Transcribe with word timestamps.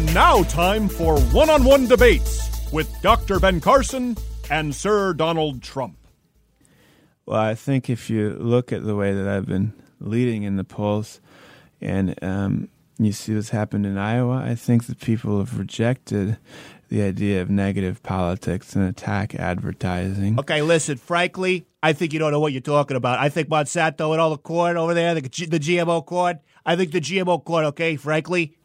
And 0.00 0.14
now, 0.14 0.44
time 0.44 0.88
for 0.88 1.20
one 1.24 1.50
on 1.50 1.62
one 1.62 1.86
debates 1.86 2.72
with 2.72 2.90
Dr. 3.02 3.38
Ben 3.38 3.60
Carson 3.60 4.16
and 4.50 4.74
Sir 4.74 5.12
Donald 5.12 5.62
Trump. 5.62 5.98
Well, 7.26 7.38
I 7.38 7.54
think 7.54 7.90
if 7.90 8.08
you 8.08 8.30
look 8.30 8.72
at 8.72 8.82
the 8.82 8.96
way 8.96 9.12
that 9.12 9.28
I've 9.28 9.44
been 9.44 9.74
leading 10.00 10.44
in 10.44 10.56
the 10.56 10.64
polls 10.64 11.20
and 11.82 12.14
um, 12.24 12.70
you 12.98 13.12
see 13.12 13.34
what's 13.34 13.50
happened 13.50 13.84
in 13.84 13.98
Iowa, 13.98 14.36
I 14.42 14.54
think 14.54 14.86
that 14.86 15.00
people 15.00 15.36
have 15.36 15.58
rejected 15.58 16.38
the 16.88 17.02
idea 17.02 17.42
of 17.42 17.50
negative 17.50 18.02
politics 18.02 18.74
and 18.74 18.88
attack 18.88 19.34
advertising. 19.34 20.40
Okay, 20.40 20.62
listen, 20.62 20.96
frankly, 20.96 21.66
I 21.82 21.92
think 21.92 22.14
you 22.14 22.18
don't 22.18 22.32
know 22.32 22.40
what 22.40 22.52
you're 22.52 22.62
talking 22.62 22.96
about. 22.96 23.18
I 23.18 23.28
think 23.28 23.50
Monsanto 23.50 24.12
and 24.12 24.20
all 24.20 24.30
the 24.30 24.38
corn 24.38 24.78
over 24.78 24.94
there, 24.94 25.14
the, 25.14 25.20
G- 25.20 25.44
the 25.44 25.60
GMO 25.60 26.06
corn, 26.06 26.40
I 26.64 26.74
think 26.74 26.92
the 26.92 27.02
GMO 27.02 27.44
corn, 27.44 27.66
okay, 27.66 27.96
frankly, 27.96 28.56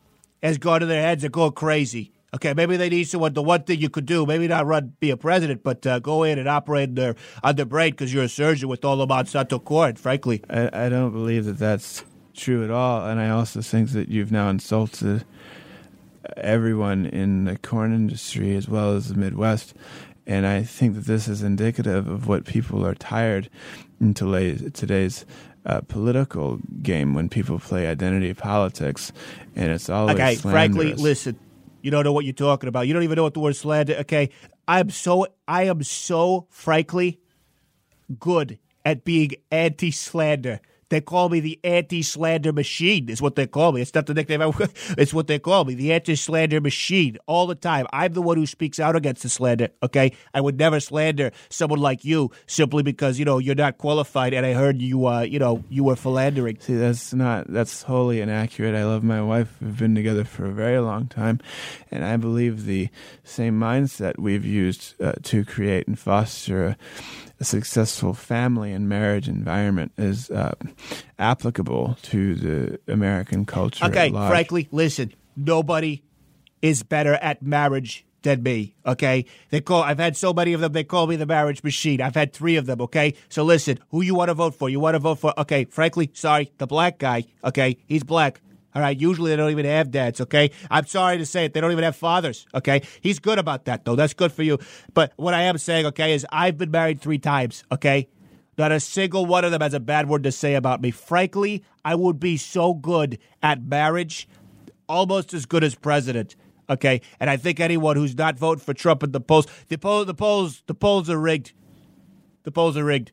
has 0.45 0.58
gone 0.58 0.80
to 0.80 0.85
their 0.85 1.02
heads 1.02 1.23
and 1.23 1.34
gone 1.34 1.52
crazy. 1.52 2.12
Okay, 2.34 2.53
maybe 2.53 2.76
they 2.76 2.90
need 2.90 3.05
someone. 3.05 3.34
The 3.34 3.41
one 3.41 3.63
thing 3.63 3.80
you 3.80 3.90
could 3.90 4.05
do, 4.05 4.26
maybe 4.26 4.48
not 4.48 4.66
run, 4.66 4.94
be 4.99 5.09
a 5.09 5.16
president, 5.17 5.63
but 5.63 5.86
uh, 5.88 5.99
go 5.99 6.23
in 6.23 6.38
and 6.38 6.49
operate 6.49 6.90
on 6.90 6.95
their, 6.95 7.16
on 7.44 7.55
their 7.55 7.66
brain 7.66 7.91
because 7.91 8.13
you're 8.13 8.26
a 8.26 8.30
surgeon 8.30 8.67
with 8.67 8.84
all 8.84 8.98
the 8.98 9.08
Monsanto 9.08 9.63
corn, 9.63 9.95
frankly. 9.95 10.44
I, 10.50 10.86
I 10.86 10.89
don't 10.89 11.12
believe 11.12 11.45
that 11.45 11.58
that's 11.58 12.03
true 12.34 12.63
at 12.63 12.72
all. 12.72 13.08
And 13.08 13.22
I 13.22 13.30
also 13.30 13.62
think 13.62 13.91
that 13.91 14.09
you've 14.09 14.34
now 14.34 14.50
insulted 14.50 15.23
everyone 16.36 17.05
in 17.05 17.45
the 17.45 17.58
corn 17.58 17.94
industry 17.94 18.55
as 18.55 18.67
well 18.67 18.95
as 18.95 19.08
the 19.08 19.16
Midwest. 19.16 19.73
And 20.27 20.45
I 20.45 20.64
think 20.64 20.95
that 20.95 21.05
this 21.05 21.27
is 21.27 21.41
indicative 21.41 22.08
of 22.08 22.27
what 22.27 22.45
people 22.45 22.86
are 22.86 22.95
tired 22.95 23.50
in 24.02 24.14
today's 24.14 25.25
uh, 25.66 25.82
political 25.82 26.60
game 26.82 27.14
when 27.14 27.30
people 27.30 27.60
play 27.60 27.88
identity 27.88 28.34
politics, 28.34 29.12
and 29.56 29.72
it's 29.72 29.90
always 29.90 30.16
Okay, 30.16 30.36
frankly, 30.36 30.94
listen, 30.94 31.40
you 31.82 31.92
don't 31.92 32.04
know 32.04 32.14
what 32.14 32.26
you're 32.26 32.34
talking 32.34 32.67
about. 32.67 32.88
You 32.88 32.94
don't 32.94 33.03
even 33.03 33.16
know 33.16 33.23
what 33.23 33.34
the 33.34 33.39
word 33.39 33.56
slander. 33.56 33.95
Okay, 34.02 34.30
I'm 34.67 34.89
so 34.89 35.28
I 35.48 35.64
am 35.64 35.84
so 35.84 36.48
frankly 36.50 37.20
good 38.20 38.59
at 38.84 39.04
being 39.04 39.31
anti-slander. 39.52 40.59
They 40.89 41.02
call 41.02 41.30
me 41.30 41.39
the 41.39 41.59
anti-slander 41.64 42.53
machine. 42.53 43.09
Is 43.09 43.22
what 43.22 43.36
they 43.36 43.47
call 43.47 43.72
me. 43.72 43.81
It's 43.81 43.94
not 43.94 44.05
the 44.05 44.14
nickname. 44.14 44.41
I, 44.41 44.52
it's 44.97 45.14
what 45.14 45.27
they 45.27 45.39
call 45.39 45.66
me, 45.66 45.73
the 45.73 45.92
anti-slander 45.94 46.61
machine, 46.61 47.17
all 47.25 47.47
the 47.47 47.55
time. 47.55 47.88
I'm 47.92 48.14
the 48.14 48.22
one 48.22 48.38
who 48.38 48.45
speaks 48.45 48.80
out 48.80 48.95
against 48.95 49.23
the 49.23 49.30
slander. 49.30 49.69
Okay, 49.81 50.11
I 50.33 50.42
would 50.42 50.58
never 50.58 50.80
slander 50.80 51.31
someone 51.50 51.80
like 51.80 52.05
you 52.05 52.31
simply 52.47 52.83
because 52.83 53.17
you 53.17 53.25
know 53.25 53.39
you're 53.39 53.55
not 53.55 53.77
qualified, 53.77 54.33
and 54.33 54.45
I 54.45 54.53
heard 54.53 54.81
you, 54.81 55.08
uh, 55.08 55.22
you 55.22 55.39
know, 55.39 55.64
you 55.69 55.83
were 55.83 55.95
philandering. 55.95 56.59
See, 56.59 56.75
that's 56.75 57.14
not 57.14 57.47
that's 57.52 57.83
wholly 57.83 58.22
inaccurate. 58.22 58.75
I 58.75 58.86
love 58.86 59.03
my 59.03 59.22
wife. 59.22 59.55
We've 59.61 59.77
been 59.77 59.95
together 59.95 60.23
for 60.23 60.45
a 60.45 60.52
very 60.52 60.80
long 60.80 61.08
time, 61.08 61.39
and 61.92 62.05
I 62.05 62.17
believe 62.17 62.66
the 62.66 62.89
same 63.23 63.59
mindset 63.59 64.20
we've 64.20 64.45
used 64.45 65.02
uh, 65.02 65.14
to 65.23 65.44
create 65.44 65.88
and 65.88 65.97
foster 65.97 66.77
a 67.39 67.44
successful 67.44 68.14
family 68.14 68.72
and 68.72 68.88
marriage 68.88 69.28
environment 69.28 69.91
is 69.97 70.30
uh, 70.30 70.55
applicable 71.19 71.97
to 72.03 72.36
the 72.36 72.80
American 72.88 73.45
culture. 73.45 73.86
Okay, 73.86 74.09
frankly, 74.09 74.67
listen, 74.72 75.14
nobody 75.36 76.03
is 76.61 76.83
better 76.83 77.14
at 77.16 77.42
marriage 77.42 78.05
than 78.22 78.44
me. 78.44 78.75
Okay, 78.86 79.25
they 79.50 79.61
call. 79.61 79.83
I've 79.83 80.00
had 80.00 80.17
so 80.17 80.33
many 80.33 80.53
of 80.53 80.61
them. 80.61 80.73
They 80.73 80.83
call 80.83 81.08
me 81.08 81.16
the 81.16 81.25
marriage 81.25 81.64
machine. 81.64 82.02
I've 82.02 82.16
had 82.16 82.33
three 82.33 82.58
of 82.58 82.66
them. 82.66 82.81
Okay, 82.81 83.14
so 83.30 83.44
listen, 83.44 83.80
who 83.89 84.02
you 84.02 84.16
want 84.16 84.30
to 84.30 84.33
vote 84.33 84.55
for? 84.55 84.70
You 84.70 84.80
want 84.80 84.95
to 84.95 84.99
vote 84.99 85.20
for? 85.20 85.39
Okay, 85.39 85.66
frankly, 85.66 86.11
sorry, 86.14 86.52
the 86.58 86.67
black 86.67 86.97
guy. 86.97 87.25
Okay, 87.44 87.77
he's 87.88 88.03
black. 88.03 88.42
All 88.76 88.81
right, 88.81 89.00
usually 89.00 89.31
they 89.31 89.38
don't 89.38 89.52
even 89.52 89.66
have 89.66 89.90
dads, 89.90 90.20
okay? 90.20 90.52
I'm 90.70 90.86
sorry 90.86 91.18
to 91.18 91.26
say 91.26 91.45
it, 91.45 91.54
they 91.54 91.62
don't 91.62 91.72
even 91.72 91.86
have 91.86 91.95
fathers, 91.95 92.45
okay? 92.54 92.82
He's 93.00 93.20
good 93.20 93.40
about 93.40 93.64
that, 93.66 93.86
though. 93.86 93.95
That's 93.95 94.14
good 94.14 94.34
for 94.34 94.44
you. 94.44 94.59
But 94.94 95.14
what 95.16 95.34
I 95.34 95.44
am 95.44 95.58
saying, 95.58 95.86
okay, 95.88 96.14
is 96.14 96.27
I've 96.30 96.58
been 96.58 96.72
married 96.72 96.99
three 96.99 97.17
times, 97.17 97.64
okay? 97.72 98.10
Not 98.58 98.73
a 98.73 98.82
single 98.82 99.26
one 99.26 99.45
of 99.45 99.52
them 99.52 99.61
has 99.61 99.73
a 99.73 99.80
bad 99.80 100.10
word 100.10 100.23
to 100.23 100.32
say 100.32 100.55
about 100.55 100.82
me. 100.82 100.92
Frankly, 100.92 101.64
I 101.86 101.95
would 101.95 102.20
be 102.20 102.36
so 102.36 102.73
good 102.73 103.17
at 103.42 103.64
marriage, 103.64 104.27
almost 104.89 105.33
as 105.33 105.45
good 105.45 105.64
as 105.64 105.73
president. 105.73 106.36
Okay, 106.70 107.02
and 107.20 107.30
I 107.30 107.38
think 107.38 107.60
anyone 107.61 107.95
who's 107.95 108.17
not 108.17 108.38
voting 108.38 108.64
for 108.64 108.73
Trump 108.73 109.04
at 109.04 109.14
the 109.14 109.22
polls, 109.22 109.48
the 109.70 109.78
polls, 109.78 110.08
the 110.08 110.14
polls, 110.14 110.64
the 110.66 110.73
polls 110.73 111.10
are 111.10 111.20
rigged. 111.20 111.54
The 112.44 112.52
polls 112.52 112.76
are 112.76 112.83
rigged. 112.83 113.11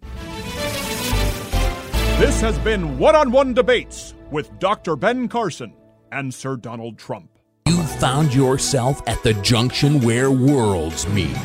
This 2.19 2.41
has 2.41 2.59
been 2.61 2.99
one 2.99 3.15
on 3.15 3.31
one 3.31 3.53
debates 3.53 4.15
with 4.33 4.59
Dr. 4.59 4.97
Ben 4.97 5.29
Carson 5.29 5.75
and 6.11 6.33
Sir 6.33 6.57
Donald 6.57 6.99
Trump. 6.99 7.29
You 7.67 7.83
found 7.83 8.35
yourself 8.35 9.01
at 9.07 9.23
the 9.23 9.35
junction 9.35 10.01
where 10.01 10.31
worlds 10.31 11.07
meet 11.09 11.37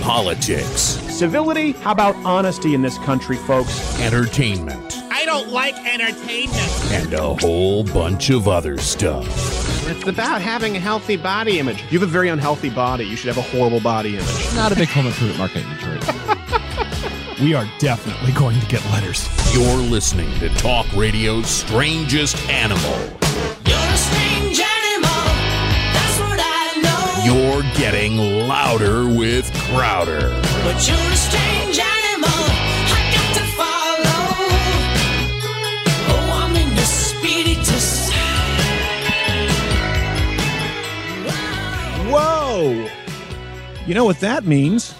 politics, 0.00 0.70
Civility? 1.14 1.72
How 1.72 1.92
about 1.92 2.16
honesty 2.16 2.74
in 2.74 2.82
this 2.82 2.98
country, 2.98 3.36
folks? 3.36 3.98
entertainment, 4.00 4.98
I 5.10 5.24
don't 5.24 5.48
like 5.50 5.74
entertainment. 5.86 6.92
and 6.92 7.12
a 7.14 7.34
whole 7.36 7.84
bunch 7.84 8.30
of 8.30 8.48
other 8.48 8.76
stuff. 8.78 9.26
It's 9.88 10.06
about 10.06 10.42
having 10.42 10.76
a 10.76 10.80
healthy 10.80 11.16
body 11.16 11.58
image. 11.58 11.80
You 11.90 11.98
have 12.00 12.02
a 12.08 12.10
very 12.10 12.28
unhealthy 12.28 12.70
body. 12.70 13.04
You 13.04 13.16
should 13.16 13.34
have 13.34 13.38
a 13.38 13.56
horrible 13.56 13.80
body 13.80 14.16
image. 14.16 14.54
Not 14.54 14.72
a 14.72 14.76
big 14.76 14.88
home 14.88 15.06
improvement 15.06 15.38
market 15.38 15.62
in 15.62 15.70
Detroit. 15.70 16.60
we 17.40 17.54
are 17.54 17.66
definitely 17.78 18.32
going 18.32 18.58
to 18.60 18.66
get 18.66 18.84
letters. 18.86 19.28
You're 19.54 19.76
listening 19.76 20.32
to 20.40 20.48
Talk 20.50 20.86
Radio's 20.94 21.48
Strangest 21.48 22.36
Animal. 22.48 22.92
You're 23.66 23.76
a 23.76 23.96
strange 23.96 24.60
animal. 24.60 25.24
That's 25.94 26.18
what 26.20 26.38
I 26.40 26.80
know. 26.82 27.24
You're 27.24 27.62
getting 27.74 28.16
louder 28.48 29.06
with 29.06 29.52
Crowder. 29.68 30.30
but 30.62 30.86
you're 30.88 30.96
a 30.96 31.16
strange 31.16 31.78
animal. 31.78 32.30
I 32.30 33.00
got 33.14 33.34
to 33.36 33.44
follow. 33.58 34.20
Oh, 36.10 36.42
I'm 36.44 36.54
in 36.56 36.74
the 36.74 36.82
spiritus. 36.82 38.10
Whoa! 42.10 42.88
You 43.86 43.94
know 43.94 44.04
what 44.04 44.20
that 44.20 44.44
means? 44.44 44.94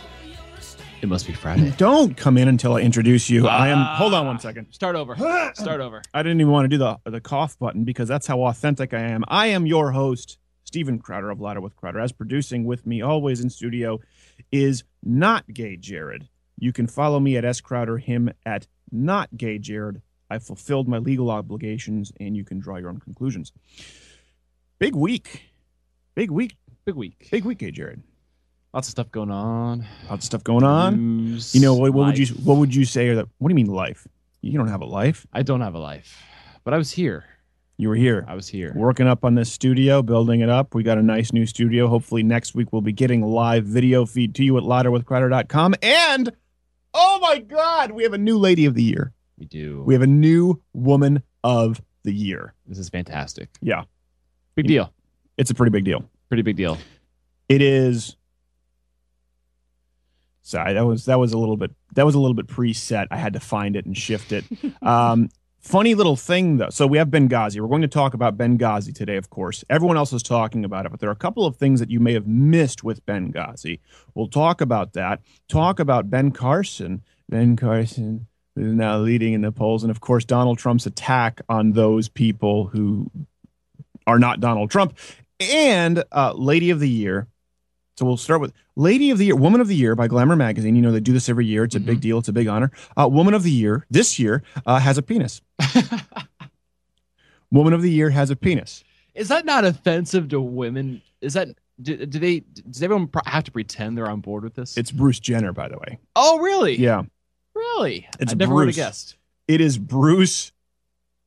It 1.04 1.09
must 1.09 1.26
be 1.26 1.34
Friday. 1.34 1.70
Don't 1.76 2.16
come 2.16 2.38
in 2.38 2.48
until 2.48 2.76
I 2.76 2.81
introduce 2.81 3.28
you. 3.28 3.47
I 3.47 3.69
am. 3.69 3.76
Hold 3.98 4.15
on 4.15 4.25
one 4.25 4.37
ah. 4.37 4.38
second. 4.38 4.72
Start 4.72 4.97
over. 4.97 5.15
Start 5.54 5.82
over. 5.82 6.00
I 6.15 6.22
didn't 6.22 6.41
even 6.41 6.50
want 6.50 6.65
to 6.65 6.69
do 6.70 6.78
the 6.78 6.98
the 7.04 7.20
cough 7.20 7.59
button 7.59 7.84
because 7.84 8.09
that's 8.09 8.26
how 8.26 8.41
authentic 8.44 8.94
I 8.94 9.00
am. 9.00 9.22
I 9.28 9.48
am 9.48 9.66
your 9.66 9.92
host, 9.92 10.38
Steven 10.65 10.98
Crowder 10.98 11.28
of 11.28 11.42
Louder 11.42 11.60
with 11.60 11.76
Crowder. 11.76 12.00
As 12.00 12.10
producing 12.10 12.65
with 12.65 12.87
me 12.87 13.03
always 13.03 13.41
in 13.41 13.50
studio 13.50 14.00
is 14.50 14.84
not 15.03 15.47
gay 15.53 15.76
Jared. 15.76 16.31
You 16.59 16.72
can 16.72 16.87
follow 16.87 17.21
me 17.21 17.36
at 17.36 17.44
S 17.44 17.60
Crowder, 17.60 17.98
him 17.98 18.31
at 18.47 18.66
not 18.91 19.36
gay 19.36 19.59
Jared. 19.59 20.00
I 20.31 20.38
fulfilled 20.38 20.88
my 20.88 20.97
legal 20.97 21.31
obligations, 21.31 22.12
and 22.19 22.34
you 22.34 22.44
can 22.44 22.60
draw 22.60 22.78
your 22.78 22.88
own 22.88 23.00
conclusions. 23.00 23.53
Big 24.78 24.97
week, 24.97 25.50
big 26.15 26.31
week, 26.31 26.56
Big 26.86 26.94
week. 26.94 27.28
big 27.31 27.44
week, 27.44 27.59
gay 27.59 27.72
Jared. 27.72 28.03
Lots 28.75 28.89
of 28.89 28.91
stuff 28.91 29.11
going 29.12 29.31
on. 29.31 29.87
Lots 30.11 30.25
of 30.25 30.25
stuff 30.25 30.43
going 30.45 30.65
on. 30.65 30.97
News, 30.97 31.55
You 31.55 31.61
know 31.61 31.75
what? 31.75 31.93
What 31.95 32.07
would 32.09 32.19
you? 32.19 32.27
life. 32.27 32.45
What 32.45 32.57
would 32.59 32.75
you 32.75 32.85
say? 32.85 33.09
Or 33.09 33.15
that? 33.15 33.29
What 33.39 33.49
do 33.49 33.53
you 33.53 33.57
mean 33.57 33.67
life? 33.73 34.07
You 34.43 34.59
don't 34.59 34.67
have 34.69 34.83
a 34.83 34.85
life. 34.87 35.27
I 35.33 35.43
don't 35.43 35.61
have 35.61 35.75
a 35.75 35.79
life, 35.79 36.21
but 36.65 36.75
I 36.75 36.77
was 36.77 36.91
here. 36.91 37.25
You 37.77 37.89
were 37.89 37.95
here. 37.95 38.25
I 38.29 38.34
was 38.34 38.47
here. 38.49 38.73
working 38.77 39.07
up 39.07 39.25
on 39.25 39.37
this 39.37 39.51
studio, 39.53 40.03
building 40.03 40.41
it 40.41 40.49
up. 40.49 40.75
We 40.75 40.83
got 40.83 40.99
a 40.99 41.03
nice 41.03 41.33
new 41.33 41.47
studio. 41.47 41.87
Hopefully 41.89 42.23
next 42.23 42.55
week 42.55 42.73
we'll 42.73 42.83
be 42.83 42.93
getting 42.93 43.23
live 43.23 43.65
video 43.65 44.07
feed 44.07 44.34
to 44.37 44.45
you 44.45 44.57
at 44.59 44.65
louderwithcrowder.com. 44.65 45.75
And 45.83 46.33
oh 46.95 47.19
my 47.21 47.39
God, 47.39 47.93
we 47.93 48.03
have 48.03 48.13
a 48.13 48.19
new 48.19 48.39
lady 48.39 48.65
of 48.67 48.75
the 48.75 48.83
year. 48.83 49.13
We 49.39 49.47
do. 49.47 49.83
We 49.87 49.95
have 49.95 50.03
a 50.03 50.07
new 50.07 50.61
woman 50.73 51.23
of 51.43 51.81
the 52.05 52.13
year. 52.13 52.55
this 52.67 52.79
is 52.79 52.89
fantastic. 52.89 53.49
Yeah, 53.61 53.84
Big 54.57 54.66
deal. 54.66 54.93
it's 55.37 55.51
a 55.51 55.54
pretty 55.54 55.71
big 55.71 55.84
deal. 55.84 56.04
Pretty 56.28 56.43
big 56.43 56.57
deal. 56.57 56.77
It 57.48 57.63
is. 57.63 58.16
Sorry, 60.47 60.75
that 60.75 60.85
was 60.85 61.07
that 61.07 61.19
was 61.19 61.33
a 61.33 61.39
little 61.39 61.57
bit 61.57 61.73
that 61.95 62.05
was 62.05 62.15
a 62.15 62.21
little 62.21 62.35
bit 62.35 62.47
preset. 62.47 63.09
I 63.11 63.17
had 63.17 63.33
to 63.33 63.41
find 63.41 63.77
it 63.77 63.87
and 63.87 63.97
shift 63.97 64.31
it. 64.31 64.45
Um, 64.83 65.31
funny 65.61 65.95
little 65.95 66.17
thing 66.17 66.59
though. 66.59 66.69
So 66.69 66.87
we 66.87 66.99
have 66.99 67.09
Benghazi. 67.09 67.59
We're 67.59 67.69
going 67.69 67.81
to 67.81 67.89
talk 67.89 68.13
about 68.13 68.37
Benghazi 68.37 68.95
today, 68.95 69.17
of 69.17 69.31
course. 69.31 69.65
Everyone 69.71 69.97
else 69.97 70.13
is 70.13 70.23
talking 70.23 70.63
about 70.63 70.85
it, 70.85 70.91
but 70.91 71.01
there 71.01 71.09
are 71.09 71.13
a 71.13 71.17
couple 71.17 71.47
of 71.47 71.57
things 71.57 71.81
that 71.81 71.91
you 71.91 72.01
may 72.01 72.13
have 72.13 72.27
missed 72.27 72.85
with 72.85 73.05
Benghazi. 73.07 73.81
We'll 74.15 74.29
talk 74.29 74.61
about 74.61 74.93
that. 74.93 75.23
Talk 75.49 75.81
about 75.81 76.11
Ben 76.11 76.31
Carson. 76.33 77.03
Ben 77.31 77.57
Carson 77.57 78.27
is 78.55 78.75
now 78.75 78.99
leading 78.99 79.33
in 79.33 79.41
the 79.41 79.53
polls, 79.53 79.83
and 79.83 79.91
of 79.91 80.01
course 80.01 80.27
Donald 80.27 80.59
Trump's 80.59 80.85
attack 80.85 81.41
on 81.49 81.73
those 81.73 82.11
people 82.11 82.67
who 82.67 83.11
are 84.07 84.19
not 84.19 84.41
Donald 84.41 84.71
Trump, 84.71 84.99
and 85.41 86.05
uh, 86.13 86.35
Lady 86.35 86.69
of 86.69 86.81
the 86.81 86.91
Year. 86.91 87.27
So 87.97 88.05
we'll 88.05 88.17
start 88.17 88.41
with 88.41 88.53
Lady 88.75 89.11
of 89.11 89.19
the 89.19 89.27
Year, 89.27 89.37
Woman 89.37 89.61
of 89.61 89.69
the 89.69 89.77
Year 89.77 89.95
by 89.95 90.09
Glamour 90.09 90.35
Magazine. 90.35 90.75
You 90.75 90.83
know, 90.83 90.91
they 90.91 90.99
do 91.01 91.13
this 91.13 91.29
every 91.29 91.47
year. 91.47 91.63
It's 91.63 91.77
a 91.77 91.81
big 91.81 92.01
deal. 92.01 92.19
It's 92.19 92.29
a 92.29 92.33
big 92.33 92.49
honor. 92.49 92.73
Uh, 92.97 93.09
Woman 93.09 93.35
of 93.35 93.45
the 93.45 93.53
Year 93.53 93.87
this 93.89 94.19
year 94.19 94.43
uh, 94.67 94.81
has 94.81 94.99
a 94.99 95.03
penis. 95.03 95.41
Woman 97.53 97.73
of 97.73 97.83
the 97.83 97.91
Year 97.91 98.11
has 98.11 98.31
a 98.31 98.37
penis. 98.37 98.83
Is 99.15 99.29
that 99.29 99.45
not 99.45 99.65
offensive 99.65 100.29
to 100.31 100.41
women? 100.41 101.03
Is 101.21 101.35
that 101.35 101.49
do, 101.81 102.05
do 102.05 102.19
they 102.19 102.41
does 102.41 102.83
everyone 102.83 103.09
have 103.27 103.45
to 103.45 103.53
pretend 103.53 103.97
they're 103.97 104.11
on 104.11 104.21
board 104.21 104.43
with 104.43 104.55
this? 104.55 104.77
It's 104.77 104.91
Bruce 104.91 105.21
Jenner, 105.21 105.53
by 105.53 105.69
the 105.69 105.79
way. 105.79 105.99
oh 106.17 106.39
really? 106.41 106.77
Yeah, 106.77 107.03
really. 107.55 108.09
It's 108.19 108.33
I 108.33 108.37
never 108.37 108.55
would 108.55 108.63
have 108.63 108.67
Bruce. 108.67 108.77
guessed. 108.77 109.17
it 109.47 109.61
is 109.61 109.79
Bruce, 109.79 110.51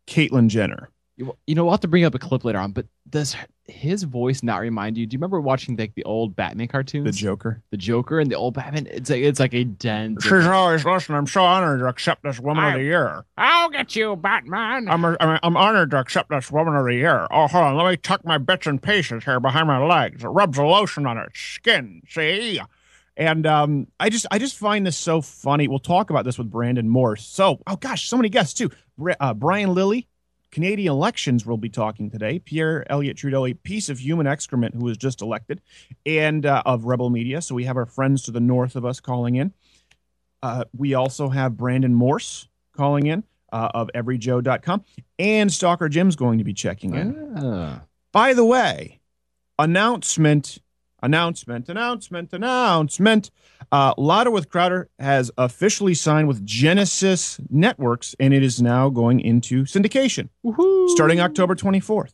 Caitlyn 0.05 0.49
Jenner. 0.49 0.89
You, 1.15 1.35
you 1.47 1.55
know, 1.55 1.63
we'll 1.63 1.71
have 1.71 1.79
to 1.81 1.87
bring 1.87 2.03
up 2.03 2.13
a 2.13 2.19
clip 2.19 2.43
later 2.43 2.59
on. 2.59 2.71
But 2.73 2.87
does 3.09 3.35
his 3.67 4.03
voice 4.03 4.43
not 4.43 4.61
remind 4.61 4.97
you? 4.97 5.05
Do 5.05 5.13
you 5.13 5.17
remember 5.17 5.41
watching 5.41 5.75
like 5.75 5.93
the 5.95 6.03
old 6.03 6.35
Batman 6.35 6.67
cartoons? 6.67 7.05
The 7.05 7.11
Joker. 7.11 7.61
the 7.69 7.77
Joker 7.77 8.19
and 8.19 8.31
the 8.31 8.35
old 8.35 8.53
Batman. 8.53 8.87
It's 8.89 9.09
like 9.09 9.21
it's 9.21 9.39
like 9.39 9.53
a 9.53 9.63
dense. 9.63 10.23
She's 10.23 10.45
always 10.45 10.85
listening. 10.85 11.17
I'm 11.17 11.27
so 11.27 11.43
honored 11.43 11.79
to 11.79 11.85
accept 11.87 12.23
this 12.23 12.39
Woman 12.39 12.63
of 12.63 12.73
the 12.73 12.83
Year. 12.83 13.23
I'll 13.37 13.69
get 13.69 13.95
you, 13.95 14.15
Batman. 14.15 14.87
I'm, 14.89 15.03
I'm, 15.03 15.39
I'm 15.43 15.57
honored 15.57 15.91
to 15.91 15.99
accept 15.99 16.29
this 16.29 16.51
Woman 16.51 16.75
of 16.75 16.85
the 16.85 16.93
Year. 16.93 17.27
Oh, 17.29 17.47
hold 17.47 17.63
on. 17.65 17.75
Let 17.77 17.89
me 17.89 17.97
tuck 17.97 18.23
my 18.25 18.37
bits 18.37 18.67
and 18.67 18.81
pieces 18.81 19.23
here 19.25 19.39
behind 19.39 19.67
my 19.67 19.83
legs. 19.85 20.23
It 20.23 20.27
rubs 20.27 20.57
a 20.57 20.63
lotion 20.63 21.05
on 21.05 21.17
her 21.17 21.29
skin. 21.33 22.01
See? 22.09 22.61
And 23.17 23.47
um, 23.47 23.87
I 23.99 24.09
just 24.09 24.27
I 24.29 24.37
just 24.37 24.57
find 24.57 24.85
this 24.85 24.95
so 24.95 25.21
funny. 25.21 25.67
We'll 25.67 25.79
talk 25.79 26.11
about 26.11 26.23
this 26.23 26.37
with 26.37 26.51
Brandon 26.51 26.87
Morse. 26.87 27.25
So, 27.25 27.59
oh 27.65 27.75
gosh, 27.75 28.07
so 28.07 28.15
many 28.15 28.29
guests 28.29 28.53
too. 28.53 28.69
Uh, 29.19 29.33
Brian 29.33 29.73
Lilley, 29.73 30.07
Canadian 30.51 30.93
elections, 30.93 31.45
we'll 31.45 31.57
be 31.57 31.69
talking 31.69 32.09
today. 32.09 32.39
Pierre 32.39 32.89
Elliott 32.91 33.17
Trudeau, 33.17 33.45
a 33.45 33.53
piece 33.53 33.89
of 33.89 33.99
human 33.99 34.27
excrement 34.27 34.75
who 34.75 34.85
was 34.85 34.97
just 34.97 35.21
elected, 35.21 35.61
and 36.05 36.45
uh, 36.45 36.63
of 36.65 36.85
Rebel 36.85 37.09
Media. 37.09 37.41
So 37.41 37.55
we 37.55 37.65
have 37.65 37.77
our 37.77 37.85
friends 37.85 38.23
to 38.23 38.31
the 38.31 38.39
north 38.39 38.75
of 38.75 38.85
us 38.85 38.99
calling 38.99 39.35
in. 39.35 39.53
Uh, 40.41 40.65
we 40.75 40.93
also 40.93 41.29
have 41.29 41.57
Brandon 41.57 41.93
Morse 41.93 42.47
calling 42.75 43.07
in 43.07 43.23
uh, 43.51 43.69
of 43.73 43.89
everyjoe.com, 43.93 44.83
and 45.19 45.51
Stalker 45.51 45.89
Jim's 45.89 46.15
going 46.15 46.37
to 46.37 46.43
be 46.43 46.53
checking 46.53 46.93
in. 46.95 47.33
Ah. 47.37 47.81
By 48.11 48.33
the 48.33 48.45
way, 48.45 48.99
announcement, 49.59 50.59
announcement, 51.03 51.69
announcement, 51.69 52.33
announcement. 52.33 53.31
Uh, 53.71 53.93
Louder 53.97 54.31
with 54.31 54.49
Crowder 54.49 54.89
has 54.99 55.31
officially 55.37 55.93
signed 55.93 56.27
with 56.27 56.45
Genesis 56.45 57.39
Networks, 57.49 58.15
and 58.19 58.33
it 58.33 58.43
is 58.43 58.61
now 58.61 58.89
going 58.89 59.19
into 59.19 59.63
syndication 59.63 60.29
starting 60.89 61.19
October 61.19 61.55
24th. 61.55 62.13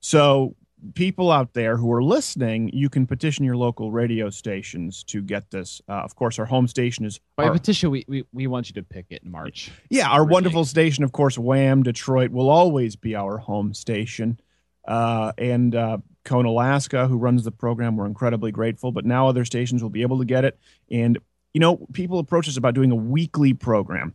So, 0.00 0.56
people 0.94 1.30
out 1.30 1.54
there 1.54 1.76
who 1.76 1.92
are 1.92 2.02
listening, 2.02 2.68
you 2.72 2.88
can 2.88 3.06
petition 3.06 3.44
your 3.44 3.56
local 3.56 3.92
radio 3.92 4.30
stations 4.30 5.04
to 5.04 5.22
get 5.22 5.48
this. 5.52 5.80
Uh, 5.88 5.92
of 5.92 6.16
course, 6.16 6.40
our 6.40 6.44
home 6.46 6.66
station 6.66 7.04
is 7.04 7.20
By 7.36 7.44
our- 7.44 7.52
petition, 7.52 7.90
we, 7.90 8.04
we 8.08 8.24
we 8.32 8.46
want 8.48 8.68
you 8.68 8.74
to 8.74 8.82
pick 8.82 9.06
it 9.10 9.22
in 9.22 9.30
March. 9.30 9.70
yeah, 9.90 10.08
our 10.08 10.24
wonderful 10.24 10.64
station, 10.64 11.04
of 11.04 11.12
course, 11.12 11.38
Wham 11.38 11.82
Detroit 11.84 12.30
will 12.32 12.50
always 12.50 12.96
be 12.96 13.14
our 13.14 13.38
home 13.38 13.74
station. 13.74 14.40
Uh, 14.84 15.32
and 15.38 15.74
uh, 15.74 15.98
Cone 16.24 16.44
Alaska, 16.44 17.06
who 17.06 17.16
runs 17.16 17.44
the 17.44 17.52
program, 17.52 17.96
we're 17.96 18.06
incredibly 18.06 18.52
grateful. 18.52 18.92
But 18.92 19.04
now 19.04 19.28
other 19.28 19.44
stations 19.44 19.82
will 19.82 19.90
be 19.90 20.02
able 20.02 20.18
to 20.18 20.24
get 20.24 20.44
it. 20.44 20.58
And, 20.90 21.18
you 21.54 21.60
know, 21.60 21.86
people 21.92 22.18
approach 22.18 22.48
us 22.48 22.56
about 22.56 22.74
doing 22.74 22.90
a 22.90 22.96
weekly 22.96 23.54
program, 23.54 24.14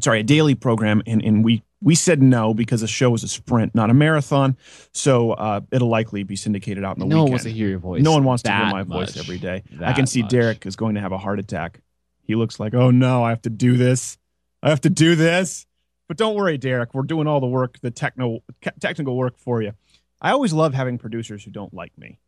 sorry, 0.00 0.20
a 0.20 0.22
daily 0.22 0.54
program. 0.54 1.02
And, 1.06 1.22
and 1.24 1.44
we, 1.44 1.62
we 1.82 1.94
said 1.94 2.22
no 2.22 2.54
because 2.54 2.80
the 2.80 2.86
show 2.86 3.14
is 3.14 3.22
a 3.22 3.28
sprint, 3.28 3.74
not 3.74 3.90
a 3.90 3.94
marathon. 3.94 4.56
So 4.92 5.32
uh, 5.32 5.60
it'll 5.70 5.88
likely 5.88 6.22
be 6.22 6.36
syndicated 6.36 6.82
out 6.84 6.96
in 6.96 7.00
the 7.00 7.06
no 7.06 7.22
one 7.24 7.32
wants 7.32 7.44
to 7.44 7.52
hear 7.52 7.68
your 7.68 7.78
voice. 7.78 8.02
No 8.02 8.12
one 8.12 8.24
wants 8.24 8.42
to 8.44 8.52
hear 8.52 8.66
my 8.66 8.82
voice 8.82 9.16
every 9.16 9.38
day. 9.38 9.62
I 9.82 9.92
can 9.92 10.06
see 10.06 10.22
much. 10.22 10.30
Derek 10.30 10.66
is 10.66 10.76
going 10.76 10.94
to 10.94 11.00
have 11.02 11.12
a 11.12 11.18
heart 11.18 11.38
attack. 11.38 11.80
He 12.22 12.36
looks 12.36 12.58
like, 12.58 12.72
oh 12.72 12.90
no, 12.90 13.22
I 13.22 13.28
have 13.30 13.42
to 13.42 13.50
do 13.50 13.76
this. 13.76 14.16
I 14.62 14.70
have 14.70 14.80
to 14.82 14.90
do 14.90 15.14
this. 15.14 15.66
But 16.08 16.16
don't 16.16 16.34
worry, 16.34 16.58
Derek. 16.58 16.94
We're 16.94 17.02
doing 17.02 17.26
all 17.26 17.40
the 17.40 17.46
work, 17.46 17.78
the 17.80 17.90
techno 17.90 18.40
technical 18.80 19.16
work 19.16 19.38
for 19.38 19.62
you. 19.62 19.72
I 20.20 20.30
always 20.32 20.52
love 20.52 20.74
having 20.74 20.98
producers 20.98 21.44
who 21.44 21.50
don't 21.50 21.72
like 21.72 21.96
me. 21.98 22.18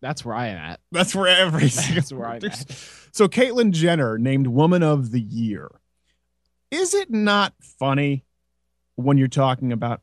That's 0.00 0.24
where 0.24 0.34
I 0.34 0.48
am 0.48 0.58
at. 0.58 0.80
That's 0.92 1.14
where 1.14 1.28
every 1.28 1.68
That's 1.68 2.12
where 2.12 2.26
I'm 2.26 2.44
at. 2.44 2.88
So 3.14 3.28
Caitlyn 3.28 3.72
Jenner 3.72 4.16
named 4.16 4.46
Woman 4.46 4.82
of 4.82 5.10
the 5.10 5.20
Year. 5.20 5.70
Is 6.70 6.94
it 6.94 7.10
not 7.10 7.52
funny 7.60 8.24
when 8.96 9.18
you're 9.18 9.28
talking 9.28 9.70
about 9.70 10.00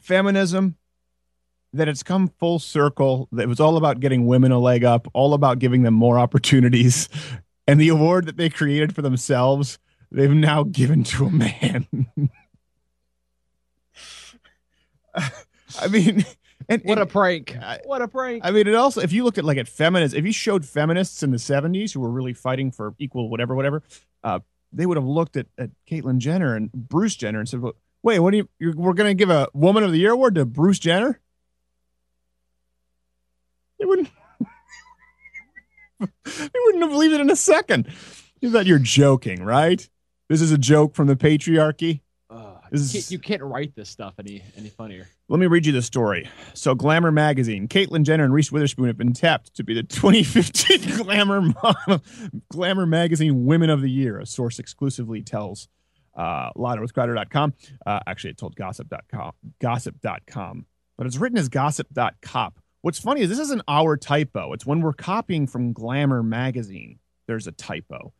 feminism 0.00 0.76
that 1.74 1.88
it's 1.88 2.02
come 2.02 2.28
full 2.38 2.58
circle 2.58 3.28
that 3.32 3.42
it 3.42 3.48
was 3.48 3.60
all 3.60 3.76
about 3.76 4.00
getting 4.00 4.26
women 4.26 4.52
a 4.52 4.58
leg 4.58 4.84
up, 4.84 5.06
all 5.12 5.34
about 5.34 5.58
giving 5.58 5.82
them 5.82 5.92
more 5.92 6.18
opportunities, 6.18 7.08
and 7.66 7.80
the 7.80 7.88
award 7.88 8.26
that 8.26 8.36
they 8.36 8.48
created 8.50 8.94
for 8.94 9.02
themselves, 9.02 9.78
they've 10.10 10.30
now 10.30 10.62
given 10.64 11.04
to 11.04 11.26
a 11.26 11.30
man. 11.30 11.86
I 15.80 15.88
mean, 15.88 16.24
and, 16.68 16.82
What 16.84 16.98
a 16.98 17.06
prank! 17.06 17.56
I- 17.56 17.80
What 17.84 18.02
a 18.02 18.08
prank! 18.08 18.42
I 18.44 18.50
mean, 18.50 18.66
it 18.66 18.74
also, 18.74 19.00
if 19.00 19.12
you 19.12 19.24
looked 19.24 19.38
at 19.38 19.44
like 19.44 19.58
at 19.58 19.68
feminists, 19.68 20.16
if 20.16 20.24
you 20.24 20.32
showed 20.32 20.64
feminists 20.64 21.22
in 21.22 21.30
the 21.30 21.36
70s 21.36 21.92
who 21.92 22.00
were 22.00 22.10
really 22.10 22.32
fighting 22.32 22.70
for 22.70 22.94
equal 22.98 23.28
whatever, 23.28 23.54
whatever, 23.54 23.82
uh, 24.22 24.40
they 24.72 24.86
would 24.86 24.96
have 24.96 25.06
looked 25.06 25.36
at, 25.36 25.46
at 25.58 25.70
Caitlyn 25.88 26.18
Jenner 26.18 26.56
and 26.56 26.72
Bruce 26.72 27.16
Jenner 27.16 27.38
and 27.38 27.48
said, 27.48 27.60
well, 27.60 27.74
wait, 28.02 28.18
what 28.18 28.30
do 28.32 28.38
you, 28.38 28.48
you're, 28.58 28.74
we're 28.74 28.92
going 28.94 29.10
to 29.10 29.14
give 29.14 29.30
a 29.30 29.48
Woman 29.52 29.82
of 29.84 29.92
the 29.92 29.98
Year 29.98 30.12
award 30.12 30.34
to 30.36 30.44
Bruce 30.44 30.78
Jenner? 30.78 31.20
They 33.78 33.84
wouldn't, 33.84 34.08
they 36.00 36.48
wouldn't 36.64 36.82
have 36.82 36.92
believed 36.92 37.14
it 37.14 37.20
in 37.20 37.30
a 37.30 37.36
second. 37.36 37.88
You 38.40 38.50
thought 38.50 38.66
you're 38.66 38.78
joking, 38.78 39.42
right? 39.42 39.88
This 40.28 40.40
is 40.40 40.52
a 40.52 40.58
joke 40.58 40.94
from 40.94 41.06
the 41.06 41.16
patriarchy. 41.16 42.00
This 42.74 42.92
you, 42.92 43.00
can't, 43.00 43.10
you 43.12 43.18
can't 43.20 43.42
write 43.42 43.76
this 43.76 43.88
stuff 43.88 44.14
any 44.18 44.42
any 44.56 44.68
funnier. 44.68 45.08
Let 45.28 45.38
me 45.38 45.46
read 45.46 45.64
you 45.64 45.72
the 45.72 45.80
story. 45.80 46.28
So, 46.54 46.74
Glamour 46.74 47.12
magazine, 47.12 47.68
Caitlyn 47.68 48.02
Jenner 48.02 48.24
and 48.24 48.34
Reese 48.34 48.50
Witherspoon 48.50 48.88
have 48.88 48.96
been 48.96 49.12
tapped 49.12 49.54
to 49.54 49.62
be 49.62 49.74
the 49.74 49.82
2015 49.84 51.04
Glamour 51.04 51.40
Mo- 51.40 52.00
Glamour 52.48 52.86
magazine 52.86 53.44
Women 53.46 53.70
of 53.70 53.80
the 53.80 53.90
Year. 53.90 54.18
A 54.18 54.26
source 54.26 54.58
exclusively 54.58 55.22
tells 55.22 55.68
uh, 56.16 56.50
LouderWithCrowder.com. 56.54 57.54
Uh, 57.86 58.00
actually, 58.08 58.30
it 58.30 58.38
told 58.38 58.56
Gossip.com. 58.56 59.32
Gossip.com, 59.60 60.66
but 60.98 61.06
it's 61.06 61.16
written 61.16 61.38
as 61.38 61.48
Gossip.cop. 61.48 62.58
What's 62.84 62.98
funny 62.98 63.22
is 63.22 63.30
this 63.30 63.38
isn't 63.38 63.62
our 63.66 63.96
typo. 63.96 64.52
It's 64.52 64.66
when 64.66 64.82
we're 64.82 64.92
copying 64.92 65.46
from 65.46 65.72
Glamour 65.72 66.22
magazine. 66.22 66.98
There's 67.26 67.46
a 67.46 67.52
typo. 67.52 68.12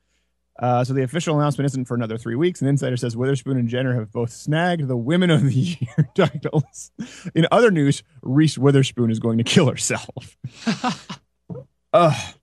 Uh, 0.58 0.82
so 0.82 0.94
the 0.94 1.02
official 1.02 1.38
announcement 1.38 1.66
isn't 1.66 1.84
for 1.84 1.94
another 1.94 2.16
three 2.16 2.34
weeks. 2.34 2.62
An 2.62 2.68
insider 2.68 2.96
says 2.96 3.14
Witherspoon 3.14 3.58
and 3.58 3.68
Jenner 3.68 3.92
have 3.92 4.10
both 4.10 4.30
snagged 4.30 4.88
the 4.88 4.96
Women 4.96 5.28
of 5.28 5.42
the 5.42 5.52
Year 5.52 6.08
titles. 6.14 6.92
In 7.34 7.46
other 7.52 7.70
news, 7.70 8.02
Reese 8.22 8.56
Witherspoon 8.56 9.10
is 9.10 9.18
going 9.18 9.36
to 9.36 9.44
kill 9.44 9.68
herself. 9.68 10.38
Ugh. 11.92 12.34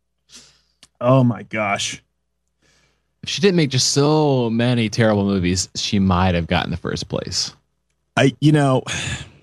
Oh 1.01 1.23
my 1.23 1.41
gosh. 1.41 2.03
If 3.23 3.29
she 3.29 3.41
didn't 3.41 3.55
make 3.55 3.71
just 3.71 3.93
so 3.93 4.51
many 4.51 4.89
terrible 4.89 5.25
movies, 5.25 5.69
she 5.73 5.97
might 5.97 6.35
have 6.35 6.45
gotten 6.45 6.69
the 6.69 6.77
first 6.77 7.09
place. 7.09 7.55
I 8.15 8.35
you 8.39 8.51
know 8.51 8.83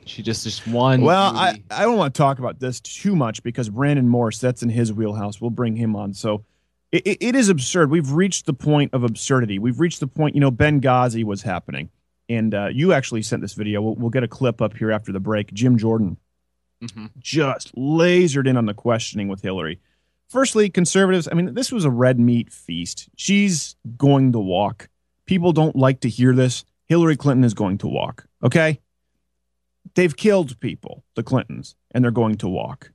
She 0.09 0.23
just 0.23 0.45
just 0.45 0.67
one. 0.67 1.01
well 1.03 1.37
I, 1.37 1.53
movie. 1.53 1.65
I 1.71 1.83
don't 1.83 1.97
want 1.97 2.15
to 2.15 2.19
talk 2.19 2.39
about 2.39 2.59
this 2.61 2.81
too 2.81 3.15
much 3.15 3.43
because 3.43 3.69
Brandon 3.69 4.09
Morse 4.09 4.39
that's 4.39 4.63
in 4.63 4.69
his 4.71 4.93
wheelhouse. 4.93 5.41
We'll 5.41 5.51
bring 5.51 5.77
him 5.77 5.95
on. 5.97 6.15
So 6.15 6.45
it, 6.93 7.07
it- 7.07 7.19
it 7.21 7.35
is 7.37 7.49
absurd. 7.49 7.91
We've 7.91 8.11
reached 8.13 8.47
the 8.47 8.55
point 8.55 8.95
of 8.95 9.05
absurdity. 9.05 9.59
We've 9.59 9.79
reached 9.81 10.01
the 10.01 10.07
point. 10.07 10.35
You 10.35 10.41
know, 10.41 10.51
Benghazi 10.51 11.23
was 11.25 11.43
happening, 11.43 11.91
and 12.29 12.55
uh, 12.55 12.69
you 12.73 12.93
actually 12.93 13.23
sent 13.23 13.43
this 13.43 13.53
video. 13.55 13.83
We'll, 13.83 13.95
we'll 13.97 14.11
get 14.11 14.23
a 14.25 14.29
clip 14.29 14.63
up 14.63 14.77
here 14.77 14.91
after 14.91 15.13
the 15.13 15.21
break. 15.21 15.53
Jim 15.53 15.77
Jordan 15.79 16.17
Mhm. 16.83 17.11
just 17.19 17.75
lasered 17.75 18.47
in 18.49 18.57
on 18.57 18.67
the 18.67 18.75
questioning 18.75 19.29
with 19.29 19.43
Hillary. 19.43 19.81
Firstly, 20.29 20.71
conservatives, 20.71 21.27
I 21.31 21.35
mean, 21.35 21.55
this 21.55 21.73
was 21.73 21.85
a 21.85 21.91
red 21.91 22.21
meat 22.21 22.53
feast. 22.53 23.09
She's 23.17 23.75
going 23.97 24.33
to 24.33 24.39
walk. 24.39 24.89
People 25.27 25.53
don't 25.53 25.75
like 25.75 26.01
to 26.01 26.09
hear 26.09 26.35
this. 26.35 26.65
Hillary 26.87 27.17
Clinton 27.17 27.45
is 27.45 27.53
going 27.55 27.79
to 27.79 27.89
walk. 27.89 28.27
Okay? 28.45 28.79
They've 29.99 30.17
killed 30.17 30.61
people, 30.61 31.03
the 31.17 31.25
Clintons, 31.25 31.75
and 31.91 32.05
they're 32.05 32.13
going 32.13 32.37
to 32.37 32.49
walk. 32.49 32.93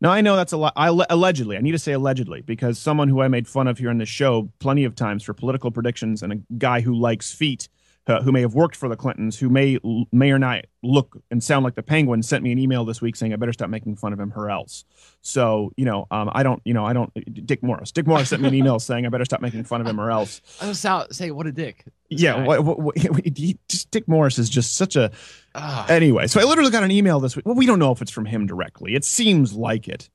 Now, 0.00 0.12
I 0.12 0.22
know 0.22 0.34
that's 0.34 0.54
a 0.54 0.56
lot. 0.56 0.72
I, 0.76 0.88
allegedly, 1.10 1.58
I 1.58 1.60
need 1.60 1.72
to 1.72 1.78
say 1.78 1.92
allegedly, 1.92 2.40
because 2.40 2.78
someone 2.78 3.08
who 3.08 3.20
I 3.20 3.28
made 3.28 3.46
fun 3.46 3.68
of 3.68 3.76
here 3.76 3.90
on 3.90 3.98
this 3.98 4.08
show 4.08 4.50
plenty 4.58 4.84
of 4.84 4.94
times 4.94 5.22
for 5.22 5.34
political 5.34 5.70
predictions 5.70 6.22
and 6.22 6.32
a 6.32 6.36
guy 6.56 6.80
who 6.80 6.94
likes 6.94 7.34
feet, 7.34 7.68
uh, 8.08 8.22
who 8.22 8.32
may 8.32 8.40
have 8.40 8.54
worked 8.54 8.74
for 8.74 8.88
the 8.88 8.96
Clintons, 8.96 9.38
who 9.38 9.48
may 9.50 9.78
may 10.10 10.30
or 10.30 10.38
not 10.38 10.64
look 10.82 11.22
and 11.30 11.44
sound 11.44 11.62
like 11.62 11.74
the 11.74 11.82
Penguin, 11.82 12.22
sent 12.22 12.42
me 12.42 12.50
an 12.50 12.58
email 12.58 12.84
this 12.84 13.02
week 13.02 13.14
saying 13.16 13.32
I 13.32 13.36
better 13.36 13.52
stop 13.52 13.68
making 13.68 13.96
fun 13.96 14.12
of 14.12 14.18
him, 14.18 14.32
or 14.34 14.50
else. 14.50 14.84
So 15.20 15.72
you 15.76 15.84
know, 15.84 16.06
um, 16.10 16.30
I 16.32 16.42
don't, 16.42 16.62
you 16.64 16.72
know, 16.72 16.84
I 16.84 16.94
don't. 16.94 17.12
Dick 17.46 17.62
Morris. 17.62 17.92
Dick 17.92 18.06
Morris 18.06 18.30
sent 18.30 18.40
me 18.40 18.48
an 18.48 18.54
email 18.56 18.78
saying 18.78 19.04
I 19.04 19.10
better 19.10 19.26
stop 19.26 19.42
making 19.42 19.64
fun 19.64 19.80
of 19.80 19.86
him, 19.86 20.00
or 20.00 20.10
else. 20.10 20.40
I 20.60 20.68
was 20.68 20.84
out 20.84 21.14
say 21.14 21.30
what 21.30 21.46
a 21.46 21.52
dick. 21.52 21.84
Yeah, 22.08 22.44
what, 22.44 22.64
what, 22.64 22.78
what, 22.78 22.98
he, 23.36 23.58
just 23.68 23.90
Dick 23.90 24.08
Morris 24.08 24.38
is 24.38 24.48
just 24.48 24.74
such 24.76 24.96
a. 24.96 25.10
Ah, 25.54 25.86
Anyway, 25.88 26.26
so 26.26 26.40
I 26.40 26.44
literally 26.44 26.70
got 26.70 26.82
an 26.84 26.90
email 26.90 27.20
this 27.20 27.36
week. 27.36 27.44
Well, 27.44 27.54
we 27.54 27.66
don't 27.66 27.78
know 27.78 27.92
if 27.92 28.00
it's 28.00 28.10
from 28.10 28.24
him 28.24 28.46
directly. 28.46 28.94
It 28.94 29.04
seems 29.04 29.52
like 29.52 29.88
it 29.88 30.08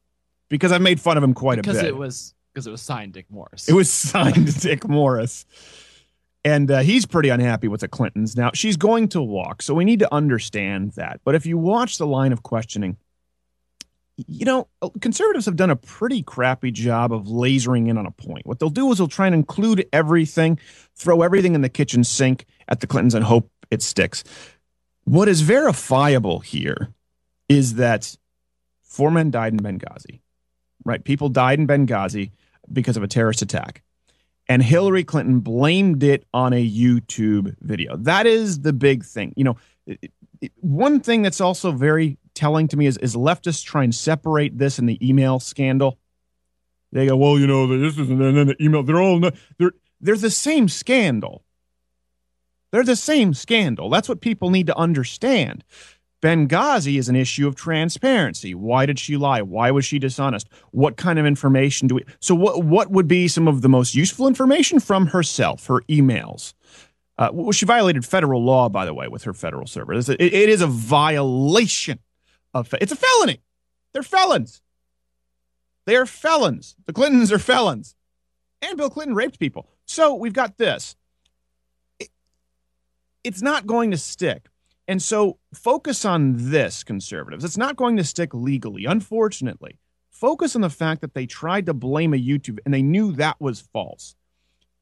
because 0.50 0.72
I've 0.72 0.82
made 0.82 1.00
fun 1.00 1.18
of 1.18 1.24
him 1.24 1.34
quite 1.34 1.60
a 1.60 1.62
bit. 1.62 1.74
because 1.74 1.84
it 1.84 1.96
was 1.96 2.34
because 2.54 2.68
it 2.68 2.72
was 2.72 2.82
signed 2.82 3.14
Dick 3.14 3.26
Morris. 3.30 3.68
It 3.68 3.74
was 3.74 3.92
signed 3.92 4.60
Dick 4.62 4.88
Morris. 4.88 5.46
And 6.46 6.70
uh, 6.70 6.80
he's 6.80 7.06
pretty 7.06 7.30
unhappy 7.30 7.70
with 7.70 7.82
the 7.82 7.88
Clintons. 7.88 8.36
Now, 8.36 8.52
she's 8.54 8.76
going 8.76 9.08
to 9.10 9.22
walk, 9.22 9.62
so 9.62 9.74
we 9.74 9.86
need 9.86 10.00
to 10.00 10.14
understand 10.14 10.92
that. 10.94 11.22
But 11.24 11.36
if 11.36 11.46
you 11.46 11.58
watch 11.58 11.98
the 11.98 12.08
line 12.08 12.34
of 12.34 12.44
questioning, 12.44 12.98
you 14.18 14.46
know, 14.46 14.68
uh, 14.82 14.90
conservatives 15.02 15.46
have 15.46 15.56
done 15.56 15.70
a 15.70 15.76
pretty 15.76 16.22
crappy 16.22 16.72
job 16.72 17.12
of 17.14 17.26
lasering 17.26 17.88
in 17.88 17.98
on 17.98 18.06
a 18.06 18.12
point. 18.12 18.46
What 18.46 18.60
they'll 18.60 18.70
do 18.70 18.92
is 18.92 18.98
they'll 18.98 19.08
try 19.08 19.26
and 19.26 19.36
include 19.36 19.88
everything, 19.92 20.60
throw 20.96 21.22
everything 21.22 21.56
in 21.56 21.62
the 21.62 21.70
kitchen 21.70 22.04
sink 22.04 22.46
at 22.68 22.80
the 22.80 22.88
Clintons 22.88 23.16
and 23.16 23.26
hope 23.26 23.50
it 23.72 23.82
sticks. 23.82 24.24
What 25.06 25.28
is 25.28 25.42
verifiable 25.42 26.40
here 26.40 26.94
is 27.50 27.76
that 27.76 28.16
four 28.84 29.12
men 29.12 29.32
died 29.32 29.54
in 29.54 29.60
Benghazi, 29.60 30.22
right? 30.86 31.04
People 31.04 31.30
died 31.30 31.60
in 31.60 31.68
Benghazi 31.68 32.32
because 32.72 32.98
of 32.98 33.04
a 33.04 33.08
terrorist 33.08 33.42
attack. 33.42 33.83
And 34.50 34.62
Hillary 34.62 35.04
Clinton 35.04 35.40
blamed 35.40 36.04
it 36.04 36.26
on 36.34 36.54
a 36.54 36.70
YouTube 36.70 37.56
video. 37.62 37.96
That 37.98 38.28
is 38.28 38.62
the 38.62 38.74
big 38.74 39.06
thing. 39.06 39.34
You 39.38 39.46
know, 39.46 39.58
one 40.60 41.00
thing 41.00 41.22
that's 41.22 41.42
also 41.42 41.72
very 41.72 42.18
telling 42.34 42.68
to 42.70 42.78
me 42.78 42.86
is, 42.86 42.98
is 42.98 43.16
leftists 43.16 43.64
try 43.64 43.84
and 43.84 43.96
separate 43.96 44.58
this 44.58 44.80
and 44.80 44.90
the 44.90 45.08
email 45.08 45.40
scandal. 45.40 45.98
They 46.92 47.08
go, 47.08 47.16
well, 47.16 47.40
you 47.40 47.48
know, 47.48 47.68
this 47.68 47.98
isn't 47.98 48.22
and 48.22 48.38
then 48.38 48.48
the 48.48 48.64
email. 48.64 48.84
They're 48.84 49.02
all 49.02 49.20
they're 49.58 49.72
they're 50.00 50.16
the 50.16 50.30
same 50.30 50.68
scandal. 50.68 51.44
They're 52.72 52.84
the 52.84 52.96
same 52.96 53.34
scandal. 53.34 53.90
That's 53.90 54.10
what 54.10 54.22
people 54.22 54.50
need 54.50 54.68
to 54.68 54.78
understand. 54.78 55.64
Benghazi 56.24 56.98
is 56.98 57.10
an 57.10 57.18
issue 57.18 57.50
of 57.50 57.56
transparency. 57.56 58.56
Why 58.56 58.86
did 58.86 58.98
she 58.98 59.18
lie? 59.18 59.42
Why 59.42 59.72
was 59.72 59.84
she 59.84 60.00
dishonest? 60.00 60.48
What 60.72 60.96
kind 60.96 61.20
of 61.20 61.26
information 61.26 61.90
do 61.90 61.96
we? 61.96 62.06
So, 62.22 62.34
what 62.34 62.64
what 62.64 62.90
would 62.92 63.10
be 63.10 63.28
some 63.28 63.46
of 63.46 63.62
the 63.62 63.68
most 63.68 63.94
useful 63.94 64.26
information 64.28 64.80
from 64.80 65.08
herself, 65.08 65.68
her 65.68 65.82
emails? 65.90 66.54
Uh, 67.18 67.30
well, 67.34 67.52
she 67.52 67.66
violated 67.66 68.06
federal 68.06 68.42
law, 68.44 68.70
by 68.70 68.86
the 68.86 68.94
way, 68.94 69.10
with 69.10 69.24
her 69.26 69.34
federal 69.34 69.68
server. 69.68 69.94
It- 69.94 70.10
it 70.10 70.50
is 70.50 70.62
a 70.62 70.68
violation 70.68 72.00
of. 72.54 72.74
It's 72.80 72.94
a 72.94 72.96
felony. 72.96 73.42
They're 73.92 74.02
felons. 74.02 74.62
They 75.86 75.98
are 75.98 76.06
felons. 76.06 76.78
The 76.86 76.94
Clintons 76.94 77.34
are 77.34 77.38
felons, 77.38 77.96
and 78.62 78.78
Bill 78.78 78.90
Clinton 78.90 79.14
raped 79.14 79.40
people. 79.40 79.68
So 79.86 80.14
we've 80.16 80.32
got 80.34 80.58
this. 80.58 80.96
It- 82.00 82.12
it's 83.26 83.42
not 83.42 83.68
going 83.68 83.92
to 83.92 83.98
stick. 83.98 84.48
And 84.88 85.02
so 85.02 85.38
focus 85.54 86.04
on 86.06 86.34
this, 86.50 86.84
conservatives. 86.84 87.44
It's 87.44 87.58
not 87.58 87.76
going 87.76 87.98
to 87.98 88.04
stick 88.04 88.34
legally, 88.34 88.86
unfortunately. 88.86 89.80
Focus 90.10 90.56
on 90.56 90.62
the 90.62 90.70
fact 90.70 91.02
that 91.02 91.14
they 91.14 91.26
tried 91.26 91.66
to 91.66 91.74
blame 91.74 92.14
a 92.14 92.18
YouTube 92.18 92.60
and 92.66 92.74
they 92.74 92.82
knew 92.82 93.14
that 93.14 93.40
was 93.40 93.62
false. 93.62 94.16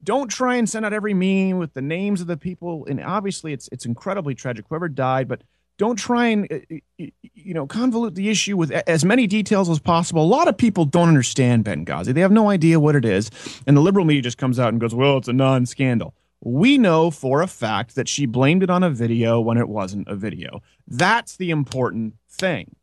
Don't 0.04 0.30
try 0.30 0.56
and 0.56 0.68
send 0.68 0.86
out 0.86 0.94
every 0.94 1.14
meme 1.14 1.60
with 1.60 1.74
the 1.74 1.82
names 1.82 2.22
of 2.22 2.28
the 2.28 2.38
people. 2.38 2.86
And 2.90 3.00
obviously, 3.00 3.54
it's 3.54 3.70
it's 3.72 3.86
incredibly 3.86 4.34
tragic 4.34 4.66
whoever 4.68 4.90
died, 4.90 5.28
but 5.28 5.44
don't 5.78 5.96
try 5.96 6.28
and 6.28 6.52
uh, 6.52 7.06
you 7.34 7.54
know 7.54 7.68
convolute 7.68 8.16
the 8.16 8.30
issue 8.30 8.58
with 8.58 8.72
as 8.72 9.06
many 9.06 9.28
details 9.28 9.70
as 9.70 9.80
possible. 9.80 10.24
A 10.24 10.26
lot 10.26 10.48
of 10.48 10.58
people 10.58 10.86
don't 10.86 11.08
understand 11.08 11.66
Benghazi; 11.66 12.14
they 12.14 12.22
have 12.22 12.32
no 12.32 12.50
idea 12.50 12.80
what 12.80 12.96
it 12.96 13.06
is, 13.06 13.30
and 13.68 13.78
the 13.78 13.82
liberal 13.82 14.06
media 14.06 14.22
just 14.22 14.40
comes 14.40 14.60
out 14.60 14.70
and 14.70 14.82
goes, 14.82 14.94
"Well, 14.94 15.18
it's 15.18 15.28
a 15.28 15.34
non-scandal." 15.34 16.16
We 16.44 16.80
know 16.80 17.12
for 17.12 17.42
a 17.42 17.48
fact 17.48 17.96
that 17.96 18.08
she 18.08 18.26
blamed 18.26 18.64
it 18.64 18.70
on 18.72 18.84
a 18.84 18.90
video 18.90 19.40
when 19.40 19.58
it 19.58 19.70
wasn't 19.70 20.08
a 20.08 20.16
video. 20.16 20.62
That's 20.88 21.38
the 21.38 21.52
important 21.52 22.16
thing. 22.30 22.76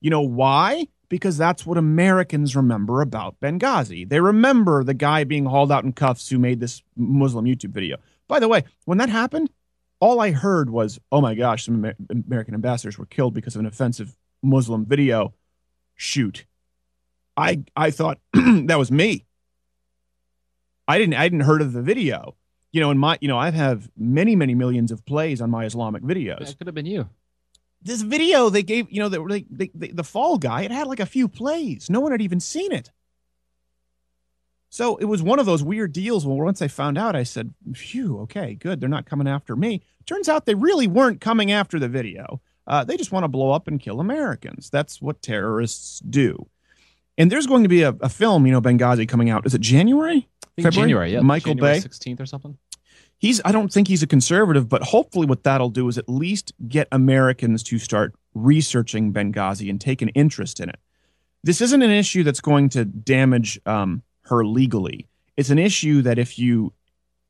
You 0.00 0.10
know 0.10 0.20
why? 0.20 0.86
Because 1.08 1.36
that's 1.36 1.66
what 1.66 1.78
Americans 1.78 2.54
remember 2.54 3.00
about 3.00 3.40
Benghazi. 3.40 4.08
They 4.08 4.20
remember 4.20 4.84
the 4.84 4.94
guy 4.94 5.24
being 5.24 5.46
hauled 5.46 5.72
out 5.72 5.84
in 5.84 5.92
cuffs 5.92 6.28
who 6.28 6.38
made 6.38 6.60
this 6.60 6.82
Muslim 6.96 7.44
YouTube 7.44 7.70
video. 7.70 7.96
By 8.28 8.38
the 8.38 8.48
way, 8.48 8.64
when 8.84 8.98
that 8.98 9.08
happened, 9.08 9.50
all 9.98 10.20
I 10.20 10.30
heard 10.30 10.70
was, 10.70 11.00
oh 11.10 11.20
my 11.20 11.34
gosh, 11.34 11.64
some 11.64 11.84
Amer- 11.84 11.96
American 12.26 12.54
ambassadors 12.54 12.98
were 12.98 13.06
killed 13.06 13.34
because 13.34 13.56
of 13.56 13.60
an 13.60 13.66
offensive 13.66 14.16
Muslim 14.42 14.84
video. 14.84 15.34
Shoot. 15.96 16.44
I 17.36 17.64
I 17.74 17.90
thought 17.90 18.18
that 18.32 18.78
was 18.78 18.92
me. 18.92 19.24
I 20.86 20.98
didn't 20.98 21.14
I 21.14 21.28
didn't 21.28 21.44
heard 21.44 21.62
of 21.62 21.72
the 21.72 21.82
video. 21.82 22.36
You 22.76 22.82
know, 22.82 22.90
in 22.90 22.98
my 22.98 23.16
you 23.22 23.28
know, 23.28 23.38
I 23.38 23.50
have 23.52 23.90
many, 23.96 24.36
many 24.36 24.54
millions 24.54 24.92
of 24.92 25.02
plays 25.06 25.40
on 25.40 25.48
my 25.48 25.64
Islamic 25.64 26.02
videos 26.02 26.40
That 26.40 26.58
could 26.58 26.66
have 26.66 26.74
been 26.74 26.84
you. 26.84 27.08
this 27.80 28.02
video 28.02 28.50
they 28.50 28.62
gave 28.62 28.92
you 28.92 29.00
know 29.00 29.08
the 29.08 29.24
they, 29.24 29.46
they, 29.50 29.70
they, 29.74 29.88
the 29.88 30.04
fall 30.04 30.36
guy 30.36 30.60
it 30.60 30.70
had 30.70 30.86
like 30.86 31.00
a 31.00 31.06
few 31.06 31.26
plays 31.26 31.88
no 31.88 32.00
one 32.00 32.12
had 32.12 32.20
even 32.20 32.38
seen 32.38 32.72
it 32.72 32.90
so 34.68 34.96
it 34.96 35.06
was 35.06 35.22
one 35.22 35.38
of 35.38 35.46
those 35.46 35.62
weird 35.62 35.92
deals 35.94 36.26
where 36.26 36.44
once 36.44 36.60
i 36.60 36.68
found 36.68 36.98
out 36.98 37.16
i 37.16 37.22
said 37.22 37.54
phew 37.72 38.20
okay 38.20 38.54
good 38.54 38.78
they're 38.78 38.90
not 38.90 39.06
coming 39.06 39.28
after 39.28 39.56
me 39.56 39.82
turns 40.04 40.28
out 40.28 40.44
they 40.44 40.54
really 40.54 40.86
weren't 40.86 41.20
coming 41.20 41.50
after 41.52 41.78
the 41.78 41.88
video 41.88 42.42
uh, 42.66 42.84
they 42.84 42.96
just 42.96 43.12
want 43.12 43.24
to 43.24 43.28
blow 43.28 43.52
up 43.52 43.68
and 43.68 43.80
kill 43.80 44.00
americans 44.00 44.68
that's 44.68 45.00
what 45.00 45.22
terrorists 45.22 46.00
do 46.00 46.46
and 47.16 47.32
there's 47.32 47.46
going 47.46 47.62
to 47.62 47.70
be 47.70 47.82
a, 47.82 47.94
a 48.00 48.08
film 48.10 48.44
you 48.44 48.52
know 48.52 48.60
benghazi 48.60 49.08
coming 49.08 49.30
out 49.30 49.46
is 49.46 49.54
it 49.54 49.62
january 49.62 50.28
February? 50.62 50.88
January, 50.88 51.12
yeah. 51.12 51.20
Michael 51.20 51.54
January 51.54 51.80
Bay? 51.80 51.86
16th 51.86 52.20
or 52.20 52.26
something. 52.26 52.56
He's 53.26 53.40
I 53.44 53.52
don't 53.52 53.72
think 53.72 53.88
he's 53.88 54.02
a 54.02 54.06
conservative, 54.06 54.68
but 54.68 54.82
hopefully 54.82 55.26
what 55.26 55.42
that'll 55.42 55.70
do 55.70 55.88
is 55.88 55.98
at 55.98 56.08
least 56.08 56.52
get 56.68 56.88
Americans 56.92 57.62
to 57.64 57.78
start 57.78 58.14
researching 58.34 59.12
Benghazi 59.12 59.68
and 59.68 59.80
take 59.80 60.02
an 60.02 60.08
interest 60.10 60.60
in 60.60 60.68
it. 60.68 60.78
This 61.42 61.60
isn't 61.60 61.82
an 61.82 61.90
issue 61.90 62.22
that's 62.22 62.40
going 62.40 62.68
to 62.70 62.84
damage 62.84 63.60
um, 63.66 64.02
her 64.22 64.44
legally. 64.44 65.08
It's 65.36 65.50
an 65.50 65.58
issue 65.58 66.02
that 66.02 66.18
if 66.18 66.38
you 66.38 66.72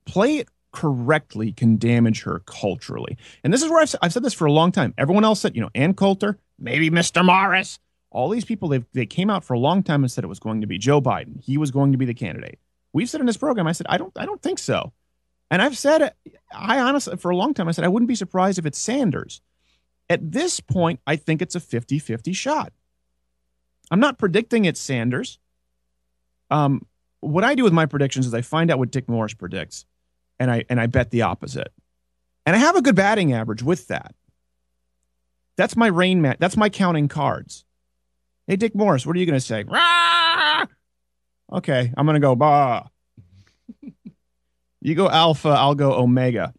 play 0.04 0.36
it 0.36 0.48
correctly 0.72 1.52
can 1.52 1.78
damage 1.78 2.22
her 2.22 2.40
culturally. 2.40 3.16
And 3.42 3.52
this 3.52 3.62
is 3.62 3.70
where 3.70 3.80
I've, 3.80 3.94
I've 4.02 4.12
said 4.12 4.22
this 4.22 4.34
for 4.34 4.46
a 4.46 4.52
long 4.52 4.72
time. 4.72 4.94
Everyone 4.98 5.24
else 5.24 5.40
said, 5.40 5.56
you 5.56 5.62
know, 5.62 5.70
Ann 5.74 5.94
Coulter, 5.94 6.38
maybe 6.58 6.90
Mr. 6.90 7.24
Morris. 7.24 7.78
All 8.10 8.28
these 8.28 8.44
people, 8.44 8.68
they 8.68 8.84
they 8.92 9.04
came 9.04 9.28
out 9.28 9.44
for 9.44 9.54
a 9.54 9.58
long 9.58 9.82
time 9.82 10.02
and 10.02 10.10
said 10.10 10.24
it 10.24 10.28
was 10.28 10.38
going 10.38 10.60
to 10.60 10.66
be 10.66 10.78
Joe 10.78 11.02
Biden. 11.02 11.42
He 11.42 11.58
was 11.58 11.70
going 11.70 11.92
to 11.92 11.98
be 11.98 12.06
the 12.06 12.14
candidate. 12.14 12.58
We've 12.92 13.08
said 13.10 13.20
in 13.20 13.26
this 13.26 13.36
program, 13.36 13.66
I 13.66 13.72
said, 13.72 13.86
I 13.90 13.98
don't, 13.98 14.12
I 14.16 14.24
don't 14.24 14.40
think 14.40 14.58
so. 14.58 14.92
And 15.50 15.62
I've 15.62 15.78
said, 15.78 16.12
I 16.52 16.80
honestly, 16.80 17.16
for 17.16 17.30
a 17.30 17.36
long 17.36 17.54
time, 17.54 17.68
I 17.68 17.72
said, 17.72 17.84
I 17.84 17.88
wouldn't 17.88 18.08
be 18.08 18.14
surprised 18.14 18.58
if 18.58 18.66
it's 18.66 18.78
Sanders. 18.78 19.40
At 20.08 20.32
this 20.32 20.60
point, 20.60 21.00
I 21.06 21.16
think 21.16 21.42
it's 21.42 21.54
a 21.54 21.60
50 21.60 21.98
50 21.98 22.32
shot. 22.32 22.72
I'm 23.90 24.00
not 24.00 24.18
predicting 24.18 24.64
it's 24.64 24.80
Sanders. 24.80 25.38
Um, 26.50 26.86
what 27.20 27.44
I 27.44 27.54
do 27.54 27.64
with 27.64 27.72
my 27.72 27.86
predictions 27.86 28.26
is 28.26 28.34
I 28.34 28.42
find 28.42 28.70
out 28.70 28.78
what 28.78 28.90
Dick 28.90 29.08
Morris 29.08 29.34
predicts 29.34 29.84
and 30.38 30.50
I, 30.50 30.64
and 30.68 30.80
I 30.80 30.86
bet 30.86 31.10
the 31.10 31.22
opposite. 31.22 31.72
And 32.44 32.54
I 32.54 32.58
have 32.58 32.76
a 32.76 32.82
good 32.82 32.94
batting 32.94 33.32
average 33.32 33.62
with 33.62 33.88
that. 33.88 34.14
That's 35.56 35.76
my 35.76 35.88
Rain 35.88 36.20
Man. 36.22 36.36
That's 36.38 36.56
my 36.56 36.68
counting 36.68 37.08
cards. 37.08 37.64
Hey, 38.46 38.56
Dick 38.56 38.74
Morris, 38.74 39.06
what 39.06 39.16
are 39.16 39.18
you 39.18 39.26
going 39.26 39.38
to 39.38 39.44
say? 39.44 39.64
Rah! 39.64 40.66
Okay, 41.52 41.92
I'm 41.96 42.06
going 42.06 42.14
to 42.14 42.20
go 42.20 42.36
bah. 42.36 42.84
You 44.86 44.94
go 44.94 45.10
alpha, 45.10 45.48
I'll 45.48 45.74
go 45.74 45.94
omega. 45.94 46.54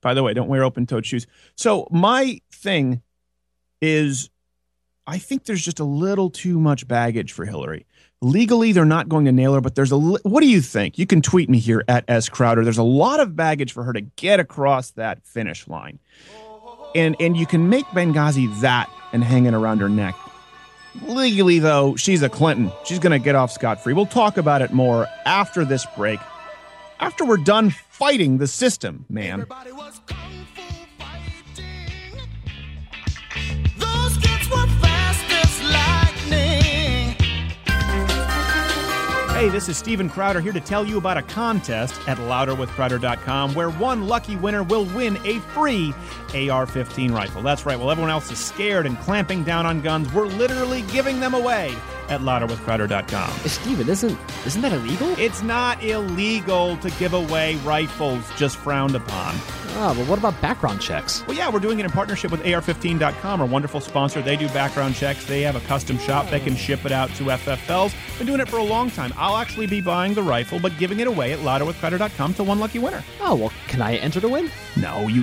By 0.00 0.14
the 0.14 0.22
way, 0.22 0.32
don't 0.32 0.48
wear 0.48 0.64
open 0.64 0.86
toed 0.86 1.04
shoes. 1.04 1.26
So, 1.54 1.86
my 1.90 2.40
thing 2.50 3.02
is 3.82 4.30
I 5.06 5.18
think 5.18 5.44
there's 5.44 5.62
just 5.62 5.80
a 5.80 5.84
little 5.84 6.30
too 6.30 6.58
much 6.58 6.88
baggage 6.88 7.32
for 7.32 7.44
Hillary. 7.44 7.84
Legally, 8.22 8.72
they're 8.72 8.86
not 8.86 9.10
going 9.10 9.26
to 9.26 9.32
nail 9.32 9.52
her, 9.52 9.60
but 9.60 9.74
there's 9.74 9.90
a. 9.92 9.96
li- 9.96 10.20
What 10.22 10.40
do 10.40 10.48
you 10.48 10.62
think? 10.62 10.98
You 10.98 11.04
can 11.04 11.20
tweet 11.20 11.50
me 11.50 11.58
here 11.58 11.84
at 11.88 12.04
S 12.08 12.30
Crowder. 12.30 12.64
There's 12.64 12.78
a 12.78 12.82
lot 12.82 13.20
of 13.20 13.36
baggage 13.36 13.74
for 13.74 13.84
her 13.84 13.92
to 13.92 14.00
get 14.00 14.40
across 14.40 14.92
that 14.92 15.22
finish 15.26 15.68
line, 15.68 15.98
and 16.94 17.16
and 17.20 17.36
you 17.36 17.44
can 17.44 17.68
make 17.68 17.84
Benghazi 17.88 18.60
that 18.62 18.88
and 19.12 19.22
hang 19.22 19.44
it 19.44 19.52
around 19.52 19.82
her 19.82 19.90
neck. 19.90 20.14
Legally, 21.06 21.58
though, 21.58 21.96
she's 21.96 22.22
a 22.22 22.28
Clinton. 22.28 22.70
She's 22.84 22.98
going 22.98 23.12
to 23.12 23.18
get 23.18 23.34
off 23.34 23.50
scot 23.50 23.82
free. 23.82 23.92
We'll 23.94 24.06
talk 24.06 24.36
about 24.36 24.62
it 24.62 24.72
more 24.72 25.06
after 25.24 25.64
this 25.64 25.86
break. 25.96 26.20
After 27.00 27.24
we're 27.24 27.36
done 27.36 27.70
fighting 27.70 28.38
the 28.38 28.46
system, 28.46 29.04
man. 29.08 29.34
Everybody 29.34 29.72
was 29.72 30.00
kung 30.06 30.46
fu 30.54 30.62
fighting. 30.98 32.20
Those 33.76 34.16
kids 34.18 34.50
were 34.50 34.66
fast 34.80 35.24
as 35.30 35.62
lightning. 35.62 37.14
Hey, 39.34 39.48
this 39.48 39.68
is 39.68 39.76
Steven 39.76 40.10
Crowder 40.10 40.40
here 40.40 40.52
to 40.52 40.60
tell 40.60 40.84
you 40.84 40.98
about 40.98 41.16
a 41.16 41.22
contest 41.22 41.94
at 42.08 42.18
louderwithcrowder.com 42.18 43.54
where 43.54 43.70
one 43.70 44.08
lucky 44.08 44.34
winner 44.34 44.64
will 44.64 44.84
win 44.86 45.16
a 45.24 45.38
free 45.38 45.94
AR 46.34 46.66
15 46.66 47.12
rifle. 47.12 47.42
That's 47.42 47.64
right, 47.66 47.78
while 47.78 47.90
everyone 47.90 48.10
else 48.10 48.30
is 48.30 48.38
scared 48.38 48.86
and 48.86 48.98
clamping 49.00 49.44
down 49.44 49.66
on 49.66 49.80
guns, 49.80 50.12
we're 50.12 50.26
literally 50.26 50.82
giving 50.82 51.20
them 51.20 51.34
away. 51.34 51.74
at 52.08 52.20
louderwithcrowder.com. 52.22 53.30
Steven, 53.46 53.88
isn't 53.88 54.18
isn't 54.46 54.62
that 54.62 54.72
illegal? 54.72 55.08
It's 55.18 55.42
not 55.42 55.82
illegal 55.84 56.76
to 56.78 56.90
give 56.92 57.12
away 57.12 57.56
rifles, 57.56 58.24
just 58.36 58.56
frowned 58.56 58.94
upon. 58.96 59.34
Oh, 59.80 59.94
but 59.94 60.08
what 60.08 60.18
about 60.18 60.40
background 60.40 60.80
checks? 60.80 61.22
Well, 61.26 61.36
yeah, 61.36 61.50
we're 61.50 61.60
doing 61.60 61.78
it 61.78 61.84
in 61.84 61.90
partnership 61.90 62.30
with 62.32 62.42
AR15.com, 62.44 63.40
our 63.42 63.46
wonderful 63.46 63.80
sponsor. 63.80 64.22
They 64.22 64.36
do 64.36 64.48
background 64.48 64.94
checks. 64.94 65.26
They 65.26 65.42
have 65.42 65.54
a 65.54 65.60
custom 65.60 65.98
shop. 65.98 66.30
They 66.30 66.40
can 66.40 66.56
ship 66.56 66.86
it 66.86 66.92
out 66.92 67.10
to 67.16 67.24
FFLs. 67.24 67.94
Been 68.18 68.26
doing 68.26 68.40
it 68.40 68.48
for 68.48 68.56
a 68.56 68.62
long 68.64 68.90
time. 68.90 69.12
I'll 69.18 69.36
actually 69.36 69.66
be 69.66 69.80
buying 69.82 70.14
the 70.14 70.22
rifle, 70.22 70.58
but 70.58 70.76
giving 70.78 71.00
it 71.00 71.06
away 71.06 71.32
at 71.34 71.40
louderwithcrowder.com 71.40 72.34
to 72.34 72.44
one 72.44 72.58
lucky 72.58 72.78
winner. 72.78 73.04
Oh, 73.20 73.34
well, 73.34 73.52
can 73.68 73.82
I 73.82 73.96
enter 73.96 74.20
to 74.20 74.28
win? 74.28 74.50
No, 74.76 75.06
you 75.08 75.22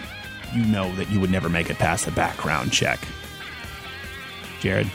you 0.56 0.66
know 0.66 0.94
that 0.96 1.10
you 1.10 1.20
would 1.20 1.32
never 1.32 1.50
make 1.50 1.70
it 1.70 1.78
past 1.78 2.06
the 2.06 2.12
background 2.12 2.72
check. 2.72 3.00
Jared. 4.60 4.90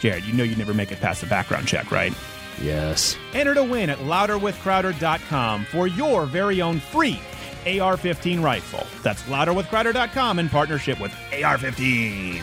Jared, 0.00 0.24
you 0.24 0.32
know 0.32 0.42
you'd 0.44 0.58
never 0.58 0.74
make 0.74 0.90
it 0.92 1.00
past 1.00 1.20
the 1.20 1.26
background 1.26 1.66
check, 1.66 1.90
right? 1.90 2.12
Yes. 2.62 3.16
Enter 3.32 3.54
to 3.54 3.64
win 3.64 3.90
at 3.90 3.98
louderwithcrowder.com 3.98 5.64
for 5.66 5.86
your 5.86 6.26
very 6.26 6.62
own 6.62 6.80
free 6.80 7.20
AR 7.66 7.96
15 7.96 8.40
rifle. 8.40 8.86
That's 9.02 9.22
louderwithcrowder.com 9.24 10.38
in 10.38 10.48
partnership 10.48 11.00
with 11.00 11.14
AR 11.42 11.58
15. 11.58 12.42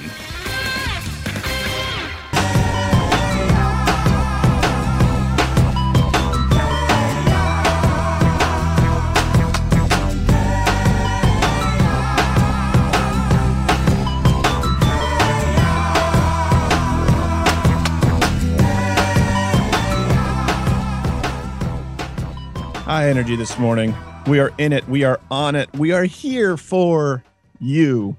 High 22.92 23.08
energy 23.08 23.38
this 23.38 23.58
morning. 23.58 23.96
We 24.28 24.42
are 24.42 24.52
in 24.58 24.74
it. 24.74 24.86
We 24.90 25.06
are 25.06 25.22
on 25.32 25.56
it. 25.56 25.70
We 25.74 25.94
are 25.94 26.04
here 26.04 26.58
for 26.58 27.24
you. 27.58 28.18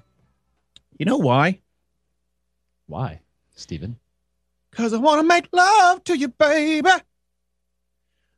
You 0.96 1.04
know 1.04 1.18
why? 1.18 1.60
Why, 2.86 3.20
Steven? 3.54 3.98
Because 4.70 4.94
I 4.94 4.96
want 4.96 5.20
to 5.20 5.26
make 5.26 5.46
love 5.52 6.02
to 6.04 6.16
you, 6.16 6.28
baby. 6.28 6.88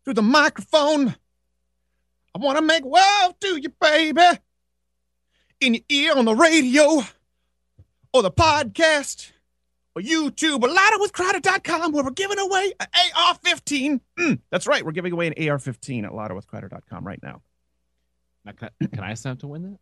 Through 0.03 0.15
the 0.15 0.23
microphone. 0.23 1.15
I 2.35 2.39
want 2.41 2.59
to 2.59 2.65
make 2.65 2.85
love 2.85 3.39
to 3.39 3.61
you, 3.63 3.69
baby. 3.81 4.41
In 5.61 5.75
your 5.75 5.85
ear 5.89 6.17
on 6.17 6.25
the 6.25 6.35
radio 6.35 7.05
or 8.13 8.23
the 8.25 8.33
podcast 8.33 9.31
YouTube 10.03 10.63
or 10.63 10.69
louderwithcrowder.com 10.69 11.93
where 11.93 12.05
we're 12.05 12.11
giving 12.11 12.39
away 12.39 12.73
an 12.81 12.87
AR 13.17 13.35
15. 13.43 14.01
Mm, 14.19 14.41
that's 14.51 14.67
right. 14.67 14.85
We're 14.85 14.93
giving 14.93 15.13
away 15.13 15.29
an 15.29 15.49
AR 15.49 15.59
15 15.59 16.05
at 16.05 16.13
louderwithcrowder.com 16.13 17.07
right 17.07 17.21
now. 17.23 17.43
Now, 18.45 18.53
can, 18.53 18.71
I, 18.83 18.87
can 18.87 19.01
I 19.05 19.15
sign 19.15 19.33
up 19.33 19.39
to 19.41 19.47
win 19.47 19.63
that? 19.63 19.79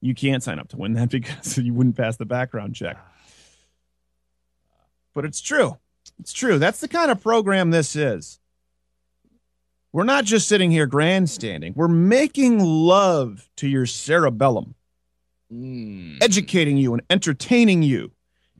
You 0.00 0.14
can't 0.14 0.42
sign 0.42 0.58
up 0.58 0.68
to 0.68 0.76
win 0.76 0.92
that 0.94 1.08
because 1.10 1.58
you 1.58 1.72
wouldn't 1.72 1.96
pass 1.96 2.16
the 2.16 2.26
background 2.26 2.74
check. 2.74 2.96
But 5.14 5.24
it's 5.24 5.40
true. 5.40 5.78
It's 6.18 6.32
true. 6.32 6.58
That's 6.58 6.80
the 6.80 6.88
kind 6.88 7.08
of 7.08 7.22
program 7.22 7.70
this 7.70 7.94
is. 7.94 8.40
We're 9.92 10.02
not 10.02 10.24
just 10.24 10.48
sitting 10.48 10.72
here 10.72 10.86
grandstanding. 10.86 11.72
We're 11.76 11.86
making 11.86 12.58
love 12.58 13.48
to 13.58 13.68
your 13.68 13.86
cerebellum, 13.86 14.74
Mm, 15.52 16.20
educating 16.20 16.76
you 16.78 16.94
and 16.94 17.02
entertaining 17.10 17.84
you. 17.84 18.10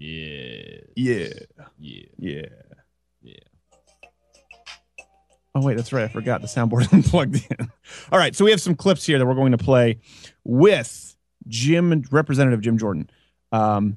Yeah. 0.04 0.78
Yeah. 0.96 1.28
Yeah. 1.78 2.02
Yeah. 2.18 2.42
Yeah. 3.22 3.34
Oh, 5.54 5.62
wait, 5.62 5.76
that's 5.76 5.92
right. 5.92 6.04
I 6.04 6.08
forgot 6.08 6.40
the 6.40 6.48
soundboard 6.48 6.82
isn't 6.86 7.04
plugged 7.04 7.36
in. 7.36 7.70
All 8.10 8.18
right. 8.18 8.34
So 8.34 8.44
we 8.44 8.50
have 8.50 8.60
some 8.60 8.74
clips 8.74 9.06
here 9.06 9.18
that 9.18 9.26
we're 9.26 9.34
going 9.34 9.52
to 9.52 9.58
play 9.58 10.00
with 10.42 11.14
Jim, 11.46 12.02
Representative 12.10 12.60
Jim 12.60 12.76
Jordan, 12.76 13.08
um, 13.52 13.96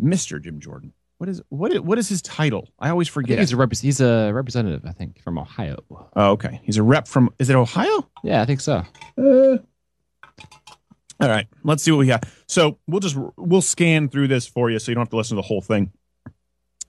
Mr. 0.00 0.40
Jim 0.42 0.60
Jordan. 0.60 0.92
What 1.18 1.28
is 1.28 1.40
what 1.48 1.72
is 1.72 1.80
what 1.80 1.98
is 1.98 2.08
his 2.08 2.20
title? 2.22 2.68
I 2.78 2.90
always 2.90 3.08
I 3.08 3.12
forget. 3.12 3.38
he's 3.38 3.52
a, 3.52 3.56
rep- 3.56 3.72
he's 3.74 4.00
a 4.00 4.32
representative, 4.32 4.84
I 4.84 4.92
think, 4.92 5.22
from 5.22 5.38
Ohio. 5.38 5.78
oh, 5.90 6.32
okay. 6.32 6.60
He's 6.64 6.76
a 6.76 6.82
rep 6.82 7.06
from. 7.06 7.30
Is 7.38 7.48
it 7.50 7.56
Ohio? 7.56 8.08
Yeah, 8.24 8.42
I 8.42 8.46
think 8.46 8.60
so. 8.60 8.84
All 11.20 11.28
right. 11.28 11.46
Let's 11.62 11.82
see 11.82 11.90
what 11.90 11.98
we 11.98 12.06
got. 12.06 12.26
So 12.46 12.78
we'll 12.86 13.00
just 13.00 13.16
we'll 13.36 13.62
scan 13.62 14.08
through 14.08 14.28
this 14.28 14.46
for 14.46 14.70
you, 14.70 14.78
so 14.78 14.90
you 14.90 14.94
don't 14.94 15.02
have 15.02 15.10
to 15.10 15.16
listen 15.16 15.36
to 15.36 15.42
the 15.42 15.46
whole 15.46 15.60
thing. 15.60 15.92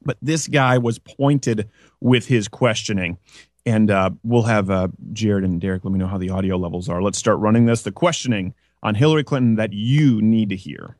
But 0.03 0.17
this 0.21 0.47
guy 0.47 0.77
was 0.77 0.99
pointed 0.99 1.69
with 1.99 2.27
his 2.27 2.47
questioning, 2.47 3.17
and 3.65 3.89
uh, 3.89 4.11
we'll 4.23 4.43
have 4.43 4.69
uh, 4.69 4.89
Jared 5.13 5.43
and 5.43 5.59
Derek 5.59 5.83
let 5.83 5.91
me 5.91 5.99
know 5.99 6.07
how 6.07 6.17
the 6.17 6.29
audio 6.29 6.57
levels 6.57 6.89
are. 6.89 7.01
Let's 7.01 7.17
start 7.17 7.39
running 7.39 7.65
this. 7.65 7.81
The 7.81 7.91
questioning 7.91 8.53
on 8.83 8.95
Hillary 8.95 9.23
Clinton 9.23 9.55
that 9.55 9.73
you 9.73 10.21
need 10.21 10.49
to 10.49 10.55
hear. 10.55 10.97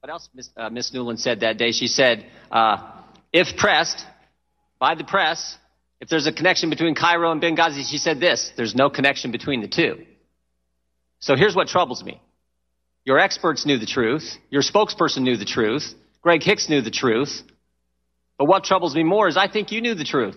What 0.00 0.10
else 0.10 0.28
Miss, 0.32 0.50
uh, 0.56 0.70
Nuland 0.70 1.18
said 1.18 1.40
that 1.40 1.58
day? 1.58 1.72
She 1.72 1.88
said, 1.88 2.24
uh, 2.50 2.90
if 3.32 3.56
pressed 3.56 4.06
by 4.78 4.94
the 4.94 5.04
press, 5.04 5.58
if 6.00 6.08
there's 6.08 6.26
a 6.26 6.32
connection 6.32 6.70
between 6.70 6.94
Cairo 6.94 7.32
and 7.32 7.42
Benghazi, 7.42 7.84
she 7.88 7.98
said 7.98 8.20
this 8.20 8.52
there's 8.56 8.74
no 8.74 8.88
connection 8.88 9.32
between 9.32 9.60
the 9.60 9.68
two. 9.68 10.06
So 11.20 11.36
here's 11.36 11.56
what 11.56 11.68
troubles 11.68 12.04
me. 12.04 12.22
Your 13.08 13.18
experts 13.18 13.64
knew 13.64 13.78
the 13.78 13.86
truth. 13.86 14.36
Your 14.50 14.60
spokesperson 14.60 15.22
knew 15.22 15.38
the 15.38 15.46
truth. 15.46 15.94
Greg 16.20 16.42
Hicks 16.42 16.68
knew 16.68 16.82
the 16.82 16.90
truth. 16.90 17.42
But 18.36 18.44
what 18.44 18.64
troubles 18.64 18.94
me 18.94 19.02
more 19.02 19.26
is 19.28 19.34
I 19.38 19.48
think 19.48 19.72
you 19.72 19.80
knew 19.80 19.94
the 19.94 20.04
truth. 20.04 20.36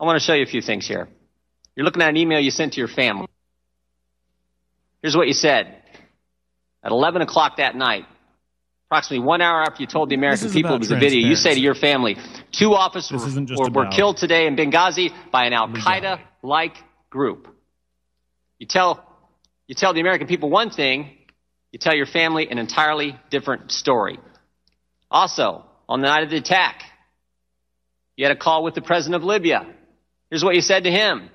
I 0.00 0.06
want 0.06 0.18
to 0.18 0.24
show 0.24 0.32
you 0.32 0.44
a 0.44 0.46
few 0.46 0.62
things 0.62 0.88
here. 0.88 1.06
You're 1.76 1.84
looking 1.84 2.00
at 2.00 2.08
an 2.08 2.16
email 2.16 2.40
you 2.40 2.50
sent 2.50 2.72
to 2.72 2.78
your 2.78 2.88
family. 2.88 3.28
Here's 5.02 5.14
what 5.14 5.26
you 5.26 5.34
said. 5.34 5.76
At 6.82 6.90
11 6.90 7.20
o'clock 7.20 7.58
that 7.58 7.76
night, 7.76 8.06
approximately 8.88 9.26
one 9.26 9.42
hour 9.42 9.60
after 9.60 9.82
you 9.82 9.86
told 9.86 10.08
the 10.08 10.14
American 10.14 10.50
people 10.52 10.74
it 10.74 10.78
was 10.78 10.90
a 10.90 10.96
video, 10.96 11.28
you 11.28 11.34
say 11.34 11.52
to 11.52 11.60
your 11.60 11.74
family, 11.74 12.16
two 12.50 12.72
officers 12.72 13.36
were, 13.54 13.68
were 13.68 13.88
killed 13.88 14.16
today 14.16 14.46
in 14.46 14.56
Benghazi 14.56 15.12
by 15.30 15.44
an 15.44 15.52
Al 15.52 15.68
Qaeda 15.68 16.18
like 16.42 16.78
group. 17.10 17.54
You 18.58 18.66
tell, 18.66 19.03
you 19.66 19.74
tell 19.74 19.94
the 19.94 20.00
American 20.00 20.26
people 20.26 20.50
one 20.50 20.70
thing, 20.70 21.16
you 21.72 21.78
tell 21.78 21.94
your 21.94 22.06
family 22.06 22.48
an 22.50 22.58
entirely 22.58 23.18
different 23.30 23.72
story. 23.72 24.18
Also, 25.10 25.64
on 25.88 26.00
the 26.00 26.06
night 26.06 26.22
of 26.22 26.30
the 26.30 26.36
attack, 26.36 26.82
you 28.16 28.24
had 28.24 28.36
a 28.36 28.38
call 28.38 28.62
with 28.62 28.74
the 28.74 28.82
president 28.82 29.16
of 29.16 29.24
Libya. 29.24 29.66
Here's 30.30 30.44
what 30.44 30.54
you 30.54 30.60
said 30.60 30.84
to 30.84 30.90
him. 30.90 31.30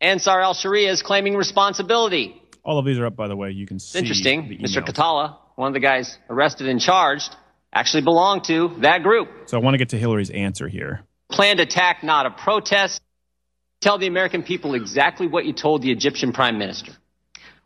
Ansar 0.00 0.40
al-Sharia 0.40 0.90
is 0.90 1.02
claiming 1.02 1.36
responsibility. 1.36 2.40
All 2.64 2.78
of 2.78 2.86
these 2.86 2.98
are 2.98 3.06
up, 3.06 3.16
by 3.16 3.28
the 3.28 3.36
way. 3.36 3.50
You 3.50 3.66
can 3.66 3.78
see. 3.78 3.98
It's 3.98 4.02
interesting. 4.02 4.58
Mr. 4.62 4.82
Khattala, 4.84 5.36
one 5.56 5.68
of 5.68 5.74
the 5.74 5.80
guys 5.80 6.18
arrested 6.30 6.68
and 6.68 6.80
charged, 6.80 7.34
actually 7.72 8.02
belonged 8.02 8.44
to 8.44 8.76
that 8.80 9.02
group. 9.02 9.28
So 9.46 9.58
I 9.58 9.60
want 9.60 9.74
to 9.74 9.78
get 9.78 9.90
to 9.90 9.98
Hillary's 9.98 10.30
answer 10.30 10.68
here. 10.68 11.02
Planned 11.30 11.60
attack, 11.60 12.02
not 12.02 12.26
a 12.26 12.30
protest. 12.30 13.02
Tell 13.80 13.98
the 13.98 14.06
American 14.06 14.42
people 14.42 14.74
exactly 14.74 15.26
what 15.26 15.44
you 15.44 15.52
told 15.52 15.82
the 15.82 15.90
Egyptian 15.90 16.32
prime 16.32 16.58
minister. 16.58 16.92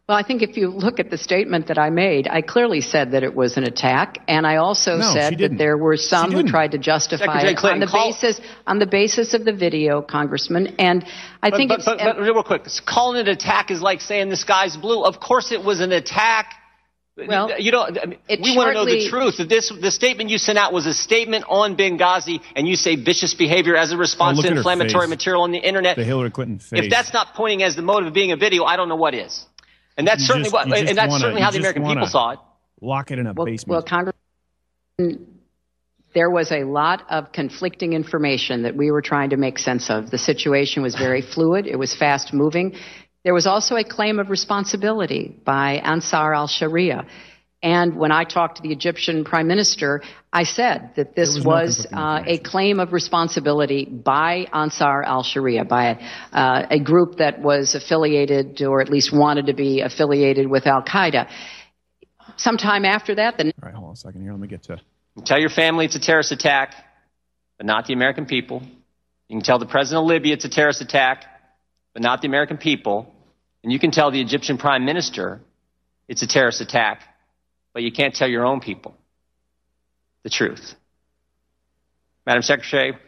Well, 0.09 0.17
I 0.17 0.23
think 0.23 0.41
if 0.41 0.57
you 0.57 0.71
look 0.71 1.01
at 1.01 1.11
the 1.11 1.19
statement 1.19 1.67
that 1.67 1.77
I 1.77 1.91
made, 1.91 2.29
I 2.29 2.41
clearly 2.41 2.81
said 2.81 3.11
that 3.11 3.23
it 3.23 3.35
was 3.35 3.59
an 3.59 3.65
attack, 3.65 4.17
and 4.27 4.47
I 4.47 4.57
also 4.57 4.97
No, 4.97 5.13
said 5.13 5.37
that 5.37 5.59
there 5.59 5.77
were 5.77 5.99
some 5.99 6.33
who 6.33 6.45
tried 6.45 6.71
to 6.71 6.79
justify 6.79 7.43
Secretary 7.43 7.73
it 7.73 7.75
on 7.75 7.81
the 7.81 7.87
call- 7.87 8.07
basis 8.07 8.41
on 8.67 8.79
the 8.79 8.87
basis 8.87 9.35
of 9.35 9.45
the 9.45 9.53
video, 9.53 10.01
Congressman. 10.01 10.77
And 10.79 11.05
I 11.43 11.51
think 11.51 11.69
but, 11.69 11.81
it's 11.81 11.85
but, 11.85 11.99
but 11.99 12.19
real 12.19 12.43
quick, 12.43 12.67
calling 12.87 13.19
it 13.21 13.29
an 13.29 13.35
attack 13.35 13.71
is 13.71 13.83
like 13.83 14.01
saying 14.01 14.31
the 14.31 14.37
sky's 14.37 14.79
blue. 14.79 15.05
Of 15.05 15.21
course, 15.21 15.53
it 15.53 15.63
was 15.63 15.81
an 15.81 15.93
attack. 15.93 16.55
Well, 17.19 17.61
you 17.61 17.71
don't. 17.71 17.99
I 17.99 18.07
mean, 18.07 18.19
it 18.31 18.41
we 18.41 18.57
want 18.57 18.69
to 18.69 18.73
know 18.73 18.87
the 18.87 19.11
truth. 19.11 19.37
This 19.47 19.69
the 19.69 19.91
statement 19.91 20.31
you 20.31 20.39
sent 20.39 20.57
out 20.57 20.73
was 20.73 20.87
a 20.87 20.95
statement 20.95 21.45
on 21.51 21.77
Benghazi, 21.77 22.41
and 22.57 22.67
you 22.67 22.77
say 22.77 22.97
vicious 22.97 23.35
behavior 23.35 23.77
as 23.77 23.93
a 23.93 23.99
response 23.99 24.39
Oh, 24.39 24.43
to 24.43 24.57
inflammatory 24.57 25.07
material 25.07 25.43
on 25.43 25.51
the 25.51 25.59
internet. 25.59 25.97
The 25.97 26.05
Hillary 26.05 26.31
Clinton 26.31 26.61
face. 26.61 26.85
If 26.85 26.91
that's 26.91 27.13
not 27.13 27.35
pointing 27.35 27.63
as 27.63 27.77
the 27.77 27.83
motive 27.83 28.07
of 28.07 28.15
being 28.15 28.33
a 28.33 28.37
video, 28.39 28.65
I 28.65 28.77
don't 28.77 28.89
know 28.89 28.97
what 28.97 29.13
is. 29.15 29.45
And 29.99 30.07
that's 30.07 30.21
You 30.23 30.27
certainly 30.27 30.45
just- 30.45 30.55
what, 30.55 30.65
and 30.79 30.89
that's 30.97 31.09
wanna- 31.11 31.21
certainly 31.21 31.43
how 31.43 31.51
the 31.51 31.59
American 31.59 31.85
people 31.85 32.07
saw 32.07 32.31
it. 32.31 32.39
lock 32.81 33.11
it 33.11 33.19
in 33.19 33.27
a 33.27 33.33
well, 33.35 33.45
basement. 33.47 33.69
well, 33.69 33.83
Congressman, 33.83 35.27
there 36.15 36.31
was 36.31 36.51
a 36.53 36.65
lot 36.65 37.03
of 37.11 37.33
conflicting 37.33 37.93
information 37.93 38.63
that 38.63 38.77
we 38.77 38.91
were 38.91 39.03
trying 39.03 39.31
to 39.31 39.37
make 39.37 39.59
sense 39.59 39.91
of. 39.91 40.11
The 40.11 40.19
situation 40.19 40.83
was 40.83 40.95
very 40.95 41.21
fluid. 41.35 41.67
It 41.67 41.77
was 41.77 41.95
fast 41.95 42.33
moving. 42.33 42.75
There 43.25 43.35
was 43.35 43.47
also 43.47 43.75
a 43.77 43.85
claim 43.85 44.19
of 44.21 44.31
responsibility 44.31 45.37
by 45.45 45.75
Ansar 45.85 46.33
al-Sharia. 46.33 47.05
And 47.61 47.97
when 47.97 48.13
I 48.13 48.23
talked 48.23 48.57
to 48.57 48.63
the 48.63 48.73
Egyptian 48.73 49.25
prime 49.25 49.49
minister, 49.49 50.03
I 50.33 50.45
said 50.45 50.93
that 50.95 51.17
this 51.17 51.35
There 51.35 51.43
was 51.43 51.79
was, 51.79 51.87
uh, 51.93 52.23
a 52.25 52.39
claim 52.39 52.79
of 52.79 52.93
responsibility 52.93 53.85
by 53.85 54.47
Ansar 54.53 55.03
al-Sharia, 55.03 55.65
by 55.65 55.99
uh, 56.33 56.67
a 56.71 56.79
group 56.79 57.17
that 57.17 57.41
was 57.41 57.75
affiliated 57.75 58.63
or 58.63 58.81
at 58.81 58.89
least 58.89 59.13
wanted 59.13 59.47
to 59.47 59.55
be 59.55 59.81
affiliated 59.81 60.47
with 60.47 60.69
al-Qaeda. 60.69 61.29
Sometime 62.37 62.85
after 62.85 63.17
that, 63.17 63.37
the 63.39 63.47
All 63.47 63.53
right, 63.63 63.75
hold 63.75 63.87
on 63.89 63.93
a 63.95 63.97
second 63.97 64.23
here. 64.23 64.31
Let 64.31 64.41
me 64.41 64.47
get 64.47 64.63
to. 64.65 64.81
You 65.17 65.23
tell 65.25 65.41
your 65.41 65.51
family 65.51 65.87
it's 65.87 65.97
a 65.97 66.01
terrorist 66.01 66.31
attack. 66.31 66.75
but 67.57 67.67
not 67.67 67.87
the 67.87 67.93
American 67.93 68.25
people. 68.27 68.63
You 69.29 69.37
can 69.37 69.43
tell 69.43 69.59
the 69.59 69.67
president 69.67 70.05
of 70.05 70.09
Libya 70.09 70.35
it's 70.35 70.45
a 70.45 70.49
terrorist 70.49 70.81
attack, 70.81 71.25
but 71.93 72.03
not 72.03 72.23
the 72.23 72.29
American 72.29 72.57
people. 72.57 73.13
And 73.63 73.73
you 73.73 73.79
can 73.79 73.91
tell 73.91 74.11
the 74.11 74.21
Egyptian 74.21 74.57
prime 74.59 74.85
minister 74.85 75.41
it's 76.07 76.23
a 76.23 76.27
terrorist 76.27 76.61
attack, 76.61 77.03
but 77.79 77.85
you 77.85 77.93
can't 77.93 78.13
tell 78.13 78.27
your 78.27 78.45
own 78.45 78.59
people 78.59 78.93
the 80.25 80.31
truth. 80.31 80.75
Madam 82.27 82.43
Secretary, 82.43 82.99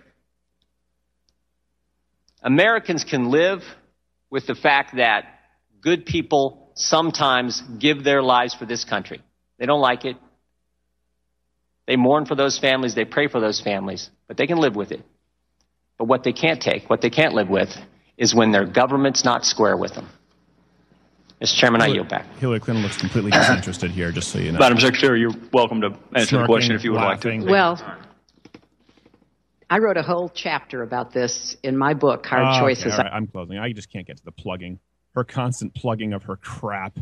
Americans 2.40 3.02
can 3.02 3.32
live 3.32 3.64
with 4.30 4.46
the 4.46 4.54
fact 4.54 4.94
that 4.94 5.24
good 5.80 6.06
people 6.06 6.70
sometimes 6.76 7.60
give 7.80 8.04
their 8.04 8.22
lives 8.22 8.54
for 8.54 8.64
this 8.64 8.84
country. 8.84 9.20
They 9.58 9.66
don't 9.66 9.80
like 9.80 10.04
it. 10.04 10.16
They 11.88 11.96
mourn 11.96 12.24
for 12.24 12.36
those 12.36 12.56
families, 12.56 12.94
they 12.94 13.04
pray 13.04 13.26
for 13.26 13.40
those 13.40 13.60
families, 13.60 14.08
but 14.28 14.36
they 14.36 14.46
can 14.46 14.58
live 14.58 14.76
with 14.76 14.92
it. 14.92 15.02
But 15.98 16.04
what 16.04 16.22
they 16.22 16.32
can't 16.32 16.62
take, 16.62 16.88
what 16.88 17.00
they 17.00 17.10
can't 17.10 17.34
live 17.34 17.48
with, 17.48 17.76
is 18.16 18.32
when 18.32 18.52
their 18.52 18.66
government's 18.66 19.24
not 19.24 19.44
square 19.44 19.76
with 19.76 19.94
them. 19.94 20.08
Mr. 21.40 21.54
Chairman, 21.56 21.80
I 21.80 21.86
yield 21.86 22.08
back. 22.08 22.26
Hillary 22.38 22.60
Clinton 22.60 22.82
looks 22.82 22.98
completely 22.98 23.30
disinterested 23.30 23.90
here, 23.90 24.12
just 24.12 24.30
so 24.30 24.38
you 24.38 24.52
know. 24.52 24.58
Madam 24.58 24.78
Secretary, 24.78 25.20
you're 25.20 25.32
welcome 25.52 25.80
to 25.80 25.96
answer 26.14 26.38
the 26.38 26.44
question 26.44 26.74
if 26.74 26.84
you 26.84 26.92
would 26.92 26.98
laughing. 26.98 27.40
like 27.40 27.46
to. 27.46 27.52
Well, 27.52 27.98
I 29.70 29.78
wrote 29.78 29.96
a 29.96 30.02
whole 30.02 30.28
chapter 30.28 30.82
about 30.82 31.12
this 31.12 31.56
in 31.62 31.78
my 31.78 31.94
book, 31.94 32.26
Hard 32.26 32.42
Oh, 32.42 32.50
okay, 32.50 32.60
Choices. 32.74 32.98
I'm 32.98 33.26
closing. 33.26 33.56
I 33.56 33.72
just 33.72 33.90
can't 33.90 34.06
get 34.06 34.18
to 34.18 34.24
the 34.24 34.32
plugging. 34.32 34.80
Her 35.14 35.24
constant 35.24 35.74
plugging 35.74 36.12
of 36.12 36.24
her 36.24 36.36
crap. 36.36 36.98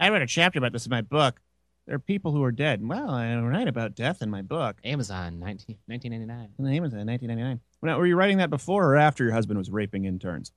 I 0.00 0.08
wrote 0.08 0.22
a 0.22 0.26
chapter 0.26 0.58
about 0.58 0.72
this 0.72 0.86
in 0.86 0.90
my 0.90 1.02
book. 1.02 1.40
There 1.86 1.96
are 1.96 1.98
people 2.00 2.32
who 2.32 2.42
are 2.44 2.52
dead. 2.52 2.86
Well, 2.86 3.10
I 3.10 3.34
write 3.36 3.68
about 3.68 3.94
death 3.94 4.22
in 4.22 4.30
my 4.30 4.42
book. 4.42 4.76
Amazon, 4.84 5.40
19, 5.40 5.76
1999. 5.86 6.50
The 6.58 6.70
name 6.70 6.82
1999. 6.82 7.60
Now, 7.82 7.98
were 7.98 8.06
you 8.06 8.16
writing 8.16 8.38
that 8.38 8.50
before 8.50 8.84
or 8.92 8.96
after 8.96 9.24
your 9.24 9.32
husband 9.32 9.58
was 9.58 9.70
raping 9.70 10.04
interns? 10.04 10.52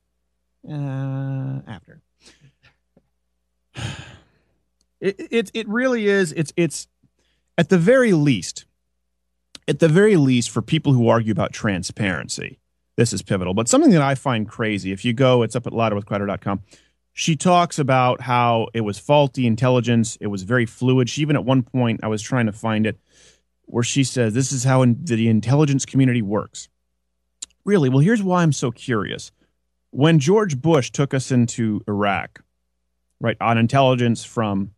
Uh, 0.68 1.60
after. 1.66 2.00
It, 5.00 5.16
it 5.32 5.50
it 5.52 5.68
really 5.68 6.06
is. 6.06 6.30
It's 6.30 6.52
it's 6.56 6.86
at 7.58 7.70
the 7.70 7.76
very 7.76 8.12
least, 8.12 8.66
at 9.66 9.80
the 9.80 9.88
very 9.88 10.16
least, 10.16 10.48
for 10.50 10.62
people 10.62 10.92
who 10.92 11.08
argue 11.08 11.32
about 11.32 11.52
transparency, 11.52 12.60
this 12.96 13.12
is 13.12 13.20
pivotal. 13.20 13.52
But 13.52 13.68
something 13.68 13.90
that 13.90 14.00
I 14.00 14.14
find 14.14 14.48
crazy, 14.48 14.92
if 14.92 15.04
you 15.04 15.12
go, 15.12 15.42
it's 15.42 15.56
up 15.56 15.66
at 15.66 15.72
louderwithcrowder.com. 15.72 16.62
She 17.14 17.36
talks 17.36 17.78
about 17.78 18.20
how 18.22 18.68
it 18.74 18.82
was 18.82 18.98
faulty 18.98 19.46
intelligence. 19.46 20.16
It 20.20 20.28
was 20.28 20.44
very 20.44 20.66
fluid. 20.66 21.10
She 21.10 21.20
even 21.20 21.36
at 21.36 21.44
one 21.44 21.62
point, 21.62 22.00
I 22.02 22.08
was 22.08 22.22
trying 22.22 22.46
to 22.46 22.52
find 22.52 22.86
it, 22.86 22.96
where 23.64 23.82
she 23.84 24.04
says 24.04 24.34
this 24.34 24.52
is 24.52 24.64
how 24.64 24.82
in, 24.82 25.04
the 25.04 25.28
intelligence 25.28 25.84
community 25.84 26.22
works. 26.22 26.68
Really? 27.64 27.88
Well, 27.88 27.98
here's 28.00 28.22
why 28.22 28.42
I'm 28.42 28.52
so 28.52 28.70
curious. 28.70 29.30
When 29.90 30.18
George 30.18 30.60
Bush 30.60 30.90
took 30.90 31.12
us 31.12 31.30
into 31.30 31.82
Iraq, 31.86 32.42
right, 33.22 33.36
on 33.40 33.56
intelligence 33.56 34.24
from 34.24 34.72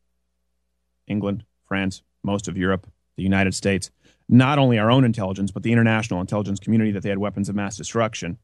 England, 1.09 1.45
France, 1.67 2.03
most 2.23 2.47
of 2.47 2.57
Europe, 2.57 2.87
the 3.17 3.23
United 3.23 3.55
States, 3.55 3.91
not 4.29 4.59
only 4.59 4.79
our 4.79 4.91
own 4.91 5.05
intelligence, 5.05 5.51
but 5.51 5.63
the 5.63 5.73
international 5.73 6.21
intelligence 6.21 6.61
community 6.61 6.93
that 6.93 7.03
they 7.03 7.09
had 7.09 7.19
weapons 7.19 7.49
of 7.49 7.57
mass 7.57 7.77
destruction, 7.77 8.39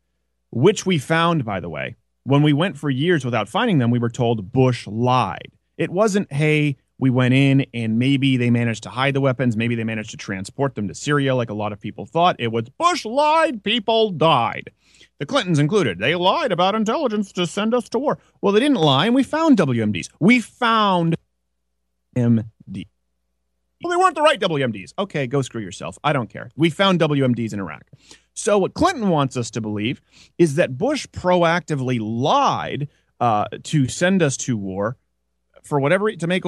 which 0.50 0.84
we 0.84 0.98
found, 0.98 1.44
by 1.44 1.60
the 1.60 1.68
way. 1.68 1.96
When 2.24 2.42
we 2.42 2.52
went 2.52 2.76
for 2.76 2.90
years 2.90 3.24
without 3.24 3.48
finding 3.48 3.78
them, 3.78 3.90
we 3.90 3.98
were 3.98 4.10
told 4.10 4.52
Bush 4.52 4.86
lied. 4.86 5.52
It 5.76 5.90
wasn't, 5.90 6.32
hey, 6.32 6.76
we 6.98 7.08
went 7.10 7.32
in 7.32 7.66
and 7.72 7.98
maybe 7.98 8.36
they 8.36 8.50
managed 8.50 8.82
to 8.82 8.90
hide 8.90 9.14
the 9.14 9.20
weapons, 9.20 9.56
maybe 9.56 9.74
they 9.74 9.84
managed 9.84 10.10
to 10.10 10.16
transport 10.18 10.74
them 10.74 10.88
to 10.88 10.94
Syria 10.94 11.34
like 11.34 11.48
a 11.50 11.54
lot 11.54 11.72
of 11.72 11.80
people 11.80 12.04
thought. 12.04 12.36
It 12.38 12.48
was 12.48 12.68
Bush 12.70 13.04
lied, 13.04 13.64
people 13.64 14.10
died. 14.10 14.70
The 15.20 15.26
Clintons 15.26 15.59
included. 15.59 15.98
They 15.98 16.14
lied 16.14 16.50
about 16.50 16.74
intelligence 16.74 17.30
to 17.33 17.46
send 17.46 17.74
us 17.74 17.88
to 17.90 17.98
war. 17.98 18.18
Well, 18.40 18.52
they 18.54 18.61
didn't 18.61 18.78
lie, 18.78 19.04
and 19.06 19.14
we 19.14 19.22
found 19.22 19.59
WMDs. 19.59 20.09
We 20.18 20.40
found 20.40 21.14
MD. 22.16 22.87
Well, 23.83 23.90
they 23.90 23.96
weren't 23.96 24.14
the 24.14 24.22
right 24.22 24.40
WMDs. 24.40 24.92
Okay, 24.98 25.26
go 25.26 25.42
screw 25.42 25.61
yourself. 25.61 25.98
I 26.02 26.12
don't 26.12 26.28
care. 26.28 26.50
We 26.56 26.70
found 26.70 27.00
WMDs 27.00 27.52
in 27.52 27.61
Iraq. 27.61 27.83
So, 28.35 28.59
what 28.59 28.74
Clinton 28.74 29.09
wants 29.11 29.37
us 29.37 29.50
to 29.52 29.61
believe 29.61 30.00
is 30.38 30.54
that 30.56 30.76
Bush 30.78 31.06
proactively 31.09 31.98
lied 32.00 32.88
uh, 33.20 33.44
to 33.64 33.88
send 33.88 34.22
us 34.22 34.37
to 34.38 34.56
war 34.56 34.96
for 35.62 35.78
whatever 35.80 36.11
to 36.11 36.26
make 36.26 36.44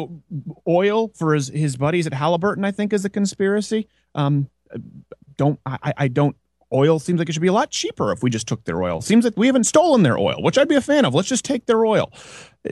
oil 0.66 1.08
for 1.14 1.34
his, 1.34 1.48
his 1.48 1.76
buddies 1.76 2.06
at 2.06 2.14
Halliburton. 2.14 2.64
I 2.64 2.70
think 2.70 2.92
is 2.94 3.04
a 3.04 3.10
conspiracy. 3.10 3.88
Um, 4.14 4.48
don't 5.36 5.60
I, 5.66 5.78
I- 5.82 5.94
I 5.98 6.08
don't. 6.08 6.36
Oil 6.72 6.98
seems 6.98 7.18
like 7.18 7.28
it 7.28 7.32
should 7.32 7.42
be 7.42 7.48
a 7.48 7.52
lot 7.52 7.70
cheaper 7.70 8.12
if 8.12 8.22
we 8.22 8.30
just 8.30 8.46
took 8.46 8.64
their 8.64 8.82
oil. 8.82 9.00
Seems 9.00 9.24
like 9.24 9.36
we 9.36 9.46
haven't 9.46 9.64
stolen 9.64 10.02
their 10.02 10.18
oil, 10.18 10.42
which 10.42 10.56
I'd 10.56 10.68
be 10.68 10.74
a 10.74 10.80
fan 10.80 11.04
of. 11.04 11.14
Let's 11.14 11.28
just 11.28 11.44
take 11.44 11.66
their 11.66 11.84
oil. 11.84 12.12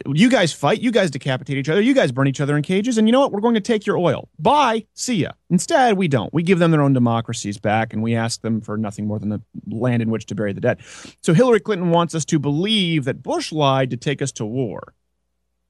You 0.06 0.30
guys 0.30 0.52
fight. 0.52 0.80
You 0.80 0.90
guys 0.90 1.10
decapitate 1.10 1.56
each 1.56 1.68
other. 1.68 1.80
You 1.80 1.94
guys 1.94 2.12
burn 2.12 2.28
each 2.28 2.40
other 2.40 2.56
in 2.56 2.62
cages. 2.62 2.96
And 2.96 3.08
you 3.08 3.12
know 3.12 3.20
what? 3.20 3.32
We're 3.32 3.40
going 3.40 3.54
to 3.54 3.60
take 3.60 3.86
your 3.86 3.98
oil. 3.98 4.28
Bye. 4.38 4.86
See 4.94 5.16
ya. 5.16 5.32
Instead, 5.50 5.96
we 5.96 6.08
don't. 6.08 6.32
We 6.32 6.42
give 6.42 6.60
them 6.60 6.70
their 6.70 6.82
own 6.82 6.92
democracies 6.92 7.58
back 7.58 7.92
and 7.92 8.02
we 8.02 8.14
ask 8.14 8.40
them 8.42 8.60
for 8.60 8.76
nothing 8.76 9.06
more 9.06 9.18
than 9.18 9.30
the 9.30 9.42
land 9.68 10.02
in 10.02 10.10
which 10.10 10.26
to 10.26 10.34
bury 10.34 10.52
the 10.52 10.60
dead. 10.60 10.80
So 11.22 11.34
Hillary 11.34 11.60
Clinton 11.60 11.90
wants 11.90 12.14
us 12.14 12.24
to 12.26 12.38
believe 12.38 13.04
that 13.04 13.22
Bush 13.22 13.52
lied 13.52 13.90
to 13.90 13.96
take 13.96 14.22
us 14.22 14.32
to 14.32 14.46
war, 14.46 14.94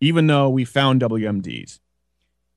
even 0.00 0.26
though 0.26 0.50
we 0.50 0.64
found 0.64 1.00
WMDs. 1.00 1.80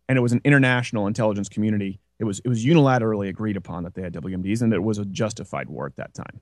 And 0.10 0.18
it 0.18 0.22
was 0.22 0.34
an 0.34 0.42
international 0.44 1.08
intelligence 1.08 1.48
community. 1.48 2.02
It 2.24 2.26
was, 2.26 2.40
it 2.40 2.50
was 2.50 2.66
unilaterally 2.66 3.30
agreed 3.30 3.58
upon 3.58 3.84
that 3.84 3.94
they 3.94 4.02
had 4.02 4.14
WMDs 4.14 4.62
and 4.62 4.74
it 4.74 4.82
was 4.82 4.98
a 4.98 5.06
justified 5.06 5.70
war 5.70 5.86
at 5.86 5.98
that 5.98 6.14
time 6.14 6.42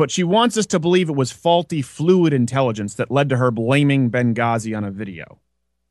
but 0.00 0.10
she 0.10 0.24
wants 0.24 0.56
us 0.56 0.64
to 0.64 0.78
believe 0.78 1.10
it 1.10 1.14
was 1.14 1.30
faulty 1.30 1.82
fluid 1.82 2.32
intelligence 2.32 2.94
that 2.94 3.10
led 3.10 3.28
to 3.28 3.36
her 3.36 3.50
blaming 3.50 4.10
Benghazi 4.10 4.74
on 4.74 4.82
a 4.82 4.90
video. 4.90 5.40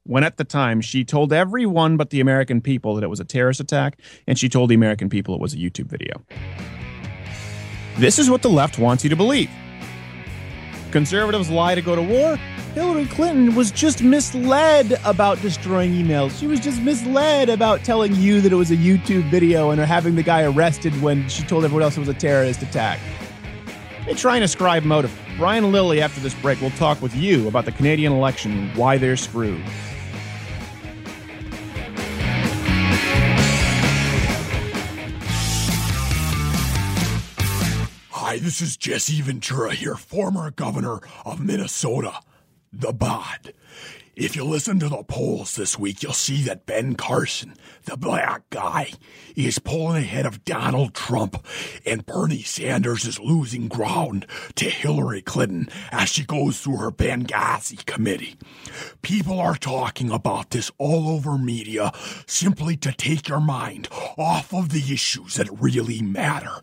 When 0.03 0.23
at 0.23 0.37
the 0.37 0.43
time 0.43 0.81
she 0.81 1.05
told 1.05 1.31
everyone 1.31 1.95
but 1.95 2.09
the 2.09 2.19
American 2.19 2.59
people 2.59 2.95
that 2.95 3.03
it 3.03 3.09
was 3.11 3.19
a 3.19 3.23
terrorist 3.23 3.59
attack, 3.59 3.99
and 4.25 4.39
she 4.39 4.49
told 4.49 4.71
the 4.71 4.73
American 4.73 5.09
people 5.09 5.35
it 5.35 5.39
was 5.39 5.53
a 5.53 5.57
YouTube 5.57 5.85
video. 5.85 6.25
This 7.99 8.17
is 8.17 8.31
what 8.31 8.41
the 8.41 8.49
left 8.49 8.79
wants 8.79 9.03
you 9.03 9.11
to 9.11 9.15
believe. 9.15 9.51
Conservatives 10.91 11.49
lie 11.49 11.75
to 11.75 11.81
go 11.81 11.95
to 11.95 12.01
war. 12.01 12.35
Hillary 12.73 13.05
Clinton 13.05 13.55
was 13.55 13.71
just 13.71 14.01
misled 14.01 14.99
about 15.05 15.41
destroying 15.41 15.91
emails. 15.91 16.39
She 16.39 16.47
was 16.47 16.59
just 16.59 16.81
misled 16.81 17.49
about 17.49 17.83
telling 17.83 18.15
you 18.15 18.41
that 18.41 18.51
it 18.51 18.55
was 18.55 18.71
a 18.71 18.77
YouTube 18.77 19.29
video 19.29 19.69
and 19.69 19.79
having 19.79 20.15
the 20.15 20.23
guy 20.23 20.43
arrested 20.43 20.99
when 21.01 21.27
she 21.29 21.43
told 21.43 21.63
everyone 21.63 21.83
else 21.83 21.97
it 21.97 21.99
was 21.99 22.09
a 22.09 22.13
terrorist 22.13 22.61
attack. 22.63 22.99
They 24.05 24.13
try 24.15 24.35
and 24.35 24.43
ascribe 24.43 24.83
motive. 24.83 25.15
Brian 25.37 25.71
Lilley, 25.71 26.01
after 26.01 26.19
this 26.21 26.33
break, 26.33 26.59
will 26.61 26.71
talk 26.71 27.01
with 27.01 27.15
you 27.15 27.47
about 27.47 27.65
the 27.65 27.71
Canadian 27.71 28.11
election 28.11 28.51
and 28.51 28.77
why 28.77 28.97
they're 28.97 29.17
screwed. 29.17 29.63
Hi, 38.29 38.37
this 38.37 38.61
is 38.61 38.77
Jesse 38.77 39.21
Ventura 39.21 39.73
here, 39.73 39.95
former 39.95 40.51
governor 40.51 40.99
of 41.25 41.43
Minnesota, 41.43 42.19
the 42.71 42.93
Bod. 42.93 43.55
If 44.15 44.35
you 44.35 44.43
listen 44.43 44.77
to 44.81 44.87
the 44.87 45.01
polls 45.01 45.55
this 45.55 45.79
week, 45.79 46.03
you'll 46.03 46.13
see 46.13 46.43
that 46.43 46.67
Ben 46.67 46.93
Carson, 46.93 47.55
the 47.85 47.97
black 47.97 48.47
guy, 48.51 48.91
is 49.35 49.57
pulling 49.57 50.03
ahead 50.03 50.27
of 50.27 50.45
Donald 50.45 50.93
Trump, 50.93 51.43
and 51.87 52.05
Bernie 52.05 52.43
Sanders 52.43 53.03
is 53.05 53.19
losing 53.19 53.67
ground 53.67 54.27
to 54.53 54.65
Hillary 54.65 55.23
Clinton 55.23 55.67
as 55.91 56.09
she 56.09 56.23
goes 56.23 56.61
through 56.61 56.77
her 56.77 56.91
Benghazi 56.91 57.83
committee. 57.83 58.35
People 59.01 59.39
are 59.39 59.55
talking 59.55 60.11
about 60.11 60.51
this 60.51 60.69
all 60.77 61.09
over 61.09 61.35
media 61.35 61.91
simply 62.27 62.77
to 62.77 62.91
take 62.91 63.27
your 63.27 63.41
mind 63.41 63.87
off 64.19 64.53
of 64.53 64.69
the 64.69 64.93
issues 64.93 65.33
that 65.33 65.49
really 65.59 66.03
matter. 66.03 66.61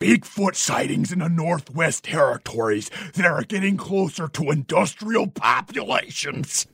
Bigfoot 0.00 0.54
sightings 0.54 1.10
in 1.10 1.18
the 1.18 1.28
Northwest 1.28 2.04
Territories 2.04 2.88
that 3.14 3.26
are 3.26 3.42
getting 3.42 3.76
closer 3.76 4.28
to 4.28 4.50
industrial 4.52 5.26
populations. 5.26 6.68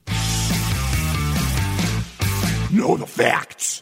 Know 2.71 2.97
the 2.99 3.07
facts. 3.07 3.81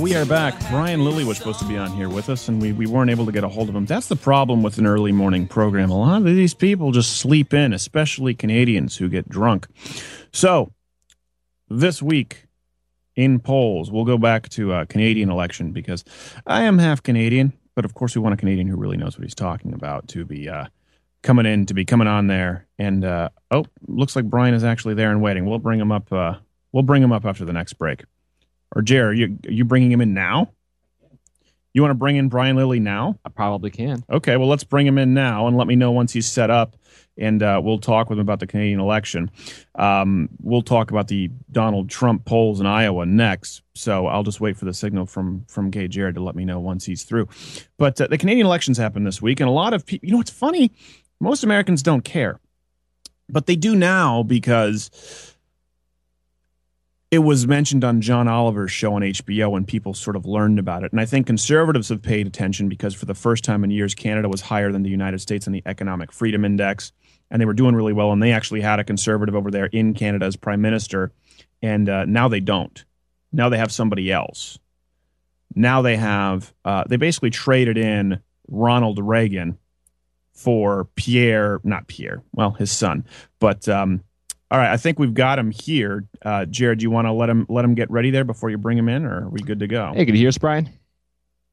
We 0.00 0.14
are 0.14 0.26
back. 0.26 0.54
Brian 0.70 1.04
Lilley 1.04 1.24
was 1.24 1.38
supposed 1.38 1.58
to 1.60 1.64
be 1.64 1.76
on 1.78 1.90
here 1.90 2.10
with 2.10 2.28
us, 2.28 2.48
and 2.48 2.60
we, 2.60 2.72
we 2.72 2.86
weren't 2.86 3.10
able 3.10 3.24
to 3.24 3.32
get 3.32 3.44
a 3.44 3.48
hold 3.48 3.70
of 3.70 3.74
him. 3.74 3.86
That's 3.86 4.08
the 4.08 4.16
problem 4.16 4.62
with 4.62 4.76
an 4.76 4.86
early 4.86 5.10
morning 5.10 5.48
program. 5.48 5.90
A 5.90 5.98
lot 5.98 6.18
of 6.18 6.24
these 6.24 6.52
people 6.52 6.92
just 6.92 7.16
sleep 7.16 7.54
in, 7.54 7.72
especially 7.72 8.34
Canadians 8.34 8.96
who 8.96 9.08
get 9.08 9.28
drunk. 9.28 9.66
So, 10.32 10.72
this 11.70 12.02
week 12.02 12.46
in 13.14 13.40
polls, 13.40 13.90
we'll 13.90 14.04
go 14.04 14.18
back 14.18 14.50
to 14.50 14.74
a 14.74 14.86
Canadian 14.86 15.30
election 15.30 15.72
because 15.72 16.04
I 16.46 16.64
am 16.64 16.78
half 16.78 17.02
Canadian, 17.02 17.54
but 17.74 17.86
of 17.86 17.94
course, 17.94 18.14
we 18.14 18.20
want 18.20 18.34
a 18.34 18.36
Canadian 18.36 18.66
who 18.68 18.76
really 18.76 18.98
knows 18.98 19.16
what 19.16 19.24
he's 19.24 19.34
talking 19.34 19.72
about 19.72 20.08
to 20.08 20.26
be 20.26 20.48
uh, 20.48 20.66
coming 21.22 21.46
in, 21.46 21.64
to 21.66 21.74
be 21.74 21.86
coming 21.86 22.06
on 22.06 22.26
there. 22.26 22.66
And 22.78 23.04
uh, 23.04 23.30
oh, 23.50 23.64
looks 23.86 24.14
like 24.14 24.26
Brian 24.26 24.52
is 24.52 24.64
actually 24.64 24.94
there 24.94 25.10
and 25.10 25.22
waiting. 25.22 25.46
We'll 25.46 25.58
bring 25.58 25.80
him 25.80 25.90
up. 25.90 26.12
Uh, 26.12 26.34
we'll 26.72 26.82
bring 26.82 27.02
him 27.02 27.12
up 27.12 27.24
after 27.24 27.44
the 27.46 27.54
next 27.54 27.74
break. 27.74 28.04
Or 28.74 28.82
Jared, 28.82 29.18
you 29.18 29.38
are 29.46 29.52
you 29.52 29.64
bringing 29.64 29.90
him 29.90 30.00
in 30.00 30.14
now? 30.14 30.52
You 31.76 31.82
want 31.82 31.90
to 31.90 31.96
bring 31.96 32.16
in 32.16 32.30
Brian 32.30 32.56
Lilley 32.56 32.80
now? 32.80 33.18
I 33.22 33.28
probably 33.28 33.70
can. 33.70 34.02
Okay, 34.08 34.38
well 34.38 34.48
let's 34.48 34.64
bring 34.64 34.86
him 34.86 34.96
in 34.96 35.12
now 35.12 35.46
and 35.46 35.58
let 35.58 35.66
me 35.66 35.76
know 35.76 35.90
once 35.90 36.10
he's 36.10 36.26
set 36.26 36.48
up, 36.48 36.74
and 37.18 37.42
uh, 37.42 37.60
we'll 37.62 37.78
talk 37.78 38.08
with 38.08 38.18
him 38.18 38.22
about 38.22 38.40
the 38.40 38.46
Canadian 38.46 38.80
election. 38.80 39.30
Um, 39.74 40.30
we'll 40.40 40.62
talk 40.62 40.90
about 40.90 41.08
the 41.08 41.30
Donald 41.52 41.90
Trump 41.90 42.24
polls 42.24 42.60
in 42.60 42.66
Iowa 42.66 43.04
next. 43.04 43.60
So 43.74 44.06
I'll 44.06 44.22
just 44.22 44.40
wait 44.40 44.56
for 44.56 44.64
the 44.64 44.72
signal 44.72 45.04
from 45.04 45.44
from 45.48 45.68
Gay 45.68 45.86
Jared 45.86 46.14
to 46.14 46.22
let 46.22 46.34
me 46.34 46.46
know 46.46 46.60
once 46.60 46.86
he's 46.86 47.04
through. 47.04 47.28
But 47.76 48.00
uh, 48.00 48.06
the 48.06 48.16
Canadian 48.16 48.46
elections 48.46 48.78
happened 48.78 49.06
this 49.06 49.20
week, 49.20 49.40
and 49.40 49.48
a 49.48 49.52
lot 49.52 49.74
of 49.74 49.84
people. 49.84 50.08
You 50.08 50.14
know, 50.14 50.20
it's 50.22 50.30
funny. 50.30 50.72
Most 51.20 51.44
Americans 51.44 51.82
don't 51.82 52.06
care, 52.06 52.40
but 53.28 53.44
they 53.44 53.56
do 53.56 53.76
now 53.76 54.22
because 54.22 55.35
it 57.10 57.20
was 57.20 57.46
mentioned 57.46 57.84
on 57.84 58.00
John 58.00 58.26
Oliver's 58.26 58.72
show 58.72 58.94
on 58.94 59.02
HBO 59.02 59.56
and 59.56 59.66
people 59.66 59.94
sort 59.94 60.16
of 60.16 60.26
learned 60.26 60.58
about 60.58 60.82
it. 60.82 60.90
And 60.90 61.00
I 61.00 61.06
think 61.06 61.26
conservatives 61.26 61.88
have 61.88 62.02
paid 62.02 62.26
attention 62.26 62.68
because 62.68 62.94
for 62.94 63.06
the 63.06 63.14
first 63.14 63.44
time 63.44 63.62
in 63.62 63.70
years, 63.70 63.94
Canada 63.94 64.28
was 64.28 64.40
higher 64.40 64.72
than 64.72 64.82
the 64.82 64.90
United 64.90 65.20
States 65.20 65.46
in 65.46 65.52
the 65.52 65.62
Economic 65.66 66.10
Freedom 66.10 66.44
Index. 66.44 66.92
And 67.30 67.40
they 67.40 67.46
were 67.46 67.54
doing 67.54 67.76
really 67.76 67.92
well. 67.92 68.12
And 68.12 68.22
they 68.22 68.32
actually 68.32 68.60
had 68.60 68.80
a 68.80 68.84
conservative 68.84 69.36
over 69.36 69.50
there 69.50 69.66
in 69.66 69.94
Canada 69.94 70.26
as 70.26 70.36
prime 70.36 70.60
minister. 70.60 71.12
And 71.62 71.88
uh, 71.88 72.04
now 72.06 72.26
they 72.26 72.40
don't. 72.40 72.84
Now 73.32 73.48
they 73.48 73.58
have 73.58 73.70
somebody 73.70 74.10
else. 74.10 74.58
Now 75.54 75.82
they 75.82 75.96
have, 75.96 76.52
uh, 76.64 76.84
they 76.88 76.96
basically 76.96 77.30
traded 77.30 77.78
in 77.78 78.20
Ronald 78.48 78.98
Reagan 78.98 79.58
for 80.34 80.88
Pierre, 80.96 81.60
not 81.64 81.86
Pierre, 81.86 82.22
well, 82.32 82.50
his 82.52 82.70
son, 82.70 83.06
but 83.38 83.68
um, 83.68 84.02
all 84.50 84.58
right, 84.58 84.70
I 84.72 84.76
think 84.76 84.98
we've 84.98 85.14
got 85.14 85.38
him 85.38 85.50
here. 85.50 86.04
Uh, 86.24 86.44
Jared, 86.46 86.78
do 86.78 86.84
you 86.84 86.90
want 86.90 87.06
to 87.06 87.12
let 87.12 87.28
him 87.28 87.46
let 87.48 87.64
him 87.64 87.74
get 87.74 87.90
ready 87.90 88.10
there 88.10 88.24
before 88.24 88.50
you 88.50 88.58
bring 88.58 88.78
him 88.78 88.88
in, 88.88 89.04
or 89.04 89.26
are 89.26 89.28
we 89.28 89.40
good 89.40 89.60
to 89.60 89.66
go? 89.66 89.92
Hey, 89.94 90.04
can 90.04 90.14
you 90.14 90.20
hear 90.20 90.28
us, 90.28 90.38
Brian? 90.38 90.68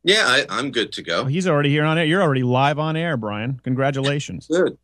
Yeah, 0.03 0.23
I, 0.27 0.45
I'm 0.49 0.71
good 0.71 0.91
to 0.93 1.01
go. 1.01 1.21
Oh, 1.21 1.25
he's 1.25 1.47
already 1.47 1.69
here 1.69 1.85
on 1.85 1.97
it. 1.97 2.05
You're 2.07 2.21
already 2.21 2.43
live 2.43 2.77
on 2.77 2.95
air, 2.95 3.15
Brian. 3.17 3.59
Congratulations. 3.63 4.47
Good. 4.47 4.77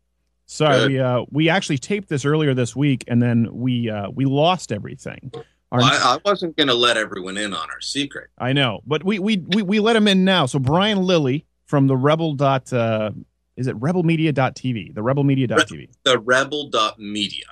Sorry, 0.46 0.78
Good. 0.78 0.88
we 0.88 0.98
uh, 0.98 1.24
we 1.30 1.48
actually 1.48 1.78
taped 1.78 2.08
this 2.08 2.24
earlier 2.24 2.54
this 2.54 2.74
week, 2.74 3.04
and 3.06 3.22
then 3.22 3.48
we 3.52 3.88
uh, 3.88 4.10
we 4.10 4.24
lost 4.24 4.72
everything. 4.72 5.30
Our- 5.70 5.78
Well, 5.78 5.88
I, 5.92 6.14
I 6.16 6.18
wasn't 6.24 6.56
going 6.56 6.66
to 6.66 6.74
let 6.74 6.96
everyone 6.96 7.36
in 7.36 7.54
on 7.54 7.70
our 7.70 7.80
secret. 7.80 8.30
I 8.38 8.52
know, 8.52 8.80
but 8.86 9.04
we, 9.04 9.20
we 9.20 9.36
we 9.36 9.62
we 9.62 9.78
let 9.78 9.94
him 9.94 10.08
in 10.08 10.24
now. 10.24 10.46
So 10.46 10.58
Brian 10.58 10.98
Lilley 11.02 11.44
from 11.66 11.86
the 11.86 11.96
Rebel 11.96 12.34
dot 12.34 12.72
uh, 12.72 13.12
is 13.56 13.68
it 13.68 13.78
rebelmedia.tv? 13.78 14.94
The 14.94 15.00
rebelmedia.tv. 15.00 15.90
The 16.02 16.18
rebel.media. 16.18 17.44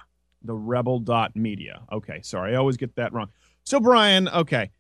the 0.43 0.55
rebel 0.55 0.99
dot 1.01 1.35
media. 1.37 1.83
Okay 1.93 2.21
sorry 2.23 2.55
i 2.55 2.57
always 2.59 2.77
get 2.77 2.95
that 2.97 3.13
wrong. 3.13 3.29
So 3.65 3.81
brian 3.81 4.29
okay 4.29 4.71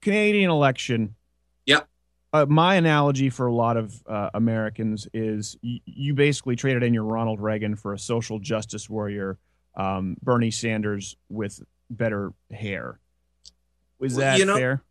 canadian 0.00 0.50
election. 0.50 1.14
Yeah 1.66 1.80
uh, 2.32 2.46
my 2.48 2.76
analogy 2.76 3.28
for 3.28 3.46
a 3.46 3.52
lot 3.54 3.76
of 3.76 3.94
uh, 4.06 4.30
americans 4.34 5.08
is 5.12 5.56
y- 5.62 5.80
you 5.84 6.14
basically 6.14 6.56
traded 6.56 6.82
in 6.82 6.94
your 6.94 7.04
ronald 7.04 7.40
reagan 7.40 7.74
for 7.76 7.92
a 7.92 7.98
social 7.98 8.38
justice 8.38 8.88
warrior 8.88 9.38
um, 9.76 10.16
bernie 10.22 10.50
sanders 10.50 11.16
with 11.28 11.60
better 11.90 12.32
hair. 12.52 12.98
Is 14.00 14.14
Well, 14.14 14.20
that 14.20 14.38
you 14.38 14.44
know- 14.44 14.56
fair? 14.56 14.82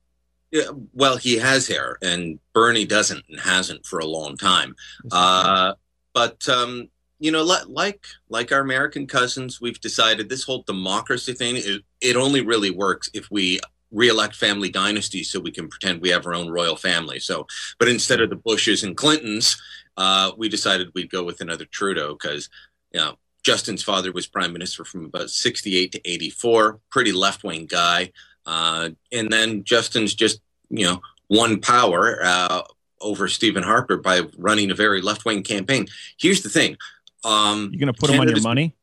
Yeah, 0.51 0.63
well, 0.93 1.15
he 1.17 1.37
has 1.37 1.67
hair, 1.67 1.99
and 2.01 2.39
Bernie 2.53 2.83
doesn't 2.85 3.23
and 3.29 3.39
hasn't 3.39 3.85
for 3.85 3.99
a 3.99 4.05
long 4.05 4.35
time. 4.35 4.75
Uh, 5.11 5.73
but 6.11 6.49
um, 6.49 6.89
you 7.19 7.31
know, 7.31 7.43
like 7.43 8.05
like 8.29 8.51
our 8.51 8.61
American 8.61 9.05
cousins, 9.05 9.59
we've 9.61 9.79
decided 9.79 10.29
this 10.29 10.43
whole 10.43 10.63
democracy 10.63 11.33
thing 11.33 11.57
it, 11.57 11.83
it 12.01 12.15
only 12.15 12.41
really 12.41 12.71
works 12.71 13.09
if 13.13 13.29
we 13.29 13.59
reelect 13.91 14.35
family 14.35 14.69
dynasties, 14.69 15.29
so 15.29 15.39
we 15.39 15.51
can 15.51 15.67
pretend 15.67 16.01
we 16.01 16.09
have 16.09 16.25
our 16.25 16.33
own 16.33 16.49
royal 16.49 16.75
family. 16.75 17.19
So, 17.19 17.45
but 17.77 17.87
instead 17.87 18.21
of 18.21 18.29
the 18.29 18.35
Bushes 18.35 18.83
and 18.83 18.95
Clintons, 18.95 19.61
uh, 19.97 20.31
we 20.37 20.47
decided 20.47 20.89
we'd 20.93 21.11
go 21.11 21.23
with 21.23 21.41
another 21.41 21.65
Trudeau 21.65 22.13
because 22.13 22.49
you 22.93 22.99
know. 22.99 23.17
Justin's 23.41 23.81
father 23.81 24.11
was 24.11 24.27
prime 24.27 24.51
minister 24.51 24.83
from 24.83 25.05
about 25.05 25.29
68 25.29 25.93
to 25.93 26.01
84, 26.07 26.81
pretty 26.91 27.13
left 27.13 27.45
wing 27.45 27.67
guy. 27.67 28.11
Uh, 28.45 28.89
and 29.13 29.31
then 29.31 29.63
Justin's 29.63 30.13
just, 30.13 30.41
you 30.69 30.85
know, 30.85 31.01
won 31.29 31.61
power 31.61 32.19
uh, 32.21 32.63
over 33.01 33.27
Stephen 33.27 33.63
Harper 33.63 33.97
by 33.97 34.21
running 34.37 34.71
a 34.71 34.75
very 34.75 35.01
left 35.01 35.25
wing 35.25 35.43
campaign. 35.43 35.87
Here's 36.19 36.41
the 36.41 36.49
thing. 36.49 36.77
Um, 37.23 37.69
you 37.73 37.79
gonna 37.79 37.93
put 37.93 38.09
him 38.09 38.19
on 38.21 38.27
your 38.27 38.41
money 38.41 38.75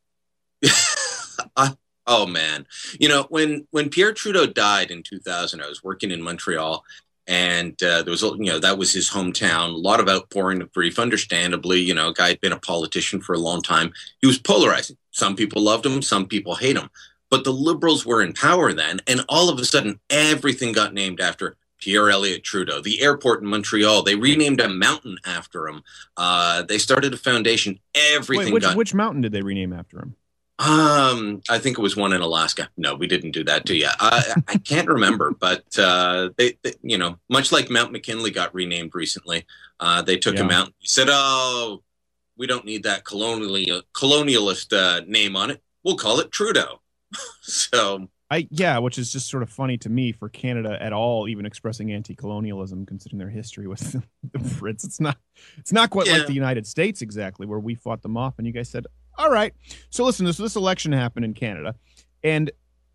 I- 1.57 1.77
oh 2.07 2.27
man, 2.27 2.67
you 2.99 3.09
know 3.09 3.27
when 3.31 3.67
when 3.71 3.89
Pierre 3.91 4.13
Trudeau 4.13 4.47
died 4.47 4.91
in 4.91 5.03
2000, 5.03 5.61
I 5.63 5.69
was 5.69 5.83
working 5.83 6.11
in 6.11 6.23
Montreal, 6.23 6.85
and 7.27 7.81
uh, 7.83 8.03
there 8.03 8.11
was 8.11 8.23
a- 8.23 8.37
you 8.39 8.51
know 8.51 8.59
that 8.59 8.79
was 8.79 8.93
his 8.93 9.11
hometown. 9.11 9.69
A 9.69 9.77
lot 9.77 10.01
of 10.01 10.09
outpouring 10.09 10.61
of 10.63 10.73
grief, 10.73 10.99
understandably. 10.99 11.81
You 11.81 11.95
know, 11.95 12.09
a 12.09 12.15
guy 12.15 12.29
had 12.29 12.41
been 12.41 12.53
a 12.53 12.61
politician 12.61 13.21
for 13.21 13.35
a 13.35 13.39
long 13.39 13.63
time. 13.63 13.93
He 14.21 14.27
was 14.27 14.39
polarizing. 14.39 14.97
Some 15.11 15.37
people 15.37 15.63
loved 15.63 15.87
him, 15.87 16.03
some 16.03 16.27
people 16.27 16.55
hate 16.57 16.77
him. 16.77 16.91
But 17.31 17.45
the 17.45 17.53
Liberals 17.53 18.07
were 18.07 18.23
in 18.23 18.35
power 18.35 18.73
then, 18.73 19.01
and 19.07 19.25
all 19.29 19.49
of 19.49 19.59
a 19.59 19.65
sudden, 19.65 19.99
everything 20.11 20.73
got 20.73 20.95
named 20.95 21.21
after 21.21 21.57
Pierre 21.79 22.11
Elliott 22.11 22.43
Trudeau. 22.43 22.81
The 22.81 23.03
airport 23.03 23.43
in 23.43 23.49
Montreal, 23.49 24.03
they 24.03 24.15
renamed 24.15 24.61
a 24.61 24.69
mountain 24.69 25.19
after 25.25 25.69
him. 25.69 25.83
Uh, 26.17 26.63
they 26.63 26.79
started 26.79 27.15
a 27.15 27.19
foundation. 27.19 27.81
Everything 27.95 28.47
Wait, 28.47 28.55
which, 28.55 28.63
got 28.63 28.77
which 28.77 28.95
mountain 28.95 29.23
did 29.23 29.33
they 29.33 29.43
rename 29.43 29.73
after 29.73 29.99
him 29.99 30.17
um, 30.59 31.43
I 31.51 31.59
think 31.59 31.79
it 31.79 31.83
was 31.83 31.97
one 31.97 32.15
in 32.15 32.23
Alaska. 32.23 32.71
No, 32.79 32.95
we 32.95 33.07
didn't 33.07 33.33
do 33.33 33.45
that 33.45 33.67
to 33.67 33.77
you. 33.77 33.89
I, 34.01 34.35
I 34.49 34.57
can't 34.57 34.89
remember, 34.89 35.31
but 35.39 35.65
uh, 35.79 36.31
they, 36.37 36.57
they, 36.63 36.73
you 36.83 36.97
know, 36.97 37.19
much 37.29 37.53
like 37.53 37.69
Mount 37.69 37.93
McKinley 37.93 38.31
got 38.31 38.55
renamed 38.55 38.95
recently, 38.95 39.45
uh, 39.81 40.01
they 40.03 40.17
took 40.17 40.37
Yeah. 40.37 40.45
him 40.45 40.51
out. 40.51 40.73
Said, 40.83 41.09
"Oh, 41.11 41.83
we 42.39 42.47
don't 42.47 42.65
need 42.65 42.85
that 42.85 43.05
colonial 43.05 43.83
colonialist 43.93 44.73
uh, 44.73 45.05
name 45.07 45.37
on 45.37 45.51
it. 45.51 45.63
We'll 45.85 45.97
call 45.97 46.21
it 46.21 46.33
Trudeau." 46.33 46.81
so 47.43 48.09
I 48.31 48.49
yeah, 48.51 48.79
which 48.79 48.99
is 48.99 49.13
just 49.13 49.29
sort 49.31 49.43
of 49.45 49.51
funny 49.51 49.79
to 49.79 49.89
me 49.89 50.11
for 50.13 50.29
Canada 50.29 50.77
at 50.81 50.93
all, 50.93 51.29
even 51.29 51.47
expressing 51.47 51.93
anti-colonialism, 51.93 52.85
considering 52.87 53.19
their 53.19 53.29
history 53.31 53.67
with 53.69 53.93
the 54.33 54.39
Brits. 54.39 54.85
It's 54.85 55.01
not 55.01 55.17
it's 55.59 55.73
not 55.73 55.91
quite 55.91 56.07
Yeah. 56.09 56.15
like 56.19 56.27
the 56.27 56.33
United 56.35 56.67
States 56.67 57.03
exactly, 57.03 57.47
where 57.47 57.61
we 57.61 57.75
fought 57.75 58.03
them 58.03 58.17
off, 58.17 58.35
and 58.39 58.47
you 58.47 58.53
guys 58.53 58.69
said, 58.69 58.87
"All 59.17 59.31
right." 59.31 59.55
So 59.91 60.05
listen, 60.05 60.27
this 60.27 60.39
this 60.39 60.57
election 60.57 60.91
happened 60.93 61.25
in 61.25 61.35
Canada, 61.35 61.77
and 62.25 62.51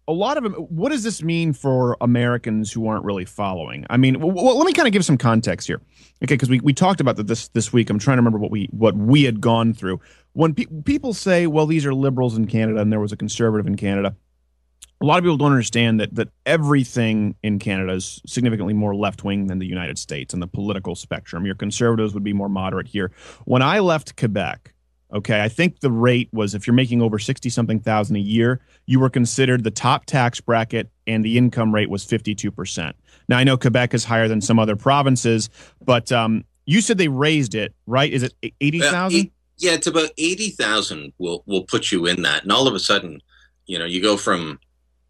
a 0.08 0.12
lot 0.14 0.36
of 0.36 0.44
them. 0.44 0.54
What 0.54 0.90
does 0.90 1.04
this 1.04 1.24
mean 1.24 1.54
for 1.54 1.96
Americans 2.02 2.70
who 2.72 2.88
aren't 2.88 3.06
really 3.06 3.24
following? 3.24 3.86
I 3.90 3.96
mean, 3.96 4.16
w- 4.16 4.34
w- 4.36 4.56
let 4.58 4.66
me 4.66 4.74
kind 4.74 4.88
of 4.88 4.92
give 4.92 5.06
some 5.06 5.18
context 5.18 5.68
here, 5.68 5.80
okay? 6.24 6.34
Because 6.34 6.50
we, 6.50 6.60
we 6.60 6.74
talked 6.74 7.00
about 7.00 7.16
that 7.16 7.28
this 7.28 7.48
this 7.50 7.72
week. 7.72 7.90
I'm 7.90 8.00
trying 8.00 8.18
to 8.18 8.22
remember 8.22 8.40
what 8.40 8.52
we 8.52 8.68
what 8.72 8.98
we 8.98 9.24
had 9.24 9.40
gone 9.40 9.74
through 9.74 10.02
when 10.34 10.54
pe- 10.56 10.66
people 10.84 11.14
say, 11.14 11.48
"Well, 11.48 11.68
these 11.68 11.86
are 11.86 11.94
liberals 11.94 12.36
in 12.36 12.48
Canada," 12.48 12.82
and 12.82 12.92
there 12.92 13.00
was 13.00 13.14
a 13.14 13.18
conservative 13.18 13.66
in 13.68 13.78
Canada 13.78 14.16
a 15.02 15.06
lot 15.06 15.18
of 15.18 15.24
people 15.24 15.38
don't 15.38 15.52
understand 15.52 16.00
that 16.00 16.14
that 16.16 16.30
everything 16.46 17.36
in 17.42 17.60
Canada 17.60 17.94
is 17.94 18.22
significantly 18.26 18.74
more 18.74 18.96
left 18.96 19.24
wing 19.24 19.48
than 19.48 19.60
the 19.60 19.66
United 19.66 19.98
States 19.98 20.34
and 20.34 20.42
the 20.42 20.48
political 20.48 20.96
spectrum. 20.96 21.46
Your 21.46 21.56
conservatives 21.56 22.14
would 22.14 22.24
be 22.24 22.34
more 22.34 22.50
moderate 22.50 22.88
here. 22.88 23.12
When 23.46 23.62
I 23.62 23.80
left 23.80 24.16
Quebec, 24.16 24.74
okay, 25.12 25.42
I 25.42 25.50
think 25.50 25.80
the 25.80 25.92
rate 25.92 26.30
was 26.32 26.54
if 26.54 26.68
you're 26.68 26.76
making 26.76 27.02
over 27.02 27.18
60 27.18 27.50
something 27.50 27.80
thousand 27.80 28.18
a 28.18 28.20
year, 28.20 28.62
you 28.86 29.00
were 29.00 29.10
considered 29.10 29.64
the 29.64 29.72
top 29.72 30.06
tax 30.06 30.40
bracket 30.40 30.90
and 31.08 31.26
the 31.26 31.38
income 31.38 31.74
rate 31.74 31.90
was 31.90 32.06
52%. 32.06 32.94
Now 33.28 33.38
I 33.38 33.44
know 33.44 33.58
Quebec 33.58 33.94
is 33.94 34.06
higher 34.06 34.28
than 34.28 34.40
some 34.40 34.60
other 34.60 34.76
provinces, 34.76 35.50
but 35.84 36.12
um, 36.12 36.46
you 36.66 36.80
said 36.80 37.00
they 37.00 37.08
raised 37.08 37.56
it, 37.56 37.74
right? 37.88 38.12
Is 38.12 38.24
it 38.24 38.34
80,000? 38.62 39.20
Uh, 39.20 39.30
yeah, 39.58 39.74
it's 39.74 39.86
about 39.86 40.10
eighty 40.18 40.50
thousand. 40.50 41.14
Will 41.20 41.44
will 41.46 41.64
put 41.64 41.92
you 41.92 42.08
in 42.08 42.24
that, 42.24 42.42
and 42.42 42.52
all 42.52 42.68
of 42.68 42.74
a 42.74 42.80
sudden, 42.80 43.22
you 43.68 43.78
know, 43.78 43.86
you 43.86 44.02
go 44.02 44.18
from 44.18 44.60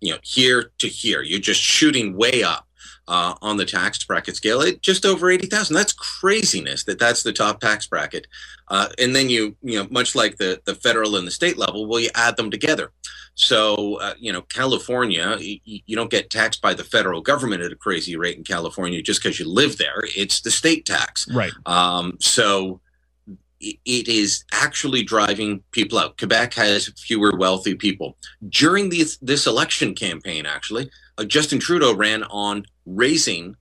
you 0.02 0.12
know 0.12 0.20
here 0.24 0.72
to 0.80 0.88
here. 0.88 1.22
You're 1.22 1.40
just 1.40 1.62
shooting 1.62 2.18
way 2.18 2.44
up. 2.44 2.68
uh, 3.08 3.34
on 3.42 3.58
the 3.58 3.66
tax 3.66 4.04
bracket 4.06 4.36
scale 4.38 4.62
at 4.62 4.82
just 4.82 5.06
over 5.06 5.30
80,000. 5.30 5.76
That's 5.76 5.92
craziness 5.92 6.84
that 6.86 7.00
that's 7.00 7.24
the 7.24 7.34
top 7.34 7.60
tax 7.60 7.86
bracket. 7.88 8.26
Uh, 8.70 8.88
and 9.00 9.14
then 9.16 9.28
you, 9.30 9.56
you 9.62 9.78
know, 9.78 9.88
much 9.90 10.16
like 10.16 10.38
the, 10.38 10.62
the 10.66 10.76
federal 10.76 11.18
and 11.18 11.28
the 11.28 11.32
state 11.32 11.58
level, 11.58 11.88
well, 11.88 12.00
you 12.00 12.10
add 12.16 12.38
them 12.38 12.50
together. 12.52 12.92
So, 13.36 13.96
uh, 13.96 14.14
you 14.20 14.32
know, 14.32 14.44
California, 14.44 15.26
y- 15.40 15.60
y- 15.68 15.82
you 15.86 15.96
don't 15.96 16.12
get 16.12 16.30
taxed 16.30 16.62
by 16.62 16.74
the 16.74 16.84
federal 16.86 17.22
government 17.22 17.64
at 17.64 17.72
a 17.74 17.76
crazy 17.76 18.16
rate 18.16 18.38
in 18.38 18.44
California 18.44 19.02
just 19.02 19.22
because 19.22 19.40
you 19.40 19.50
live 19.50 19.78
there. 19.78 20.04
It's 20.16 20.40
the 20.42 20.52
state 20.52 20.86
tax. 20.86 21.28
Right. 21.34 21.52
Um, 21.66 22.18
so 22.22 22.80
it 23.62 24.08
is 24.08 24.44
actually 24.52 25.04
driving 25.04 25.64
people 25.72 26.00
out. 26.00 26.18
Quebec 26.18 26.54
has 26.56 26.88
fewer 26.98 27.36
wealthy 27.38 27.76
people. 27.76 28.18
During 28.50 28.90
this, 28.90 29.18
this 29.22 29.48
election 29.48 29.94
campaign, 29.94 30.46
actually, 30.46 30.90
uh, 31.18 31.26
Justin 31.26 31.60
Trudeau 31.60 31.94
ran 31.96 32.24
on 32.24 32.66
raising 32.86 33.56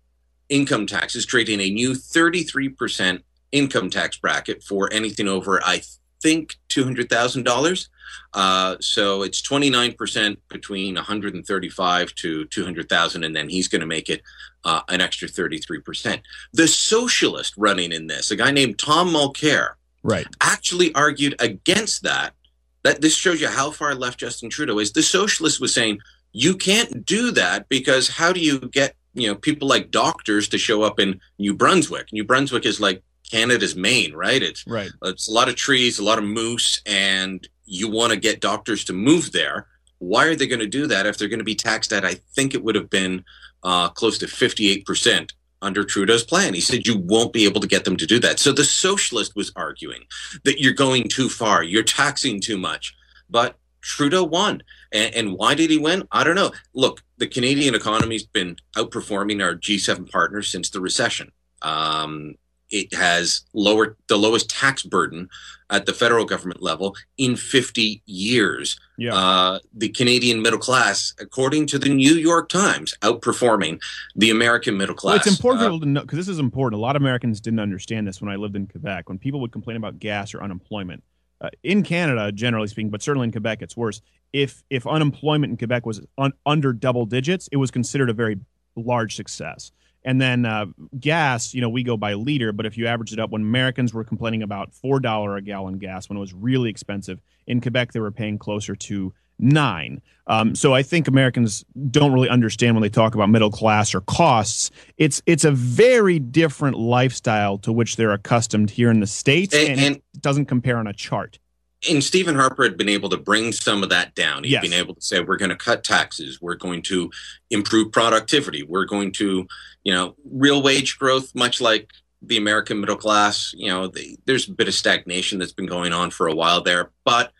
income 0.48 0.86
taxes, 0.86 1.26
creating 1.26 1.60
a 1.60 1.70
new 1.70 1.92
33% 1.92 3.22
income 3.52 3.90
tax 3.90 4.16
bracket 4.16 4.62
for 4.62 4.92
anything 4.92 5.28
over, 5.28 5.62
I 5.64 5.82
think, 6.22 6.56
$200,000. 6.68 7.88
Uh, 8.32 8.76
so 8.80 9.22
it's 9.22 9.42
29% 9.42 10.36
between 10.48 10.94
135 10.94 12.14
to 12.14 12.44
200,000, 12.46 13.24
and 13.24 13.34
then 13.34 13.48
he's 13.48 13.68
going 13.68 13.80
to 13.80 13.86
make 13.86 14.08
it 14.08 14.22
uh, 14.64 14.82
an 14.88 15.00
extra 15.00 15.28
33%. 15.28 16.20
The 16.52 16.68
socialist 16.68 17.54
running 17.56 17.92
in 17.92 18.06
this, 18.06 18.30
a 18.30 18.36
guy 18.36 18.50
named 18.50 18.78
Tom 18.78 19.10
Mulcair, 19.10 19.74
Right. 20.02 20.26
actually 20.40 20.94
argued 20.94 21.34
against 21.40 22.02
that. 22.04 22.34
That 22.82 23.02
this 23.02 23.14
shows 23.14 23.40
you 23.40 23.48
how 23.48 23.70
far 23.70 23.94
left 23.94 24.20
Justin 24.20 24.48
Trudeau 24.48 24.78
is. 24.78 24.92
The 24.92 25.02
socialist 25.02 25.60
was 25.60 25.74
saying 25.74 25.98
you 26.32 26.56
can't 26.56 27.04
do 27.04 27.30
that 27.32 27.68
because 27.68 28.08
how 28.08 28.32
do 28.32 28.40
you 28.40 28.58
get 28.60 28.94
you 29.12 29.28
know 29.28 29.34
people 29.34 29.68
like 29.68 29.90
doctors 29.90 30.48
to 30.48 30.58
show 30.58 30.82
up 30.82 30.98
in 30.98 31.20
New 31.38 31.52
Brunswick? 31.54 32.12
New 32.12 32.24
Brunswick 32.24 32.64
is 32.64 32.80
like 32.80 33.02
Canada's 33.30 33.76
Maine, 33.76 34.14
right? 34.14 34.42
It's 34.42 34.66
Right. 34.66 34.90
it's 35.02 35.28
a 35.28 35.32
lot 35.32 35.48
of 35.50 35.56
trees, 35.56 35.98
a 35.98 36.04
lot 36.04 36.18
of 36.18 36.24
moose, 36.24 36.80
and 36.86 37.46
you 37.66 37.88
want 37.90 38.12
to 38.12 38.18
get 38.18 38.40
doctors 38.40 38.84
to 38.84 38.92
move 38.94 39.32
there. 39.32 39.66
Why 39.98 40.24
are 40.26 40.34
they 40.34 40.46
going 40.46 40.60
to 40.60 40.66
do 40.66 40.86
that 40.86 41.04
if 41.06 41.18
they're 41.18 41.28
going 41.28 41.38
to 41.40 41.44
be 41.44 41.54
taxed 41.54 41.92
at? 41.92 42.04
I 42.06 42.14
think 42.14 42.54
it 42.54 42.64
would 42.64 42.74
have 42.74 42.88
been 42.88 43.24
uh, 43.62 43.90
close 43.90 44.16
to 44.18 44.26
fifty-eight 44.26 44.86
percent 44.86 45.34
under 45.62 45.85
Trudeau's 45.85 46.25
plan. 46.25 46.55
He 46.55 46.61
said 46.61 46.87
you 46.87 46.99
won't 46.99 47.33
be 47.33 47.44
able 47.44 47.61
to 47.61 47.68
get 47.68 47.85
them 47.85 47.96
to 47.96 48.07
do 48.07 48.18
that. 48.20 48.38
So 48.38 48.53
the 48.53 48.64
socialist 48.64 49.37
was 49.37 49.53
arguing 49.57 50.05
that 50.44 50.61
you're 50.61 50.73
going 50.73 51.09
too 51.09 51.29
far, 51.29 51.62
you're 51.62 51.83
taxing 51.83 52.40
too 52.40 52.59
much, 52.59 52.94
but 53.29 53.57
Trudeau 53.83 54.25
won. 54.25 54.62
And, 54.92 55.14
and 55.14 55.33
why 55.33 55.55
did 55.55 55.70
he 55.70 55.79
win? 55.79 56.07
I 56.12 56.25
don't 56.25 56.35
know. 56.35 56.53
Look, 56.75 57.03
the 57.18 57.27
Canadian 57.27 57.75
economy's 57.75 58.27
been 58.27 58.57
outperforming 58.77 59.42
our 59.42 59.55
G7 59.55 60.11
partners 60.11 60.49
since 60.49 60.70
the 60.70 60.81
recession. 60.81 61.33
Um, 61.62 62.35
it 62.70 62.94
has 62.94 63.42
lower 63.52 63.96
the 64.09 64.16
lowest 64.16 64.48
tax 64.50 64.83
burden 64.83 65.28
at 65.70 65.87
the 65.87 65.92
federal 65.92 66.24
government 66.24 66.61
level 66.62 66.96
in 67.16 67.37
50 67.37 68.02
years. 68.06 68.78
Yeah. 68.98 69.14
Uh, 69.14 69.59
the 69.72 69.88
Canadian 69.88 70.42
middle 70.42 70.59
class, 70.59 71.14
according 71.20 71.66
to 71.68 71.78
the 71.78 71.88
New 71.88 72.14
York 72.14 72.48
Times, 72.48 72.94
outperforming 73.02 73.80
the 74.16 74.30
American 74.30 74.76
middle 74.76 74.94
Well, 74.94 75.14
class. 75.14 75.26
it's 75.26 75.37
important 75.37 75.62
Uh, 75.62 75.64
for 75.66 75.70
people 75.70 75.80
to 75.80 75.87
know 75.87 76.00
because 76.02 76.16
this 76.18 76.28
is 76.28 76.38
important. 76.38 76.78
A 76.78 76.83
lot 76.83 76.96
of 76.96 77.02
Americans 77.02 77.40
didn't 77.40 77.61
understand 77.61 78.06
this 78.09 78.20
when 78.20 78.30
I 78.30 78.37
lived 78.37 78.56
in 78.56 78.66
Quebec. 78.66 79.09
When 79.09 79.18
people 79.18 79.40
would 79.40 79.52
complain 79.52 79.76
about 79.76 79.98
gas 80.00 80.35
or 80.35 80.42
unemployment 80.42 81.04
uh, 81.40 81.50
in 81.62 81.83
Canada, 81.83 82.33
generally 82.33 82.66
speaking, 82.68 82.90
but 82.90 83.00
certainly 83.02 83.26
in 83.26 83.33
Quebec, 83.33 83.62
it's 83.62 83.76
worse. 83.76 84.00
If 84.33 84.62
if 84.70 84.87
unemployment 84.87 85.52
in 85.52 85.56
Quebec 85.56 85.87
was 85.87 86.00
un, 86.18 86.33
under 86.46 86.72
double 86.72 87.06
digits, 87.06 87.48
it 87.52 87.56
was 87.56 87.70
considered 87.70 88.11
a 88.11 88.12
very 88.12 88.38
large 88.76 89.14
success. 89.16 89.72
And 90.04 90.20
then 90.20 90.46
uh, 90.46 90.66
gas, 90.98 91.52
you 91.52 91.60
know, 91.60 91.68
we 91.68 91.82
go 91.82 91.96
by 91.96 92.14
liter, 92.14 92.52
but 92.52 92.64
if 92.66 92.78
you 92.78 92.86
average 92.86 93.12
it 93.12 93.18
up, 93.18 93.30
when 93.30 93.42
Americans 93.42 93.92
were 93.92 94.04
complaining 94.04 94.42
about 94.42 94.72
four 94.72 94.98
dollar 95.00 95.36
a 95.36 95.42
gallon 95.42 95.78
gas 95.78 96.08
when 96.08 96.16
it 96.16 96.20
was 96.20 96.32
really 96.32 96.70
expensive, 96.70 97.20
in 97.46 97.60
Quebec 97.60 97.92
they 97.92 98.00
were 98.00 98.10
paying 98.10 98.38
closer 98.38 98.74
to 98.76 99.12
nine. 99.38 100.00
Um, 100.26 100.54
so 100.54 100.72
I 100.74 100.82
think 100.82 101.08
Americans 101.08 101.64
don't 101.90 102.12
really 102.12 102.28
understand 102.28 102.74
when 102.76 102.82
they 102.82 102.88
talk 102.88 103.14
about 103.14 103.30
middle 103.30 103.50
class 103.50 103.94
or 103.94 104.00
costs. 104.02 104.70
It's 104.96 105.22
it's 105.26 105.44
a 105.44 105.50
very 105.50 106.18
different 106.18 106.78
lifestyle 106.78 107.58
to 107.58 107.72
which 107.72 107.96
they're 107.96 108.12
accustomed 108.12 108.70
here 108.70 108.90
in 108.90 109.00
the 109.00 109.06
states, 109.06 109.54
And- 109.54 109.68
and, 109.68 109.80
and- 109.80 109.96
it 109.96 110.20
doesn't 110.20 110.46
compare 110.46 110.76
on 110.78 110.86
a 110.86 110.92
chart. 110.92 111.38
And 111.88 112.04
Stephen 112.04 112.34
Harper 112.34 112.62
had 112.64 112.76
been 112.76 112.88
able 112.88 113.08
to 113.08 113.16
bring 113.16 113.52
some 113.52 113.82
of 113.82 113.88
that 113.88 114.14
down. 114.14 114.44
He's 114.44 114.52
Yes. 114.52 114.62
been 114.62 114.72
able 114.74 114.94
to 114.94 115.00
say, 115.00 115.20
we're 115.20 115.38
going 115.38 115.50
to 115.50 115.56
cut 115.56 115.82
taxes. 115.82 116.40
We're 116.40 116.56
going 116.56 116.82
to 116.82 117.10
improve 117.50 117.90
productivity. 117.92 118.62
We're 118.62 118.84
going 118.84 119.12
to, 119.12 119.46
you 119.84 119.92
know, 119.92 120.14
real 120.24 120.62
wage 120.62 120.98
growth, 120.98 121.34
much 121.34 121.60
like 121.60 121.88
the 122.22 122.36
American 122.36 122.80
middle 122.80 122.96
class. 122.96 123.54
You 123.56 123.68
know, 123.68 123.86
the, 123.86 124.18
there's 124.26 124.48
a 124.48 124.52
bit 124.52 124.68
of 124.68 124.74
stagnation 124.74 125.38
that's 125.38 125.52
been 125.52 125.66
going 125.66 125.92
on 125.94 126.10
for 126.10 126.26
a 126.28 126.34
while 126.34 126.60
there, 126.62 126.90
but 127.04 127.32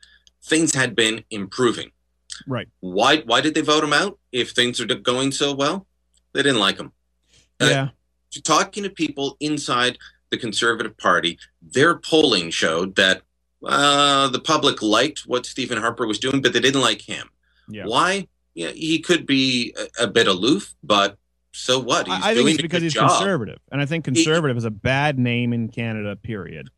things 0.43 0.75
had 0.75 0.97
been 0.97 1.23
improving. 1.31 1.91
Right. 2.47 2.69
Why, 2.81 3.19
why 3.19 3.43
did 3.43 3.55
they 3.55 3.61
vote 3.61 3.85
him 3.85 3.93
out 3.93 4.19
if 4.33 4.53
things 4.53 4.81
are 4.81 4.87
going 4.87 5.33
so 5.33 5.55
well? 5.55 5.87
They 6.33 6.43
didn't 6.43 6.61
like 6.61 6.79
him. 6.79 6.93
Uh, 7.61 7.67
Yeah. 7.67 7.89
talking 8.43 8.85
to 8.85 8.91
people 8.91 9.37
inside 9.41 9.99
the 10.31 10.39
Conservative 10.39 10.97
Party, 10.97 11.39
their 11.61 11.99
polling 11.99 12.51
showed 12.51 12.95
that 12.97 13.23
uh, 13.65 14.29
the 14.29 14.41
public 14.41 14.83
liked 14.83 15.21
what 15.27 15.47
Stephen 15.47 15.79
Harper 15.79 16.07
was 16.07 16.19
doing, 16.19 16.41
but 16.41 16.53
they 16.53 16.61
didn't 16.61 16.81
like 16.81 17.03
him. 17.03 17.29
Yeah. 17.69 17.85
Why? 17.87 18.29
Yeah, 18.55 18.71
he 18.71 19.01
could 19.01 19.27
be 19.27 19.75
a, 19.99 20.05
a 20.05 20.07
bit 20.07 20.27
aloof, 20.27 20.75
but 20.83 21.17
so 21.53 21.79
what? 21.79 22.07
He's 22.07 22.23
I 22.23 22.31
I 22.31 22.35
think 22.35 22.51
it's 22.51 22.63
because 22.63 22.83
he's 22.83 22.95
job. 22.95 23.11
conservative, 23.11 23.59
and 23.71 23.81
I 23.81 23.87
think 23.87 24.05
conservative 24.05 24.57
is 24.57 24.65
a 24.65 24.71
bad 24.71 25.19
name 25.19 25.53
in 25.53 25.69
Canada. 25.69 26.17
Period. 26.17 26.71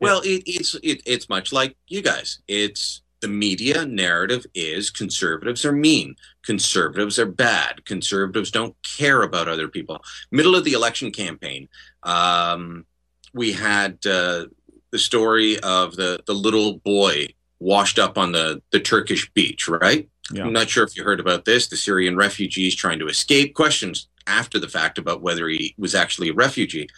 Well, 0.00 0.20
it, 0.20 0.42
it's 0.46 0.74
it, 0.82 1.02
it's 1.06 1.28
much 1.28 1.52
like 1.52 1.76
you 1.88 2.02
guys. 2.02 2.40
It's 2.46 3.02
the 3.20 3.28
media 3.28 3.84
narrative 3.86 4.44
is 4.54 4.90
conservatives 4.90 5.64
are 5.64 5.72
mean, 5.72 6.16
conservatives 6.44 7.18
are 7.18 7.26
bad, 7.26 7.84
conservatives 7.84 8.50
don't 8.50 8.76
care 8.82 9.22
about 9.22 9.48
other 9.48 9.68
people. 9.68 10.02
Middle 10.30 10.54
of 10.54 10.64
the 10.64 10.74
election 10.74 11.10
campaign, 11.10 11.68
um, 12.02 12.84
we 13.32 13.52
had 13.52 13.98
uh, 14.06 14.46
the 14.92 14.98
story 14.98 15.58
of 15.60 15.96
the 15.96 16.22
the 16.26 16.34
little 16.34 16.78
boy 16.78 17.28
washed 17.58 17.98
up 17.98 18.18
on 18.18 18.32
the 18.32 18.62
the 18.70 18.80
Turkish 18.80 19.30
beach, 19.32 19.68
right? 19.68 20.08
Yeah. 20.32 20.44
I'm 20.44 20.52
not 20.52 20.68
sure 20.68 20.84
if 20.84 20.96
you 20.96 21.04
heard 21.04 21.20
about 21.20 21.44
this. 21.44 21.68
The 21.68 21.76
Syrian 21.76 22.16
refugees 22.16 22.74
trying 22.74 22.98
to 22.98 23.06
escape. 23.06 23.54
Questions 23.54 24.08
after 24.26 24.58
the 24.58 24.68
fact 24.68 24.98
about 24.98 25.22
whether 25.22 25.48
he 25.48 25.74
was 25.78 25.94
actually 25.94 26.30
a 26.30 26.34
refugee. 26.34 26.88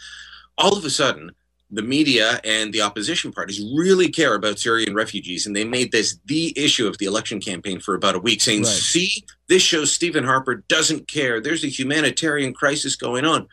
All 0.57 0.77
of 0.77 0.85
a 0.85 0.91
sudden, 0.91 1.31
the 1.71 1.83
media 1.83 2.41
and 2.45 2.73
the 2.73 2.81
opposition 2.81 3.31
parties 3.31 3.61
really 3.77 4.09
care 4.09 4.35
about 4.35 4.59
Syrian 4.59 4.95
refugees, 4.95 5.47
and 5.47 5.55
they 5.55 5.65
made 5.65 5.93
this 5.93 6.19
the 6.25 6.59
issue 6.59 6.87
of 6.89 6.97
the 6.99 7.05
election 7.07 7.41
campaign 7.41 7.81
for 7.81 7.95
about 7.95 8.15
a 8.15 8.19
week, 8.19 8.41
saying, 8.41 8.63
Right. 8.63 8.73
"See, 8.73 9.25
this 9.49 9.63
shows 9.63 9.93
Stephen 9.93 10.25
Harper 10.25 10.65
doesn't 10.69 11.09
care. 11.09 11.41
There's 11.41 11.65
a 11.65 11.69
humanitarian 11.69 12.55
crisis 12.55 12.97
going 12.97 13.27
on." 13.27 13.49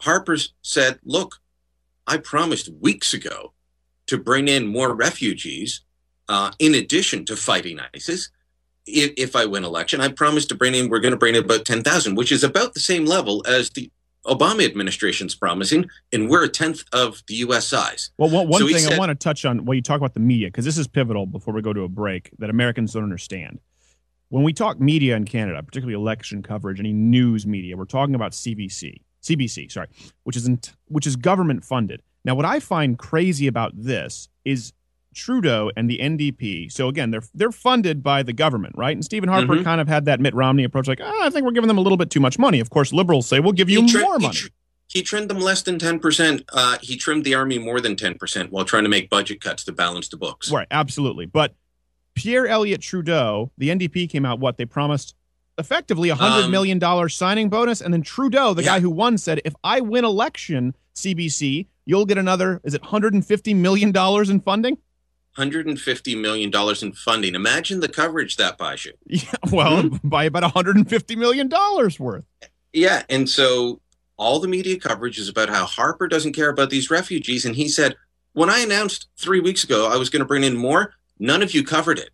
Harper 0.00 0.38
said, 0.62 0.98
"Look, 1.04 1.36
I 2.06 2.16
promised 2.16 2.70
weeks 2.80 3.12
ago 3.12 3.52
to 4.10 4.18
bring 4.18 4.46
in 4.46 4.66
more 4.66 4.94
refugees, 4.94 5.80
uh, 6.28 6.52
in 6.58 6.74
addition 6.74 7.24
to 7.26 7.36
fighting 7.36 7.80
ISIS." 7.94 8.30
If, 8.86 9.12
if 9.16 9.36
I 9.36 9.44
win 9.44 9.64
election, 9.64 10.00
I 10.00 10.08
promise 10.08 10.46
to 10.46 10.54
bring 10.54 10.74
in. 10.74 10.88
We're 10.88 11.00
going 11.00 11.12
to 11.12 11.18
bring 11.18 11.34
in 11.34 11.44
about 11.44 11.64
ten 11.64 11.82
thousand, 11.82 12.14
which 12.16 12.30
is 12.30 12.44
about 12.44 12.74
the 12.74 12.80
same 12.80 13.06
level 13.06 13.44
as 13.46 13.70
the 13.70 13.90
Obama 14.26 14.64
administration's 14.66 15.34
promising, 15.34 15.88
and 16.12 16.28
we're 16.28 16.44
a 16.44 16.48
tenth 16.48 16.84
of 16.92 17.22
the 17.26 17.34
U.S. 17.36 17.66
size. 17.66 18.10
Well, 18.18 18.28
one, 18.30 18.48
one 18.48 18.60
So 18.60 18.68
thing 18.68 18.92
I 18.92 18.98
want 18.98 19.08
to 19.10 19.14
touch 19.14 19.44
on 19.44 19.64
when 19.64 19.76
you 19.76 19.82
talk 19.82 19.96
about 19.96 20.14
the 20.14 20.20
media, 20.20 20.48
because 20.48 20.64
this 20.64 20.76
is 20.76 20.86
pivotal 20.86 21.26
before 21.26 21.54
we 21.54 21.62
go 21.62 21.72
to 21.72 21.82
a 21.82 21.88
break, 21.88 22.30
that 22.38 22.50
Americans 22.50 22.92
don't 22.92 23.02
understand. 23.02 23.60
When 24.28 24.44
we 24.44 24.52
talk 24.52 24.78
media 24.78 25.16
in 25.16 25.24
Canada, 25.24 25.62
particularly 25.62 25.94
election 25.94 26.42
coverage, 26.42 26.78
any 26.78 26.92
news 26.92 27.46
media, 27.46 27.76
we're 27.76 27.84
talking 27.84 28.14
about 28.14 28.32
CBC, 28.32 29.00
CBC, 29.22 29.72
sorry, 29.72 29.88
which 30.24 30.36
is 30.36 30.46
in, 30.46 30.60
which 30.86 31.06
is 31.06 31.16
government 31.16 31.64
funded. 31.64 32.02
Now, 32.24 32.34
what 32.34 32.44
I 32.44 32.60
find 32.60 32.98
crazy 32.98 33.46
about 33.46 33.72
this 33.74 34.28
is 34.44 34.72
Trudeau 35.14 35.70
and 35.76 35.90
the 35.90 35.98
NDP. 35.98 36.70
So 36.70 36.88
again, 36.88 37.10
they're 37.10 37.22
they're 37.34 37.50
funded 37.50 38.02
by 38.02 38.22
the 38.22 38.32
government, 38.32 38.74
right? 38.76 38.96
And 38.96 39.04
Stephen 39.04 39.28
Harper 39.28 39.56
Mhm. 39.56 39.64
kind 39.64 39.80
of 39.80 39.88
had 39.88 40.04
that 40.04 40.20
Mitt 40.20 40.34
Romney 40.34 40.62
approach, 40.64 40.86
like, 40.86 41.00
ah, 41.02 41.22
I 41.22 41.30
think 41.30 41.44
we're 41.44 41.50
giving 41.52 41.68
them 41.68 41.78
a 41.78 41.80
little 41.80 41.96
bit 41.98 42.10
too 42.10 42.20
much 42.20 42.38
money. 42.38 42.60
Of 42.60 42.70
course, 42.70 42.92
liberals 42.92 43.26
say 43.26 43.40
we'll 43.40 43.52
give 43.52 43.68
you 43.68 43.88
tri- 43.88 44.02
more 44.02 44.18
he 44.18 44.22
money. 44.26 44.36
tr- 44.36 44.48
He 44.86 45.02
trimmed 45.02 45.28
them 45.30 45.38
less 45.40 45.62
than 45.62 45.78
ten 45.78 45.98
percent. 45.98 46.44
Uh, 46.52 46.78
he 46.82 46.96
trimmed 46.96 47.24
the 47.24 47.34
army 47.34 47.58
more 47.58 47.80
than 47.80 47.96
ten 47.96 48.14
percent 48.14 48.52
while 48.52 48.64
trying 48.64 48.84
to 48.84 48.88
make 48.88 49.08
budget 49.10 49.40
cuts 49.40 49.64
to 49.64 49.72
balance 49.72 50.08
the 50.08 50.16
books. 50.16 50.50
Right, 50.50 50.66
absolutely. 50.70 51.26
But 51.26 51.54
Pierre 52.14 52.46
Elliott 52.46 52.80
Trudeau, 52.82 53.50
the 53.58 53.70
NDP 53.70 54.06
came 54.08 54.24
out 54.26 54.38
what 54.40 54.58
they 54.58 54.64
promised 54.64 55.14
effectively 55.58 56.08
a 56.08 56.14
hundred 56.14 56.46
Um, 56.46 56.50
million 56.50 56.78
dollar 56.78 57.08
signing 57.08 57.48
bonus, 57.48 57.80
and 57.80 57.92
then 57.92 58.02
Trudeau, 58.02 58.54
the 58.54 58.62
guy 58.62 58.80
who 58.80 58.90
won, 58.90 59.16
said, 59.18 59.40
"If 59.44 59.54
I 59.64 59.80
win 59.80 60.04
election, 60.04 60.74
CBC, 60.94 61.66
you'll 61.86 62.06
get 62.06 62.18
another 62.18 62.60
is 62.64 62.74
it 62.74 62.84
hundred 62.84 63.14
and 63.14 63.24
fifty 63.26 63.54
million 63.54 63.92
dollars 63.92 64.30
in 64.30 64.40
funding?" 64.40 64.78
Hundred 65.36 65.66
and 65.68 65.80
fifty 65.80 66.16
million 66.16 66.50
dollars 66.50 66.82
in 66.82 66.92
funding. 66.92 67.34
Imagine 67.34 67.80
the 67.80 67.88
coverage 67.88 68.36
that 68.36 68.58
buys 68.58 68.84
you. 68.84 68.92
Yeah, 69.06 69.22
well, 69.52 69.82
Mm-hmm. 69.84 70.08
by 70.08 70.24
about 70.24 70.42
hundred 70.52 70.76
and 70.76 70.88
fifty 70.88 71.14
million 71.16 71.48
dollars 71.48 72.00
worth. 72.00 72.24
Yeah, 72.72 73.02
and 73.08 73.28
so 73.28 73.80
all 74.16 74.40
the 74.40 74.48
media 74.48 74.78
coverage 74.78 75.18
is 75.18 75.28
about 75.28 75.48
how 75.48 75.64
Harper 75.66 76.08
doesn't 76.08 76.32
care 76.34 76.50
about 76.50 76.70
these 76.70 76.90
refugees, 76.90 77.44
and 77.44 77.54
he 77.56 77.68
said, 77.68 77.94
"When 78.32 78.50
I 78.50 78.58
announced 78.58 79.08
three 79.16 79.40
weeks 79.40 79.62
ago 79.64 79.88
I 79.90 79.96
was 79.96 80.10
going 80.10 80.20
to 80.20 80.26
bring 80.26 80.44
in 80.44 80.56
more, 80.56 80.94
none 81.18 81.42
of 81.42 81.54
you 81.54 81.64
covered 81.64 81.98
it. 81.98 82.10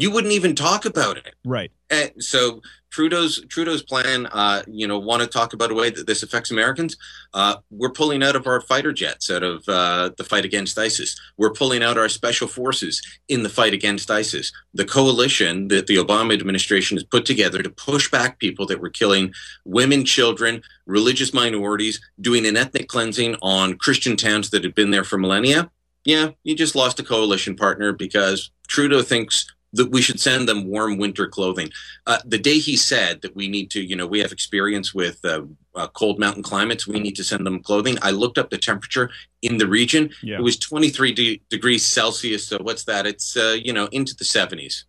You 0.00 0.10
wouldn't 0.10 0.32
even 0.32 0.54
talk 0.54 0.84
about 0.84 1.16
it." 1.16 1.34
Right. 1.44 1.70
And 1.90 2.12
so 2.18 2.60
Trudeau's 2.90 3.44
Trudeau's 3.48 3.82
plan, 3.82 4.26
uh, 4.26 4.62
you 4.66 4.86
know, 4.86 4.98
want 4.98 5.22
to 5.22 5.28
talk 5.28 5.52
about 5.52 5.70
a 5.70 5.74
way 5.74 5.90
that 5.90 6.06
this 6.06 6.22
affects 6.22 6.50
Americans. 6.50 6.96
Uh, 7.32 7.56
we're 7.70 7.90
pulling 7.90 8.22
out 8.22 8.36
of 8.36 8.46
our 8.46 8.60
fighter 8.60 8.92
jets 8.92 9.30
out 9.30 9.42
of 9.42 9.66
uh, 9.68 10.10
the 10.16 10.24
fight 10.24 10.44
against 10.44 10.78
ISIS. 10.78 11.18
We're 11.36 11.52
pulling 11.52 11.82
out 11.82 11.96
our 11.96 12.08
special 12.08 12.48
forces 12.48 13.00
in 13.28 13.42
the 13.42 13.48
fight 13.48 13.74
against 13.74 14.10
ISIS. 14.10 14.52
The 14.74 14.84
coalition 14.84 15.68
that 15.68 15.86
the 15.86 15.96
Obama 15.96 16.34
administration 16.34 16.96
has 16.96 17.04
put 17.04 17.24
together 17.24 17.62
to 17.62 17.70
push 17.70 18.10
back 18.10 18.38
people 18.38 18.66
that 18.66 18.80
were 18.80 18.90
killing 18.90 19.32
women, 19.64 20.04
children, 20.04 20.62
religious 20.86 21.32
minorities, 21.32 22.00
doing 22.20 22.44
an 22.46 22.56
ethnic 22.56 22.88
cleansing 22.88 23.36
on 23.40 23.78
Christian 23.78 24.16
towns 24.16 24.50
that 24.50 24.64
had 24.64 24.74
been 24.74 24.90
there 24.90 25.04
for 25.04 25.16
millennia. 25.16 25.70
Yeah, 26.04 26.30
you 26.42 26.56
just 26.56 26.74
lost 26.74 26.98
a 26.98 27.04
coalition 27.04 27.54
partner 27.54 27.92
because 27.92 28.50
Trudeau 28.68 29.02
thinks 29.02 29.46
that 29.72 29.90
we 29.90 30.02
should 30.02 30.20
send 30.20 30.48
them 30.48 30.66
warm 30.66 30.98
winter 30.98 31.26
clothing. 31.26 31.70
Uh, 32.06 32.18
the 32.24 32.38
day 32.38 32.58
he 32.58 32.76
said 32.76 33.22
that 33.22 33.36
we 33.36 33.48
need 33.48 33.70
to, 33.70 33.80
you 33.80 33.94
know, 33.94 34.06
we 34.06 34.18
have 34.20 34.32
experience 34.32 34.92
with 34.92 35.24
uh, 35.24 35.42
uh, 35.74 35.86
cold 35.88 36.18
mountain 36.18 36.42
climates, 36.42 36.86
we 36.86 36.98
need 36.98 37.16
to 37.16 37.24
send 37.24 37.46
them 37.46 37.62
clothing. 37.62 37.96
I 38.02 38.10
looked 38.10 38.38
up 38.38 38.50
the 38.50 38.58
temperature 38.58 39.10
in 39.42 39.58
the 39.58 39.68
region. 39.68 40.10
Yeah. 40.22 40.38
It 40.38 40.42
was 40.42 40.56
23 40.58 41.12
de- 41.12 41.42
degrees 41.50 41.86
Celsius. 41.86 42.46
So 42.46 42.58
what's 42.60 42.84
that? 42.84 43.06
It's, 43.06 43.36
uh, 43.36 43.56
you 43.62 43.72
know, 43.72 43.86
into 43.92 44.14
the 44.16 44.24
70s. 44.24 44.84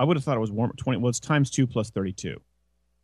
I 0.00 0.04
would 0.04 0.16
have 0.16 0.24
thought 0.24 0.38
it 0.38 0.40
was 0.40 0.50
warm. 0.50 0.72
Twenty. 0.78 0.98
Well, 0.98 1.10
it's 1.10 1.20
times 1.20 1.50
two 1.50 1.66
plus 1.66 1.90
thirty-two. 1.90 2.40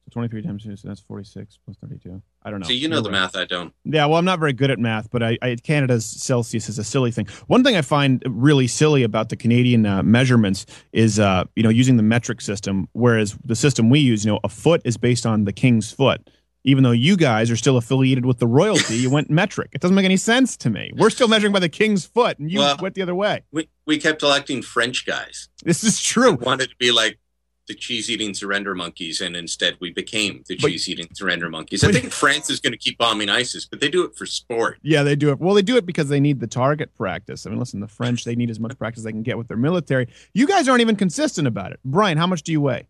So 0.07 0.11
twenty-three 0.13 0.43
times 0.43 0.63
two, 0.63 0.77
so 0.77 0.87
that's 0.89 1.01
forty-six 1.01 1.59
plus 1.65 1.77
thirty-two. 1.79 2.23
I 2.45 2.51
don't 2.51 2.61
know. 2.61 2.67
So 2.67 2.73
you 2.73 2.89
know 2.89 2.97
You're 2.97 3.03
the 3.03 3.11
right. 3.11 3.21
math. 3.23 3.37
I 3.37 3.45
don't. 3.45 3.75
Yeah, 3.85 4.07
well, 4.07 4.19
I'm 4.19 4.25
not 4.25 4.39
very 4.39 4.53
good 4.53 4.71
at 4.71 4.79
math, 4.79 5.11
but 5.11 5.23
I, 5.23 5.37
I 5.43 5.57
Canada's 5.57 6.05
Celsius 6.07 6.69
is 6.69 6.79
a 6.79 6.85
silly 6.85 7.11
thing. 7.11 7.27
One 7.49 7.65
thing 7.65 7.77
I 7.77 7.83
find 7.83 8.23
really 8.27 8.69
silly 8.69 9.03
about 9.03 9.31
the 9.31 9.37
Canadian 9.37 9.85
uh, 9.85 10.03
measurements 10.05 10.65
is, 10.93 11.19
uh, 11.19 11.45
you 11.57 11.63
know, 11.65 11.71
using 11.71 11.97
the 11.97 12.05
metric 12.05 12.41
system, 12.41 12.89
whereas 12.93 13.37
the 13.45 13.57
system 13.57 13.91
we 13.91 13.99
use, 13.99 14.25
you 14.25 14.31
know, 14.31 14.39
a 14.45 14.49
foot 14.49 14.81
is 14.85 14.97
based 14.97 15.27
on 15.27 15.45
the 15.45 15.53
king's 15.53 15.91
foot. 15.91 16.31
Even 16.63 16.83
though 16.83 16.91
you 16.91 17.17
guys 17.17 17.49
are 17.49 17.57
still 17.57 17.77
affiliated 17.77 18.27
with 18.27 18.39
the 18.41 18.47
royalty, 18.47 18.97
you 18.97 19.09
went 19.09 19.31
metric. 19.43 19.71
It 19.73 19.81
doesn't 19.81 19.95
make 19.95 20.05
any 20.05 20.17
sense 20.17 20.57
to 20.59 20.71
me. 20.71 20.91
We're 20.97 21.11
still 21.11 21.29
measuring 21.29 21.53
by 21.53 21.61
the 21.61 21.69
king's 21.69 22.05
foot, 22.07 22.39
and 22.39 22.51
you 22.51 22.59
Well- 22.61 22.77
went 22.81 22.95
the 22.97 23.03
other 23.03 23.15
way. 23.15 23.43
We, 23.53 23.69
we 23.87 23.99
kept 23.99 24.23
electing 24.23 24.63
French 24.63 25.05
guys. 25.07 25.49
This 25.65 25.83
is 25.85 26.01
true. 26.01 26.35
wanted 26.35 26.71
to 26.71 26.77
be 26.77 26.91
like 26.93 27.19
the 27.67 27.75
cheese 27.75 28.11
eating 28.11 28.33
surrender 28.33 28.75
monkeys, 28.75 29.21
and 29.21 29.37
instead 29.37 29.77
we 29.81 29.93
became 29.93 30.45
the 30.47 30.57
cheese 30.57 30.89
eating 30.89 31.09
surrender 31.15 31.49
monkeys. 31.49 31.83
I 31.83 31.91
think 31.93 32.13
France 32.13 32.49
is 32.49 32.61
going 32.61 32.73
to 32.73 32.79
keep 32.79 32.97
bombing 32.99 33.29
ISIS, 33.29 33.67
but 33.67 33.81
they 33.81 33.89
do 33.89 34.05
it 34.05 34.15
for 34.15 34.25
sport. 34.25 34.79
Yeah, 34.83 35.03
they 35.03 35.17
do 35.17 35.31
it. 35.31 35.41
Well, 35.41 35.55
they 35.55 35.63
do 35.63 35.77
it 35.77 35.85
because 35.85 36.09
they 36.09 36.21
need 36.21 36.41
the 36.41 36.47
target 36.47 36.95
practice. 36.95 37.47
I 37.47 37.51
mean, 37.51 37.59
listen, 37.59 37.81
the 37.81 37.89
French, 37.89 38.25
they 38.25 38.37
need 38.37 38.51
as 38.51 38.61
much 38.61 38.79
practice 38.79 39.01
as 39.01 39.05
they 39.05 39.13
can 39.13 39.23
get 39.23 39.37
with 39.37 39.49
their 39.49 39.57
military. 39.57 40.09
You 40.33 40.47
guys 40.47 40.69
aren't 40.69 40.81
even 40.81 40.97
consistent 40.97 41.49
about 41.49 41.73
it. 41.73 41.81
Brian, 41.85 42.19
how 42.19 42.27
much 42.27 42.43
do 42.43 42.53
you 42.53 42.61
weigh? 42.61 42.87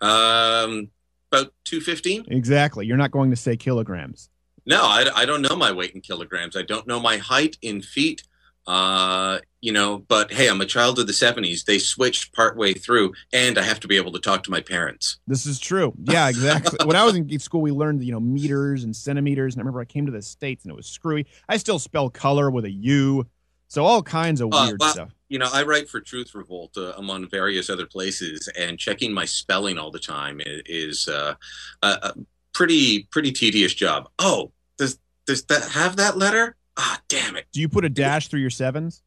Um, 0.00 0.90
about 1.30 1.52
215? 1.64 2.26
Exactly. 2.28 2.86
You're 2.86 2.96
not 2.96 3.12
going 3.12 3.30
to 3.30 3.36
say 3.36 3.56
kilograms. 3.56 4.30
No, 4.66 4.82
I, 4.82 5.06
I 5.14 5.24
don't 5.24 5.42
know 5.42 5.56
my 5.56 5.72
weight 5.72 5.94
in 5.94 6.00
kilograms. 6.00 6.56
I 6.56 6.62
don't 6.62 6.86
know 6.86 7.00
my 7.00 7.16
height 7.16 7.56
in 7.62 7.82
feet. 7.82 8.24
Uh, 8.66 9.38
you 9.60 9.72
know, 9.72 9.98
but 9.98 10.32
hey, 10.32 10.48
I'm 10.48 10.60
a 10.60 10.66
child 10.66 10.98
of 10.98 11.06
the 11.06 11.12
70s. 11.12 11.64
They 11.64 11.78
switched 11.78 12.32
partway 12.34 12.72
through, 12.72 13.12
and 13.32 13.58
I 13.58 13.62
have 13.62 13.80
to 13.80 13.88
be 13.88 13.96
able 13.96 14.12
to 14.12 14.18
talk 14.20 14.42
to 14.44 14.50
my 14.50 14.60
parents. 14.60 15.18
This 15.26 15.44
is 15.46 15.58
true. 15.58 15.92
Yeah, 16.04 16.28
exactly. 16.28 16.78
when 16.86 16.96
I 16.96 17.04
was 17.04 17.16
in 17.16 17.38
school, 17.40 17.60
we 17.62 17.72
learned, 17.72 18.02
you 18.04 18.12
know, 18.12 18.20
meters 18.20 18.84
and 18.84 18.94
centimeters. 18.94 19.54
And 19.54 19.60
I 19.60 19.62
remember 19.62 19.80
I 19.80 19.84
came 19.84 20.06
to 20.06 20.12
the 20.12 20.22
States 20.22 20.64
and 20.64 20.72
it 20.72 20.76
was 20.76 20.86
screwy. 20.86 21.26
I 21.48 21.56
still 21.56 21.78
spell 21.78 22.08
color 22.10 22.50
with 22.50 22.64
a 22.64 22.70
U. 22.70 23.26
So 23.68 23.84
all 23.84 24.02
kinds 24.02 24.40
of 24.40 24.52
Uh, 24.52 24.64
weird 24.66 24.80
well, 24.80 24.92
stuff. 24.92 25.10
You 25.28 25.38
know, 25.38 25.48
I 25.52 25.62
write 25.62 25.88
for 25.88 26.00
Truth 26.00 26.34
Revolt 26.34 26.76
uh, 26.76 26.92
among 26.96 27.28
various 27.28 27.70
other 27.70 27.86
places, 27.86 28.48
and 28.58 28.78
checking 28.78 29.12
my 29.12 29.24
spelling 29.24 29.78
all 29.78 29.92
the 29.92 30.00
time 30.00 30.40
is, 30.44 30.62
is 30.66 31.08
uh, 31.08 31.34
a, 31.82 31.86
a 31.86 32.14
pretty 32.52 33.04
pretty 33.12 33.30
tedious 33.30 33.72
job. 33.72 34.08
Oh, 34.18 34.50
does 34.76 34.98
does 35.26 35.44
that 35.44 35.70
have 35.70 35.96
that 35.96 36.18
letter? 36.18 36.56
Ah, 36.82 37.00
damn 37.08 37.36
it! 37.36 37.46
Do 37.52 37.60
you 37.60 37.68
put 37.68 37.84
a 37.84 37.90
dash 37.90 38.28
through 38.28 38.40
your 38.40 38.48
sevens? 38.50 39.02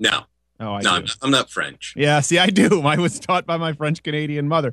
No, 0.00 0.24
Oh, 0.58 0.72
I 0.72 0.80
no. 0.80 0.90
I'm 0.90 1.02
not, 1.04 1.16
I'm 1.22 1.30
not 1.30 1.50
French. 1.50 1.92
Yeah, 1.96 2.20
see, 2.20 2.38
I 2.38 2.46
do. 2.48 2.82
I 2.86 2.96
was 2.96 3.20
taught 3.20 3.46
by 3.46 3.56
my 3.58 3.72
French 3.74 4.02
Canadian 4.02 4.48
mother. 4.48 4.72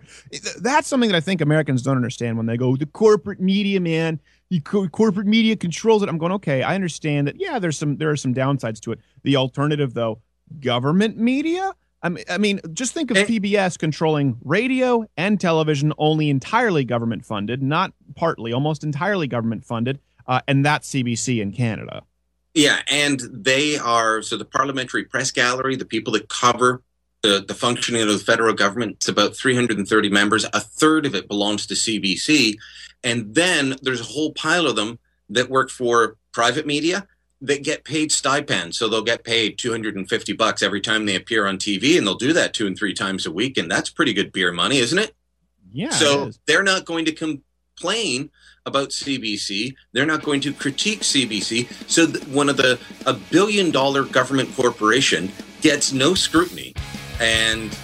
That's 0.59 0.87
something 0.87 1.09
that 1.11 1.15
I 1.17 1.19
think 1.19 1.41
Americans 1.41 1.81
don't 1.81 1.95
understand 1.97 2.37
when 2.37 2.45
they 2.45 2.57
go, 2.57 2.75
the 2.75 2.85
corporate 2.85 3.39
media, 3.39 3.79
man, 3.79 4.19
the 4.49 4.61
co- 4.61 4.87
corporate 4.87 5.27
media 5.27 5.55
controls 5.55 6.01
it. 6.01 6.09
I'm 6.09 6.17
going, 6.17 6.31
okay, 6.33 6.63
I 6.63 6.73
understand 6.75 7.27
that. 7.27 7.39
Yeah, 7.39 7.59
there's 7.59 7.77
some 7.77 7.97
there 7.97 8.09
are 8.09 8.15
some 8.15 8.33
downsides 8.33 8.79
to 8.81 8.93
it. 8.93 8.99
The 9.23 9.35
alternative, 9.35 9.93
though, 9.93 10.21
government 10.59 11.17
media. 11.17 11.73
I 12.01 12.09
mean, 12.09 12.23
I 12.29 12.37
mean, 12.37 12.59
just 12.73 12.93
think 12.93 13.11
of 13.11 13.17
PBS 13.17 13.77
controlling 13.77 14.37
radio 14.43 15.05
and 15.15 15.39
television, 15.39 15.93
only 15.97 16.29
entirely 16.29 16.83
government 16.83 17.23
funded, 17.25 17.61
not 17.61 17.93
partly, 18.15 18.51
almost 18.51 18.83
entirely 18.83 19.27
government 19.27 19.63
funded, 19.63 19.99
uh, 20.27 20.41
and 20.47 20.65
that's 20.65 20.89
CBC 20.89 21.41
in 21.41 21.51
Canada. 21.53 22.03
Yeah, 22.53 22.81
and 22.87 23.19
they 23.31 23.77
are 23.77 24.21
so 24.21 24.37
the 24.37 24.45
Parliamentary 24.45 25.05
Press 25.05 25.31
Gallery, 25.31 25.75
the 25.75 25.85
people 25.85 26.13
that 26.13 26.29
cover 26.29 26.83
the, 27.23 27.43
the 27.47 27.55
functioning 27.55 28.01
of 28.01 28.09
the 28.09 28.19
federal 28.19 28.53
government, 28.53 28.97
it's 28.97 29.07
about 29.07 29.35
330 29.35 30.09
members. 30.09 30.45
A 30.53 30.59
third 30.59 31.05
of 31.05 31.15
it 31.15 31.27
belongs 31.27 31.65
to 31.67 31.73
CBC. 31.73 32.57
And 33.03 33.33
then 33.33 33.75
there's 33.81 34.01
a 34.01 34.05
whole 34.05 34.33
pile 34.33 34.67
of 34.67 34.75
them 34.75 34.99
that 35.29 35.49
work 35.49 35.69
for 35.69 36.17
private 36.31 36.67
media 36.67 37.07
that 37.41 37.63
get 37.63 37.85
paid 37.85 38.11
stipends. 38.11 38.77
So 38.77 38.87
they'll 38.87 39.03
get 39.03 39.23
paid 39.23 39.57
250 39.57 40.33
bucks 40.33 40.61
every 40.61 40.81
time 40.81 41.05
they 41.05 41.15
appear 41.15 41.47
on 41.47 41.57
TV, 41.57 41.97
and 41.97 42.05
they'll 42.05 42.15
do 42.15 42.33
that 42.33 42.53
two 42.53 42.67
and 42.67 42.77
three 42.77 42.93
times 42.93 43.25
a 43.25 43.31
week. 43.31 43.57
And 43.57 43.71
that's 43.71 43.89
pretty 43.89 44.13
good 44.13 44.31
beer 44.31 44.51
money, 44.51 44.77
isn't 44.77 44.99
it? 44.99 45.15
Yeah. 45.71 45.89
So 45.89 46.31
they're 46.45 46.63
not 46.63 46.85
going 46.85 47.05
to 47.05 47.11
complain 47.11 48.29
about 48.65 48.89
CBC. 48.89 49.75
They're 49.91 50.05
not 50.05 50.23
going 50.23 50.39
to 50.41 50.53
critique 50.53 51.01
CBC. 51.01 51.89
So 51.89 52.07
one 52.31 52.49
of 52.49 52.57
the 52.57 52.79
a 53.05 53.13
billion 53.13 53.71
dollar 53.71 54.03
government 54.05 54.55
corporation 54.55 55.31
gets 55.61 55.91
no 55.91 56.13
scrutiny, 56.13 56.73
and 57.19 57.77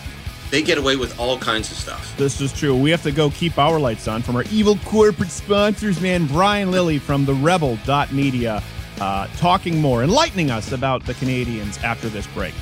they 0.51 0.61
get 0.61 0.77
away 0.77 0.95
with 0.95 1.19
all 1.19 1.37
kinds 1.37 1.69
of 1.71 1.77
stuff. 1.77 2.15
This 2.17 2.39
is 2.39 2.53
true. 2.53 2.75
We 2.75 2.91
have 2.91 3.03
to 3.03 3.11
go 3.11 3.29
keep 3.29 3.57
our 3.57 3.79
lights 3.79 4.07
on 4.07 4.21
from 4.21 4.35
our 4.37 4.43
evil 4.51 4.77
corporate 4.85 5.31
sponsors, 5.31 5.99
man. 5.99 6.27
Brian 6.27 6.71
Lilley 6.71 6.97
from 6.97 7.25
the 7.25 7.33
Rebel 7.33 7.77
Rebel.media, 7.85 8.63
uh, 9.01 9.27
talking 9.37 9.81
more, 9.81 10.03
enlightening 10.03 10.49
us 10.49 10.71
about 10.71 11.05
the 11.05 11.13
Canadians 11.15 11.77
after 11.79 12.07
this 12.07 12.25
break. 12.27 12.53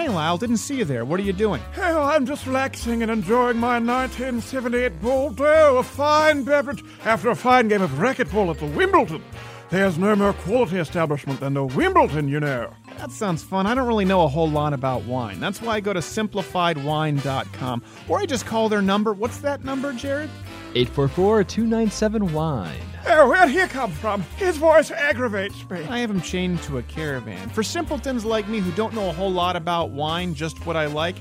Hey, 0.00 0.08
Lyle. 0.08 0.38
Didn't 0.38 0.56
see 0.56 0.78
you 0.78 0.84
there. 0.84 1.04
What 1.04 1.20
are 1.20 1.24
you 1.24 1.32
doing? 1.32 1.60
Hell, 1.72 2.02
I'm 2.02 2.24
just 2.24 2.46
relaxing 2.46 3.02
and 3.02 3.10
enjoying 3.10 3.58
my 3.58 3.78
1978 3.78 5.00
Bordeaux, 5.00 5.76
a 5.78 5.82
fine 5.82 6.42
beverage 6.42 6.82
after 7.04 7.28
a 7.28 7.36
fine 7.36 7.68
game 7.68 7.82
of 7.82 7.90
racquetball 7.92 8.50
at 8.50 8.58
the 8.58 8.66
Wimbledon. 8.66 9.22
There's 9.68 9.98
no 9.98 10.16
more 10.16 10.32
quality 10.32 10.78
establishment 10.78 11.38
than 11.38 11.54
the 11.54 11.64
Wimbledon, 11.64 12.28
you 12.28 12.40
know. 12.40 12.72
That 12.98 13.12
sounds 13.12 13.44
fun. 13.44 13.66
I 13.66 13.74
don't 13.74 13.86
really 13.86 14.04
know 14.04 14.22
a 14.22 14.28
whole 14.28 14.50
lot 14.50 14.72
about 14.72 15.04
wine. 15.04 15.38
That's 15.38 15.60
why 15.60 15.74
I 15.74 15.80
go 15.80 15.92
to 15.92 16.00
simplifiedwine.com 16.00 17.82
or 18.08 18.18
I 18.18 18.26
just 18.26 18.46
call 18.46 18.68
their 18.68 18.82
number. 18.82 19.12
What's 19.12 19.38
that 19.38 19.64
number, 19.64 19.92
Jared? 19.92 20.30
844 20.74 21.44
297 21.44 22.32
Wine. 22.32 22.78
Oh, 23.06 23.28
where'd 23.28 23.50
he 23.50 23.66
come 23.66 23.90
from? 23.90 24.22
His 24.36 24.56
voice 24.56 24.90
aggravates 24.90 25.68
me. 25.68 25.82
I 25.84 25.98
have 25.98 26.10
him 26.10 26.20
chained 26.20 26.62
to 26.64 26.78
a 26.78 26.82
caravan. 26.84 27.48
For 27.48 27.62
simpletons 27.62 28.24
like 28.24 28.46
me 28.46 28.60
who 28.60 28.70
don't 28.72 28.94
know 28.94 29.08
a 29.08 29.12
whole 29.12 29.32
lot 29.32 29.56
about 29.56 29.90
wine, 29.90 30.34
just 30.34 30.64
what 30.66 30.76
I 30.76 30.86
like, 30.86 31.16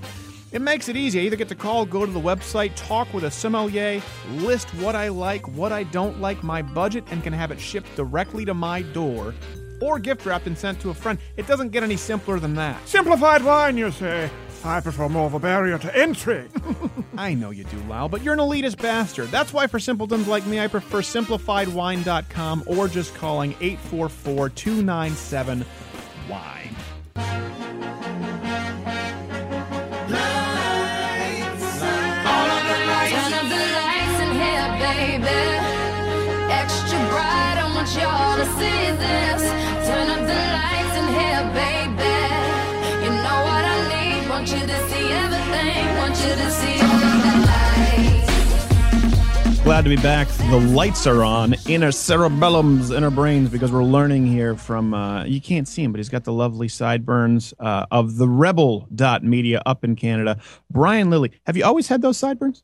it 0.51 0.61
makes 0.61 0.87
it 0.87 0.95
easy. 0.95 1.21
I 1.21 1.23
either 1.23 1.35
get 1.35 1.47
to 1.49 1.55
call, 1.55 1.85
go 1.85 2.05
to 2.05 2.11
the 2.11 2.19
website, 2.19 2.73
talk 2.75 3.11
with 3.13 3.23
a 3.23 3.31
sommelier, 3.31 4.01
list 4.33 4.69
what 4.75 4.95
I 4.95 5.07
like, 5.07 5.47
what 5.49 5.71
I 5.71 5.83
don't 5.83 6.19
like, 6.19 6.43
my 6.43 6.61
budget, 6.61 7.05
and 7.09 7.23
can 7.23 7.33
have 7.33 7.49
it 7.49 7.59
shipped 7.59 7.95
directly 7.95 8.45
to 8.45 8.53
my 8.53 8.81
door 8.81 9.33
or 9.81 9.99
gift 9.99 10.25
wrapped 10.25 10.47
and 10.47 10.57
sent 10.57 10.79
to 10.81 10.89
a 10.89 10.93
friend. 10.93 11.17
It 11.37 11.47
doesn't 11.47 11.69
get 11.69 11.83
any 11.83 11.97
simpler 11.97 12.39
than 12.39 12.53
that. 12.55 12.87
Simplified 12.87 13.43
wine, 13.43 13.77
you 13.77 13.91
say? 13.91 14.29
I 14.63 14.81
prefer 14.81 15.09
more 15.09 15.25
of 15.25 15.33
a 15.33 15.39
barrier 15.39 15.77
to 15.77 15.97
entry. 15.97 16.47
I 17.17 17.33
know 17.33 17.49
you 17.49 17.63
do, 17.63 17.77
Lyle, 17.83 18.09
but 18.09 18.21
you're 18.21 18.33
an 18.33 18.39
elitist 18.39 18.81
bastard. 18.81 19.29
That's 19.29 19.53
why 19.53 19.67
for 19.67 19.79
simpletons 19.79 20.27
like 20.27 20.45
me, 20.45 20.59
I 20.59 20.67
prefer 20.67 21.01
simplifiedwine.com 21.01 22.63
or 22.65 22.87
just 22.87 23.15
calling 23.15 23.51
844 23.61 24.49
297 24.49 25.65
wine. 26.29 26.75
Turn 39.89 40.07
up 40.07 40.19
the 40.19 40.33
lights 40.33 40.97
in 40.97 41.07
here, 41.07 41.53
baby. 41.53 41.78
Glad 49.63 49.83
to 49.83 49.89
be 49.89 49.97
back. 49.97 50.27
The 50.29 50.59
lights 50.59 51.05
are 51.05 51.23
on 51.23 51.53
in 51.67 51.83
our 51.83 51.89
cerebellums, 51.89 52.95
in 52.95 53.03
our 53.03 53.11
brains, 53.11 53.49
because 53.49 53.71
we're 53.71 53.83
learning 53.83 54.25
here 54.25 54.55
from, 54.55 54.93
uh, 54.93 55.25
you 55.25 55.39
can't 55.39 55.67
see 55.67 55.83
him, 55.83 55.91
but 55.91 55.99
he's 55.99 56.09
got 56.09 56.23
the 56.23 56.33
lovely 56.33 56.67
sideburns 56.67 57.53
uh, 57.59 57.85
of 57.91 58.17
the 58.17 58.27
Rebel 58.27 58.87
Dot 58.95 59.23
Media 59.23 59.61
up 59.65 59.83
in 59.83 59.95
Canada. 59.95 60.39
Brian 60.71 61.09
Lilley, 61.09 61.33
have 61.45 61.55
you 61.55 61.63
always 61.63 61.87
had 61.87 62.01
those 62.01 62.17
sideburns? 62.17 62.63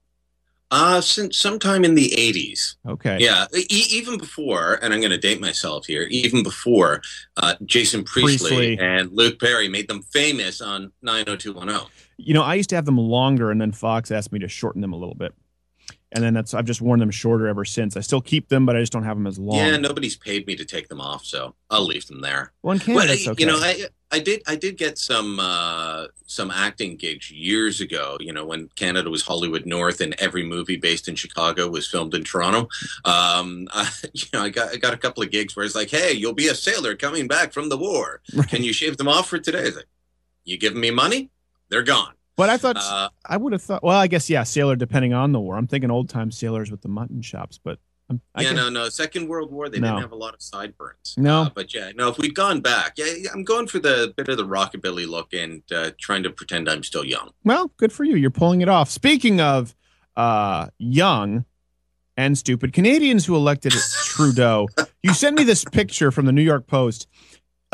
Uh, 0.77 0.99
since 0.99 1.37
sometime 1.37 1.85
in 1.85 1.95
the 1.95 2.09
80s. 2.17 2.75
Okay. 2.85 3.17
Yeah, 3.21 3.45
e- 3.55 3.65
even 3.69 4.17
before, 4.17 4.77
and 4.81 4.93
I'm 4.93 4.99
going 4.99 5.11
to 5.11 5.17
date 5.17 5.39
myself 5.39 5.85
here, 5.85 6.01
even 6.11 6.43
before 6.43 7.01
uh, 7.37 7.55
Jason 7.63 8.03
Priestley, 8.03 8.49
Priestley. 8.49 8.79
and 8.79 9.09
Luke 9.13 9.39
Perry 9.39 9.69
made 9.69 9.87
them 9.87 10.01
famous 10.01 10.59
on 10.59 10.91
90210. 11.01 11.89
You 12.17 12.33
know, 12.33 12.41
I 12.43 12.55
used 12.55 12.69
to 12.71 12.75
have 12.75 12.83
them 12.83 12.97
longer, 12.97 13.51
and 13.51 13.61
then 13.61 13.71
Fox 13.71 14.11
asked 14.11 14.33
me 14.33 14.39
to 14.39 14.49
shorten 14.49 14.81
them 14.81 14.91
a 14.91 14.97
little 14.97 15.15
bit. 15.15 15.33
And 16.15 16.23
then 16.23 16.33
that's 16.33 16.53
I've 16.53 16.65
just 16.65 16.81
worn 16.81 17.01
them 17.01 17.11
shorter 17.11 17.45
ever 17.45 17.65
since. 17.65 17.97
I 17.97 17.99
still 17.99 18.21
keep 18.21 18.47
them, 18.47 18.65
but 18.65 18.77
I 18.77 18.79
just 18.79 18.93
don't 18.93 19.03
have 19.03 19.17
them 19.17 19.27
as 19.27 19.37
long. 19.37 19.57
Yeah, 19.57 19.75
nobody's 19.75 20.15
paid 20.15 20.47
me 20.47 20.55
to 20.55 20.63
take 20.63 20.87
them 20.87 21.01
off, 21.01 21.25
so 21.25 21.55
I'll 21.69 21.85
leave 21.85 22.07
them 22.07 22.21
there. 22.21 22.53
Well, 22.63 22.71
in 22.71 22.79
Canada, 22.79 23.05
Well, 23.05 23.13
it's 23.13 23.27
okay. 23.27 23.43
You 23.43 23.47
know, 23.47 23.57
I 23.57 23.87
I 24.11 24.19
did 24.19 24.41
I 24.47 24.55
did 24.55 24.77
get 24.77 24.97
some 24.97 25.41
uh, 25.41 26.05
some 26.25 26.51
acting 26.51 26.95
gigs 26.95 27.29
years 27.29 27.81
ago. 27.81 28.15
You 28.21 28.31
know, 28.31 28.45
when 28.45 28.69
Canada 28.77 29.09
was 29.09 29.23
Hollywood 29.23 29.65
North 29.65 29.99
and 29.99 30.15
every 30.17 30.45
movie 30.45 30.77
based 30.77 31.09
in 31.09 31.15
Chicago 31.15 31.67
was 31.67 31.85
filmed 31.85 32.13
in 32.13 32.23
Toronto. 32.23 32.69
Um, 33.03 33.67
I, 33.73 33.89
you 34.13 34.27
know, 34.31 34.43
I 34.43 34.49
got 34.49 34.71
I 34.71 34.77
got 34.77 34.93
a 34.93 34.97
couple 34.97 35.21
of 35.21 35.31
gigs 35.31 35.53
where 35.55 35.65
it's 35.65 35.75
like, 35.75 35.89
hey, 35.89 36.13
you'll 36.13 36.33
be 36.33 36.47
a 36.47 36.55
sailor 36.55 36.95
coming 36.95 37.27
back 37.27 37.51
from 37.51 37.67
the 37.67 37.77
war. 37.77 38.21
Can 38.47 38.63
you 38.63 38.71
shave 38.71 38.95
them 38.95 39.09
off 39.09 39.27
for 39.27 39.37
today? 39.37 39.63
It's 39.63 39.75
like, 39.75 39.89
you 40.45 40.57
giving 40.57 40.79
me 40.79 40.91
money? 40.91 41.29
They're 41.69 41.83
gone. 41.83 42.13
But 42.37 42.49
I 42.49 42.57
thought 42.57 42.77
Uh, 42.77 43.09
I 43.25 43.37
would 43.37 43.53
have 43.53 43.61
thought. 43.61 43.83
Well, 43.83 43.97
I 43.97 44.07
guess 44.07 44.29
yeah, 44.29 44.43
sailor. 44.43 44.75
Depending 44.75 45.13
on 45.13 45.31
the 45.31 45.39
war, 45.39 45.57
I'm 45.57 45.67
thinking 45.67 45.89
old 45.91 46.09
time 46.09 46.31
sailors 46.31 46.69
with 46.71 46.81
the 46.81 46.89
mutton 46.89 47.21
chops. 47.21 47.57
But 47.63 47.79
I'm, 48.09 48.21
I 48.35 48.41
yeah, 48.43 48.49
guess- 48.49 48.57
no, 48.57 48.69
no. 48.69 48.89
Second 48.89 49.27
World 49.29 49.51
War, 49.51 49.69
they 49.69 49.79
No. 49.79 49.87
didn't 49.87 50.01
have 50.01 50.11
a 50.11 50.15
lot 50.17 50.33
of 50.33 50.41
sideburns. 50.41 51.15
No. 51.17 51.43
Uh, 51.43 51.49
but 51.55 51.73
yeah, 51.73 51.91
no. 51.95 52.09
If 52.09 52.17
we'd 52.17 52.35
gone 52.35 52.59
back, 52.61 52.93
yeah, 52.97 53.05
yeah, 53.17 53.29
I'm 53.33 53.43
going 53.43 53.67
for 53.67 53.79
the 53.79 54.13
bit 54.17 54.27
of 54.27 54.37
the 54.37 54.45
rockabilly 54.45 55.07
look 55.07 55.33
and 55.33 55.63
uh, 55.73 55.91
trying 55.99 56.23
to 56.23 56.29
pretend 56.29 56.69
I'm 56.69 56.83
still 56.83 57.05
young. 57.05 57.31
Well, 57.43 57.71
good 57.77 57.91
for 57.93 58.03
you. 58.03 58.15
You're 58.15 58.31
pulling 58.31 58.61
it 58.61 58.69
off. 58.69 58.89
Speaking 58.89 59.39
of 59.41 59.73
uh, 60.17 60.67
young 60.77 61.45
and 62.17 62.37
stupid 62.37 62.73
Canadians 62.73 63.25
who 63.25 63.35
elected 63.35 63.71
Trudeau, 64.03 64.67
you 65.03 65.13
sent 65.13 65.37
me 65.37 65.43
this 65.43 65.63
picture 65.65 66.11
from 66.11 66.25
the 66.25 66.31
New 66.31 66.43
York 66.43 66.67
Post. 66.67 67.07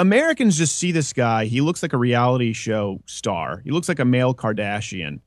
Americans 0.02 0.58
just 0.58 0.78
see 0.78 0.92
this 0.92 1.14
guy. 1.14 1.46
He 1.46 1.62
looks 1.62 1.84
like 1.84 1.94
a 1.94 1.98
reality 1.98 2.54
show 2.54 3.02
star. 3.06 3.62
He 3.64 3.70
looks 3.70 3.88
like 3.88 4.00
a 4.00 4.06
male 4.06 4.34
Kardashian, 4.34 5.20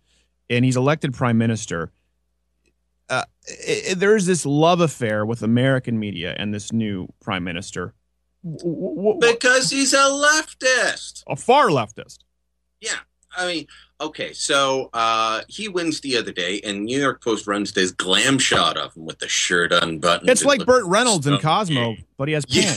and 0.51 0.65
he's 0.65 0.77
elected 0.77 1.15
prime 1.15 1.39
minister. 1.39 1.93
Uh, 3.09 3.23
there's 3.97 4.27
this 4.27 4.45
love 4.45 4.81
affair 4.81 5.25
with 5.25 5.43
American 5.43 5.99
media 6.01 6.35
and 6.39 6.53
this 6.53 6.73
new 6.73 7.07
prime 7.21 7.45
minister. 7.45 7.95
Because 8.43 9.71
he's 9.71 9.93
a 9.93 9.97
leftist. 9.97 11.23
A 11.29 11.37
far 11.37 11.69
leftist. 11.69 12.19
Yeah. 12.81 12.97
I 13.37 13.47
mean, 13.47 13.67
okay, 14.01 14.33
so 14.33 14.91
uh, 14.93 15.43
he 15.49 15.69
wins 15.69 16.01
the 16.01 16.17
other 16.17 16.33
day, 16.33 16.61
and 16.65 16.85
New 16.85 17.01
York 17.01 17.23
Post 17.23 17.47
runs 17.47 17.73
this 17.73 17.91
glam 17.91 18.39
shot 18.39 18.77
of 18.77 18.95
him 18.95 19.05
with 19.05 19.19
the 19.19 19.29
shirt 19.29 19.73
unbuttoned. 19.73 20.31
It's 20.31 20.45
like 20.45 20.65
Burt 20.67 20.85
Reynolds 20.87 21.27
in 21.27 21.39
Cosmo, 21.39 21.97
but 22.17 22.29
he 22.29 22.35
has 22.35 22.45
Yeah. 22.49 22.75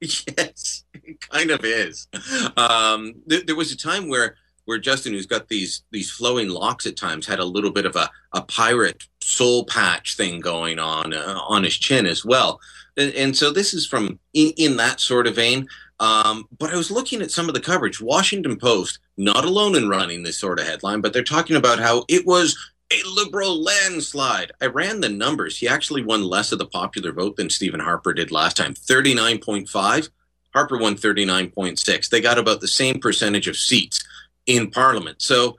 yes, 0.00 0.84
it 0.94 1.20
kind 1.20 1.50
of 1.50 1.64
is. 1.64 2.08
Um, 2.56 3.14
there, 3.26 3.42
there 3.42 3.56
was 3.56 3.72
a 3.72 3.76
time 3.76 4.08
where 4.08 4.36
where 4.66 4.78
Justin, 4.78 5.12
who's 5.12 5.26
got 5.26 5.48
these 5.48 5.82
these 5.90 6.10
flowing 6.10 6.48
locks 6.48 6.86
at 6.86 6.96
times, 6.96 7.26
had 7.26 7.38
a 7.38 7.44
little 7.44 7.70
bit 7.70 7.86
of 7.86 7.96
a, 7.96 8.10
a 8.32 8.42
pirate 8.42 9.04
soul 9.22 9.64
patch 9.64 10.16
thing 10.16 10.40
going 10.40 10.78
on 10.78 11.14
uh, 11.14 11.38
on 11.46 11.64
his 11.64 11.76
chin 11.76 12.04
as 12.04 12.24
well. 12.24 12.60
And, 12.96 13.12
and 13.14 13.36
so 13.36 13.50
this 13.50 13.72
is 13.72 13.86
from 13.86 14.18
in, 14.34 14.52
in 14.56 14.76
that 14.76 15.00
sort 15.00 15.26
of 15.26 15.36
vein. 15.36 15.66
Um, 15.98 16.46
but 16.58 16.72
I 16.72 16.76
was 16.76 16.90
looking 16.90 17.22
at 17.22 17.30
some 17.30 17.48
of 17.48 17.54
the 17.54 17.60
coverage. 17.60 18.02
Washington 18.02 18.58
Post, 18.58 18.98
not 19.16 19.46
alone 19.46 19.76
in 19.76 19.88
running 19.88 20.22
this 20.22 20.38
sort 20.38 20.60
of 20.60 20.66
headline, 20.66 21.00
but 21.00 21.14
they're 21.14 21.24
talking 21.24 21.56
about 21.56 21.78
how 21.78 22.04
it 22.08 22.26
was 22.26 22.56
a 22.92 23.02
liberal 23.08 23.62
landslide. 23.62 24.52
I 24.60 24.66
ran 24.66 25.00
the 25.00 25.08
numbers. 25.08 25.58
He 25.58 25.68
actually 25.68 26.04
won 26.04 26.22
less 26.22 26.52
of 26.52 26.58
the 26.58 26.66
popular 26.66 27.12
vote 27.12 27.36
than 27.36 27.50
Stephen 27.50 27.80
Harper 27.80 28.12
did 28.12 28.30
last 28.30 28.56
time 28.56 28.74
39.5. 28.74 30.10
Harper 30.52 30.78
won 30.78 30.94
39.6. 30.94 32.08
They 32.08 32.20
got 32.20 32.38
about 32.38 32.60
the 32.60 32.68
same 32.68 33.00
percentage 33.00 33.48
of 33.48 33.56
seats 33.56 34.04
in 34.46 34.70
Parliament. 34.70 35.20
So, 35.20 35.58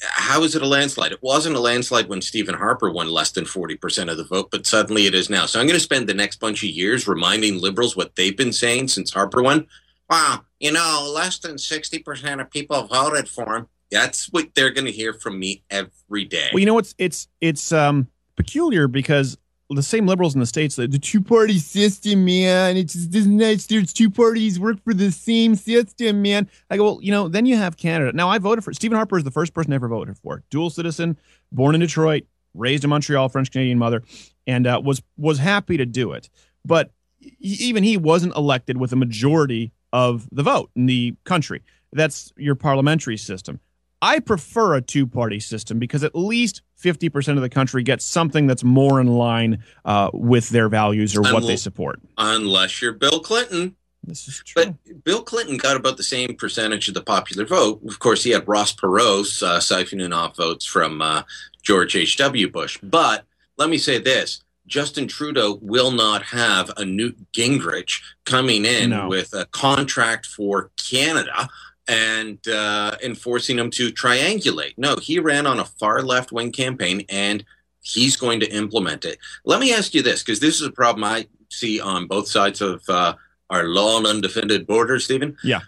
how 0.00 0.44
is 0.44 0.54
it 0.54 0.62
a 0.62 0.66
landslide? 0.66 1.10
It 1.10 1.22
wasn't 1.22 1.56
a 1.56 1.60
landslide 1.60 2.08
when 2.08 2.22
Stephen 2.22 2.54
Harper 2.54 2.88
won 2.88 3.08
less 3.08 3.32
than 3.32 3.44
40% 3.44 4.08
of 4.08 4.16
the 4.16 4.24
vote, 4.24 4.48
but 4.52 4.64
suddenly 4.64 5.06
it 5.06 5.14
is 5.14 5.28
now. 5.28 5.46
So, 5.46 5.58
I'm 5.58 5.66
going 5.66 5.76
to 5.76 5.82
spend 5.82 6.08
the 6.08 6.14
next 6.14 6.38
bunch 6.38 6.62
of 6.62 6.70
years 6.70 7.08
reminding 7.08 7.60
liberals 7.60 7.96
what 7.96 8.14
they've 8.14 8.36
been 8.36 8.52
saying 8.52 8.88
since 8.88 9.12
Harper 9.12 9.42
won. 9.42 9.66
Wow, 10.08 10.44
you 10.60 10.72
know, 10.72 11.12
less 11.14 11.38
than 11.38 11.56
60% 11.56 12.40
of 12.40 12.50
people 12.50 12.84
voted 12.84 13.28
for 13.28 13.56
him. 13.56 13.68
That's 13.90 14.26
what 14.26 14.54
they're 14.54 14.70
going 14.70 14.84
to 14.84 14.92
hear 14.92 15.12
from 15.12 15.38
me 15.38 15.62
every 15.70 16.24
day. 16.24 16.50
Well, 16.52 16.60
you 16.60 16.66
know 16.66 16.74
what's 16.74 16.94
it's 16.98 17.28
it's 17.40 17.72
um 17.72 18.08
peculiar 18.36 18.88
because 18.88 19.38
the 19.70 19.82
same 19.82 20.06
liberals 20.06 20.34
in 20.34 20.40
the 20.40 20.46
states, 20.46 20.76
the, 20.76 20.88
the 20.88 20.98
two 20.98 21.20
party 21.20 21.58
system, 21.58 22.24
man, 22.24 22.76
it's 22.76 22.94
just 22.94 23.12
that 23.12 23.66
there's 23.68 23.92
two 23.92 24.10
parties 24.10 24.58
work 24.58 24.82
for 24.82 24.94
the 24.94 25.10
same 25.10 25.54
system, 25.54 26.22
man. 26.22 26.48
I 26.70 26.78
go, 26.78 26.84
well, 26.84 26.98
you 27.02 27.12
know, 27.12 27.28
then 27.28 27.44
you 27.44 27.56
have 27.56 27.76
Canada. 27.76 28.12
Now 28.14 28.30
I 28.30 28.38
voted 28.38 28.64
for 28.64 28.72
Stephen 28.72 28.96
Harper 28.96 29.18
is 29.18 29.24
the 29.24 29.30
first 29.30 29.52
person 29.52 29.72
I 29.72 29.76
ever 29.76 29.88
voted 29.88 30.16
for. 30.16 30.42
Dual 30.50 30.70
citizen, 30.70 31.18
born 31.52 31.74
in 31.74 31.82
Detroit, 31.82 32.24
raised 32.54 32.84
in 32.84 32.90
Montreal, 32.90 33.28
French 33.28 33.50
Canadian 33.50 33.78
mother, 33.78 34.02
and 34.46 34.66
uh, 34.66 34.80
was 34.82 35.02
was 35.18 35.38
happy 35.38 35.76
to 35.76 35.84
do 35.84 36.12
it. 36.12 36.30
But 36.64 36.92
even 37.40 37.84
he 37.84 37.96
wasn't 37.96 38.36
elected 38.36 38.78
with 38.78 38.92
a 38.92 38.96
majority 38.96 39.72
of 39.92 40.28
the 40.32 40.42
vote 40.42 40.70
in 40.76 40.86
the 40.86 41.14
country. 41.24 41.62
That's 41.92 42.32
your 42.36 42.54
parliamentary 42.54 43.16
system. 43.16 43.60
I 44.00 44.20
prefer 44.20 44.74
a 44.76 44.80
two 44.80 45.06
party 45.06 45.40
system 45.40 45.78
because 45.78 46.04
at 46.04 46.14
least 46.14 46.62
50% 46.82 47.36
of 47.36 47.42
the 47.42 47.48
country 47.48 47.82
gets 47.82 48.04
something 48.04 48.46
that's 48.46 48.62
more 48.62 49.00
in 49.00 49.08
line 49.08 49.64
uh, 49.84 50.10
with 50.12 50.48
their 50.50 50.68
values 50.68 51.16
or 51.16 51.22
what 51.22 51.46
they 51.46 51.56
support. 51.56 52.00
Unless 52.16 52.80
you're 52.80 52.92
Bill 52.92 53.20
Clinton. 53.20 53.74
This 54.04 54.28
is 54.28 54.42
true. 54.44 54.64
But 54.64 55.04
Bill 55.04 55.22
Clinton 55.22 55.56
got 55.56 55.76
about 55.76 55.96
the 55.96 56.02
same 56.04 56.36
percentage 56.36 56.88
of 56.88 56.94
the 56.94 57.02
popular 57.02 57.44
vote. 57.44 57.80
Of 57.86 57.98
course, 57.98 58.22
he 58.22 58.30
had 58.30 58.46
Ross 58.46 58.72
Perot 58.74 59.42
uh, 59.42 59.58
siphoning 59.58 60.14
off 60.14 60.36
votes 60.36 60.64
from 60.64 61.02
uh, 61.02 61.22
George 61.62 61.96
H.W. 61.96 62.48
Bush. 62.50 62.78
But 62.82 63.24
let 63.58 63.68
me 63.68 63.76
say 63.76 63.98
this 63.98 64.42
Justin 64.66 65.08
Trudeau 65.08 65.58
will 65.60 65.90
not 65.90 66.22
have 66.22 66.70
a 66.76 66.84
Newt 66.84 67.32
Gingrich 67.32 68.00
coming 68.24 68.64
in 68.64 68.90
No. 68.90 69.08
with 69.08 69.34
a 69.34 69.46
contract 69.46 70.26
for 70.26 70.70
Canada 70.76 71.48
and 71.88 72.46
uh, 72.46 72.96
and 73.02 73.18
forcing 73.18 73.58
him 73.58 73.70
to 73.70 73.90
triangulate. 73.90 74.74
No, 74.76 74.96
he 74.96 75.18
ran 75.18 75.46
on 75.46 75.58
a 75.58 75.64
far 75.64 76.02
left 76.02 76.30
wing 76.30 76.52
campaign 76.52 77.04
and 77.08 77.44
he's 77.80 78.16
going 78.16 78.40
to 78.40 78.52
implement 78.52 79.04
it. 79.04 79.18
Let 79.44 79.60
me 79.60 79.72
ask 79.72 79.94
you 79.94 80.02
this 80.02 80.22
because 80.22 80.40
this 80.40 80.60
is 80.60 80.66
a 80.66 80.72
problem 80.72 81.04
I 81.04 81.26
see 81.50 81.80
on 81.80 82.06
both 82.06 82.28
sides 82.28 82.60
of 82.60 82.82
uh, 82.88 83.14
our 83.50 83.64
long 83.64 84.06
undefended 84.06 84.66
border, 84.66 85.00
Steven. 85.00 85.36
Yeah. 85.42 85.60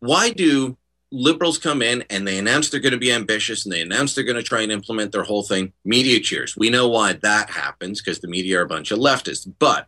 Why 0.00 0.30
do 0.30 0.76
liberals 1.12 1.58
come 1.58 1.82
in 1.82 2.04
and 2.10 2.26
they 2.26 2.38
announce 2.38 2.70
they're 2.70 2.80
going 2.80 2.92
to 2.92 2.98
be 2.98 3.12
ambitious 3.12 3.64
and 3.64 3.72
they 3.72 3.82
announce 3.82 4.14
they're 4.14 4.24
going 4.24 4.36
to 4.36 4.42
try 4.42 4.62
and 4.62 4.72
implement 4.72 5.12
their 5.12 5.22
whole 5.22 5.42
thing? 5.42 5.72
Media 5.84 6.20
cheers. 6.20 6.56
We 6.56 6.70
know 6.70 6.88
why 6.88 7.14
that 7.14 7.50
happens 7.50 8.00
because 8.00 8.20
the 8.20 8.28
media 8.28 8.60
are 8.60 8.64
a 8.64 8.68
bunch 8.68 8.90
of 8.90 8.98
leftists. 8.98 9.50
But 9.58 9.86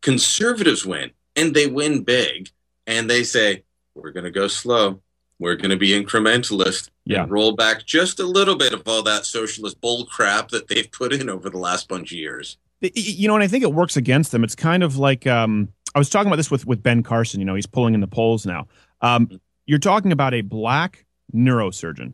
conservatives 0.00 0.86
win 0.86 1.10
and 1.34 1.54
they 1.54 1.66
win 1.66 2.02
big 2.02 2.48
and 2.86 3.10
they 3.10 3.24
say, 3.24 3.64
we're 3.94 4.12
going 4.12 4.24
to 4.24 4.30
go 4.30 4.48
slow. 4.48 5.00
We're 5.38 5.56
going 5.56 5.70
to 5.70 5.76
be 5.76 5.90
incrementalist 5.90 6.88
Yeah. 7.04 7.26
roll 7.28 7.54
back 7.54 7.84
just 7.84 8.18
a 8.20 8.26
little 8.26 8.56
bit 8.56 8.72
of 8.72 8.82
all 8.86 9.02
that 9.02 9.26
socialist 9.26 9.80
bull 9.80 10.06
crap 10.06 10.48
that 10.48 10.68
they've 10.68 10.90
put 10.90 11.12
in 11.12 11.28
over 11.28 11.50
the 11.50 11.58
last 11.58 11.88
bunch 11.88 12.10
of 12.12 12.18
years. 12.18 12.56
You 12.80 13.28
know, 13.28 13.34
and 13.34 13.42
I 13.44 13.48
think 13.48 13.62
it 13.64 13.72
works 13.72 13.96
against 13.96 14.32
them. 14.32 14.44
It's 14.44 14.54
kind 14.54 14.82
of 14.82 14.96
like 14.98 15.26
um, 15.26 15.68
I 15.94 15.98
was 15.98 16.10
talking 16.10 16.28
about 16.28 16.36
this 16.36 16.50
with 16.50 16.66
with 16.66 16.82
Ben 16.82 17.02
Carson. 17.02 17.40
You 17.40 17.46
know, 17.46 17.54
he's 17.54 17.66
pulling 17.66 17.94
in 17.94 18.00
the 18.00 18.06
polls 18.06 18.44
now. 18.46 18.66
Um, 19.00 19.40
you're 19.66 19.78
talking 19.78 20.12
about 20.12 20.34
a 20.34 20.42
black 20.42 21.06
neurosurgeon, 21.34 22.12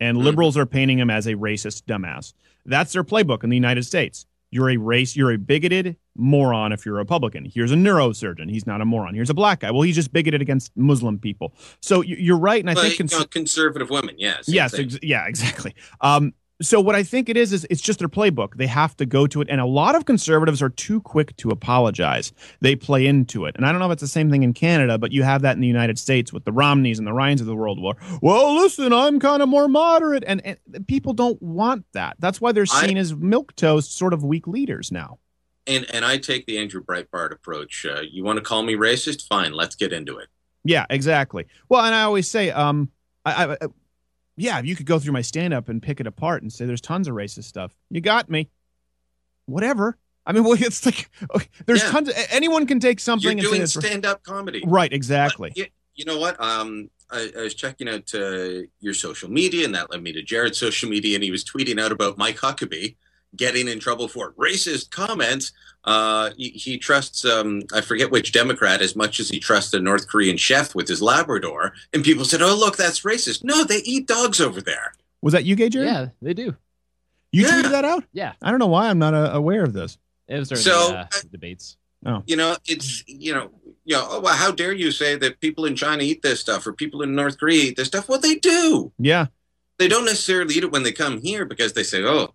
and 0.00 0.18
liberals 0.18 0.56
are 0.56 0.66
painting 0.66 0.98
him 0.98 1.10
as 1.10 1.26
a 1.26 1.34
racist 1.34 1.82
dumbass. 1.82 2.32
That's 2.64 2.92
their 2.92 3.04
playbook 3.04 3.42
in 3.44 3.50
the 3.50 3.56
United 3.56 3.84
States. 3.84 4.24
You're 4.50 4.70
a 4.70 4.76
race. 4.76 5.16
You're 5.16 5.32
a 5.32 5.38
bigoted 5.38 5.96
moron 6.18 6.72
if 6.72 6.84
you're 6.84 6.96
a 6.96 6.98
Republican. 6.98 7.44
Here's 7.44 7.72
a 7.72 7.76
neurosurgeon. 7.76 8.50
He's 8.50 8.66
not 8.66 8.80
a 8.80 8.84
moron. 8.84 9.14
Here's 9.14 9.30
a 9.30 9.34
black 9.34 9.60
guy. 9.60 9.70
Well, 9.70 9.82
he's 9.82 9.94
just 9.94 10.12
bigoted 10.12 10.42
against 10.42 10.76
Muslim 10.76 11.18
people. 11.18 11.54
So 11.80 12.02
you're 12.02 12.38
right, 12.38 12.60
and 12.60 12.68
I 12.70 12.74
But, 12.74 12.82
think 12.82 12.98
cons- 12.98 13.12
you 13.12 13.18
know, 13.20 13.24
conservative 13.26 13.88
women, 13.90 14.16
yes. 14.18 14.44
yes, 14.48 14.74
ex- 14.78 14.98
yeah, 15.02 15.26
exactly. 15.26 15.74
Um, 16.00 16.34
so 16.60 16.80
what 16.80 16.96
I 16.96 17.04
think 17.04 17.28
it 17.28 17.36
is 17.36 17.52
is 17.52 17.64
it's 17.70 17.80
just 17.80 18.00
their 18.00 18.08
playbook. 18.08 18.56
They 18.56 18.66
have 18.66 18.96
to 18.96 19.06
go 19.06 19.28
to 19.28 19.40
it, 19.40 19.46
and 19.48 19.60
a 19.60 19.64
lot 19.64 19.94
of 19.94 20.06
conservatives 20.06 20.60
are 20.60 20.68
too 20.70 21.00
quick 21.00 21.36
to 21.36 21.50
apologize. 21.50 22.32
They 22.60 22.74
play 22.74 23.06
into 23.06 23.44
it, 23.44 23.54
and 23.54 23.64
I 23.64 23.70
don't 23.70 23.78
know 23.78 23.86
if 23.86 23.92
it's 23.92 24.00
the 24.00 24.08
same 24.08 24.28
thing 24.28 24.42
in 24.42 24.52
Canada, 24.54 24.98
but 24.98 25.12
you 25.12 25.22
have 25.22 25.42
that 25.42 25.54
in 25.54 25.60
the 25.60 25.68
United 25.68 26.00
States 26.00 26.32
with 26.32 26.44
the 26.44 26.50
Romneys 26.50 26.98
and 26.98 27.06
the 27.06 27.12
Ryans 27.12 27.40
of 27.40 27.46
the 27.46 27.54
world 27.54 27.80
war. 27.80 27.94
Well, 28.20 28.56
listen, 28.56 28.92
I'm 28.92 29.20
kind 29.20 29.40
of 29.40 29.48
more 29.48 29.68
moderate, 29.68 30.24
and, 30.26 30.44
and 30.44 30.58
people 30.88 31.12
don't 31.12 31.40
want 31.40 31.84
that. 31.92 32.16
That's 32.18 32.40
why 32.40 32.50
they're 32.50 32.66
I- 32.72 32.86
seen 32.88 32.96
as 32.96 33.14
milk 33.14 33.54
toast, 33.54 33.96
sort 33.96 34.12
of 34.12 34.24
weak 34.24 34.48
leaders 34.48 34.90
now. 34.90 35.20
And 35.68 35.86
and 35.92 36.04
I 36.04 36.16
take 36.18 36.46
the 36.46 36.58
Andrew 36.58 36.82
Breitbart 36.82 37.32
approach. 37.32 37.86
Uh, 37.88 38.00
you 38.00 38.24
want 38.24 38.38
to 38.38 38.42
call 38.42 38.62
me 38.62 38.74
racist? 38.74 39.26
Fine, 39.28 39.52
let's 39.52 39.76
get 39.76 39.92
into 39.92 40.18
it. 40.18 40.28
Yeah, 40.64 40.86
exactly. 40.90 41.46
Well, 41.68 41.84
and 41.84 41.94
I 41.94 42.02
always 42.02 42.28
say, 42.28 42.50
um, 42.50 42.90
I, 43.24 43.52
I, 43.52 43.56
yeah, 44.36 44.60
you 44.60 44.74
could 44.76 44.86
go 44.86 44.98
through 44.98 45.12
my 45.12 45.22
stand 45.22 45.54
up 45.54 45.68
and 45.68 45.82
pick 45.82 46.00
it 46.00 46.06
apart 46.06 46.42
and 46.42 46.52
say 46.52 46.66
there's 46.66 46.80
tons 46.80 47.08
of 47.08 47.14
racist 47.14 47.44
stuff. 47.44 47.74
You 47.90 48.00
got 48.00 48.28
me. 48.28 48.48
Whatever. 49.46 49.96
I 50.26 50.32
mean, 50.32 50.44
well, 50.44 50.56
it's 50.60 50.84
like 50.84 51.10
okay, 51.34 51.48
there's 51.66 51.82
Yeah. 51.82 51.90
tons. 51.90 52.08
Of, 52.08 52.14
anyone 52.30 52.66
can 52.66 52.80
take 52.80 53.00
something 53.00 53.24
You're 53.38 53.46
and 53.46 53.52
doing 53.52 53.62
it's 53.62 53.74
stand-up 53.74 54.22
comedy, 54.22 54.62
right. 54.66 54.92
Exactly. 54.92 55.52
You, 55.56 55.66
you 55.94 56.04
know 56.04 56.18
what? 56.18 56.40
Um, 56.40 56.90
I, 57.10 57.32
I 57.36 57.42
was 57.42 57.54
checking 57.54 57.88
out 57.88 58.14
uh, 58.14 58.66
your 58.80 58.94
social 58.94 59.30
media, 59.30 59.64
and 59.64 59.74
that 59.74 59.90
led 59.90 60.02
me 60.02 60.12
to 60.12 60.22
Jared's 60.22 60.58
social 60.58 60.88
media, 60.88 61.14
and 61.16 61.24
he 61.24 61.30
was 61.30 61.44
tweeting 61.44 61.80
out 61.80 61.92
about 61.92 62.18
Mike 62.18 62.36
Huckabee 62.36 62.96
getting 63.38 63.68
in 63.68 63.78
trouble 63.80 64.08
for 64.08 64.32
racist 64.32 64.90
comments. 64.90 65.52
Uh, 65.84 66.30
he, 66.36 66.50
he 66.50 66.76
trusts, 66.76 67.24
um, 67.24 67.62
I 67.72 67.80
forget 67.80 68.10
which 68.10 68.32
Democrat, 68.32 68.82
as 68.82 68.94
much 68.94 69.20
as 69.20 69.30
he 69.30 69.38
trusts 69.40 69.72
a 69.72 69.80
North 69.80 70.06
Korean 70.08 70.36
chef 70.36 70.74
with 70.74 70.86
his 70.88 71.00
Labrador. 71.00 71.72
And 71.94 72.04
people 72.04 72.26
said, 72.26 72.42
"Oh, 72.42 72.54
look, 72.54 72.76
that's 72.76 73.00
racist." 73.00 73.42
No, 73.42 73.64
they 73.64 73.78
eat 73.78 74.06
dogs 74.06 74.40
over 74.40 74.60
there. 74.60 74.92
Was 75.22 75.32
that 75.32 75.44
you, 75.44 75.56
Gay 75.56 75.70
Jared? 75.70 75.88
Yeah, 75.88 76.08
they 76.20 76.34
do. 76.34 76.54
You 77.32 77.44
Yeah. 77.44 77.50
tweeted 77.62 77.70
that 77.70 77.84
out? 77.84 78.04
Yeah. 78.12 78.32
I 78.42 78.50
don't 78.50 78.58
know 78.58 78.66
why 78.66 78.88
I'm 78.88 78.98
not 78.98 79.14
uh, 79.14 79.30
aware 79.32 79.62
of 79.64 79.72
this. 79.72 79.96
It 80.28 80.38
was 80.38 80.48
during 80.48 80.62
So, 80.62 80.88
the 80.88 80.98
uh, 80.98 81.06
debates. 81.32 81.76
Oh. 82.04 82.22
You 82.26 82.36
know, 82.36 82.56
it's 82.66 83.02
you 83.06 83.32
know, 83.34 83.50
you 83.84 83.96
know, 83.96 84.06
oh, 84.10 84.20
well, 84.20 84.34
how 84.36 84.50
dare 84.50 84.72
you 84.72 84.90
say 84.90 85.16
that 85.16 85.40
people 85.40 85.64
in 85.64 85.74
China 85.74 86.02
eat 86.02 86.22
this 86.22 86.40
stuff 86.40 86.66
or 86.66 86.72
people 86.72 87.02
in 87.02 87.14
North 87.14 87.38
Korea 87.38 87.64
eat 87.64 87.76
this 87.76 87.88
stuff? 87.88 88.08
Well, 88.08 88.20
they 88.20 88.34
do. 88.36 88.92
Yeah. 88.98 89.26
They 89.78 89.88
don't 89.88 90.04
necessarily 90.04 90.54
eat 90.54 90.64
it 90.64 90.72
when 90.72 90.82
they 90.82 90.92
come 90.92 91.20
here 91.20 91.44
because 91.44 91.72
they 91.72 91.82
say, 91.84 92.02
"Oh, 92.04 92.32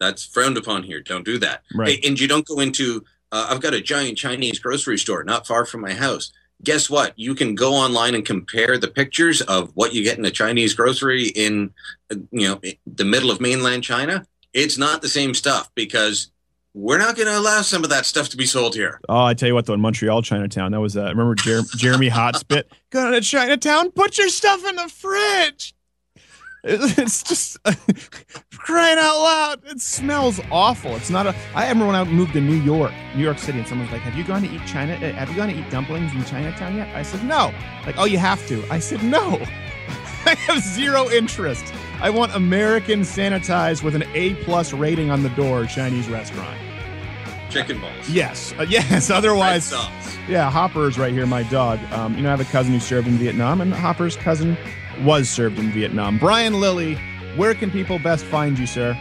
that's 0.00 0.24
frowned 0.24 0.56
upon 0.56 0.82
here. 0.82 1.00
Don't 1.00 1.24
do 1.24 1.38
that." 1.38 1.62
Right. 1.74 2.04
And 2.04 2.18
you 2.18 2.26
don't 2.26 2.46
go 2.46 2.60
into. 2.60 3.04
Uh, 3.32 3.46
I've 3.50 3.60
got 3.60 3.74
a 3.74 3.80
giant 3.80 4.18
Chinese 4.18 4.58
grocery 4.58 4.98
store 4.98 5.22
not 5.22 5.46
far 5.46 5.64
from 5.64 5.82
my 5.82 5.92
house. 5.92 6.32
Guess 6.62 6.90
what? 6.90 7.16
You 7.16 7.34
can 7.34 7.54
go 7.54 7.74
online 7.74 8.14
and 8.14 8.24
compare 8.24 8.76
the 8.76 8.88
pictures 8.88 9.40
of 9.40 9.70
what 9.74 9.94
you 9.94 10.02
get 10.02 10.18
in 10.18 10.24
a 10.24 10.30
Chinese 10.30 10.74
grocery 10.74 11.28
in, 11.28 11.72
uh, 12.10 12.16
you 12.32 12.48
know, 12.48 12.60
the 12.86 13.04
middle 13.04 13.30
of 13.30 13.40
mainland 13.40 13.82
China. 13.82 14.26
It's 14.52 14.76
not 14.76 15.00
the 15.00 15.08
same 15.08 15.32
stuff 15.32 15.70
because 15.74 16.30
we're 16.74 16.98
not 16.98 17.16
going 17.16 17.28
to 17.28 17.38
allow 17.38 17.62
some 17.62 17.82
of 17.82 17.90
that 17.90 18.06
stuff 18.06 18.28
to 18.30 18.36
be 18.36 18.46
sold 18.46 18.74
here. 18.74 19.00
Oh, 19.08 19.24
I 19.24 19.34
tell 19.34 19.48
you 19.48 19.54
what, 19.54 19.66
though, 19.66 19.74
in 19.74 19.80
Montreal, 19.80 20.22
Chinatown, 20.22 20.72
that 20.72 20.80
was 20.80 20.96
uh, 20.96 21.04
remember 21.04 21.34
Jer- 21.34 21.62
Jeremy 21.76 22.10
Hotspit? 22.10 22.64
Go 22.90 23.10
to 23.10 23.20
Chinatown, 23.20 23.90
put 23.90 24.18
your 24.18 24.28
stuff 24.28 24.64
in 24.68 24.76
the 24.76 24.88
fridge. 24.88 25.74
It- 26.64 26.98
It's 26.98 27.22
just 27.22 27.56
crying 28.52 28.98
out 28.98 29.18
loud. 29.22 29.60
It 29.66 29.80
smells 29.80 30.40
awful. 30.50 30.94
It's 30.96 31.10
not 31.10 31.26
a. 31.26 31.34
I 31.54 31.62
remember 31.68 31.86
when 31.86 31.96
I 31.96 32.04
moved 32.04 32.32
to 32.34 32.40
New 32.40 32.54
York, 32.60 32.92
New 33.16 33.22
York 33.24 33.38
City, 33.38 33.58
and 33.58 33.66
someone's 33.68 33.90
like, 33.92 34.02
"Have 34.02 34.14
you 34.14 34.24
gone 34.24 34.42
to 34.42 34.48
eat 34.48 34.66
China? 34.66 34.94
uh, 34.94 35.12
Have 35.12 35.30
you 35.30 35.36
gone 35.36 35.48
to 35.48 35.54
eat 35.58 35.70
dumplings 35.70 36.12
in 36.12 36.24
Chinatown 36.24 36.76
yet?" 36.76 36.94
I 36.94 37.02
said, 37.02 37.24
"No." 37.24 37.52
Like, 37.86 37.96
oh, 37.98 38.04
you 38.04 38.18
have 38.18 38.46
to. 38.48 38.62
I 38.70 38.78
said, 38.78 39.02
"No." 39.02 39.40
I 40.26 40.34
have 40.34 40.62
zero 40.62 41.08
interest. 41.10 41.64
I 42.02 42.10
want 42.10 42.34
American 42.34 43.00
sanitized 43.00 43.82
with 43.82 43.94
an 43.94 44.04
A 44.14 44.34
plus 44.44 44.72
rating 44.74 45.10
on 45.10 45.22
the 45.22 45.30
door 45.30 45.64
Chinese 45.66 46.08
restaurant. 46.08 46.58
Chicken 47.48 47.80
balls. 47.80 48.08
Yes, 48.08 48.54
uh, 48.58 48.62
yes. 48.68 49.10
Otherwise, 49.10 49.72
yeah. 50.28 50.50
Hopper's 50.50 50.98
right 50.98 51.12
here, 51.12 51.26
my 51.26 51.42
dog. 51.44 51.80
Um, 51.92 52.14
you 52.16 52.22
know, 52.22 52.28
I 52.28 52.32
have 52.32 52.40
a 52.40 52.44
cousin 52.44 52.72
who 52.74 52.80
served 52.80 53.08
in 53.08 53.14
Vietnam, 53.14 53.60
and 53.60 53.72
Hopper's 53.72 54.14
cousin 54.16 54.56
was 55.02 55.28
served 55.28 55.58
in 55.58 55.70
Vietnam. 55.70 56.18
Brian 56.18 56.60
Lilley, 56.60 56.96
where 57.36 57.54
can 57.54 57.70
people 57.70 57.98
best 57.98 58.24
find 58.24 58.58
you, 58.58 58.66
sir? 58.66 58.96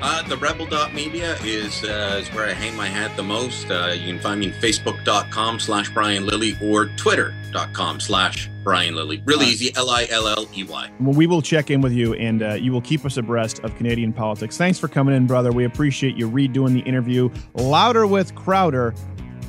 Uh, 0.00 0.22
the 0.28 0.36
rebel.media 0.36 1.36
is, 1.42 1.82
uh, 1.82 2.20
is 2.22 2.28
where 2.32 2.46
I 2.46 2.52
hang 2.52 2.76
my 2.76 2.86
hat 2.86 3.16
the 3.16 3.22
most. 3.22 3.68
Uh, 3.68 3.94
you 3.98 4.12
can 4.12 4.20
find 4.20 4.38
me 4.38 4.46
in 4.46 4.52
facebook.com 4.52 5.58
slash 5.58 5.90
Brian 5.90 6.24
Lilley 6.24 6.56
or 6.62 6.86
twitter.com 6.96 7.98
slash 7.98 8.48
Brian 8.62 8.94
Lilley. 8.94 9.20
Really 9.24 9.46
easy, 9.46 9.74
L-I-L-L-E-Y. 9.74 10.90
Well, 11.00 11.14
we 11.14 11.26
will 11.26 11.42
check 11.42 11.70
in 11.72 11.80
with 11.80 11.92
you, 11.92 12.14
and 12.14 12.42
uh, 12.44 12.54
you 12.54 12.70
will 12.70 12.80
keep 12.80 13.04
us 13.04 13.16
abreast 13.16 13.58
of 13.60 13.74
Canadian 13.74 14.12
politics. 14.12 14.56
Thanks 14.56 14.78
for 14.78 14.86
coming 14.86 15.16
in, 15.16 15.26
brother. 15.26 15.50
We 15.50 15.64
appreciate 15.64 16.16
you 16.16 16.30
redoing 16.30 16.74
the 16.74 16.80
interview. 16.80 17.28
Louder 17.54 18.06
with 18.06 18.36
Crowder. 18.36 18.94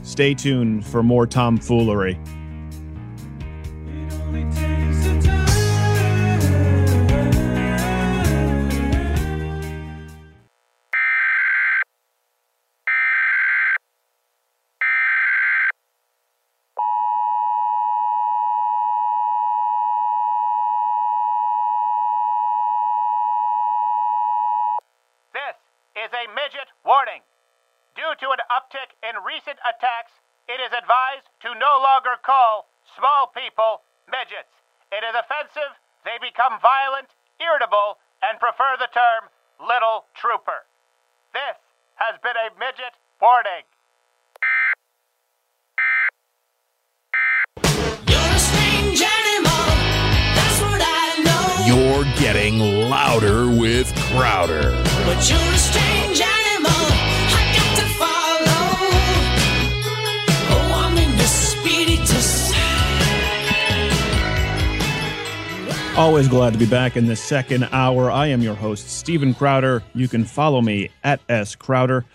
Stay 0.01 0.34
tuned 0.34 0.84
for 0.84 1.03
more 1.03 1.27
tomfoolery. 1.27 2.19
Recent 29.26 29.59
attacks, 29.63 30.13
it 30.47 30.59
is 30.59 30.72
advised 30.74 31.30
to 31.45 31.53
no 31.55 31.80
longer 31.82 32.17
call 32.26 32.70
small 32.97 33.30
people 33.32 33.86
midgets. 34.09 34.51
It 34.91 35.05
is 35.05 35.13
offensive, 35.13 35.78
they 36.05 36.17
become 36.17 36.57
violent, 36.61 37.13
irritable, 37.38 38.01
and 38.24 38.39
prefer 38.39 38.76
the 38.80 38.89
term 38.91 39.30
little 39.61 40.05
trooper. 40.15 40.65
This 41.34 41.59
has 41.95 42.20
been 42.24 42.36
a 42.36 42.49
midget 42.57 42.95
warning. 43.22 43.67
You're 51.67 52.03
getting 52.17 52.59
louder 52.89 53.47
with 53.47 53.93
Crowder. 54.09 54.72
Always 66.00 66.30
glad 66.30 66.54
to 66.54 66.60
be 66.60 66.66
back 66.66 66.95
in 66.95 67.08
the 67.08 67.16
second 67.18 67.68
hour. 67.74 68.10
I 68.10 68.28
am 68.28 68.39
your 68.41 68.56
host, 68.56 68.89
Steven 68.89 69.34
Crowder. 69.34 69.84
You 69.93 70.08
can 70.08 70.24
follow 70.24 70.62
me 70.62 70.91
at 71.04 71.20
S 71.28 71.56
Crowder. 71.56 72.06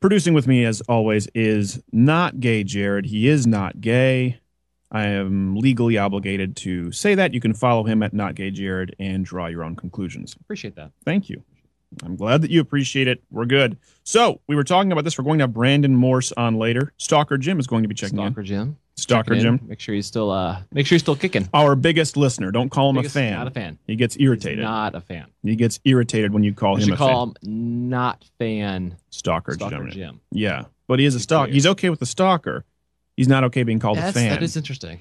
Producing 0.00 0.34
with 0.34 0.48
me, 0.48 0.64
as 0.64 0.80
always, 0.88 1.28
is 1.28 1.80
not 1.92 2.40
gay 2.40 2.64
Jared. 2.64 3.06
He 3.06 3.28
is 3.28 3.46
not 3.46 3.80
gay. 3.80 4.40
I 4.90 5.04
am 5.04 5.54
legally 5.54 5.96
obligated 5.96 6.56
to 6.56 6.90
say 6.90 7.14
that. 7.14 7.32
You 7.32 7.38
can 7.38 7.54
follow 7.54 7.84
him 7.84 8.02
at 8.02 8.12
not 8.12 8.34
gay 8.34 8.50
Jared 8.50 8.96
and 8.98 9.24
draw 9.24 9.46
your 9.46 9.62
own 9.62 9.76
conclusions. 9.76 10.34
Appreciate 10.40 10.74
that. 10.74 10.90
Thank 11.04 11.30
you. 11.30 11.44
I'm 12.02 12.16
glad 12.16 12.42
that 12.42 12.50
you 12.50 12.60
appreciate 12.60 13.06
it. 13.06 13.22
We're 13.30 13.46
good. 13.46 13.76
So 14.02 14.40
we 14.48 14.56
were 14.56 14.64
talking 14.64 14.90
about 14.90 15.04
this. 15.04 15.16
We're 15.16 15.22
going 15.22 15.38
to 15.38 15.44
have 15.44 15.54
Brandon 15.54 15.94
Morse 15.94 16.32
on 16.32 16.56
later. 16.56 16.92
Stalker 16.96 17.38
Jim 17.38 17.60
is 17.60 17.68
going 17.68 17.84
to 17.84 17.88
be 17.88 17.94
checking 17.94 18.18
Stalker 18.18 18.40
in. 18.40 18.46
Jim. 18.46 18.76
Stalker 18.96 19.34
Jim. 19.36 19.60
Make 19.66 19.78
sure 19.80 19.94
he's 19.94 20.06
still 20.06 20.30
uh 20.30 20.62
make 20.72 20.86
sure 20.86 20.96
he's 20.96 21.02
still 21.02 21.16
kicking. 21.16 21.48
Our 21.52 21.76
biggest 21.76 22.16
listener. 22.16 22.50
Don't 22.50 22.70
call 22.70 22.90
him 22.90 22.96
Biggest- 22.96 23.14
a 23.16 23.18
fan. 23.18 23.32
not 23.34 23.46
a 23.46 23.50
fan. 23.50 23.78
He 23.86 23.94
gets 23.96 24.16
irritated. 24.18 24.60
Not 24.64 24.94
a 24.94 25.00
fan. 25.00 25.26
He 25.42 25.54
gets 25.54 25.78
irritated 25.84 26.32
when 26.32 26.42
you 26.42 26.54
call 26.54 26.78
You 26.80 26.86
him 26.86 26.92
a 26.94 26.96
call 26.96 27.26
fan. 27.26 27.34
him 27.52 27.88
not 27.90 28.24
fan 28.38 28.96
Stalker, 29.10 29.52
Stalker 29.54 29.76
Jim. 29.84 29.90
Jim. 29.90 30.20
Yeah, 30.32 30.64
but 30.88 30.98
he 30.98 31.04
is 31.04 31.14
a 31.14 31.20
stalker. 31.20 31.52
He's 31.52 31.66
okay 31.66 31.90
with 31.90 32.00
the 32.00 32.06
stalker. 32.06 32.64
He's 33.16 33.28
not 33.28 33.44
okay 33.44 33.62
being 33.62 33.78
called 33.80 33.98
a 33.98 34.12
fan. 34.12 34.30
that 34.30 34.42
is 34.42 34.56
interesting. 34.56 35.00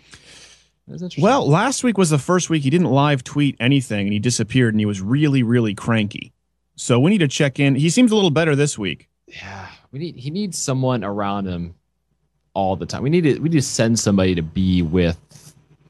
That 0.87 0.95
is 0.95 1.01
interesting. 1.01 1.23
well, 1.23 1.47
last 1.47 1.83
week 1.83 1.97
was 1.97 2.09
the 2.09 2.19
first 2.19 2.49
week 2.49 2.63
he 2.63 2.69
didn't 2.69 2.91
live 2.91 3.23
tweet 3.23 3.55
anything, 3.59 4.07
and 4.07 4.13
he 4.13 4.19
disappeared, 4.19 4.73
and 4.73 4.79
he 4.79 4.85
was 4.85 5.01
really, 5.01 5.41
really 5.41 5.73
cranky. 5.73 6.31
So 6.75 6.99
we 6.99 7.11
need 7.11 7.17
to 7.19 7.27
check 7.27 7.59
in. 7.59 7.75
He 7.75 7.89
seems 7.89 8.11
a 8.11 8.15
little 8.15 8.29
better 8.29 8.55
this 8.55 8.77
week. 8.77 9.09
yeah, 9.27 9.67
we 9.91 9.99
need 9.99 10.15
he 10.17 10.29
needs 10.31 10.57
someone 10.59 11.03
around 11.03 11.45
him 11.47 11.75
all 12.55 12.75
the 12.75 12.85
time. 12.87 13.03
We 13.03 13.11
need 13.11 13.21
to 13.25 13.37
we 13.39 13.49
need 13.49 13.57
to 13.57 13.61
send 13.61 13.99
somebody 13.99 14.33
to 14.35 14.41
be 14.41 14.81
with 14.81 15.17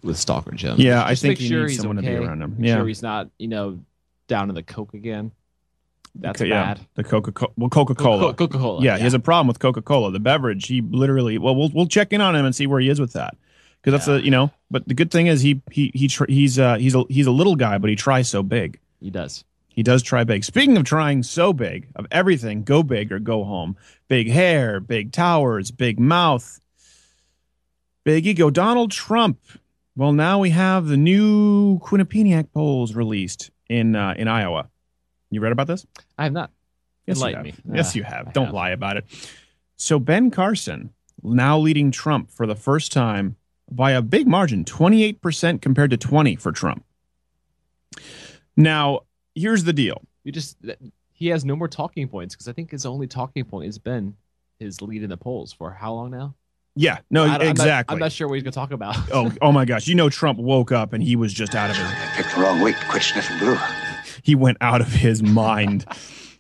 with 0.04 0.18
Stalker 0.18 0.52
Jim. 0.52 0.76
Yeah, 0.80 1.04
I 1.04 1.12
Just 1.12 1.22
think 1.22 1.40
make 1.40 1.48
sure 1.48 1.68
he's 1.68 1.78
someone 1.80 1.96
to 1.96 2.02
be 2.02 2.10
around 2.16 2.42
him. 2.42 2.56
Make 2.58 2.68
Yeah. 2.68 2.76
sure 2.78 2.88
he's 2.88 3.02
not 3.02 3.30
you 3.40 3.48
know 3.48 3.80
down 4.28 4.50
in 4.50 4.56
the 4.56 4.64
coke 4.64 4.94
again. 4.94 5.32
That's 6.18 6.42
Okay, 6.42 6.50
yeah, 6.50 6.76
bad. 6.76 6.80
the 6.96 7.04
Coca 7.04 7.32
Cola. 7.34 7.52
Well, 7.58 7.70
Coca 7.70 7.94
Cola. 7.94 8.34
Coca 8.34 8.58
Cola. 8.58 8.82
Yeah, 8.82 8.96
he 8.98 9.04
has 9.04 9.14
a 9.14 9.20
problem 9.20 9.48
with 9.48 9.60
Coca 9.60 9.82
Cola, 9.82 10.12
the 10.12 10.20
beverage. 10.20 10.66
He 10.68 10.80
literally. 10.82 11.38
Well, 11.38 11.56
we'll 11.56 11.70
we'll 11.74 11.88
check 11.88 12.14
in 12.14 12.22
on 12.22 12.36
him 12.36 12.46
and 12.46 12.56
see 12.56 12.68
where 12.68 12.80
he 12.80 12.88
is 12.90 13.00
with 13.02 13.14
that. 13.14 13.36
Because 13.82 14.00
that's 14.00 14.08
a 14.08 14.24
you 14.24 14.32
know. 14.32 14.50
But 14.72 14.88
the 14.88 14.94
good 14.94 15.12
thing 15.12 15.28
is 15.28 15.42
he 15.42 15.62
he 15.72 15.92
he 15.94 16.08
tr- 16.08 16.26
he's 16.30 16.58
uh 16.58 16.78
he's 16.78 16.96
a 16.96 17.04
he's 17.10 17.28
a 17.28 17.32
little 17.32 17.56
guy, 17.58 17.78
but 17.80 17.90
he 17.90 17.96
tries 17.98 18.30
so 18.30 18.44
big. 18.44 18.80
He 19.02 19.10
does. 19.10 19.44
He 19.76 19.84
does 19.84 20.02
try 20.02 20.24
big. 20.24 20.46
Speaking 20.46 20.78
of 20.78 20.86
trying 20.86 21.22
so 21.22 21.52
big, 21.52 21.88
of 21.98 22.08
everything, 22.10 22.64
go 22.64 22.82
big 22.82 23.12
or 23.12 23.20
go 23.20 23.44
home. 23.44 23.76
Big 24.08 24.30
hair, 24.32 24.80
big 24.80 25.12
towers, 25.12 25.70
big 25.70 26.00
mouth, 26.00 26.62
big 28.06 28.26
ego. 28.26 28.50
Donald 28.50 28.92
Trump. 28.92 29.38
Well, 29.98 30.14
now 30.14 30.40
we 30.40 30.52
have 30.52 30.88
the 30.88 30.98
new 30.98 31.80
Quinnipiac 31.80 32.52
polls 32.54 32.96
released 32.96 33.52
in 33.70 33.96
uh, 33.96 34.14
in 34.18 34.28
Iowa. 34.30 34.70
You 35.30 35.42
read 35.42 35.52
about 35.52 35.68
this? 35.68 35.86
I 36.18 36.24
have 36.24 36.34
not. 36.34 36.52
Yes, 37.06 37.18
you 37.20 37.26
Enlighten 37.26 37.46
have. 37.52 37.66
me. 37.66 37.76
Yes, 37.78 37.96
Uh, 37.96 37.98
you 38.00 38.04
have. 38.04 38.28
I 38.30 38.32
Don't 38.32 38.46
have. 38.46 38.54
lie 38.54 38.70
about 38.72 38.98
it. 38.98 39.06
So 39.76 40.00
Ben 40.00 40.32
Carson 40.32 40.92
now 41.22 41.58
leading 41.60 41.92
Trump 41.92 42.32
for 42.32 42.48
the 42.48 42.56
first 42.56 42.92
time 42.94 43.36
by 43.70 43.92
a 43.92 44.02
big 44.02 44.28
margin, 44.28 44.64
28% 44.64 45.62
compared 45.62 45.90
to 45.92 45.98
20 45.98 46.36
for 46.38 46.52
Trump. 46.52 46.86
Now, 48.56 49.02
here's 49.36 49.64
the 49.64 49.74
deal. 49.74 50.02
You 50.24 50.32
just 50.32 50.58
he 51.14 51.28
has 51.28 51.46
no 51.46 51.56
more 51.56 51.68
talking 51.68 52.08
points 52.08 52.34
because 52.36 52.48
I 52.48 52.54
think 52.54 52.72
his 52.72 52.86
only 52.86 53.08
talking 53.08 53.46
point 53.46 53.66
has 53.68 53.78
been 53.78 54.16
his 54.60 54.82
lead 54.82 55.04
in 55.04 55.10
the 55.10 55.18
polls 55.18 55.54
for 55.54 55.72
how 55.72 55.94
long 55.94 56.12
now? 56.12 56.34
Yeah, 56.78 56.98
no, 57.10 57.24
I- 57.24 57.26
I'm 57.26 57.32
not- 57.40 57.42
exactly. 57.48 57.94
I'm 57.94 58.00
not 58.00 58.12
sure 58.12 58.28
what 58.28 58.34
he's 58.36 58.44
going 58.44 58.52
to 58.52 58.56
talk 58.60 58.72
about. 58.72 58.98
oh, 59.14 59.32
oh 59.42 59.52
my 59.52 59.66
gosh. 59.66 59.88
You 59.88 59.96
know, 59.96 60.10
Trump 60.10 60.40
woke 60.40 60.72
up 60.72 60.92
and 60.94 61.02
he 61.04 61.16
was 61.16 61.34
just 61.34 61.56
out 61.56 61.70
of 61.70 61.78
his. 61.78 61.88
Picked 62.16 62.36
the 62.36 62.42
wrong 62.42 62.60
week 62.62 62.78
to 62.80 62.86
quit 62.88 63.04
sniffing 63.04 63.38
glue. 63.38 63.58
He 64.24 64.36
went 64.36 64.58
out 64.62 64.82
of 64.82 64.88
his 64.88 65.22
mind 65.24 65.86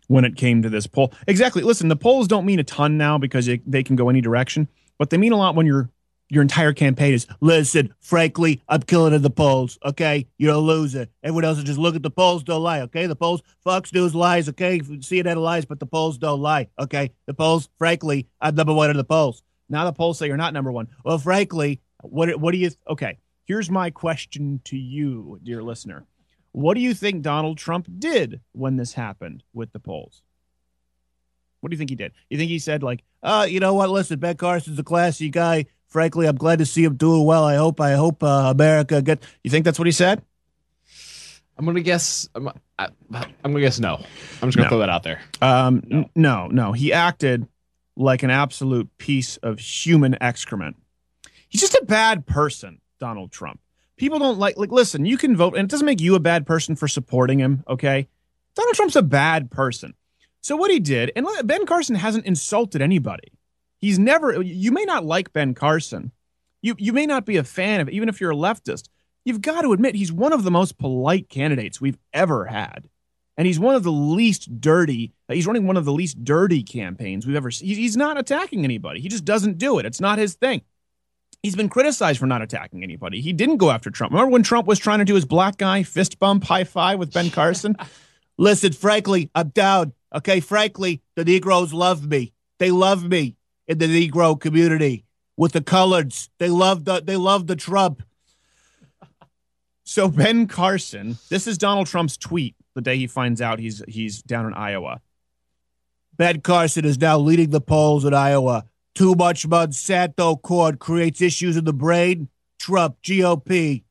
when 0.07 0.25
it 0.25 0.35
came 0.35 0.61
to 0.61 0.69
this 0.69 0.87
poll. 0.87 1.13
Exactly. 1.27 1.61
Listen, 1.63 1.87
the 1.87 1.95
polls 1.95 2.27
don't 2.27 2.45
mean 2.45 2.59
a 2.59 2.63
ton 2.63 2.97
now 2.97 3.17
because 3.17 3.47
it, 3.47 3.61
they 3.69 3.81
can 3.83 3.95
go 3.95 4.09
any 4.09 4.21
direction, 4.21 4.67
but 4.97 5.09
they 5.09 5.17
mean 5.17 5.31
a 5.31 5.37
lot 5.37 5.55
when 5.55 5.65
your 5.65 5.89
your 6.29 6.41
entire 6.41 6.73
campaign 6.73 7.13
is 7.13 7.27
listen. 7.39 7.93
Frankly, 7.99 8.61
I'm 8.67 8.81
killing 8.81 9.13
in 9.13 9.21
the 9.21 9.29
polls. 9.29 9.77
Okay, 9.85 10.27
you're 10.37 10.55
a 10.55 10.57
loser. 10.57 11.07
Everyone 11.23 11.45
else 11.45 11.57
is 11.59 11.63
just 11.63 11.79
look 11.79 11.95
at 11.95 12.03
the 12.03 12.09
polls. 12.09 12.43
Don't 12.43 12.63
lie. 12.63 12.81
Okay, 12.81 13.05
the 13.05 13.15
polls. 13.15 13.41
Fox 13.63 13.93
News 13.93 14.15
lies. 14.15 14.49
Okay, 14.49 14.79
CNN 14.79 15.37
lies, 15.37 15.65
but 15.65 15.79
the 15.79 15.85
polls 15.85 16.17
don't 16.17 16.41
lie. 16.41 16.67
Okay, 16.79 17.11
the 17.27 17.33
polls. 17.33 17.69
Frankly, 17.77 18.27
I'm 18.41 18.55
number 18.55 18.73
one 18.73 18.89
in 18.89 18.97
the 18.97 19.03
polls. 19.03 19.43
Now 19.69 19.85
the 19.85 19.93
polls 19.93 20.17
say 20.17 20.27
you're 20.27 20.37
not 20.37 20.53
number 20.53 20.71
one. 20.71 20.87
Well, 21.03 21.17
frankly, 21.17 21.81
what 22.01 22.39
what 22.39 22.51
do 22.51 22.57
you? 22.57 22.71
Okay, 22.89 23.19
here's 23.45 23.69
my 23.69 23.89
question 23.89 24.61
to 24.65 24.77
you, 24.77 25.39
dear 25.43 25.61
listener. 25.61 26.05
What 26.51 26.75
do 26.75 26.81
you 26.81 26.93
think 26.93 27.21
Donald 27.21 27.57
Trump 27.57 27.87
did 27.99 28.39
when 28.53 28.77
this 28.77 28.93
happened 28.93 29.43
with 29.53 29.73
the 29.73 29.79
polls? 29.79 30.23
What 31.59 31.69
do 31.69 31.73
you 31.73 31.77
think 31.77 31.89
he 31.89 31.95
did? 31.95 32.13
You 32.29 32.37
think 32.37 32.49
he 32.49 32.59
said 32.59 32.83
like, 32.83 33.03
uh, 33.23 33.47
you 33.49 33.59
know 33.59 33.73
what? 33.73 33.89
Listen, 33.89 34.19
Ben 34.19 34.37
Carson's 34.37 34.79
a 34.79 34.83
classy 34.83 35.29
guy. 35.29 35.65
Frankly, 35.95 36.27
I'm 36.27 36.35
glad 36.35 36.59
to 36.59 36.65
see 36.65 36.83
him 36.83 36.97
doing 36.97 37.23
well. 37.23 37.45
I 37.45 37.55
hope, 37.55 37.79
I 37.79 37.93
hope 37.93 38.21
uh, 38.21 38.51
America 38.53 39.01
get. 39.01 39.23
You 39.45 39.49
think 39.49 39.63
that's 39.63 39.79
what 39.79 39.85
he 39.85 39.93
said? 39.93 40.21
I'm 41.57 41.65
gonna 41.65 41.79
guess. 41.79 42.27
I'm, 42.35 42.49
I, 42.77 42.89
I'm 43.13 43.23
gonna 43.45 43.61
guess 43.61 43.79
no. 43.79 43.95
I'm 44.41 44.49
just 44.49 44.57
gonna 44.57 44.63
No. 44.65 44.69
throw 44.71 44.79
that 44.79 44.89
out 44.89 45.03
there. 45.03 45.21
Um, 45.41 45.83
no. 45.87 46.09
no, 46.13 46.47
no. 46.47 46.71
He 46.73 46.91
acted 46.91 47.47
like 47.95 48.23
an 48.23 48.29
absolute 48.29 48.89
piece 48.97 49.37
of 49.37 49.57
human 49.57 50.21
excrement. 50.21 50.75
He's 51.47 51.61
just 51.61 51.75
a 51.75 51.85
bad 51.85 52.25
person, 52.25 52.81
Donald 52.99 53.31
Trump. 53.31 53.61
People 53.95 54.19
don't 54.19 54.37
like 54.37 54.57
like 54.57 54.73
listen, 54.73 55.05
you 55.05 55.17
can 55.17 55.37
vote 55.37 55.55
and 55.55 55.63
it 55.63 55.71
doesn't 55.71 55.85
make 55.85 56.01
you 56.01 56.15
a 56.15 56.19
bad 56.19 56.45
person 56.45 56.75
for 56.75 56.89
supporting 56.89 57.39
him, 57.39 57.63
okay? 57.69 58.09
Donald 58.53 58.75
Trump's 58.75 58.97
a 58.97 59.01
bad 59.01 59.49
person. 59.49 59.93
So 60.41 60.57
what 60.57 60.71
he 60.71 60.81
did, 60.81 61.13
and 61.15 61.25
Ben 61.45 61.65
Carson 61.65 61.95
hasn't 61.95 62.25
insulted 62.25 62.81
anybody. 62.81 63.31
He's 63.85 63.99
never 63.99 64.41
you 64.41 64.71
may 64.71 64.83
not 64.83 65.05
like 65.05 65.31
Ben 65.31 65.53
Carson. 65.53 66.11
You 66.63 66.73
you 66.79 66.91
may 66.91 67.05
not 67.05 67.23
be 67.23 67.37
a 67.37 67.43
fan 67.43 67.81
of 67.81 67.89
even 67.89 68.09
if 68.09 68.19
you're 68.19 68.31
a 68.31 68.35
leftist. 68.35 68.89
You've 69.25 69.41
got 69.41 69.61
to 69.61 69.73
admit 69.73 69.93
he's 69.93 70.11
one 70.11 70.33
of 70.33 70.43
the 70.43 70.49
most 70.49 70.79
polite 70.79 71.29
candidates 71.29 71.79
we've 71.79 71.99
ever 72.11 72.45
had. 72.45 72.89
And 73.37 73.45
he's 73.45 73.59
one 73.59 73.75
of 73.75 73.83
the 73.83 73.91
least 73.91 74.59
dirty. 74.59 75.13
He's 75.27 75.45
running 75.45 75.67
one 75.67 75.77
of 75.77 75.85
the 75.85 75.93
least 75.93 76.23
dirty 76.23 76.63
campaigns 76.63 77.27
we've 77.27 77.35
ever 77.35 77.51
seen. 77.51 77.67
He's- 77.67 77.77
He's 77.77 77.95
not 77.97 78.17
attacking 78.17 78.63
anybody. 78.63 79.01
He 79.01 79.07
just 79.07 79.23
doesn't 79.23 79.59
do 79.59 79.77
it. 79.77 79.85
It's 79.85 80.01
not 80.01 80.17
his 80.17 80.33
thing. 80.33 80.61
He's 81.43 81.55
been 81.55 81.69
criticized 81.69 82.17
for 82.19 82.25
not 82.25 82.41
attacking 82.41 82.81
anybody. 82.81 83.21
He 83.21 83.33
didn't 83.33 83.57
go 83.57 83.69
after 83.69 83.91
Trump. 83.91 84.13
Remember 84.13 84.31
when 84.31 84.41
Trump 84.41 84.65
was 84.65 84.79
trying 84.79 84.97
to 84.99 85.05
do 85.05 85.13
his 85.13 85.25
black 85.25 85.57
guy 85.57 85.83
fist 85.83 86.17
bump 86.17 86.43
high 86.45 86.63
five 86.63 86.97
with 86.97 87.13
Ben 87.13 87.29
Carson? 87.29 87.75
Listen, 88.39 88.73
frankly, 88.73 89.29
I'm 89.35 89.49
down. 89.49 89.93
Okay, 90.11 90.39
frankly, 90.39 91.03
the 91.15 91.23
Negroes 91.23 91.71
love 91.71 92.07
me. 92.09 92.33
They 92.57 92.71
love 92.71 93.07
me 93.07 93.35
in 93.67 93.77
the 93.77 93.87
Negro 93.87 94.39
community 94.39 95.05
with 95.37 95.51
the 95.53 95.61
coloreds. 95.61 96.29
They 96.39 96.49
love 96.49 96.85
the 96.85 97.01
they 97.01 97.17
love 97.17 97.47
the 97.47 97.55
Trump. 97.55 98.03
So 99.83 100.09
Ben 100.09 100.47
Carson, 100.47 101.17
this 101.29 101.45
is 101.47 101.57
Donald 101.57 101.87
Trump's 101.87 102.17
tweet 102.17 102.55
the 102.73 102.81
day 102.81 102.97
he 102.97 103.07
finds 103.07 103.41
out 103.41 103.59
he's 103.59 103.83
he's 103.87 104.21
down 104.23 104.45
in 104.47 104.53
Iowa. 104.53 105.01
Ben 106.17 106.41
Carson 106.41 106.85
is 106.85 106.99
now 106.99 107.17
leading 107.17 107.49
the 107.49 107.61
polls 107.61 108.05
in 108.05 108.13
Iowa. 108.13 108.65
Too 108.95 109.13
much 109.15 109.47
Monsanto 109.47 110.41
corn 110.41 110.77
creates 110.77 111.21
issues 111.21 111.57
in 111.57 111.65
the 111.65 111.73
brain. 111.73 112.29
Trump, 112.57 112.97
GOP. 113.03 113.83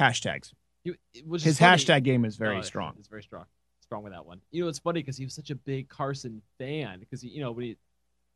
Hashtags. 0.00 0.52
You- 0.84 0.96
His 1.14 1.58
funny. 1.58 1.76
hashtag 1.76 2.02
game 2.02 2.24
is 2.24 2.36
very 2.36 2.56
No, 2.56 2.62
strong. 2.62 2.94
It's 2.98 3.08
very 3.08 3.22
strong. 3.22 3.44
Strong 3.80 4.02
with 4.02 4.12
that 4.12 4.26
one. 4.26 4.40
You 4.50 4.62
know, 4.64 4.68
it's 4.68 4.80
funny 4.80 5.00
because 5.00 5.16
he 5.16 5.24
was 5.24 5.34
such 5.34 5.50
a 5.50 5.54
big 5.54 5.88
Carson 5.88 6.42
fan 6.58 6.98
because 6.98 7.24
you 7.24 7.40
know, 7.40 7.52
when 7.52 7.64
he 7.66 7.76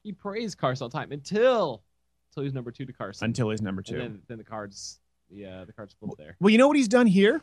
he 0.02 0.12
praised 0.12 0.58
Carson 0.58 0.84
all 0.84 0.88
the 0.88 0.96
time 0.98 1.12
until 1.12 1.82
until 2.30 2.44
he's 2.44 2.54
number 2.54 2.70
two 2.70 2.86
to 2.86 2.92
Carson. 2.92 3.24
Until 3.24 3.50
he's 3.50 3.60
number 3.60 3.80
And 3.80 3.86
two. 3.86 3.98
then, 3.98 4.22
then 4.28 4.38
the 4.38 4.44
cards, 4.44 5.00
yeah, 5.28 5.64
the 5.64 5.72
cards 5.72 5.94
flipped 5.98 6.16
there. 6.16 6.36
Well, 6.40 6.50
you 6.50 6.58
know 6.58 6.68
what 6.68 6.76
he's 6.76 6.88
done 6.88 7.06
here? 7.06 7.42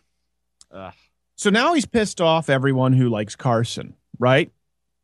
Ugh. 0.72 0.94
So 1.36 1.50
now 1.50 1.74
he's 1.74 1.86
pissed 1.86 2.22
off 2.22 2.50
everyone 2.50 2.94
who 2.94 3.10
likes 3.10 3.36
Carson, 3.36 3.96
right? 4.18 4.52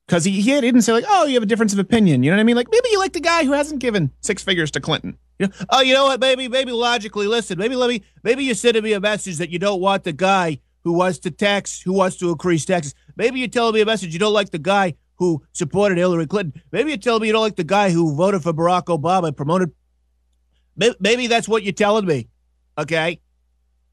Because 0.07 0.23
he, 0.25 0.41
he 0.41 0.59
didn't 0.61 0.81
say 0.81 0.93
like, 0.93 1.05
oh, 1.07 1.25
you 1.25 1.35
have 1.35 1.43
a 1.43 1.47
difference 1.47 1.73
of 1.73 1.79
opinion. 1.79 2.23
You 2.23 2.31
know 2.31 2.37
what 2.37 2.41
I 2.41 2.45
mean? 2.45 2.55
Like 2.55 2.69
maybe 2.71 2.87
you 2.91 2.99
like 2.99 3.13
the 3.13 3.19
guy 3.19 3.43
who 3.43 3.51
hasn't 3.51 3.79
given 3.81 4.11
six 4.21 4.41
figures 4.41 4.71
to 4.71 4.81
Clinton. 4.81 5.17
You 5.39 5.47
know? 5.47 5.53
Oh, 5.69 5.81
you 5.81 5.93
know 5.93 6.05
what? 6.05 6.19
Maybe, 6.19 6.47
maybe 6.47 6.71
logically, 6.71 7.27
listen. 7.27 7.57
Maybe 7.57 7.75
let 7.75 7.89
me. 7.89 8.03
Maybe 8.23 8.43
you're 8.43 8.55
sending 8.55 8.83
me 8.83 8.93
a 8.93 8.99
message 8.99 9.37
that 9.37 9.49
you 9.49 9.59
don't 9.59 9.81
want 9.81 10.03
the 10.03 10.13
guy 10.13 10.59
who 10.83 10.93
wants 10.93 11.19
to 11.19 11.31
tax, 11.31 11.81
who 11.81 11.93
wants 11.93 12.17
to 12.17 12.29
increase 12.29 12.65
taxes. 12.65 12.93
Maybe 13.15 13.39
you're 13.39 13.47
telling 13.47 13.73
me 13.73 13.81
a 13.81 13.85
message 13.85 14.13
you 14.13 14.19
don't 14.19 14.33
like 14.33 14.49
the 14.51 14.59
guy 14.59 14.95
who 15.15 15.43
supported 15.51 15.97
Hillary 15.97 16.27
Clinton. 16.27 16.61
Maybe 16.71 16.89
you're 16.89 16.97
telling 16.97 17.21
me 17.21 17.27
you 17.27 17.33
don't 17.33 17.41
like 17.41 17.55
the 17.55 17.63
guy 17.63 17.91
who 17.91 18.15
voted 18.15 18.43
for 18.43 18.53
Barack 18.53 18.85
Obama 18.85 19.27
and 19.27 19.37
promoted. 19.37 19.71
Maybe 20.75 21.27
that's 21.27 21.47
what 21.47 21.63
you're 21.63 21.73
telling 21.73 22.05
me. 22.05 22.29
Okay. 22.77 23.21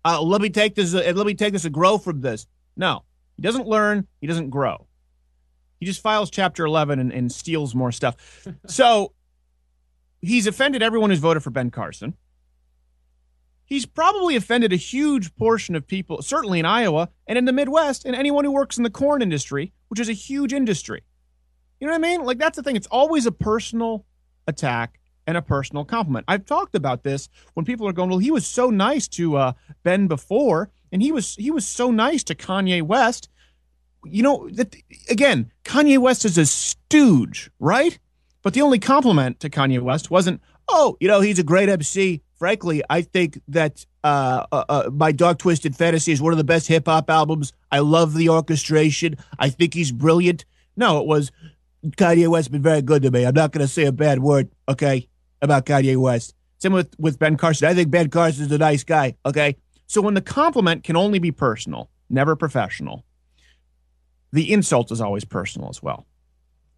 Uh, 0.04 0.22
let 0.22 0.40
me 0.40 0.48
take 0.48 0.74
this 0.74 0.94
and 0.94 1.16
let 1.16 1.26
me 1.26 1.34
take 1.34 1.52
this 1.52 1.64
and 1.64 1.74
grow 1.74 1.98
from 1.98 2.22
this. 2.22 2.46
No, 2.76 3.04
he 3.36 3.42
doesn't 3.42 3.66
learn. 3.66 4.06
He 4.20 4.26
doesn't 4.26 4.50
grow. 4.50 4.86
He 5.78 5.86
just 5.86 6.02
files 6.02 6.30
Chapter 6.30 6.64
11 6.64 6.98
and, 6.98 7.12
and 7.12 7.30
steals 7.30 7.74
more 7.74 7.92
stuff. 7.92 8.46
so 8.66 9.12
he's 10.20 10.46
offended 10.46 10.82
everyone 10.82 11.10
who's 11.10 11.18
voted 11.18 11.42
for 11.42 11.50
Ben 11.50 11.70
Carson. 11.70 12.14
He's 13.64 13.86
probably 13.86 14.34
offended 14.34 14.72
a 14.72 14.76
huge 14.76 15.34
portion 15.36 15.76
of 15.76 15.86
people, 15.86 16.22
certainly 16.22 16.58
in 16.58 16.66
Iowa 16.66 17.08
and 17.28 17.38
in 17.38 17.44
the 17.44 17.52
Midwest, 17.52 18.04
and 18.04 18.16
anyone 18.16 18.44
who 18.44 18.50
works 18.50 18.78
in 18.78 18.82
the 18.82 18.90
corn 18.90 19.22
industry, 19.22 19.72
which 19.88 20.00
is 20.00 20.08
a 20.08 20.12
huge 20.12 20.52
industry. 20.52 21.04
You 21.80 21.86
know 21.86 21.94
what 21.94 22.04
I 22.04 22.08
mean? 22.08 22.24
Like, 22.24 22.38
that's 22.38 22.56
the 22.56 22.62
thing. 22.62 22.76
It's 22.76 22.86
always 22.86 23.26
a 23.26 23.32
personal 23.32 24.04
attack 24.46 25.00
and 25.26 25.36
a 25.36 25.42
personal 25.42 25.84
compliment. 25.84 26.26
I've 26.28 26.44
talked 26.44 26.74
about 26.74 27.02
this 27.02 27.28
when 27.54 27.64
people 27.64 27.88
are 27.88 27.92
going, 27.92 28.10
well, 28.10 28.18
he 28.18 28.30
was 28.30 28.46
so 28.46 28.68
nice 28.70 29.08
to 29.08 29.36
uh, 29.36 29.52
Ben 29.82 30.06
before, 30.06 30.70
and 30.92 31.00
he 31.00 31.12
was 31.12 31.36
he 31.36 31.50
was 31.50 31.66
so 31.66 31.90
nice 31.90 32.22
to 32.24 32.34
Kanye 32.34 32.82
West. 32.82 33.28
You 34.04 34.22
know, 34.22 34.48
that 34.50 34.74
again, 35.08 35.52
Kanye 35.64 35.98
West 35.98 36.24
is 36.24 36.36
a 36.36 36.46
stooge, 36.46 37.50
right? 37.58 37.98
But 38.42 38.54
the 38.54 38.62
only 38.62 38.78
compliment 38.78 39.40
to 39.40 39.50
Kanye 39.50 39.80
West 39.80 40.10
wasn't, 40.10 40.40
Oh, 40.68 40.96
you 41.00 41.08
know, 41.08 41.20
he's 41.20 41.38
a 41.38 41.44
great 41.44 41.68
MC. 41.68 42.22
Frankly, 42.38 42.82
I 42.88 43.02
think 43.02 43.40
that 43.48 43.84
uh, 44.02 44.46
uh, 44.50 44.64
uh, 44.68 44.90
my 44.92 45.12
Dog 45.12 45.38
Twisted 45.38 45.76
Fantasy 45.76 46.12
is 46.12 46.22
one 46.22 46.32
of 46.32 46.38
the 46.38 46.44
best 46.44 46.68
hip 46.68 46.86
hop 46.86 47.10
albums. 47.10 47.52
I 47.70 47.80
love 47.80 48.14
the 48.14 48.28
orchestration. 48.28 49.16
I 49.38 49.50
think 49.50 49.74
he's 49.74 49.92
brilliant. 49.92 50.44
No, 50.76 50.98
it 51.00 51.06
was 51.06 51.30
Kanye 51.84 52.28
West 52.28 52.50
been 52.50 52.62
very 52.62 52.82
good 52.82 53.02
to 53.02 53.10
me. 53.10 53.24
I'm 53.24 53.34
not 53.34 53.52
going 53.52 53.66
to 53.66 53.72
say 53.72 53.84
a 53.84 53.92
bad 53.92 54.20
word, 54.20 54.50
okay, 54.68 55.08
about 55.40 55.66
Kanye 55.66 55.96
West. 55.96 56.34
Same 56.58 56.72
with, 56.72 56.94
with 56.98 57.18
Ben 57.18 57.36
Carson. 57.36 57.68
I 57.68 57.74
think 57.74 57.90
Ben 57.90 58.10
Carson's 58.10 58.52
a 58.52 58.58
nice 58.58 58.84
guy, 58.84 59.16
okay? 59.24 59.56
So 59.86 60.02
when 60.02 60.14
the 60.14 60.20
compliment 60.20 60.84
can 60.84 60.96
only 60.96 61.18
be 61.18 61.32
personal, 61.32 61.90
never 62.10 62.36
professional, 62.36 63.04
the 64.32 64.52
insult 64.52 64.92
is 64.92 65.00
always 65.00 65.24
personal 65.24 65.68
as 65.68 65.82
well. 65.82 66.06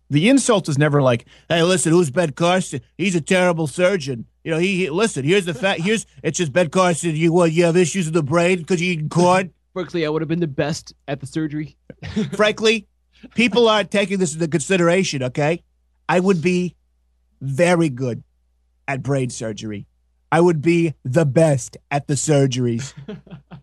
The 0.09 0.29
insult 0.29 0.69
is 0.69 0.79
never 0.79 1.03
like, 1.03 1.27
Hey, 1.49 1.63
listen, 1.63 1.93
who's 1.93 2.11
Ben 2.11 2.33
Carson? 2.33 2.81
He's 2.97 3.15
a 3.15 3.21
terrible 3.21 3.67
surgeon. 3.67 4.27
You 4.45 4.51
know, 4.51 4.59
he, 4.59 4.77
he 4.77 4.91
listen. 4.91 5.25
Here's 5.25 5.47
the 5.47 5.55
fact. 5.55 5.81
Here's 5.81 6.07
it's 6.23 6.39
just 6.39 6.53
Ben 6.53 6.69
Carson. 6.69 7.17
You 7.17 7.33
what? 7.33 7.53
You 7.53 7.65
have 7.65 7.77
issues 7.77 8.07
with 8.07 8.15
the 8.15 8.23
brain 8.23 8.59
because 8.59 8.81
you 8.81 8.93
eating 8.93 9.09
corn. 9.09 9.53
Frankly, 9.73 10.05
I 10.05 10.11
would 10.11 10.21
have 10.21 10.29
been 10.29 10.41
the 10.41 10.47
best 10.47 10.93
at 11.09 11.21
the 11.21 11.27
surgery. 11.27 11.77
Frankly, 12.35 12.87
people 13.35 13.69
aren't 13.69 13.91
taking 13.91 14.19
this 14.19 14.35
into 14.35 14.49
consideration. 14.49 15.23
Okay, 15.23 15.63
I 16.09 16.21
would 16.21 16.43
be 16.43 16.77
very 17.41 17.89
good 17.89 18.23
at 18.89 19.03
brain 19.03 19.31
surgery. 19.31 19.87
I 20.31 20.41
would 20.41 20.63
be 20.63 20.95
the 21.05 21.27
best 21.27 21.77
at 21.91 22.07
the 22.07 22.15
surgeries. 22.15 22.95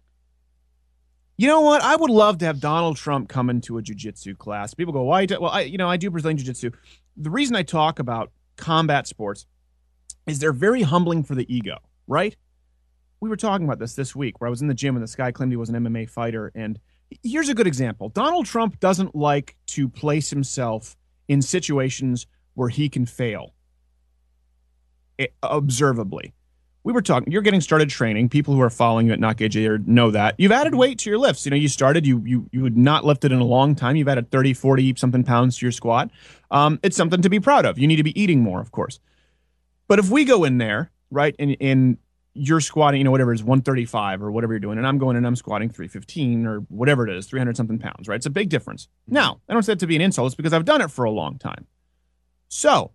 You 1.39 1.47
know 1.47 1.62
what? 1.62 1.82
I 1.82 1.95
would 1.95 2.10
love 2.10 2.39
to 2.39 2.45
have 2.45 2.60
Donald 2.60 2.97
Trump 2.97 3.30
come 3.30 3.49
into 3.49 3.78
a 3.78 3.82
jujitsu 3.82 4.38
class. 4.38 4.74
People 4.74 4.91
go, 4.91 5.03
"Why?" 5.03 5.26
Well, 5.26 5.49
I, 5.49 5.62
you 5.62 5.78
know, 5.78 5.88
I 5.88 5.95
do 5.95 6.12
Brazilian 6.12 6.38
jiu-jitsu. 6.38 6.72
The 7.16 7.30
reason 7.30 7.55
I 7.55 7.64
talk 7.64 7.99
about 7.99 8.30
combat 8.57 9.07
sports 9.07 9.45
is 10.28 10.39
they're 10.39 10.51
very 10.51 10.82
humbling 10.82 11.24
for 11.24 11.36
the 11.36 11.45
ego, 11.47 11.78
right? 12.07 12.36
We 13.22 13.30
were 13.30 13.38
talking 13.38 13.66
about 13.66 13.80
this 13.80 13.95
this 13.95 14.14
week, 14.14 14.41
where 14.41 14.47
I 14.47 14.49
was 14.49 14.62
in 14.62 14.68
the 14.68 14.74
gym 14.74 14.97
and 14.97 15.01
this 15.01 15.16
guy 15.16 15.32
claimed 15.32 15.53
he 15.53 15.55
was 15.55 15.70
an 15.70 15.76
MMA 15.76 16.10
fighter. 16.10 16.51
And 16.55 16.78
here's 17.24 17.49
a 17.49 17.53
good 17.53 17.68
example: 17.68 18.10
Donald 18.10 18.45
Trump 18.45 18.80
doesn't 18.80 19.16
like 19.16 19.55
to 19.68 19.89
place 19.89 20.30
himself 20.30 20.95
in 21.28 21.41
situations 21.41 22.28
where 22.55 22.70
he 22.70 22.89
can 22.89 23.05
fail 23.05 23.53
eh, 25.18 25.28
observably. 25.43 26.34
We 26.84 26.93
were 26.93 27.01
talking. 27.01 27.32
You're 27.32 27.41
getting 27.41 27.62
started 27.62 27.89
training. 27.89 28.30
People 28.30 28.53
who 28.53 28.62
are 28.62 28.70
following 28.70 29.07
you 29.07 29.14
at 29.14 29.20
Not 29.20 29.38
Gay 29.38 29.49
Jared 29.49 29.88
know 29.88 30.12
that 30.12 30.36
you've 30.38 30.51
added 30.51 30.76
weight 30.76 30.97
to 30.99 31.10
your 31.10 31.20
lifts. 31.20 31.45
You 31.45 31.51
know, 31.51 31.57
you 31.57 31.68
started. 31.68 32.07
You 32.07 32.24
you 32.26 32.49
you 32.51 32.64
had 32.64 32.78
not 32.78 33.05
lifted 33.05 33.32
in 33.32 33.39
a 33.39 33.45
long 33.45 33.76
time. 33.76 33.95
You've 33.95 34.07
added 34.07 34.32
30, 34.32 34.53
40 34.53 34.95
something 34.95 35.24
pounds 35.24 35.57
to 35.57 35.66
your 35.66 35.72
squat. 35.72 36.10
Um, 36.51 36.80
it's 36.82 36.95
something 36.95 37.22
to 37.22 37.30
be 37.30 37.39
proud 37.39 37.66
of. 37.66 37.78
You 37.78 37.88
need 37.88 37.97
to 37.97 38.03
be 38.03 38.20
eating 38.20 38.41
more, 38.41 38.62
of 38.62 38.72
course. 38.72 38.99
But 39.88 39.99
if 39.99 40.10
we 40.10 40.24
go 40.24 40.45
in 40.45 40.57
there, 40.57 40.91
right, 41.12 41.36
and 41.38 41.57
and 41.60 41.97
you're 42.39 42.61
squatting, 42.61 42.99
you 42.99 43.03
know, 43.03 43.11
whatever 43.11 43.31
it 43.31 43.35
is, 43.35 43.43
135 43.43 44.23
or 44.23 44.31
whatever 44.31 44.53
you're 44.53 44.59
doing, 44.59 44.77
and 44.77 44.87
I'm 44.87 44.97
going 44.97 45.17
and 45.17 45.27
I'm 45.27 45.35
squatting 45.35 45.69
315 45.69 46.45
or 46.45 46.59
whatever 46.69 47.07
it 47.07 47.15
is, 47.15 47.27
300 47.27 47.57
something 47.57 47.79
pounds, 47.79 48.07
right? 48.07 48.15
It's 48.15 48.25
a 48.25 48.31
big 48.31 48.49
difference. 48.49 48.85
Mm-hmm. 48.85 49.15
Now, 49.15 49.41
I 49.49 49.53
don't 49.53 49.63
say 49.63 49.73
that 49.73 49.79
to 49.79 49.87
be 49.87 49.95
an 49.95 50.01
insult. 50.01 50.27
It's 50.27 50.35
because 50.35 50.53
I've 50.53 50.65
done 50.65 50.81
it 50.81 50.89
for 50.89 51.05
a 51.05 51.11
long 51.11 51.37
time. 51.37 51.67
So 52.47 52.91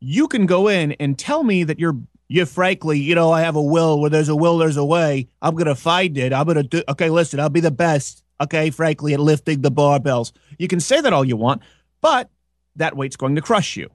you 0.00 0.26
can 0.28 0.46
go 0.46 0.68
in 0.68 0.92
and 0.92 1.18
tell 1.18 1.44
me 1.44 1.64
that 1.64 1.78
you're 1.78 1.96
you 2.26 2.46
frankly, 2.46 2.98
you 2.98 3.14
know, 3.14 3.30
I 3.30 3.42
have 3.42 3.54
a 3.54 3.62
will. 3.62 4.00
Where 4.00 4.10
there's 4.10 4.30
a 4.30 4.36
will, 4.36 4.56
there's 4.58 4.78
a 4.78 4.84
way. 4.84 5.28
I'm 5.42 5.54
gonna 5.54 5.74
find 5.74 6.16
it. 6.16 6.32
I'm 6.32 6.46
gonna 6.46 6.62
do. 6.62 6.82
Okay, 6.88 7.10
listen, 7.10 7.38
I'll 7.38 7.50
be 7.50 7.60
the 7.60 7.70
best. 7.70 8.24
Okay, 8.40 8.70
frankly, 8.70 9.14
at 9.14 9.20
lifting 9.20 9.60
the 9.60 9.70
barbells. 9.70 10.32
You 10.58 10.66
can 10.66 10.80
say 10.80 11.00
that 11.00 11.12
all 11.12 11.24
you 11.24 11.36
want, 11.36 11.62
but 12.00 12.30
that 12.76 12.96
weight's 12.96 13.16
going 13.16 13.36
to 13.36 13.42
crush 13.42 13.76
you, 13.76 13.90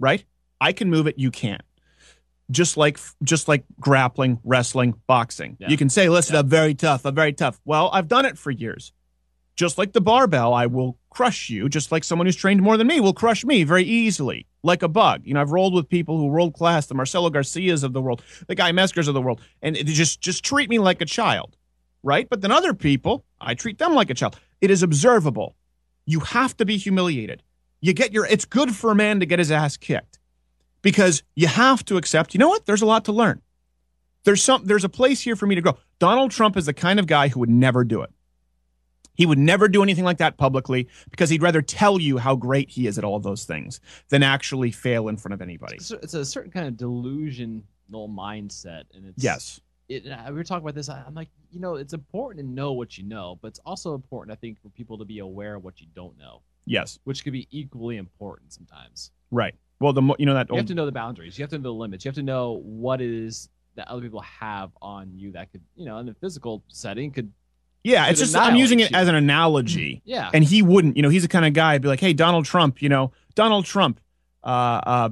right? 0.00 0.24
I 0.60 0.72
can 0.72 0.90
move 0.90 1.06
it, 1.06 1.18
you 1.18 1.30
can't. 1.30 1.62
Just 2.50 2.76
like 2.76 2.98
just 3.22 3.48
like 3.48 3.64
grappling, 3.80 4.38
wrestling, 4.44 4.94
boxing. 5.06 5.56
You 5.70 5.76
can 5.76 5.88
say, 5.88 6.08
"Listen, 6.08 6.36
I'm 6.36 6.48
very 6.48 6.74
tough. 6.74 7.06
I'm 7.06 7.14
very 7.14 7.32
tough." 7.32 7.58
Well, 7.64 7.88
I've 7.92 8.08
done 8.08 8.26
it 8.26 8.36
for 8.36 8.50
years. 8.50 8.92
Just 9.56 9.78
like 9.78 9.92
the 9.92 10.00
barbell, 10.00 10.52
I 10.52 10.66
will 10.66 10.98
crush 11.10 11.48
you. 11.48 11.68
Just 11.68 11.92
like 11.92 12.02
someone 12.04 12.26
who's 12.26 12.36
trained 12.36 12.60
more 12.60 12.76
than 12.76 12.86
me 12.86 13.00
will 13.00 13.14
crush 13.14 13.44
me 13.44 13.62
very 13.62 13.84
easily, 13.84 14.46
like 14.62 14.82
a 14.82 14.88
bug. 14.88 15.22
You 15.24 15.34
know, 15.34 15.40
I've 15.40 15.52
rolled 15.52 15.74
with 15.74 15.88
people 15.88 16.18
who 16.18 16.26
are 16.26 16.32
world 16.32 16.54
class, 16.54 16.86
the 16.86 16.94
Marcelo 16.94 17.30
Garcias 17.30 17.82
of 17.82 17.92
the 17.92 18.02
world, 18.02 18.22
the 18.48 18.54
Guy 18.56 18.72
Meskers 18.72 19.08
of 19.08 19.14
the 19.14 19.22
world, 19.22 19.40
and 19.62 19.76
they 19.76 19.84
just 19.84 20.20
just 20.20 20.44
treat 20.44 20.68
me 20.68 20.78
like 20.78 21.00
a 21.00 21.06
child, 21.06 21.56
right? 22.02 22.28
But 22.28 22.40
then 22.40 22.50
other 22.50 22.74
people, 22.74 23.24
I 23.40 23.54
treat 23.54 23.78
them 23.78 23.94
like 23.94 24.10
a 24.10 24.14
child. 24.14 24.38
It 24.60 24.70
is 24.70 24.82
observable. 24.82 25.54
You 26.04 26.20
have 26.20 26.56
to 26.58 26.64
be 26.64 26.76
humiliated. 26.76 27.42
You 27.80 27.92
get 27.92 28.12
your. 28.12 28.26
It's 28.26 28.44
good 28.44 28.74
for 28.74 28.90
a 28.90 28.94
man 28.94 29.20
to 29.20 29.26
get 29.26 29.38
his 29.38 29.52
ass 29.52 29.76
kicked, 29.76 30.18
because 30.84 31.24
you 31.34 31.48
have 31.48 31.84
to 31.86 31.96
accept. 31.96 32.34
You 32.34 32.38
know 32.38 32.48
what? 32.48 32.66
There's 32.66 32.82
a 32.82 32.86
lot 32.86 33.06
to 33.06 33.12
learn. 33.12 33.42
There's 34.22 34.42
some. 34.42 34.64
There's 34.64 34.84
a 34.84 34.88
place 34.88 35.20
here 35.20 35.34
for 35.34 35.46
me 35.46 35.56
to 35.56 35.60
grow. 35.60 35.76
Donald 35.98 36.30
Trump 36.30 36.56
is 36.56 36.66
the 36.66 36.72
kind 36.72 37.00
of 37.00 37.08
guy 37.08 37.26
who 37.28 37.40
would 37.40 37.50
never 37.50 37.82
do 37.82 38.02
it. 38.02 38.10
He 39.16 39.26
would 39.26 39.38
never 39.38 39.68
do 39.68 39.82
anything 39.82 40.04
like 40.04 40.18
that 40.18 40.36
publicly 40.38 40.88
because 41.10 41.30
he'd 41.30 41.42
rather 41.42 41.62
tell 41.62 42.00
you 42.00 42.18
how 42.18 42.34
great 42.34 42.70
he 42.70 42.86
is 42.86 42.98
at 42.98 43.04
all 43.04 43.18
those 43.20 43.44
things 43.44 43.80
than 44.08 44.22
actually 44.22 44.70
fail 44.72 45.08
in 45.08 45.16
front 45.16 45.34
of 45.34 45.40
anybody. 45.42 45.76
It's, 45.76 45.90
it's 45.90 46.14
a 46.14 46.24
certain 46.24 46.50
kind 46.50 46.66
of 46.66 46.76
delusional 46.76 47.62
mindset, 47.92 48.84
and 48.94 49.06
it's 49.06 49.22
Yes. 49.22 49.60
It, 49.88 50.04
we 50.04 50.32
were 50.34 50.44
talking 50.44 50.64
about 50.64 50.74
this. 50.74 50.88
I'm 50.88 51.14
like, 51.14 51.28
you 51.50 51.60
know, 51.60 51.74
it's 51.74 51.92
important 51.92 52.44
to 52.44 52.50
know 52.50 52.72
what 52.72 52.96
you 52.96 53.04
know, 53.04 53.38
but 53.42 53.48
it's 53.48 53.60
also 53.66 53.94
important, 53.94 54.32
I 54.36 54.40
think, 54.40 54.60
for 54.60 54.70
people 54.70 54.96
to 54.98 55.04
be 55.04 55.18
aware 55.18 55.56
of 55.56 55.62
what 55.62 55.80
you 55.80 55.86
don't 55.94 56.18
know, 56.18 56.40
Yes. 56.64 56.98
which 57.04 57.22
could 57.22 57.34
be 57.34 57.46
equally 57.50 57.98
important 57.98 58.52
sometimes. 58.52 59.10
Right. 59.30 59.54
Well, 59.84 59.92
the 59.92 60.14
you 60.18 60.24
know 60.24 60.32
that 60.32 60.48
You 60.48 60.56
have 60.56 60.64
to 60.64 60.74
know 60.74 60.86
the 60.86 60.92
boundaries. 60.92 61.38
You 61.38 61.42
have 61.42 61.50
to 61.50 61.58
know 61.58 61.64
the 61.64 61.72
limits. 61.72 62.06
You 62.06 62.08
have 62.08 62.14
to 62.14 62.22
know 62.22 62.62
what 62.64 63.02
is 63.02 63.50
that 63.74 63.86
other 63.88 64.00
people 64.00 64.22
have 64.22 64.70
on 64.80 65.10
you 65.14 65.32
that 65.32 65.52
could, 65.52 65.60
you 65.76 65.84
know, 65.84 65.98
in 65.98 66.08
a 66.08 66.14
physical 66.14 66.64
setting 66.68 67.10
could. 67.10 67.30
Yeah, 67.82 68.06
it's 68.06 68.18
just 68.18 68.34
I'm 68.34 68.56
using 68.56 68.80
it 68.80 68.92
you. 68.92 68.96
as 68.96 69.08
an 69.08 69.14
analogy. 69.14 70.00
Yeah. 70.06 70.30
And 70.32 70.42
he 70.42 70.62
wouldn't, 70.62 70.96
you 70.96 71.02
know, 71.02 71.10
he's 71.10 71.20
the 71.20 71.28
kind 71.28 71.44
of 71.44 71.52
guy 71.52 71.74
I'd 71.74 71.82
be 71.82 71.88
like, 71.88 72.00
hey, 72.00 72.14
Donald 72.14 72.46
Trump, 72.46 72.80
you 72.80 72.88
know, 72.88 73.12
Donald 73.34 73.66
Trump, 73.66 74.00
uh, 74.42 74.46
uh, 74.46 75.08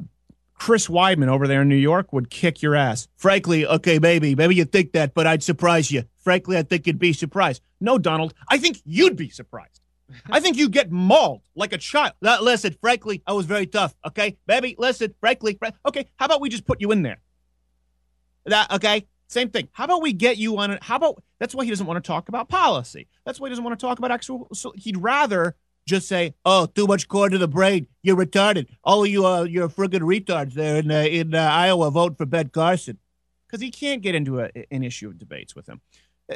Chris 0.55 0.87
Weidman 0.87 1.29
over 1.29 1.47
there 1.47 1.61
in 1.61 1.69
New 1.69 1.77
York 1.77 2.15
would 2.15 2.31
kick 2.31 2.63
your 2.63 2.75
ass. 2.75 3.09
Frankly, 3.17 3.67
okay, 3.67 3.99
maybe, 3.99 4.35
maybe 4.35 4.55
you 4.55 4.65
think 4.65 4.93
that, 4.93 5.13
but 5.13 5.27
I'd 5.27 5.43
surprise 5.43 5.91
you. 5.91 6.05
Frankly, 6.17 6.57
I 6.57 6.63
think 6.63 6.87
you'd 6.87 6.99
be 6.99 7.13
surprised. 7.13 7.61
No, 7.79 7.99
Donald, 7.99 8.33
I 8.49 8.57
think 8.57 8.81
you'd 8.87 9.17
be 9.17 9.29
surprised. 9.29 9.82
I 10.31 10.41
think 10.41 10.57
you 10.57 10.69
get 10.69 10.91
mauled 10.91 11.43
like 11.55 11.73
a 11.73 11.79
child. 11.79 12.13
Listen, 12.21 12.75
frankly, 12.81 13.23
I 13.27 13.33
was 13.33 13.47
very 13.47 13.67
tough. 13.67 13.95
Okay, 14.07 14.37
baby, 14.47 14.75
listen, 14.79 15.15
frankly, 15.21 15.55
fra- 15.59 15.73
Okay, 15.87 16.09
how 16.17 16.27
about 16.27 16.41
we 16.41 16.49
just 16.49 16.65
put 16.67 16.81
you 16.81 16.93
in 16.93 17.03
there? 17.03 17.19
that 18.47 18.71
okay. 18.73 19.07
Same 19.29 19.49
thing. 19.49 19.69
How 19.73 19.85
about 19.85 20.03
we 20.03 20.13
get 20.13 20.37
you 20.37 20.59
on 20.59 20.71
it? 20.73 20.83
How 20.83 20.97
about 20.97 21.23
that's 21.39 21.55
why 21.55 21.65
he 21.65 21.71
doesn't 21.71 21.87
want 21.87 22.03
to 22.03 22.07
talk 22.07 22.29
about 22.29 22.51
policy. 22.51 23.09
That's 23.25 23.41
why 23.41 23.49
he 23.49 23.51
doesn't 23.51 23.65
want 23.65 23.79
to 23.79 23.87
talk 23.87 23.99
about 23.99 24.11
actual. 24.11 24.47
So 24.53 24.73
he'd 24.77 24.99
rather 24.99 25.57
Just 25.87 26.07
say, 26.07 26.35
oh, 26.45 26.67
too 26.67 26.87
much 26.87 27.09
corn 27.09 27.33
to 27.33 27.39
the 27.39 27.49
brain. 27.49 27.87
You're 28.03 28.17
retarded. 28.17 28.67
All 28.85 29.03
of 29.05 29.09
you, 29.09 29.25
uh, 29.27 29.43
you're 29.45 29.69
friggin' 29.71 30.01
retards 30.03 30.53
there 30.53 30.77
in 30.77 30.91
uh, 30.91 31.01
in 31.01 31.35
uh, 31.35 31.39
Iowa. 31.41 31.91
Vote 31.91 32.19
for 32.19 32.27
Ben 32.27 32.51
Carson. 32.51 32.99
because 33.47 33.63
he 33.63 33.71
can't 33.71 34.03
get 34.03 34.15
into 34.15 34.41
a, 34.41 34.51
an 34.71 34.83
issue 34.85 35.09
of 35.09 35.19
debates 35.19 35.57
with 35.57 35.67
him. 35.67 35.81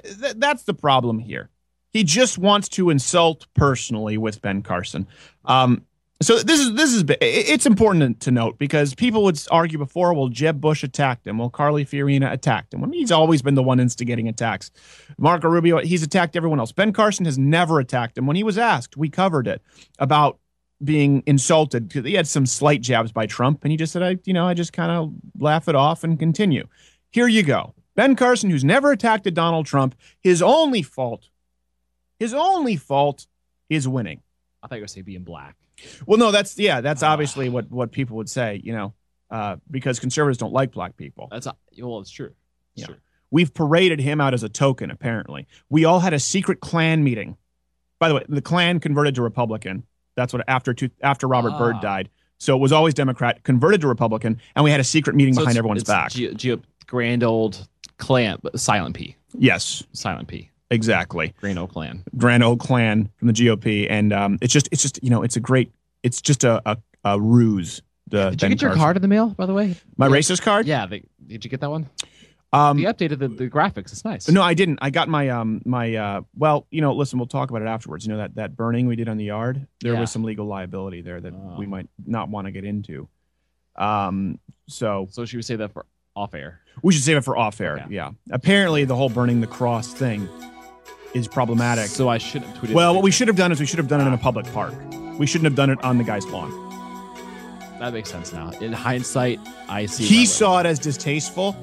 Th- 0.03 0.35
that's 0.37 0.63
the 0.65 0.75
problem 0.75 1.19
here. 1.19 1.51
He 1.93 2.05
just 2.05 2.39
wants 2.39 2.69
to 2.71 2.91
insult 2.91 3.47
personally 3.55 4.19
with 4.19 4.43
Ben 4.43 4.63
Carson. 4.63 5.07
Um, 5.45 5.87
so 6.23 6.39
this 6.39 6.61
is 6.61 6.75
this 6.75 6.95
is 6.95 7.05
it's 7.21 7.67
important 7.67 8.21
to 8.21 8.31
note 8.31 8.59
because 8.59 8.95
people 8.95 9.23
would 9.25 9.39
argue 9.51 9.77
before, 9.77 10.15
well, 10.15 10.29
Jeb 10.29 10.61
Bush 10.61 10.83
attacked 10.83 11.27
him, 11.27 11.37
well, 11.37 11.51
Carly 11.51 11.85
Fiorina 11.85 12.33
attacked 12.33 12.73
him. 12.73 12.81
Mean, 12.81 12.95
he's 12.95 13.13
always 13.13 13.43
been 13.43 13.55
the 13.55 13.63
one 13.63 13.81
instigating 13.81 14.27
attacks. 14.27 14.71
Marco 15.19 15.49
Rubio, 15.49 15.79
he's 15.79 16.03
attacked 16.03 16.35
everyone 16.35 16.59
else. 16.59 16.73
Ben 16.73 16.93
Carson 16.93 17.27
has 17.27 17.37
never 17.37 17.81
attacked 17.81 18.17
him. 18.17 18.27
When 18.27 18.37
he 18.37 18.45
was 18.45 18.57
asked, 18.57 18.97
we 18.97 19.11
covered 19.11 19.47
it 19.47 19.61
about 19.99 20.39
being 20.83 21.23
insulted. 21.27 21.93
He 21.93 22.15
had 22.15 22.27
some 22.27 22.47
slight 22.47 22.81
jabs 22.81 23.13
by 23.13 23.27
Trump, 23.27 23.63
and 23.63 23.71
he 23.71 23.77
just 23.77 23.93
said, 23.93 24.03
"I, 24.03 24.19
you 24.25 24.33
know, 24.33 24.47
I 24.47 24.55
just 24.55 24.73
kind 24.73 24.91
of 24.91 25.13
laugh 25.39 25.69
it 25.69 25.75
off 25.75 26.03
and 26.03 26.19
continue." 26.19 26.67
Here 27.11 27.29
you 27.29 27.43
go. 27.43 27.75
Ben 27.95 28.17
Carson, 28.17 28.49
who's 28.49 28.65
never 28.65 28.91
attacked 28.91 29.33
Donald 29.35 29.67
Trump, 29.67 29.95
his 30.21 30.41
only 30.41 30.83
fault, 30.83 31.29
his 32.19 32.35
only 32.35 32.77
fault 32.77 33.27
is 33.69 33.87
winning. 33.89 34.21
I 34.63 34.69
thought 34.69 34.77
you 34.77 34.83
were 34.83 34.89
saying 34.89 35.05
being 35.05 35.23
black. 35.25 35.57
Well, 36.07 36.19
no, 36.19 36.31
that's 36.31 36.59
yeah, 36.59 36.81
that's 36.81 37.03
obviously 37.03 37.49
what 37.49 37.71
what 37.71 37.93
people 37.93 38.17
would 38.17 38.31
say, 38.31 38.61
you 38.65 38.73
know, 38.73 38.95
uh, 39.31 39.57
because 39.71 40.01
conservatives 40.01 40.39
don't 40.39 40.53
like 40.53 40.73
black 40.73 40.97
people. 40.97 41.29
That's 41.31 41.47
not, 41.47 41.57
well, 41.79 42.01
it's 42.01 42.11
true. 42.11 42.33
It's 42.75 42.83
Yeah. 42.83 42.87
true. 42.87 42.97
We've 43.31 43.53
paraded 43.53 44.01
him 44.01 44.21
out 44.21 44.35
as 44.35 44.43
a 44.43 44.49
token. 44.49 44.91
Apparently, 44.91 45.47
we 45.69 45.85
all 45.85 46.01
had 46.01 46.15
a 46.15 46.19
secret 46.21 46.61
Klan 46.61 47.05
meeting. 47.05 47.37
By 47.99 48.09
the 48.09 48.15
way, 48.15 48.25
the 48.29 48.41
Klan 48.43 48.81
converted 48.81 49.15
to 49.17 49.23
Republican. 49.23 49.83
That's 50.15 50.33
what 50.33 50.43
after 50.49 50.73
two, 50.73 50.91
after 51.03 51.27
Robert 51.27 51.53
Ah. 51.55 51.59
Byrd 51.59 51.81
died. 51.81 52.09
So 52.39 52.55
it 52.57 52.61
was 52.61 52.73
always 52.73 52.95
Democrat, 52.95 53.43
converted 53.45 53.81
to 53.83 53.89
Republican, 53.89 54.39
and 54.55 54.65
we 54.65 54.71
had 54.71 54.81
a 54.81 54.85
secret 54.85 55.17
meeting 55.17 55.35
So 55.35 55.41
behind 55.41 55.53
it's- 55.53 55.59
everyone's 55.59 55.83
it's 55.83 55.89
back. 55.91 56.11
G- 56.11 56.35
G- 56.35 56.61
grand 56.87 57.23
old 57.25 57.67
clan, 57.99 58.39
but 58.43 58.59
silent 58.61 58.95
P. 58.95 59.17
yes, 59.39 59.83
Silent 59.93 60.29
P. 60.29 60.51
exactly. 60.71 61.35
Grand 61.41 61.59
old 61.59 61.71
clan. 61.73 62.03
Grand 62.17 62.43
Old 62.43 62.61
Klan 62.61 63.11
from 63.17 63.29
the 63.29 63.35
GOP, 63.35 63.87
and 63.91 64.13
um, 64.13 64.39
it's 64.41 64.53
just 64.53 64.69
it's 64.73 64.83
just 64.83 65.03
you 65.03 65.11
know 65.11 65.23
it's 65.23 65.37
a 65.37 65.41
great 65.41 65.73
it's 66.03 66.21
just 66.21 66.45
a 66.45 66.61
a, 66.69 66.77
a 67.05 67.21
ruse. 67.21 67.83
The 68.09 68.31
Did 68.31 68.41
Ben 68.41 68.51
you 68.51 68.57
get 68.57 68.63
your 68.63 68.75
card 68.75 68.95
in 68.97 69.03
the 69.03 69.09
mail, 69.09 69.29
by 69.31 69.47
the 69.47 69.53
way? 69.55 69.75
My 69.97 70.07
Yeah. 70.07 70.13
racist 70.13 70.43
card? 70.43 70.67
Yeah. 70.67 70.87
They, 70.87 71.03
did 71.27 71.45
you 71.45 71.51
get 71.51 71.61
that 71.61 71.71
one? 71.71 71.91
Um, 72.53 72.77
they 72.77 72.85
updated 72.85 73.19
the, 73.19 73.27
the 73.27 73.51
graphics. 73.51 73.91
It's 73.91 74.05
nice. 74.05 74.29
No, 74.29 74.43
I 74.43 74.55
didn't. 74.55 74.79
I 74.81 74.91
got 74.91 75.09
my 75.09 75.29
um 75.31 75.61
my 75.65 75.95
uh 75.97 76.21
well, 76.37 76.67
you 76.71 76.81
know, 76.81 76.95
listen, 76.95 77.19
we'll 77.19 77.27
talk 77.27 77.51
about 77.51 77.63
it 77.63 77.69
afterwards. 77.69 78.07
You 78.07 78.13
know 78.13 78.19
that 78.19 78.37
that 78.37 78.57
burning 78.57 78.87
we 78.87 78.95
did 78.95 79.09
on 79.09 79.17
the 79.17 79.25
yard, 79.25 79.67
there 79.81 79.95
Yeah. 79.95 80.01
was 80.01 80.13
some 80.13 80.23
legal 80.23 80.47
liability 80.47 81.01
there 81.03 81.21
that 81.21 81.33
Oh. 81.35 81.57
we 81.59 81.67
might 81.67 81.89
not 82.07 82.29
want 82.29 82.47
to 82.47 82.53
get 82.53 82.65
into. 82.65 83.09
Um 83.75 84.39
so 84.69 85.09
So 85.11 85.25
should 85.25 85.37
we 85.37 85.43
say 85.43 85.57
that 85.57 85.73
for 85.73 85.85
off 86.15 86.33
air? 86.35 86.61
we 86.83 86.93
should 86.93 87.03
save 87.03 87.17
it 87.17 87.23
for 87.23 87.37
off 87.37 87.61
air. 87.61 87.79
Okay. 87.81 87.87
Yeah. 87.95 88.13
Apparently 88.31 88.85
the 88.85 88.95
whole 88.95 89.11
burning 89.11 89.41
the 89.41 89.47
cross 89.49 89.93
thing 89.93 90.29
is 91.17 91.27
problematic. 91.27 91.87
So 91.87 92.09
I 92.09 92.19
shouldn't 92.19 92.53
have 92.53 92.63
tweeted. 92.63 92.75
well, 92.75 92.95
what 92.95 93.03
we 93.03 93.11
should 93.11 93.29
have 93.29 93.37
done 93.37 93.51
is 93.51 93.59
we 93.59 93.67
should 93.67 93.79
have 93.79 93.89
done 93.89 94.01
it 94.01 94.07
in 94.07 94.13
a 94.13 94.19
public 94.19 94.47
park. 94.53 94.75
We 95.19 95.27
shouldn't 95.27 95.47
have 95.47 95.55
done 95.55 95.71
it 95.71 95.83
on 95.83 95.99
the 95.99 96.05
guy's 96.05 96.27
lawn. 96.27 96.51
That 97.79 97.93
makes 97.93 98.11
sense 98.11 98.33
now. 98.33 98.51
In 98.61 98.73
hindsight, 98.73 99.41
I 99.69 99.87
see. 99.87 100.05
He 100.05 100.27
saw 100.27 100.61
it 100.61 100.67
as 100.67 100.79
distasteful, 100.79 101.57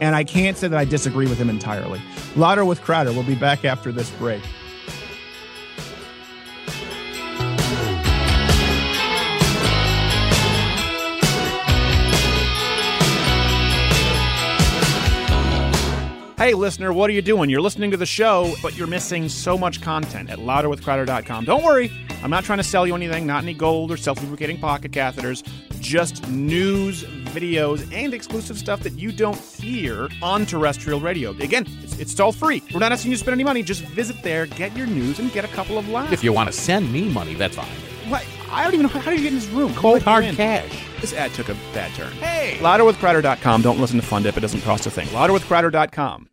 and 0.00 0.14
I 0.14 0.24
can't 0.24 0.56
say 0.56 0.68
that 0.68 0.78
I 0.78 0.84
disagree 0.84 1.26
with 1.26 1.38
him 1.38 1.48
entirely. 1.50 2.00
Louder 2.36 2.64
with 2.64 2.80
Crowder. 2.82 3.12
We'll 3.12 3.22
be 3.22 3.34
back 3.34 3.64
after 3.64 3.92
this 3.92 4.10
break. 4.10 4.42
Hey, 16.40 16.54
listener, 16.54 16.90
what 16.90 17.10
are 17.10 17.12
you 17.12 17.20
doing? 17.20 17.50
You're 17.50 17.60
listening 17.60 17.90
to 17.90 17.98
the 17.98 18.06
show, 18.06 18.54
but 18.62 18.74
you're 18.74 18.86
missing 18.86 19.28
so 19.28 19.58
much 19.58 19.82
content 19.82 20.30
at 20.30 20.38
louderwithcrowder.com. 20.38 21.44
Don't 21.44 21.62
worry, 21.62 21.92
I'm 22.22 22.30
not 22.30 22.44
trying 22.44 22.56
to 22.56 22.64
sell 22.64 22.86
you 22.86 22.94
anything, 22.94 23.26
not 23.26 23.42
any 23.42 23.52
gold 23.52 23.92
or 23.92 23.98
self 23.98 24.22
lubricating 24.22 24.56
pocket 24.58 24.90
catheters, 24.90 25.46
just 25.80 26.26
news, 26.30 27.04
videos, 27.04 27.86
and 27.92 28.14
exclusive 28.14 28.56
stuff 28.56 28.82
that 28.84 28.94
you 28.94 29.12
don't 29.12 29.36
hear 29.36 30.08
on 30.22 30.46
terrestrial 30.46 30.98
radio. 30.98 31.32
Again, 31.32 31.66
it's, 31.82 31.98
it's 31.98 32.18
all 32.18 32.32
free. 32.32 32.62
We're 32.72 32.80
not 32.80 32.90
asking 32.90 33.10
you 33.10 33.18
to 33.18 33.20
spend 33.20 33.34
any 33.34 33.44
money. 33.44 33.62
Just 33.62 33.82
visit 33.82 34.22
there, 34.22 34.46
get 34.46 34.74
your 34.74 34.86
news, 34.86 35.18
and 35.18 35.30
get 35.32 35.44
a 35.44 35.48
couple 35.48 35.76
of 35.76 35.90
laughs. 35.90 36.10
If 36.10 36.24
you 36.24 36.32
want 36.32 36.50
to 36.50 36.54
send 36.54 36.90
me 36.90 37.10
money, 37.10 37.34
that's 37.34 37.56
fine. 37.56 37.68
What? 38.08 38.26
I 38.50 38.64
don't 38.64 38.72
even 38.72 38.86
know 38.86 38.98
how, 38.98 39.10
did 39.10 39.20
you 39.20 39.24
get 39.24 39.34
in 39.34 39.40
this 39.40 39.48
room. 39.48 39.74
Cold 39.74 40.00
hard 40.00 40.24
cash. 40.36 40.86
This 41.02 41.12
ad 41.12 41.34
took 41.34 41.50
a 41.50 41.54
bad 41.74 41.92
turn. 41.92 42.10
Hey, 42.12 42.56
louderwithcrowder.com. 42.60 43.60
Don't 43.60 43.78
listen 43.78 44.00
to 44.00 44.06
Fun 44.06 44.22
Dip. 44.22 44.38
It 44.38 44.40
doesn't 44.40 44.62
cost 44.62 44.86
a 44.86 44.90
thing. 44.90 45.06
Louderwithcrowder.com. 45.08 46.29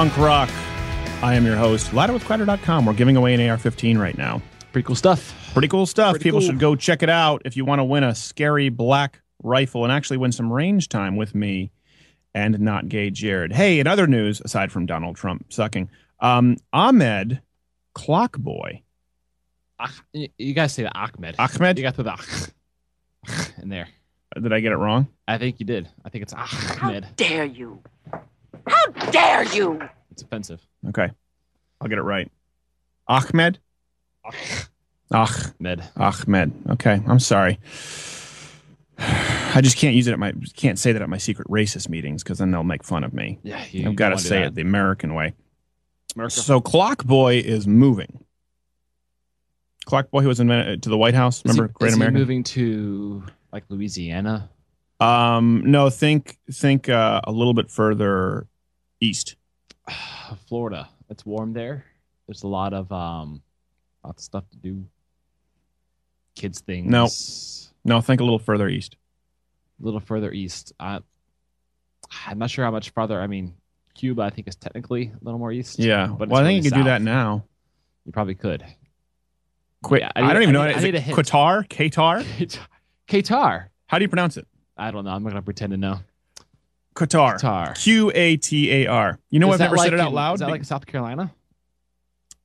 punk 0.00 0.16
rock. 0.16 0.48
I 1.22 1.34
am 1.34 1.44
your 1.44 1.56
host, 1.56 1.90
louderwithcrowder.com. 1.90 2.86
We're 2.86 2.94
giving 2.94 3.18
away 3.18 3.34
an 3.34 3.40
AR-15 3.50 3.98
right 3.98 4.16
now. 4.16 4.40
Pretty 4.72 4.86
cool 4.86 4.96
stuff. 4.96 5.50
Pretty 5.52 5.68
cool 5.68 5.84
stuff. 5.84 6.12
Pretty 6.12 6.22
People 6.22 6.40
cool. 6.40 6.48
should 6.48 6.58
go 6.58 6.74
check 6.74 7.02
it 7.02 7.10
out 7.10 7.42
if 7.44 7.54
you 7.54 7.66
want 7.66 7.80
to 7.80 7.84
win 7.84 8.02
a 8.02 8.14
scary 8.14 8.70
black 8.70 9.20
rifle 9.42 9.84
and 9.84 9.92
actually 9.92 10.16
win 10.16 10.32
some 10.32 10.50
range 10.50 10.88
time 10.88 11.16
with 11.16 11.34
me 11.34 11.70
and 12.34 12.58
not 12.60 12.88
gay 12.88 13.10
Jared. 13.10 13.52
Hey, 13.52 13.78
in 13.78 13.86
other 13.86 14.06
news, 14.06 14.40
aside 14.42 14.72
from 14.72 14.86
Donald 14.86 15.16
Trump 15.16 15.52
sucking, 15.52 15.90
um, 16.20 16.56
Ahmed 16.72 17.42
Clockboy. 17.94 18.80
You 20.14 20.28
you 20.38 20.54
guys 20.54 20.72
say 20.72 20.84
the 20.84 20.94
Ahmed. 20.96 21.34
Ahmed? 21.38 21.76
You 21.76 21.82
got 21.82 21.96
to 21.96 22.02
the 22.04 22.12
ah 22.12 23.46
in 23.62 23.68
there. 23.68 23.88
Did 24.34 24.50
I 24.54 24.60
get 24.60 24.72
it 24.72 24.76
wrong? 24.76 25.08
I 25.28 25.36
think 25.36 25.60
you 25.60 25.66
did. 25.66 25.90
I 26.06 26.08
think 26.08 26.22
it's 26.22 26.32
Ahmed. 26.32 27.06
dare 27.16 27.44
you? 27.44 27.82
How 28.66 28.86
dare 29.10 29.44
you? 29.54 29.80
It's 30.10 30.22
offensive. 30.22 30.60
Okay. 30.88 31.08
I'll 31.80 31.88
get 31.88 31.98
it 31.98 32.02
right. 32.02 32.30
Ahmed? 33.08 33.58
Ahmed. 35.12 35.82
Ahmed. 35.96 36.52
Okay. 36.70 37.00
I'm 37.06 37.18
sorry. 37.20 37.58
I 38.98 39.60
just 39.62 39.76
can't 39.78 39.96
use 39.96 40.06
it 40.06 40.12
at 40.12 40.18
my 40.18 40.32
can't 40.56 40.78
say 40.78 40.92
that 40.92 41.00
at 41.02 41.08
my 41.08 41.16
secret 41.18 41.48
racist 41.48 41.88
meetings 41.88 42.22
because 42.22 42.38
then 42.38 42.50
they'll 42.50 42.62
make 42.62 42.84
fun 42.84 43.02
of 43.02 43.12
me. 43.14 43.38
Yeah, 43.42 43.64
you- 43.70 43.88
I've 43.88 43.96
got 43.96 44.10
to 44.10 44.18
say 44.18 44.42
it 44.42 44.54
the 44.54 44.60
American 44.62 45.14
way. 45.14 45.32
America. 46.14 46.34
So 46.34 46.60
Clockboy 46.60 47.40
is 47.42 47.66
moving. 47.66 48.24
Clock 49.86 50.10
Boy, 50.10 50.20
who 50.22 50.28
was 50.28 50.38
invented 50.38 50.78
uh, 50.78 50.80
to 50.82 50.88
the 50.88 50.98
White 50.98 51.14
House. 51.14 51.38
Is 51.38 51.56
Remember 51.56 51.68
he, 51.68 51.72
Great 51.72 51.88
is 51.88 51.94
he 51.94 51.98
American? 51.98 52.20
moving 52.20 52.42
to 52.44 53.24
like 53.52 53.64
Louisiana? 53.70 54.50
Um, 55.00 55.62
no, 55.66 55.88
think 55.90 56.38
think 56.52 56.88
uh, 56.88 57.20
a 57.24 57.32
little 57.32 57.54
bit 57.54 57.70
further 57.70 58.46
east. 59.00 59.36
Florida. 60.48 60.88
It's 61.08 61.24
warm 61.26 61.52
there. 61.52 61.84
There's 62.26 62.42
a 62.42 62.48
lot 62.48 62.72
of 62.72 62.90
um, 62.92 63.42
lots 64.04 64.22
of 64.22 64.24
stuff 64.24 64.44
to 64.50 64.56
do. 64.56 64.84
Kids 66.36 66.60
things. 66.60 66.88
No, 66.88 67.08
no, 67.84 68.00
think 68.00 68.20
a 68.20 68.24
little 68.24 68.38
further 68.38 68.68
east. 68.68 68.96
A 69.82 69.84
little 69.84 70.00
further 70.00 70.30
east. 70.32 70.72
I, 70.78 71.00
I'm 72.26 72.38
not 72.38 72.50
sure 72.50 72.64
how 72.64 72.70
much 72.70 72.90
farther. 72.90 73.20
I 73.20 73.26
mean, 73.26 73.54
Cuba, 73.94 74.22
I 74.22 74.30
think, 74.30 74.46
is 74.48 74.56
technically 74.56 75.12
a 75.20 75.24
little 75.24 75.38
more 75.38 75.50
east. 75.52 75.78
Yeah. 75.78 76.06
but 76.06 76.28
well, 76.28 76.40
I 76.40 76.44
think 76.44 76.64
you 76.64 76.70
could 76.70 76.76
do 76.78 76.84
that 76.84 77.02
now. 77.02 77.44
You 78.06 78.12
probably 78.12 78.34
could. 78.36 78.64
Quit. 79.82 80.02
Yeah, 80.02 80.12
I, 80.14 80.20
need- 80.22 80.32
don't 80.34 80.42
even 80.42 80.52
know. 80.54 80.64
need- 80.66 80.76
Is 80.76 80.82
I 80.82 80.86
need 80.86 80.94
it 80.94 81.02
hint. 81.02 81.18
Qatar? 81.18 81.66
Qatar? 81.68 82.58
Qatar. 83.08 83.66
How 83.86 83.98
do 83.98 84.04
you 84.04 84.08
pronounce 84.08 84.36
it? 84.36 84.46
I 84.80 84.90
don't 84.90 85.04
know. 85.04 85.10
I'm 85.10 85.22
not 85.22 85.30
gonna 85.30 85.42
pretend 85.42 85.72
to 85.72 85.76
know. 85.76 86.00
Qatar. 86.94 87.34
Qatar. 87.40 87.80
Q 87.80 88.10
A 88.14 88.36
T 88.36 88.70
A 88.72 88.86
R. 88.86 89.18
You 89.30 89.38
know, 89.38 89.48
Is 89.48 89.54
I've 89.54 89.60
never 89.60 89.76
like 89.76 89.86
said 89.86 89.94
it 89.94 90.00
out 90.00 90.08
in- 90.08 90.14
loud. 90.14 90.34
Is 90.34 90.40
that 90.40 90.48
like 90.50 90.64
South 90.64 90.86
Carolina? 90.86 91.32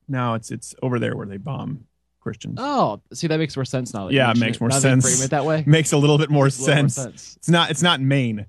no, 0.08 0.34
it's 0.34 0.50
it's 0.50 0.74
over 0.82 0.98
there 0.98 1.16
where 1.16 1.26
they 1.26 1.36
bomb 1.36 1.84
Christians. 2.20 2.56
Oh, 2.60 3.00
see, 3.12 3.26
that 3.26 3.38
makes 3.38 3.56
more 3.56 3.64
sense 3.64 3.92
now. 3.92 4.08
yeah, 4.08 4.30
it 4.30 4.38
makes 4.38 4.60
more 4.60 4.68
Now 4.68 4.78
sense. 4.78 5.04
Frame 5.04 5.24
it 5.24 5.30
that 5.30 5.44
way. 5.44 5.64
Makes 5.66 5.92
a 5.92 5.96
little 5.96 6.18
bit 6.18 6.30
more 6.30 6.44
little 6.46 6.60
more 6.66 6.74
sense. 6.74 6.94
sense. 6.94 7.36
It's 7.38 7.48
not. 7.48 7.70
It's 7.70 7.82
not 7.82 8.00
Maine. 8.00 8.46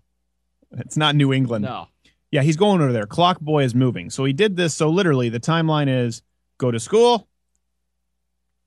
It's 0.71 0.97
not 0.97 1.15
New 1.15 1.33
England. 1.33 1.63
No. 1.65 1.87
Yeah, 2.29 2.41
he's 2.41 2.57
going 2.57 2.81
over 2.81 2.91
there. 2.91 3.05
Clock 3.07 3.39
boy 3.39 3.63
is 3.63 3.73
moving. 3.73 4.09
So 4.09 4.25
he 4.25 4.33
did 4.33 4.55
this. 4.57 4.75
So 4.75 4.89
literally, 4.89 5.29
the 5.29 5.39
timeline 5.39 5.87
is 5.87 6.21
go 6.57 6.71
to 6.71 6.79
school, 6.79 7.27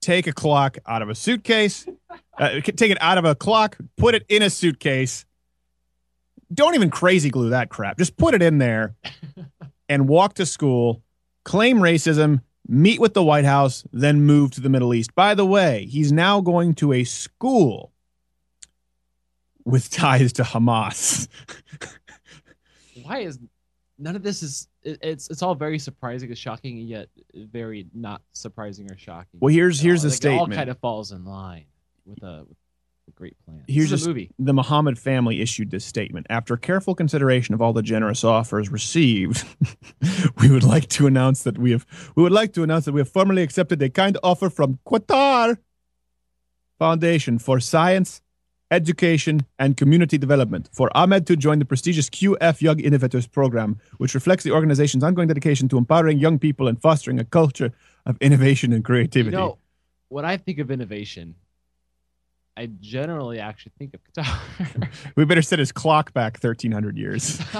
take 0.01 0.27
a 0.27 0.33
clock 0.33 0.77
out 0.85 1.01
of 1.01 1.09
a 1.09 1.15
suitcase, 1.15 1.87
uh, 2.37 2.59
take 2.61 2.91
it 2.91 2.97
out 3.01 3.17
of 3.17 3.25
a 3.25 3.35
clock, 3.35 3.77
put 3.97 4.15
it 4.15 4.25
in 4.27 4.41
a 4.41 4.49
suitcase. 4.49 5.25
Don't 6.53 6.75
even 6.75 6.89
crazy 6.89 7.29
glue 7.29 7.51
that 7.51 7.69
crap. 7.69 7.97
Just 7.97 8.17
put 8.17 8.33
it 8.33 8.41
in 8.41 8.57
there 8.57 8.95
and 9.87 10.09
walk 10.09 10.33
to 10.35 10.45
school, 10.45 11.01
claim 11.45 11.77
racism, 11.77 12.41
meet 12.67 12.99
with 12.99 13.13
the 13.13 13.23
White 13.23 13.45
House, 13.45 13.85
then 13.93 14.21
move 14.21 14.51
to 14.51 14.61
the 14.61 14.69
Middle 14.69 14.93
East. 14.93 15.15
By 15.15 15.33
the 15.35 15.45
way, 15.45 15.85
he's 15.85 16.11
now 16.11 16.41
going 16.41 16.73
to 16.75 16.93
a 16.93 17.03
school 17.03 17.91
with 19.63 19.89
ties 19.89 20.33
to 20.33 20.43
Hamas. 20.43 21.27
Why 23.03 23.19
is 23.19 23.39
none 23.97 24.15
of 24.15 24.23
this 24.23 24.43
is? 24.43 24.67
It, 24.83 24.99
it's 25.01 25.29
it's 25.29 25.41
all 25.41 25.55
very 25.55 25.77
surprising 25.79 26.29
and 26.29 26.37
shocking, 26.37 26.79
and 26.79 26.87
yet 26.89 27.09
very 27.35 27.87
not 27.93 28.21
surprising 28.33 28.91
or 28.91 28.97
shocking. 28.97 29.39
Well, 29.39 29.53
here's- 29.53 29.79
here's 29.79 30.03
all- 30.03 30.09
the 30.09 30.15
like, 30.15 30.35
It 30.35 30.39
all 30.39 30.47
kind 30.47 30.69
of 30.69 30.79
falls 30.79 31.11
in 31.11 31.23
line 31.25 31.65
with 32.05 32.23
a, 32.23 32.45
with 32.47 32.57
a 33.07 33.11
great 33.11 33.35
plan. 33.45 33.63
Here's 33.67 33.89
this 33.91 34.01
a 34.01 34.05
a 34.05 34.07
movie. 34.09 34.31
The 34.39 34.53
Muhammad 34.53 34.97
family 34.97 35.39
issued 35.41 35.69
this 35.71 35.85
statement. 35.85 36.25
After 36.29 36.57
careful 36.57 36.95
consideration 36.95 37.53
of 37.53 37.61
all 37.61 37.73
the 37.73 37.83
generous 37.83 38.23
offers 38.23 38.69
received, 38.71 39.45
we 40.39 40.49
would 40.49 40.63
like 40.63 40.87
to 40.89 41.05
announce 41.07 41.43
that 41.43 41.57
we 41.59 41.71
have 41.71 41.85
we 42.15 42.23
would 42.23 42.31
like 42.31 42.53
to 42.53 42.63
announce 42.63 42.85
that 42.85 42.93
we 42.93 43.01
have 43.01 43.09
formally 43.09 43.43
accepted 43.43 43.81
a 43.83 43.89
kind 43.89 44.17
offer 44.23 44.49
from 44.49 44.79
Qatar 44.85 45.57
Foundation 46.79 47.37
for 47.37 47.59
Science, 47.59 48.21
Education, 48.71 49.45
and 49.59 49.77
Community 49.77 50.17
Development 50.17 50.69
for 50.71 50.89
Ahmed 50.95 51.27
to 51.27 51.35
join 51.35 51.59
the 51.59 51.65
prestigious 51.65 52.09
QF 52.09 52.61
Young 52.61 52.79
Innovators 52.79 53.27
Program, 53.27 53.79
which 53.97 54.15
reflects 54.15 54.43
the 54.43 54.51
organization's 54.51 55.03
ongoing 55.03 55.27
dedication 55.27 55.67
to 55.69 55.77
empowering 55.77 56.17
young 56.17 56.39
people 56.39 56.67
and 56.67 56.81
fostering 56.81 57.19
a 57.19 57.25
culture 57.25 57.71
of 58.05 58.17
innovation 58.21 58.73
and 58.73 58.83
creativity. 58.83 59.35
You 59.35 59.41
know, 59.41 59.57
when 60.09 60.25
I 60.25 60.37
think 60.37 60.59
of 60.59 60.71
innovation, 60.71 61.35
I 62.57 62.69
generally 62.79 63.39
actually 63.39 63.73
think 63.77 63.93
of 63.93 64.01
Qatar. 64.03 64.89
we 65.15 65.25
better 65.25 65.41
set 65.41 65.59
his 65.59 65.71
clock 65.71 66.13
back 66.13 66.41
1,300 66.41 66.97
years. 66.97 67.41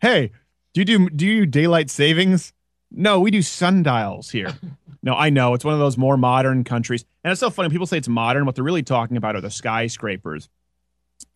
Hey, 0.00 0.30
do 0.74 0.80
you 0.80 0.84
do 0.84 1.10
do 1.10 1.26
you 1.26 1.40
do 1.40 1.46
daylight 1.46 1.90
savings? 1.90 2.52
No, 2.90 3.20
we 3.20 3.30
do 3.30 3.42
sundials 3.42 4.30
here. 4.30 4.52
No, 5.02 5.14
I 5.14 5.30
know 5.30 5.54
it's 5.54 5.64
one 5.64 5.74
of 5.74 5.80
those 5.80 5.98
more 5.98 6.16
modern 6.16 6.62
countries, 6.64 7.04
and 7.24 7.32
it's 7.32 7.40
so 7.40 7.50
funny. 7.50 7.68
People 7.70 7.86
say 7.86 7.98
it's 7.98 8.08
modern. 8.08 8.46
What 8.46 8.54
they're 8.54 8.62
really 8.64 8.82
talking 8.84 9.16
about 9.16 9.34
are 9.34 9.40
the 9.40 9.50
skyscrapers. 9.50 10.48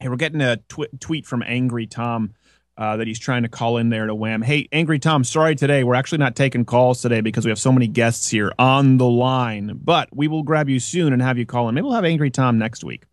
Hey, 0.01 0.09
we're 0.09 0.17
getting 0.17 0.41
a 0.41 0.57
tw- 0.69 1.01
tweet 1.01 1.27
from 1.27 1.43
Angry 1.45 1.87
Tom 1.87 2.35
uh, 2.79 2.97
that 2.99 3.07
he's 3.07 3.19
trying 3.19 3.43
to 3.43 3.49
call 3.49 3.79
in 3.79 3.89
there 3.89 4.07
to 4.07 4.15
Wham. 4.15 4.43
Hey, 4.43 4.69
Angry 4.71 4.99
Tom, 4.99 5.25
sorry 5.25 5.57
today. 5.57 5.83
We're 5.83 5.95
actually 5.95 6.19
not 6.19 6.37
taking 6.37 6.65
calls 6.65 7.01
today 7.03 7.21
because 7.23 7.45
we 7.45 7.51
have 7.51 7.59
so 7.59 7.73
many 7.73 7.87
guests 7.89 8.29
here 8.31 8.53
on 8.59 8.99
the 8.99 9.09
line, 9.09 9.81
but 9.83 10.15
we 10.15 10.29
will 10.29 10.43
grab 10.43 10.69
you 10.69 10.79
soon 10.79 11.13
and 11.13 11.21
have 11.23 11.39
you 11.39 11.47
call 11.47 11.69
in. 11.69 11.75
Maybe 11.75 11.85
we'll 11.87 11.95
have 11.95 12.05
Angry 12.05 12.31
Tom 12.31 12.59
next 12.59 12.85
week. 12.85 13.05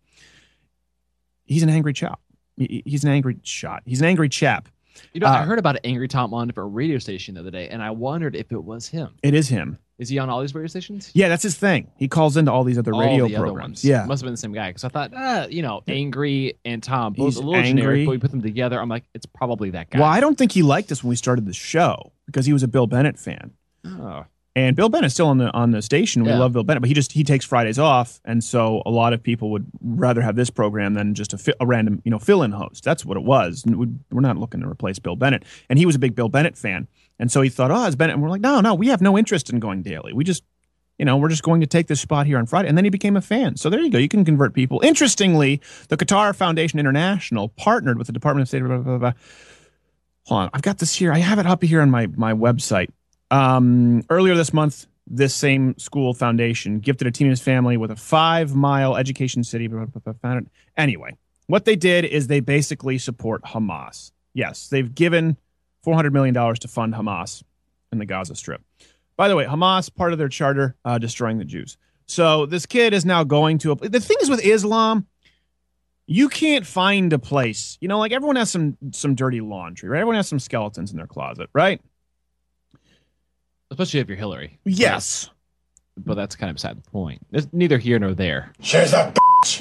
He's 1.46 1.62
an 1.62 1.68
angry 1.68 1.92
chap. 1.92 2.20
He's 2.56 3.02
an 3.04 3.10
angry 3.10 3.38
shot. 3.42 3.82
He's 3.84 4.00
an 4.00 4.06
angry 4.06 4.28
chap. 4.28 4.68
You 5.12 5.20
know, 5.20 5.26
I 5.26 5.40
Uh, 5.40 5.44
heard 5.44 5.58
about 5.58 5.74
an 5.76 5.80
Angry 5.84 6.06
Tom 6.06 6.32
on 6.32 6.52
a 6.56 6.62
radio 6.62 6.98
station 6.98 7.34
the 7.34 7.40
other 7.40 7.50
day, 7.50 7.68
and 7.68 7.82
I 7.82 7.90
wondered 7.90 8.36
if 8.36 8.52
it 8.52 8.62
was 8.62 8.86
him. 8.86 9.08
It 9.24 9.34
is 9.34 9.48
him. 9.48 9.78
Is 9.98 10.08
he 10.08 10.18
on 10.18 10.28
all 10.28 10.40
these 10.40 10.54
radio 10.54 10.66
stations? 10.66 11.10
Yeah, 11.14 11.28
that's 11.28 11.42
his 11.44 11.54
thing. 11.56 11.88
He 11.96 12.08
calls 12.08 12.36
into 12.36 12.50
all 12.50 12.64
these 12.64 12.78
other 12.78 12.92
All 12.92 13.00
radio 13.00 13.28
the 13.28 13.36
other 13.36 13.44
programs. 13.46 13.60
ones. 13.78 13.84
Yeah. 13.84 14.04
must 14.06 14.22
have 14.22 14.26
been 14.26 14.32
the 14.34 14.38
same 14.38 14.52
guy 14.52 14.70
because 14.70 14.82
I 14.84 14.88
thought, 14.88 15.14
uh, 15.14 15.46
you 15.48 15.62
know, 15.62 15.82
Angry 15.86 16.58
and 16.64 16.82
Tom, 16.82 17.12
both 17.12 17.26
He's 17.26 17.36
a 17.36 17.42
little 17.42 17.62
generic, 17.62 17.68
angry. 18.00 18.04
but 18.06 18.10
we 18.10 18.18
put 18.18 18.30
them 18.32 18.42
together. 18.42 18.80
I'm 18.80 18.88
like, 18.88 19.04
it's 19.14 19.26
probably 19.26 19.70
that 19.70 19.90
guy. 19.90 20.00
Well, 20.00 20.08
I 20.08 20.18
don't 20.20 20.36
think 20.36 20.50
he 20.52 20.62
liked 20.62 20.90
us 20.90 21.04
when 21.04 21.10
we 21.10 21.16
started 21.16 21.46
the 21.46 21.52
show 21.52 22.12
because 22.26 22.44
he 22.44 22.52
was 22.52 22.62
a 22.64 22.68
Bill 22.68 22.86
Bennett 22.88 23.18
fan. 23.20 23.52
Oh. 23.86 24.24
And 24.56 24.76
Bill 24.76 24.88
Bennett's 24.88 25.14
still 25.14 25.26
on 25.26 25.38
the 25.38 25.50
on 25.52 25.72
the 25.72 25.82
station. 25.82 26.22
We 26.22 26.28
Yeah. 26.28 26.38
love 26.38 26.52
Bill 26.52 26.62
Bennett, 26.62 26.80
but 26.80 26.86
he 26.86 26.94
just 26.94 27.10
he 27.10 27.24
takes 27.24 27.44
Fridays 27.44 27.76
off, 27.76 28.20
and 28.24 28.42
so 28.42 28.82
a 28.86 28.90
lot 28.90 29.12
of 29.12 29.20
people 29.20 29.50
would 29.50 29.66
rather 29.82 30.22
have 30.22 30.36
this 30.36 30.48
program 30.48 30.94
than 30.94 31.14
just 31.14 31.32
a, 31.32 31.38
fi- 31.38 31.54
a 31.58 31.66
random 31.66 32.00
you 32.04 32.10
know 32.12 32.20
fill-in 32.20 32.52
host. 32.52 32.84
That's 32.84 33.04
what 33.04 33.16
it 33.16 33.24
was. 33.24 33.64
And 33.66 34.00
We're 34.12 34.20
not 34.20 34.36
looking 34.36 34.60
to 34.60 34.68
replace 34.68 35.00
Bill 35.00 35.16
Bennett, 35.16 35.44
and 35.68 35.76
he 35.76 35.86
was 35.86 35.96
a 35.96 35.98
big 35.98 36.14
Bill 36.14 36.28
Bennett 36.28 36.56
fan, 36.56 36.86
and 37.18 37.30
so 37.30 37.40
he 37.42 37.48
thought, 37.48 37.70
oh, 37.70 37.86
it's 37.86 37.96
Bennett. 37.96 38.14
And 38.14 38.22
we're 38.22 38.30
like, 38.30 38.40
no, 38.40 38.60
no, 38.60 38.74
we 38.74 38.88
have 38.88 39.00
no 39.00 39.16
interest 39.16 39.50
in 39.50 39.60
going 39.60 39.82
daily. 39.82 40.12
We 40.12 40.24
just 40.24 40.42
you 40.98 41.04
know, 41.04 41.16
we're 41.16 41.28
just 41.28 41.42
going 41.42 41.60
to 41.60 41.66
take 41.66 41.88
this 41.88 42.00
spot 42.00 42.26
here 42.26 42.38
on 42.38 42.46
Friday. 42.46 42.68
And 42.68 42.78
then 42.78 42.84
he 42.84 42.90
became 42.90 43.16
a 43.16 43.20
fan. 43.20 43.56
So 43.56 43.68
there 43.68 43.80
you 43.80 43.90
go. 43.90 43.98
You 43.98 44.08
can 44.08 44.24
convert 44.24 44.54
people. 44.54 44.80
Interestingly, 44.82 45.60
the 45.88 45.96
Qatar 45.96 46.34
Foundation 46.34 46.78
International 46.78 47.48
partnered 47.48 47.98
with 47.98 48.06
the 48.06 48.12
Department 48.12 48.42
of 48.42 48.48
State. 48.48 48.62
Blah, 48.62 48.78
blah, 48.78 48.98
blah. 48.98 49.12
Hold 50.26 50.42
on. 50.42 50.50
I've 50.54 50.62
got 50.62 50.78
this 50.78 50.94
here. 50.94 51.12
I 51.12 51.18
have 51.18 51.38
it 51.38 51.46
up 51.46 51.62
here 51.62 51.80
on 51.80 51.90
my, 51.90 52.06
my 52.06 52.32
website. 52.32 52.90
Um, 53.30 54.04
earlier 54.08 54.36
this 54.36 54.52
month, 54.52 54.86
this 55.06 55.34
same 55.34 55.76
school 55.78 56.14
foundation 56.14 56.78
gifted 56.78 57.06
a 57.06 57.10
teen 57.10 57.26
and 57.26 57.32
his 57.32 57.40
family 57.40 57.76
with 57.76 57.90
a 57.90 57.96
five 57.96 58.54
mile 58.54 58.96
education 58.96 59.42
city. 59.42 59.66
Blah, 59.66 59.86
blah, 59.86 60.12
blah, 60.12 60.40
Anyway, 60.76 61.16
What 61.46 61.64
they 61.64 61.76
did 61.76 62.04
is 62.04 62.28
they 62.28 62.40
basically 62.40 62.98
support 62.98 63.42
Hamas. 63.42 64.12
Yes, 64.32 64.68
they've 64.68 64.94
given 64.94 65.36
$400 65.84 66.12
million 66.12 66.34
to 66.34 66.68
fund 66.68 66.94
Hamas 66.94 67.42
in 67.92 67.98
the 67.98 68.06
Gaza 68.06 68.34
Strip. 68.34 68.62
By 69.16 69.28
the 69.28 69.36
way, 69.36 69.44
Hamas, 69.44 69.94
part 69.94 70.12
of 70.12 70.18
their 70.18 70.28
charter, 70.28 70.76
uh, 70.84 70.98
destroying 70.98 71.38
the 71.38 71.44
Jews. 71.44 71.76
So 72.06 72.46
this 72.46 72.66
kid 72.66 72.92
is 72.92 73.04
now 73.04 73.24
going 73.24 73.58
to 73.58 73.72
a. 73.72 73.76
The 73.76 74.00
thing 74.00 74.16
is 74.20 74.28
with 74.28 74.44
Islam, 74.44 75.06
you 76.06 76.28
can't 76.28 76.66
find 76.66 77.12
a 77.12 77.18
place. 77.18 77.78
You 77.80 77.88
know, 77.88 77.98
like 77.98 78.12
everyone 78.12 78.36
has 78.36 78.50
some 78.50 78.76
some 78.92 79.14
dirty 79.14 79.40
laundry, 79.40 79.88
right? 79.88 80.00
Everyone 80.00 80.16
has 80.16 80.28
some 80.28 80.38
skeletons 80.38 80.90
in 80.90 80.96
their 80.96 81.06
closet, 81.06 81.48
right? 81.54 81.80
Especially 83.70 84.00
if 84.00 84.08
you're 84.08 84.18
Hillary. 84.18 84.58
Yes. 84.64 85.30
But 85.96 86.14
that's 86.14 86.36
kind 86.36 86.50
of 86.50 86.56
beside 86.56 86.76
the 86.76 86.90
point. 86.90 87.24
It's 87.32 87.46
neither 87.52 87.78
here 87.78 87.98
nor 87.98 88.14
there. 88.14 88.52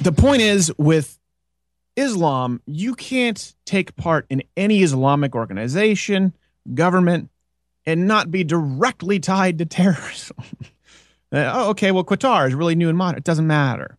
The 0.01 0.11
point 0.11 0.41
is 0.41 0.73
with 0.77 1.17
Islam, 1.95 2.61
you 2.65 2.95
can't 2.95 3.53
take 3.65 3.95
part 3.95 4.25
in 4.29 4.43
any 4.57 4.81
Islamic 4.81 5.35
organization, 5.35 6.33
government, 6.73 7.29
and 7.85 8.07
not 8.07 8.31
be 8.31 8.43
directly 8.43 9.19
tied 9.19 9.57
to 9.59 9.65
terrorism. 9.65 10.37
Uh, 11.33 11.51
oh, 11.51 11.69
okay, 11.71 11.91
well, 11.91 12.03
Qatar 12.03 12.47
is 12.47 12.53
really 12.53 12.75
new 12.75 12.89
and 12.89 12.95
modern. 12.95 13.17
It 13.17 13.23
doesn't 13.23 13.47
matter. 13.47 13.97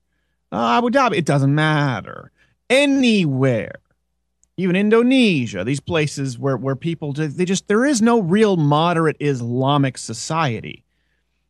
Uh, 0.53 0.79
Abu 0.79 0.89
Dhabi, 0.91 1.17
it 1.17 1.25
doesn't 1.25 1.53
matter. 1.53 2.31
Anywhere, 2.71 3.81
even 4.57 4.77
Indonesia, 4.77 5.65
these 5.65 5.81
places 5.81 6.39
where, 6.39 6.57
where 6.57 6.77
people, 6.77 7.13
they 7.13 7.45
just, 7.45 7.67
there 7.67 7.85
is 7.85 8.01
no 8.01 8.21
real 8.21 8.57
moderate 8.57 9.17
Islamic 9.19 9.99
society. 9.99 10.85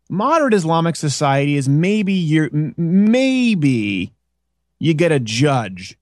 Moderate 0.09 0.55
Islamic 0.55 0.97
society 0.97 1.57
is 1.57 1.69
maybe 1.69 2.15
you're, 2.15 2.49
maybe 2.79 4.11
you 4.79 4.95
get 4.95 5.13
a 5.13 5.21
judge 5.21 5.99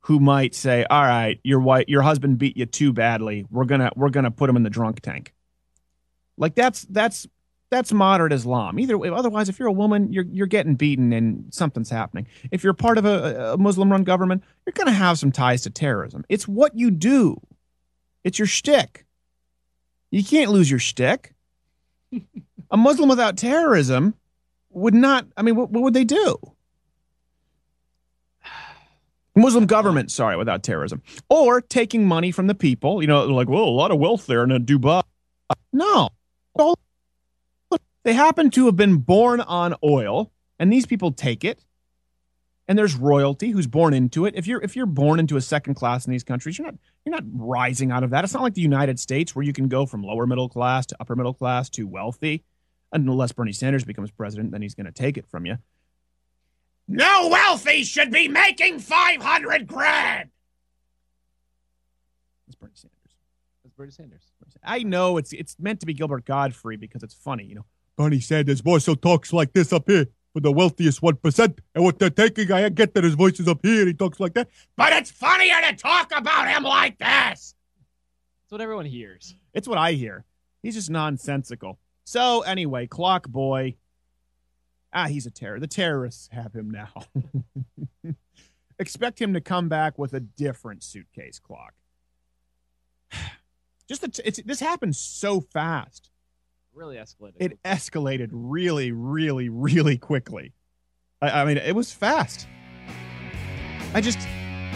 who 0.00 0.20
might 0.20 0.54
say, 0.54 0.84
"All 0.88 1.02
right, 1.02 1.38
your 1.42 1.60
wife, 1.60 1.84
your 1.88 2.02
husband 2.02 2.38
beat 2.38 2.56
you 2.56 2.66
too 2.66 2.92
badly. 2.92 3.46
We're 3.50 3.64
gonna 3.64 3.90
we're 3.96 4.10
gonna 4.10 4.30
put 4.30 4.48
him 4.50 4.56
in 4.56 4.62
the 4.62 4.70
drunk 4.70 5.00
tank." 5.00 5.34
Like 6.36 6.54
that's 6.54 6.82
that's 6.90 7.26
that's 7.70 7.92
moderate 7.92 8.32
Islam. 8.32 8.78
Either 8.78 8.98
way, 8.98 9.08
otherwise, 9.08 9.48
if 9.48 9.58
you're 9.58 9.68
a 9.68 9.72
woman, 9.72 10.12
you're 10.12 10.24
you're 10.30 10.46
getting 10.46 10.74
beaten 10.74 11.12
and 11.12 11.52
something's 11.54 11.90
happening. 11.90 12.26
If 12.50 12.64
you're 12.64 12.74
part 12.74 12.98
of 12.98 13.04
a, 13.04 13.52
a 13.52 13.58
Muslim-run 13.58 14.04
government, 14.04 14.42
you're 14.66 14.72
gonna 14.72 14.92
have 14.92 15.18
some 15.18 15.32
ties 15.32 15.62
to 15.62 15.70
terrorism. 15.70 16.24
It's 16.28 16.48
what 16.48 16.76
you 16.76 16.90
do. 16.90 17.40
It's 18.24 18.38
your 18.38 18.46
shtick. 18.46 19.06
You 20.10 20.24
can't 20.24 20.50
lose 20.50 20.70
your 20.70 20.80
shtick. 20.80 21.34
a 22.70 22.76
Muslim 22.76 23.08
without 23.08 23.36
terrorism 23.36 24.14
would 24.70 24.94
not. 24.94 25.26
I 25.36 25.42
mean, 25.42 25.56
what, 25.56 25.70
what 25.70 25.82
would 25.82 25.94
they 25.94 26.04
do? 26.04 26.36
Muslim 29.36 29.66
government, 29.66 30.10
sorry, 30.10 30.36
without 30.36 30.62
terrorism, 30.62 31.02
or 31.28 31.60
taking 31.60 32.06
money 32.06 32.30
from 32.30 32.46
the 32.46 32.54
people. 32.54 33.00
You 33.00 33.08
know, 33.08 33.24
like, 33.26 33.48
well, 33.48 33.64
a 33.64 33.70
lot 33.70 33.90
of 33.90 33.98
wealth 33.98 34.26
there 34.26 34.42
in 34.42 34.52
uh, 34.52 34.58
Dubai. 34.58 35.02
No, 35.72 36.08
they 38.02 38.12
happen 38.12 38.50
to 38.50 38.66
have 38.66 38.76
been 38.76 38.96
born 38.96 39.40
on 39.40 39.74
oil, 39.84 40.32
and 40.58 40.72
these 40.72 40.86
people 40.86 41.12
take 41.12 41.44
it. 41.44 41.64
And 42.66 42.78
there's 42.78 42.94
royalty 42.94 43.50
who's 43.50 43.66
born 43.66 43.94
into 43.94 44.26
it. 44.26 44.34
If 44.36 44.46
you're 44.46 44.62
if 44.62 44.76
you're 44.76 44.86
born 44.86 45.18
into 45.18 45.36
a 45.36 45.40
second 45.40 45.74
class 45.74 46.06
in 46.06 46.12
these 46.12 46.22
countries, 46.22 46.56
you're 46.56 46.66
not 46.66 46.76
you're 47.04 47.14
not 47.14 47.24
rising 47.32 47.90
out 47.90 48.04
of 48.04 48.10
that. 48.10 48.22
It's 48.22 48.32
not 48.32 48.44
like 48.44 48.54
the 48.54 48.60
United 48.60 49.00
States 49.00 49.34
where 49.34 49.44
you 49.44 49.52
can 49.52 49.66
go 49.66 49.86
from 49.86 50.04
lower 50.04 50.24
middle 50.24 50.48
class 50.48 50.86
to 50.86 50.96
upper 51.00 51.16
middle 51.16 51.34
class 51.34 51.68
to 51.70 51.86
wealthy. 51.88 52.44
Unless 52.92 53.32
Bernie 53.32 53.52
Sanders 53.52 53.84
becomes 53.84 54.10
president, 54.10 54.52
then 54.52 54.62
he's 54.62 54.74
going 54.74 54.86
to 54.86 54.92
take 54.92 55.16
it 55.16 55.26
from 55.26 55.46
you. 55.46 55.58
No 56.90 57.28
wealthy 57.28 57.84
should 57.84 58.10
be 58.10 58.26
making 58.26 58.80
500 58.80 59.64
grand. 59.68 60.30
It's 62.48 62.56
Bernie 62.56 62.72
Sanders. 62.74 63.14
That's 63.62 63.74
Bernie 63.76 63.92
Sanders. 63.92 64.22
I 64.64 64.82
know 64.82 65.16
it's 65.16 65.32
it's 65.32 65.56
meant 65.60 65.78
to 65.80 65.86
be 65.86 65.94
Gilbert 65.94 66.24
Gottfried 66.24 66.80
because 66.80 67.04
it's 67.04 67.14
funny, 67.14 67.44
you 67.44 67.54
know. 67.54 67.64
Bernie 67.96 68.18
Sanders' 68.18 68.60
voice 68.60 68.84
so 68.84 68.96
talks 68.96 69.32
like 69.32 69.52
this 69.52 69.72
up 69.72 69.84
here 69.86 70.06
for 70.32 70.40
the 70.40 70.50
wealthiest 70.50 71.00
1%. 71.00 71.58
And 71.76 71.84
what 71.84 72.00
they're 72.00 72.10
taking, 72.10 72.50
I 72.50 72.68
get 72.70 72.94
that 72.94 73.04
his 73.04 73.14
voice 73.14 73.38
is 73.38 73.46
up 73.46 73.60
here 73.62 73.80
and 73.80 73.88
he 73.88 73.94
talks 73.94 74.18
like 74.18 74.34
that. 74.34 74.48
But 74.76 74.92
it's 74.92 75.12
funnier 75.12 75.60
to 75.68 75.76
talk 75.76 76.10
about 76.12 76.48
him 76.48 76.64
like 76.64 76.98
this. 76.98 77.54
That's 78.42 78.50
what 78.50 78.60
everyone 78.60 78.86
hears. 78.86 79.36
It's 79.54 79.68
what 79.68 79.78
I 79.78 79.92
hear. 79.92 80.24
He's 80.60 80.74
just 80.74 80.90
nonsensical. 80.90 81.78
So 82.02 82.40
anyway, 82.40 82.88
Clock 82.88 83.28
Boy. 83.28 83.76
Ah, 84.92 85.06
he's 85.06 85.26
a 85.26 85.30
terror. 85.30 85.60
The 85.60 85.66
terrorists 85.66 86.28
have 86.32 86.54
him 86.54 86.70
now. 86.70 86.92
Expect 88.78 89.20
him 89.20 89.34
to 89.34 89.40
come 89.40 89.68
back 89.68 89.98
with 89.98 90.14
a 90.14 90.20
different 90.20 90.82
suitcase 90.82 91.38
clock. 91.38 91.74
Just 93.88 94.00
the 94.02 94.08
t- 94.08 94.22
it's, 94.24 94.42
this 94.42 94.60
happened 94.60 94.96
so 94.96 95.40
fast. 95.40 96.10
Really 96.72 96.96
escalated. 96.96 97.34
It 97.40 97.62
escalated 97.64 98.28
really, 98.32 98.92
really, 98.92 99.48
really 99.48 99.98
quickly. 99.98 100.54
I, 101.20 101.42
I 101.42 101.44
mean, 101.44 101.56
it 101.56 101.74
was 101.74 101.92
fast. 101.92 102.46
I 103.92 104.00
just. 104.00 104.18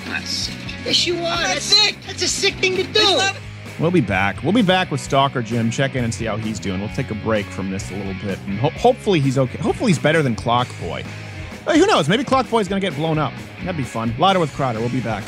Yes, 0.05 1.07
you 1.07 1.15
are. 1.19 1.21
That's 1.21 1.65
sick. 1.65 1.97
That's 2.05 2.23
a 2.23 2.29
sick 2.29 2.55
thing 2.55 2.75
to 2.77 2.83
do. 2.83 3.21
We'll 3.81 3.91
be 3.91 4.01
back. 4.01 4.43
We'll 4.43 4.53
be 4.53 4.63
back 4.63 4.91
with 4.91 5.01
Stalker 5.01 5.43
Jim. 5.43 5.71
Check 5.71 5.97
in 5.97 6.05
and 6.05 6.15
see 6.15 6.27
how 6.27 6.37
he's 6.37 6.61
doing. 6.61 6.81
We'll 6.81 6.89
take 6.91 7.11
a 7.11 7.15
break 7.17 7.45
from 7.47 7.71
this 7.71 7.91
a 7.91 7.97
little 7.97 8.15
bit, 8.23 8.39
and 8.47 8.59
ho- 8.59 8.71
hopefully 8.71 9.19
he's 9.21 9.37
okay. 9.37 9.59
Hopefully 9.59 9.91
he's 9.91 9.99
better 9.99 10.23
than 10.23 10.37
Clock 10.37 10.69
Boy. 10.81 11.03
Hey, 11.67 11.79
who 11.79 11.87
knows? 11.87 12.09
Maybe 12.09 12.23
Clock 12.25 12.49
Boy's 12.49 12.69
gonna 12.69 12.81
get 12.81 12.95
blown 12.95 13.19
up. 13.19 13.33
That'd 13.61 13.77
be 13.77 13.83
fun. 13.83 14.15
Louder 14.19 14.39
with 14.39 14.53
Crowder. 14.55 14.79
We'll 14.81 14.91
be 14.91 15.01
back. 15.01 15.25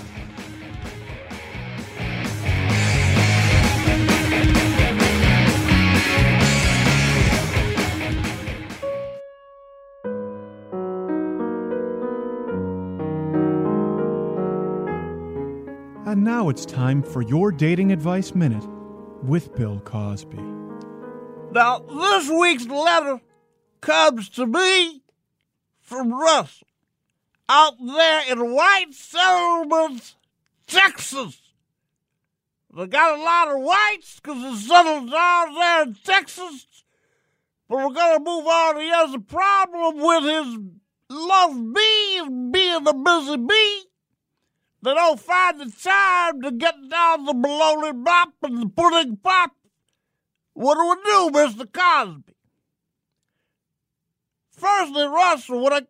It's 16.49 16.65
time 16.65 17.03
for 17.03 17.23
your 17.23 17.51
dating 17.51 17.91
advice 17.91 18.35
minute 18.35 18.65
with 19.23 19.55
Bill 19.57 19.81
Cosby. 19.81 20.41
Now, 21.53 21.81
this 21.81 22.31
week's 22.31 22.67
letter 22.67 23.21
comes 23.81 24.29
to 24.31 24.47
me 24.47 25.03
from 25.81 26.13
Russell 26.13 26.69
out 27.49 27.75
there 27.85 28.23
in 28.31 28.53
White 28.55 28.93
Settlements, 28.93 30.15
Texas. 30.67 31.41
They 32.77 32.87
got 32.87 33.19
a 33.19 33.23
lot 33.23 33.49
of 33.49 33.63
whites 33.63 34.21
because 34.21 34.43
the 34.43 34.69
settled 34.69 35.11
down 35.11 35.55
there 35.55 35.83
in 35.83 35.95
Texas. 35.95 36.67
But 37.69 37.79
we're 37.79 37.95
going 37.95 38.19
to 38.19 38.25
move 38.25 38.47
on. 38.47 38.81
He 38.81 38.89
has 38.91 39.15
a 39.15 39.19
problem 39.19 39.97
with 39.97 40.25
his 40.25 40.59
love 41.09 41.73
bee 41.73 42.19
and 42.19 42.53
being 42.53 42.87
a 42.87 42.95
busy 42.95 43.37
bee. 43.37 43.83
They 44.87 44.95
don't 44.95 45.19
find 45.19 45.61
the 45.61 45.73
time 45.83 46.43
to 46.43 46.53
get 46.53 46.77
down 46.89 47.25
the 47.25 47.35
bologna 47.35 47.91
bop 47.93 48.35
and 48.45 48.63
the 48.63 48.69
pudding 48.69 49.17
pop. 49.17 49.51
What 50.53 50.77
do 50.77 50.89
we 50.89 50.95
do, 51.03 51.37
Mr. 51.37 51.73
Cosby? 51.73 52.33
Firstly, 54.53 55.07
Russell, 55.09 55.61
what 55.61 55.73
I 55.73 55.81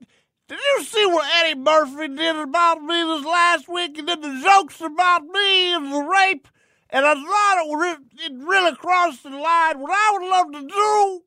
did 0.48 0.58
you 0.58 0.84
see 0.84 1.04
what 1.04 1.30
Eddie 1.30 1.60
Murphy 1.60 2.08
did 2.08 2.36
about 2.36 2.80
me 2.80 3.02
this 3.02 3.26
last 3.26 3.68
week? 3.68 3.96
He 3.96 4.02
did 4.02 4.22
the 4.22 4.40
jokes 4.42 4.80
about 4.80 5.24
me 5.24 5.74
and 5.74 5.92
the 5.92 6.00
rape, 6.00 6.48
and 6.88 7.04
I 7.04 7.12
thought 7.12 7.66
it, 7.66 7.98
it 8.24 8.32
really 8.34 8.74
crossed 8.76 9.24
the 9.24 9.28
line. 9.28 9.78
What 9.78 9.90
I 9.92 10.10
would 10.12 10.30
love 10.30 10.52
to 10.52 10.68
do 10.74 11.22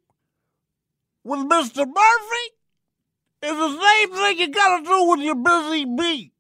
with 1.24 1.40
Mr. 1.42 1.86
Murphy 1.86 2.46
is 3.44 3.56
the 3.56 3.80
same 3.80 4.12
thing 4.12 4.40
you 4.40 4.48
gotta 4.50 4.84
do 4.84 5.04
with 5.04 5.20
your 5.20 5.36
busy 5.36 5.86
bee. 5.86 6.34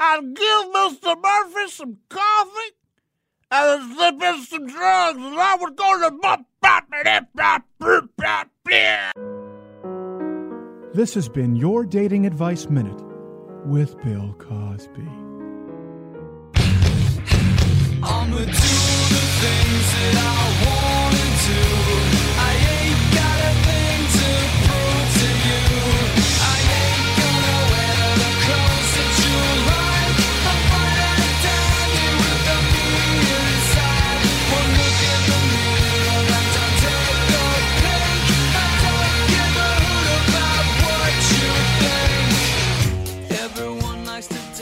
I'd 0.00 0.34
give 0.34 1.00
Mr. 1.02 1.20
Murphy 1.20 1.70
some 1.70 1.98
coffee 2.08 2.76
and 3.50 3.82
then 3.82 3.96
slip 3.96 4.22
in 4.22 4.42
some 4.44 4.66
drugs, 4.66 5.18
and 5.18 5.34
I 5.38 5.56
would 5.60 5.74
go 5.76 6.00
to 6.02 6.10
bop, 6.20 6.44
bop, 6.60 6.84
bop, 6.90 7.26
bop, 7.34 7.62
bop, 7.78 8.08
bop, 8.16 8.48
bop. 8.64 9.12
This 10.94 11.14
has 11.14 11.28
been 11.28 11.56
your 11.56 11.84
dating 11.84 12.26
advice 12.26 12.68
minute 12.68 13.00
with 13.66 14.00
Bill 14.04 14.34
Cosby. 14.38 15.08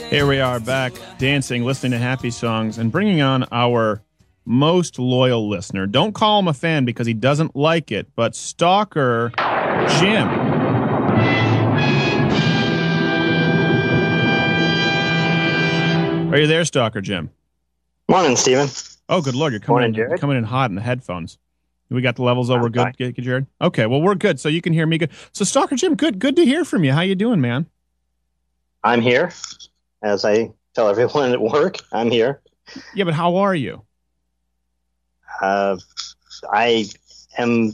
Here 0.09 0.25
we 0.25 0.39
are 0.39 0.61
back 0.61 0.93
dancing, 1.17 1.65
listening 1.65 1.91
to 1.91 1.97
happy 1.97 2.31
songs, 2.31 2.77
and 2.77 2.89
bringing 2.89 3.21
on 3.21 3.45
our 3.51 4.01
most 4.45 4.99
loyal 4.99 5.49
listener. 5.49 5.85
Don't 5.85 6.13
call 6.13 6.39
him 6.39 6.47
a 6.47 6.53
fan 6.53 6.85
because 6.85 7.05
he 7.05 7.13
doesn't 7.13 7.57
like 7.57 7.91
it, 7.91 8.07
but 8.15 8.33
Stalker 8.33 9.33
Jim. 9.99 10.29
Are 16.31 16.39
you 16.39 16.47
there, 16.47 16.63
Stalker 16.63 17.01
Jim? 17.01 17.29
Morning, 18.07 18.37
Steven. 18.37 18.69
Oh, 19.09 19.21
good 19.21 19.35
lord, 19.35 19.51
you're 19.51 19.59
coming 19.59 19.91
Morning, 19.91 20.11
in, 20.11 20.17
coming 20.17 20.37
in 20.37 20.45
hot 20.45 20.69
in 20.69 20.75
the 20.75 20.81
headphones. 20.81 21.37
We 21.89 22.01
got 22.01 22.15
the 22.15 22.23
levels 22.23 22.49
over. 22.49 22.69
Good, 22.69 22.97
good, 22.97 23.15
good, 23.15 23.21
Jared. 23.23 23.47
Okay, 23.61 23.85
well 23.85 24.01
we're 24.01 24.15
good, 24.15 24.39
so 24.39 24.47
you 24.47 24.61
can 24.61 24.71
hear 24.71 24.85
me 24.85 24.97
good. 24.97 25.11
So 25.33 25.43
Stalker 25.43 25.75
Jim, 25.75 25.95
good, 25.95 26.17
good 26.19 26.37
to 26.37 26.45
hear 26.45 26.63
from 26.63 26.85
you. 26.85 26.93
How 26.93 27.01
you 27.01 27.15
doing, 27.15 27.41
man? 27.41 27.65
I'm 28.85 29.01
here, 29.01 29.31
as 30.01 30.25
I 30.25 30.51
tell 30.73 30.89
everyone 30.89 31.31
at 31.31 31.41
work. 31.41 31.77
I'm 31.91 32.11
here. 32.11 32.41
Yeah, 32.93 33.05
but 33.05 33.13
how 33.13 33.37
are 33.37 33.55
you? 33.55 33.83
Uh, 35.41 35.77
I 36.51 36.89
am 37.37 37.73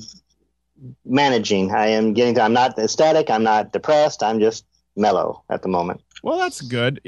managing. 1.06 1.72
I 1.72 1.88
am 1.88 2.14
getting. 2.14 2.36
To, 2.36 2.42
I'm 2.42 2.54
not 2.54 2.78
ecstatic. 2.78 3.30
I'm 3.30 3.44
not 3.44 3.72
depressed. 3.72 4.24
I'm 4.24 4.40
just 4.40 4.66
mellow 4.96 5.44
at 5.50 5.62
the 5.62 5.70
moment. 5.70 6.02
Well, 6.22 6.38
that's 6.38 6.62
good. 6.62 7.02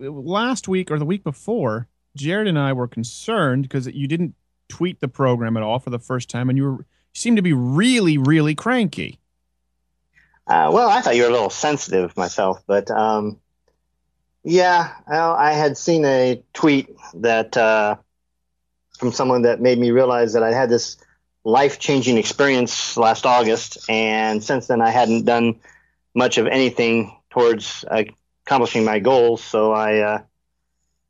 Last 0.00 0.68
week 0.68 0.90
or 0.90 0.98
the 0.98 1.04
week 1.04 1.24
before, 1.24 1.88
Jared 2.16 2.46
and 2.46 2.58
I 2.58 2.72
were 2.72 2.88
concerned 2.88 3.64
because 3.64 3.86
you 3.86 4.06
didn't 4.06 4.34
tweet 4.68 5.00
the 5.00 5.08
program 5.08 5.56
at 5.56 5.62
all 5.62 5.78
for 5.78 5.90
the 5.90 5.98
first 5.98 6.30
time, 6.30 6.48
and 6.48 6.56
you 6.56 6.64
were 6.64 6.76
you 6.78 6.84
seemed 7.20 7.36
to 7.36 7.42
be 7.42 7.52
really, 7.52 8.18
really 8.18 8.54
cranky. 8.54 9.18
Uh, 10.46 10.70
well, 10.72 10.88
I 10.88 11.00
thought 11.00 11.16
you 11.16 11.22
were 11.22 11.28
a 11.28 11.32
little 11.32 11.50
sensitive 11.50 12.16
myself, 12.16 12.62
but 12.66 12.90
um, 12.90 13.40
yeah, 14.46 14.92
well, 15.08 15.34
I 15.34 15.52
had 15.52 15.76
seen 15.76 16.04
a 16.04 16.40
tweet 16.52 16.88
that 17.14 17.56
uh, 17.56 17.96
from 18.96 19.10
someone 19.10 19.42
that 19.42 19.60
made 19.60 19.76
me 19.76 19.90
realize 19.90 20.34
that 20.34 20.44
I 20.44 20.52
had 20.52 20.70
this 20.70 20.98
life-changing 21.42 22.16
experience 22.16 22.96
last 22.96 23.26
August, 23.26 23.90
and 23.90 24.42
since 24.42 24.68
then 24.68 24.80
I 24.80 24.90
hadn't 24.90 25.24
done 25.24 25.56
much 26.14 26.38
of 26.38 26.46
anything 26.46 27.18
towards 27.28 27.84
accomplishing 27.90 28.84
my 28.84 29.00
goals. 29.00 29.42
So 29.42 29.72
I, 29.72 29.98
uh, 29.98 30.22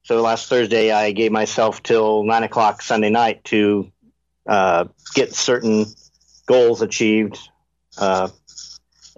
so 0.05 0.23
last 0.23 0.49
Thursday 0.49 0.91
I 0.91 1.13
gave 1.13 1.31
myself 1.31 1.83
till 1.83 2.25
nine 2.25 2.43
o'clock 2.43 2.81
Sunday 2.81 3.11
night 3.11 3.45
to 3.45 3.93
uh, 4.49 4.87
get 5.15 5.35
certain 5.35 5.85
goals 6.47 6.81
achieved. 6.81 7.39
Uh, 7.99 8.29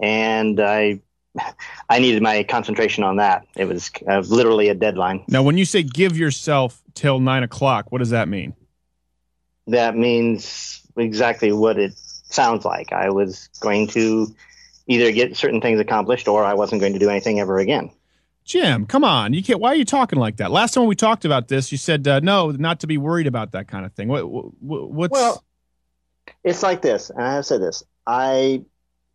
and 0.01 0.59
I 0.59 0.99
I 1.89 1.99
needed 1.99 2.21
my 2.21 2.43
concentration 2.43 3.03
on 3.03 3.15
that. 3.15 3.47
It 3.55 3.65
was 3.65 3.89
uh, 4.07 4.19
literally 4.19 4.69
a 4.69 4.75
deadline. 4.75 5.23
Now, 5.27 5.41
when 5.41 5.57
you 5.57 5.65
say 5.65 5.81
give 5.81 6.17
yourself 6.17 6.81
till 6.93 7.19
nine 7.19 7.41
o'clock, 7.43 7.91
what 7.91 7.97
does 7.97 8.11
that 8.11 8.27
mean? 8.27 8.53
That 9.67 9.95
means 9.95 10.81
exactly 10.95 11.51
what 11.51 11.79
it 11.79 11.93
sounds 11.95 12.63
like. 12.63 12.93
I 12.93 13.09
was 13.09 13.49
going 13.59 13.87
to 13.87 14.27
either 14.87 15.11
get 15.11 15.35
certain 15.35 15.61
things 15.61 15.79
accomplished 15.79 16.27
or 16.27 16.43
I 16.43 16.53
wasn't 16.53 16.81
going 16.81 16.93
to 16.93 16.99
do 16.99 17.09
anything 17.09 17.39
ever 17.39 17.57
again. 17.57 17.91
Jim, 18.45 18.87
come 18.87 19.03
on! 19.03 19.33
You 19.33 19.43
can't. 19.43 19.59
Why 19.59 19.69
are 19.69 19.75
you 19.75 19.85
talking 19.85 20.17
like 20.17 20.37
that? 20.37 20.49
Last 20.49 20.73
time 20.73 20.87
we 20.87 20.95
talked 20.95 21.23
about 21.23 21.49
this, 21.49 21.71
you 21.71 21.77
said 21.77 22.07
uh, 22.07 22.19
no, 22.19 22.49
not 22.49 22.79
to 22.79 22.87
be 22.87 22.97
worried 22.97 23.27
about 23.27 23.51
that 23.51 23.67
kind 23.67 23.85
of 23.85 23.93
thing. 23.93 24.07
What, 24.07 24.27
what 24.27 24.89
what's 24.91 25.11
Well, 25.11 25.43
it's 26.43 26.63
like 26.63 26.81
this, 26.81 27.11
and 27.11 27.21
I 27.21 27.33
have 27.35 27.45
said 27.45 27.61
this. 27.61 27.83
I 28.07 28.63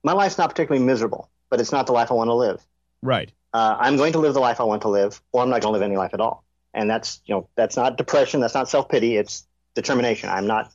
my 0.05 0.13
life's 0.13 0.39
not 0.39 0.51
particularly 0.51 0.85
miserable, 0.87 1.31
but 1.55 1.61
it's 1.61 1.71
not 1.71 1.87
the 1.87 1.93
life 1.93 2.11
I 2.11 2.15
want 2.15 2.29
to 2.31 2.35
live. 2.35 2.61
right? 3.01 3.31
uh, 3.53 3.77
I'm 3.79 3.97
going 3.97 4.13
to 4.15 4.19
live 4.19 4.35
the 4.35 4.41
life 4.41 4.59
I 4.59 4.65
want 4.65 4.83
to 4.83 4.89
live, 4.89 5.23
or 5.31 5.41
I'm 5.41 5.49
not 5.49 5.61
going 5.63 5.73
to 5.73 5.79
live 5.79 5.83
any 5.83 5.97
life 5.97 6.13
at 6.13 6.21
all. 6.21 6.43
And 6.75 6.91
that's 6.91 7.21
you 7.27 7.33
know 7.37 7.49
that's 7.55 7.77
not 7.77 7.97
depression, 7.97 8.41
that's 8.41 8.55
not 8.55 8.69
self 8.69 8.89
pity, 8.89 9.17
it's 9.17 9.47
determination. 9.77 10.29
I'm 10.29 10.49
not. 10.49 10.73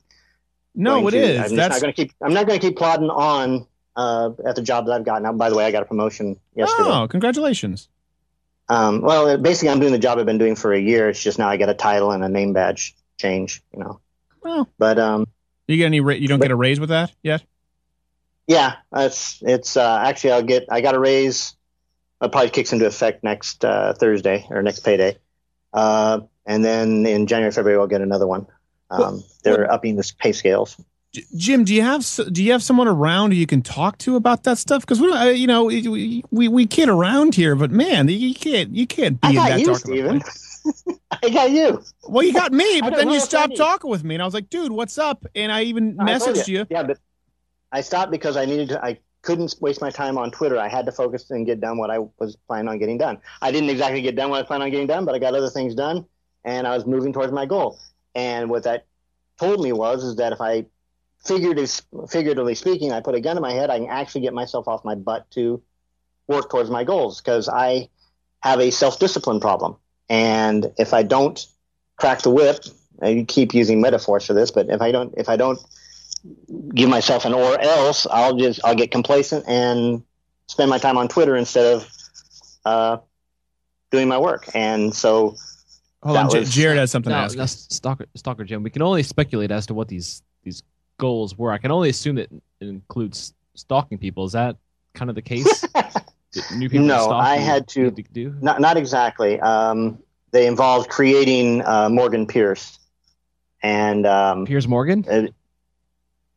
No, 0.74 1.06
it 1.06 1.10
to- 1.10 1.18
is. 1.18 1.38
I'm 1.52 1.56
That's 1.56 1.74
not 1.74 1.82
going 1.82 1.92
to 1.92 1.96
keep. 2.02 2.12
I'm 2.22 2.32
not 2.32 2.46
going 2.46 2.58
to 2.58 2.66
keep 2.66 2.78
plodding 2.78 3.10
on 3.10 3.66
uh, 3.96 4.30
at 4.46 4.56
the 4.56 4.62
job 4.62 4.86
that 4.86 4.92
I've 4.92 5.04
gotten. 5.04 5.24
now. 5.24 5.32
By 5.34 5.50
the 5.50 5.56
way, 5.56 5.66
I 5.66 5.70
got 5.72 5.82
a 5.82 5.84
promotion 5.84 6.40
yesterday. 6.54 6.88
oh, 6.90 7.06
congratulations. 7.08 7.88
Um, 8.70 9.02
well, 9.02 9.36
basically, 9.36 9.68
I'm 9.68 9.80
doing 9.80 9.92
the 9.92 9.98
job 9.98 10.18
I've 10.18 10.24
been 10.26 10.38
doing 10.38 10.54
for 10.54 10.72
a 10.72 10.80
year. 10.80 11.08
It's 11.10 11.22
just 11.22 11.38
now 11.38 11.48
I 11.50 11.56
get 11.58 11.68
a 11.68 11.74
title 11.74 12.12
and 12.12 12.24
a 12.24 12.28
name 12.30 12.54
badge 12.54 12.94
change. 13.18 13.62
You 13.74 13.80
know. 13.80 14.00
Well, 14.42 14.68
but 14.78 14.98
um, 14.98 15.26
you 15.68 15.76
get 15.76 15.86
any? 15.86 16.00
Ra- 16.00 16.14
you 16.14 16.28
don't 16.28 16.40
get 16.40 16.50
a 16.50 16.56
raise 16.56 16.80
with 16.80 16.88
that 16.90 17.12
yet? 17.22 17.42
Yeah, 18.50 18.78
it's 18.92 19.40
it's 19.42 19.76
uh, 19.76 20.02
actually 20.04 20.32
I'll 20.32 20.42
get 20.42 20.64
I 20.68 20.80
got 20.80 20.96
a 20.96 20.98
raise. 20.98 21.54
It 22.20 22.32
probably 22.32 22.50
kicks 22.50 22.72
into 22.72 22.84
effect 22.84 23.22
next 23.22 23.64
uh, 23.64 23.92
Thursday 23.94 24.44
or 24.50 24.60
next 24.60 24.80
payday, 24.80 25.18
uh, 25.72 26.22
and 26.44 26.64
then 26.64 27.06
in 27.06 27.28
January 27.28 27.52
February 27.52 27.78
I'll 27.78 27.86
get 27.86 28.00
another 28.00 28.26
one. 28.26 28.48
Um, 28.90 29.22
they're 29.44 29.72
upping 29.72 29.94
the 29.94 30.12
pay 30.18 30.32
scales. 30.32 30.76
Jim, 31.36 31.62
do 31.62 31.72
you 31.72 31.82
have 31.82 32.04
do 32.32 32.42
you 32.42 32.50
have 32.50 32.64
someone 32.64 32.88
around 32.88 33.30
who 33.30 33.36
you 33.36 33.46
can 33.46 33.62
talk 33.62 33.98
to 33.98 34.16
about 34.16 34.42
that 34.42 34.58
stuff? 34.58 34.80
Because 34.80 35.00
we, 35.00 35.12
uh, 35.12 35.26
you 35.26 35.46
know, 35.46 35.66
we, 35.66 36.24
we 36.32 36.48
we 36.48 36.66
kid 36.66 36.88
around 36.88 37.36
here, 37.36 37.54
but 37.54 37.70
man, 37.70 38.08
you 38.08 38.34
can't 38.34 38.74
you 38.74 38.84
can't 38.84 39.20
be 39.20 39.28
I 39.28 39.30
in 39.30 39.36
that 39.36 39.60
you, 39.60 39.74
Steven. 39.76 40.22
I 41.22 41.30
got 41.30 41.52
you. 41.52 41.84
Well, 42.08 42.24
you 42.24 42.32
got 42.32 42.52
me, 42.52 42.80
but 42.80 42.96
then 42.96 43.10
you 43.10 43.20
stopped 43.20 43.56
talking 43.56 43.88
with 43.88 44.02
me, 44.02 44.16
and 44.16 44.22
I 44.22 44.24
was 44.24 44.34
like, 44.34 44.50
dude, 44.50 44.72
what's 44.72 44.98
up? 44.98 45.24
And 45.36 45.52
I 45.52 45.62
even 45.62 46.00
I 46.00 46.18
told 46.18 46.34
messaged 46.34 46.48
you. 46.48 46.66
Yeah, 46.68 46.82
but 46.82 46.98
I 47.72 47.80
stopped 47.80 48.10
because 48.10 48.36
I 48.36 48.44
needed 48.44 48.70
to. 48.70 48.84
I 48.84 48.98
couldn't 49.22 49.54
waste 49.60 49.80
my 49.80 49.90
time 49.90 50.18
on 50.18 50.30
Twitter. 50.30 50.58
I 50.58 50.68
had 50.68 50.86
to 50.86 50.92
focus 50.92 51.30
and 51.30 51.46
get 51.46 51.60
done 51.60 51.78
what 51.78 51.90
I 51.90 51.98
was 52.18 52.36
planning 52.48 52.68
on 52.68 52.78
getting 52.78 52.98
done. 52.98 53.18
I 53.42 53.52
didn't 53.52 53.70
exactly 53.70 54.02
get 54.02 54.16
done 54.16 54.30
what 54.30 54.40
I 54.40 54.46
planning 54.46 54.66
on 54.66 54.70
getting 54.70 54.86
done, 54.86 55.04
but 55.04 55.14
I 55.14 55.18
got 55.18 55.34
other 55.34 55.50
things 55.50 55.74
done, 55.74 56.06
and 56.44 56.66
I 56.66 56.74
was 56.74 56.86
moving 56.86 57.12
towards 57.12 57.32
my 57.32 57.46
goal. 57.46 57.78
And 58.14 58.50
what 58.50 58.64
that 58.64 58.86
told 59.38 59.62
me 59.62 59.72
was 59.72 60.04
is 60.04 60.16
that 60.16 60.32
if 60.32 60.40
I 60.40 60.66
figuratively, 61.24 62.06
figuratively 62.08 62.54
speaking, 62.54 62.92
I 62.92 63.00
put 63.00 63.14
a 63.14 63.20
gun 63.20 63.36
in 63.36 63.42
my 63.42 63.52
head, 63.52 63.70
I 63.70 63.78
can 63.78 63.88
actually 63.88 64.22
get 64.22 64.34
myself 64.34 64.66
off 64.68 64.84
my 64.84 64.94
butt 64.94 65.30
to 65.32 65.62
work 66.26 66.50
towards 66.50 66.70
my 66.70 66.84
goals 66.84 67.20
because 67.20 67.48
I 67.48 67.88
have 68.40 68.60
a 68.60 68.70
self 68.70 68.98
discipline 68.98 69.40
problem. 69.40 69.76
And 70.08 70.72
if 70.78 70.92
I 70.94 71.02
don't 71.02 71.44
crack 71.96 72.22
the 72.22 72.30
whip, 72.30 72.64
I 73.02 73.24
keep 73.28 73.54
using 73.54 73.80
metaphors 73.80 74.26
for 74.26 74.34
this, 74.34 74.50
but 74.50 74.68
if 74.68 74.80
I 74.80 74.92
don't, 74.92 75.14
if 75.16 75.28
I 75.28 75.36
don't 75.36 75.58
give 76.74 76.88
myself 76.88 77.24
an 77.24 77.34
or 77.34 77.60
else, 77.60 78.06
I'll 78.10 78.36
just, 78.36 78.60
I'll 78.64 78.74
get 78.74 78.90
complacent 78.90 79.44
and 79.48 80.02
spend 80.46 80.70
my 80.70 80.78
time 80.78 80.96
on 80.98 81.08
Twitter 81.08 81.36
instead 81.36 81.74
of, 81.76 81.88
uh, 82.64 82.96
doing 83.90 84.08
my 84.08 84.18
work. 84.18 84.48
And 84.54 84.94
so, 84.94 85.36
Hold 86.02 86.16
on, 86.16 86.26
was- 86.28 86.50
Jared 86.50 86.78
has 86.78 86.90
something 86.90 87.10
to 87.10 87.16
ask. 87.16 87.36
now, 87.36 87.46
Stalker, 87.46 88.06
Stalker 88.14 88.44
Jim, 88.44 88.62
we 88.62 88.70
can 88.70 88.82
only 88.82 89.02
speculate 89.02 89.50
as 89.50 89.66
to 89.66 89.74
what 89.74 89.88
these 89.88 90.22
these 90.42 90.62
goals 90.98 91.36
were. 91.36 91.52
I 91.52 91.58
can 91.58 91.70
only 91.70 91.90
assume 91.90 92.16
that 92.16 92.30
it 92.32 92.66
includes 92.66 93.34
stalking 93.54 93.98
people. 93.98 94.24
Is 94.24 94.32
that 94.32 94.56
kind 94.94 95.10
of 95.10 95.14
the 95.14 95.22
case? 95.22 95.64
New 96.56 96.68
people 96.70 96.86
no, 96.86 97.10
I 97.10 97.36
had 97.36 97.66
to, 97.68 97.90
need 97.90 97.96
to 97.96 98.02
do? 98.12 98.34
not, 98.40 98.60
not 98.60 98.76
exactly. 98.76 99.40
Um, 99.40 99.98
they 100.30 100.46
involved 100.46 100.88
creating, 100.88 101.62
uh, 101.66 101.88
Morgan 101.90 102.26
Pierce 102.26 102.78
and, 103.62 104.06
um, 104.06 104.46
Piers 104.46 104.68
Morgan? 104.68 105.04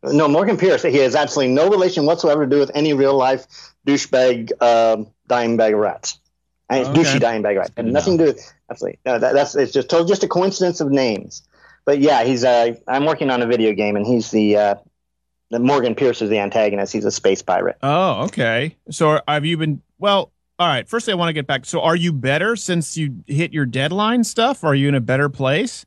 No, 0.04 0.28
Morgan 0.28 0.58
Pierce. 0.58 0.84
He 0.84 0.98
has 0.98 1.16
absolutely 1.16 1.54
no 1.54 1.70
relation 1.70 2.06
whatsoever 2.06 2.46
to 2.46 2.50
do 2.50 2.60
with 2.60 2.72
any 2.76 2.94
real 2.94 3.16
life 3.16 3.46
douchebag, 3.88 4.52
um, 4.62 5.08
dying 5.28 5.58
bag 5.58 5.74
of 5.74 5.80
rats. 5.80 6.20
And 6.70 6.80
it's 6.82 6.90
Okay. 6.90 7.02
douchey 7.02 7.20
dying 7.20 7.42
bag 7.42 7.58
of 7.58 7.62
rats. 7.62 7.74
And 7.78 7.94
nothing 7.94 8.18
to 8.18 8.26
do 8.26 8.32
with, 8.32 8.54
absolutely. 8.70 9.00
No, 9.06 9.20
that, 9.20 9.34
that's, 9.34 9.56
it's 9.56 9.72
just, 9.72 9.90
just 9.90 10.24
a 10.24 10.28
coincidence 10.28 10.82
of 10.82 10.92
names. 10.92 11.44
But 11.86 12.00
yeah, 12.00 12.24
he's, 12.24 12.44
uh, 12.44 12.76
I'm 12.88 13.06
working 13.06 13.30
on 13.30 13.42
a 13.42 13.46
video 13.46 13.74
game 13.74 13.96
and 13.96 14.06
he's 14.06 14.32
the, 14.32 14.58
uh, 14.58 14.76
the 15.52 15.60
Morgan 15.60 15.94
Pierce 15.96 16.22
is 16.22 16.30
the 16.30 16.40
antagonist. 16.40 16.94
He's 16.94 17.06
a 17.06 17.12
space 17.12 17.42
pirate. 17.42 17.78
Oh, 17.84 18.24
okay. 18.24 18.76
So 18.90 19.22
have 19.28 19.46
you 19.46 19.58
been 19.58 19.82
well? 20.00 20.32
All 20.58 20.68
right. 20.68 20.88
Firstly, 20.88 21.14
I 21.14 21.16
want 21.16 21.30
to 21.30 21.34
get 21.34 21.46
back. 21.46 21.66
So 21.66 21.82
are 21.82 21.96
you 21.96 22.14
better 22.14 22.56
since 22.56 22.98
you 22.98 23.24
hit 23.28 23.54
your 23.54 23.66
deadline 23.66 24.24
stuff? 24.24 24.64
Are 24.64 24.74
you 24.74 24.88
in 24.88 24.96
a 24.96 25.02
better 25.02 25.30
place? 25.30 25.86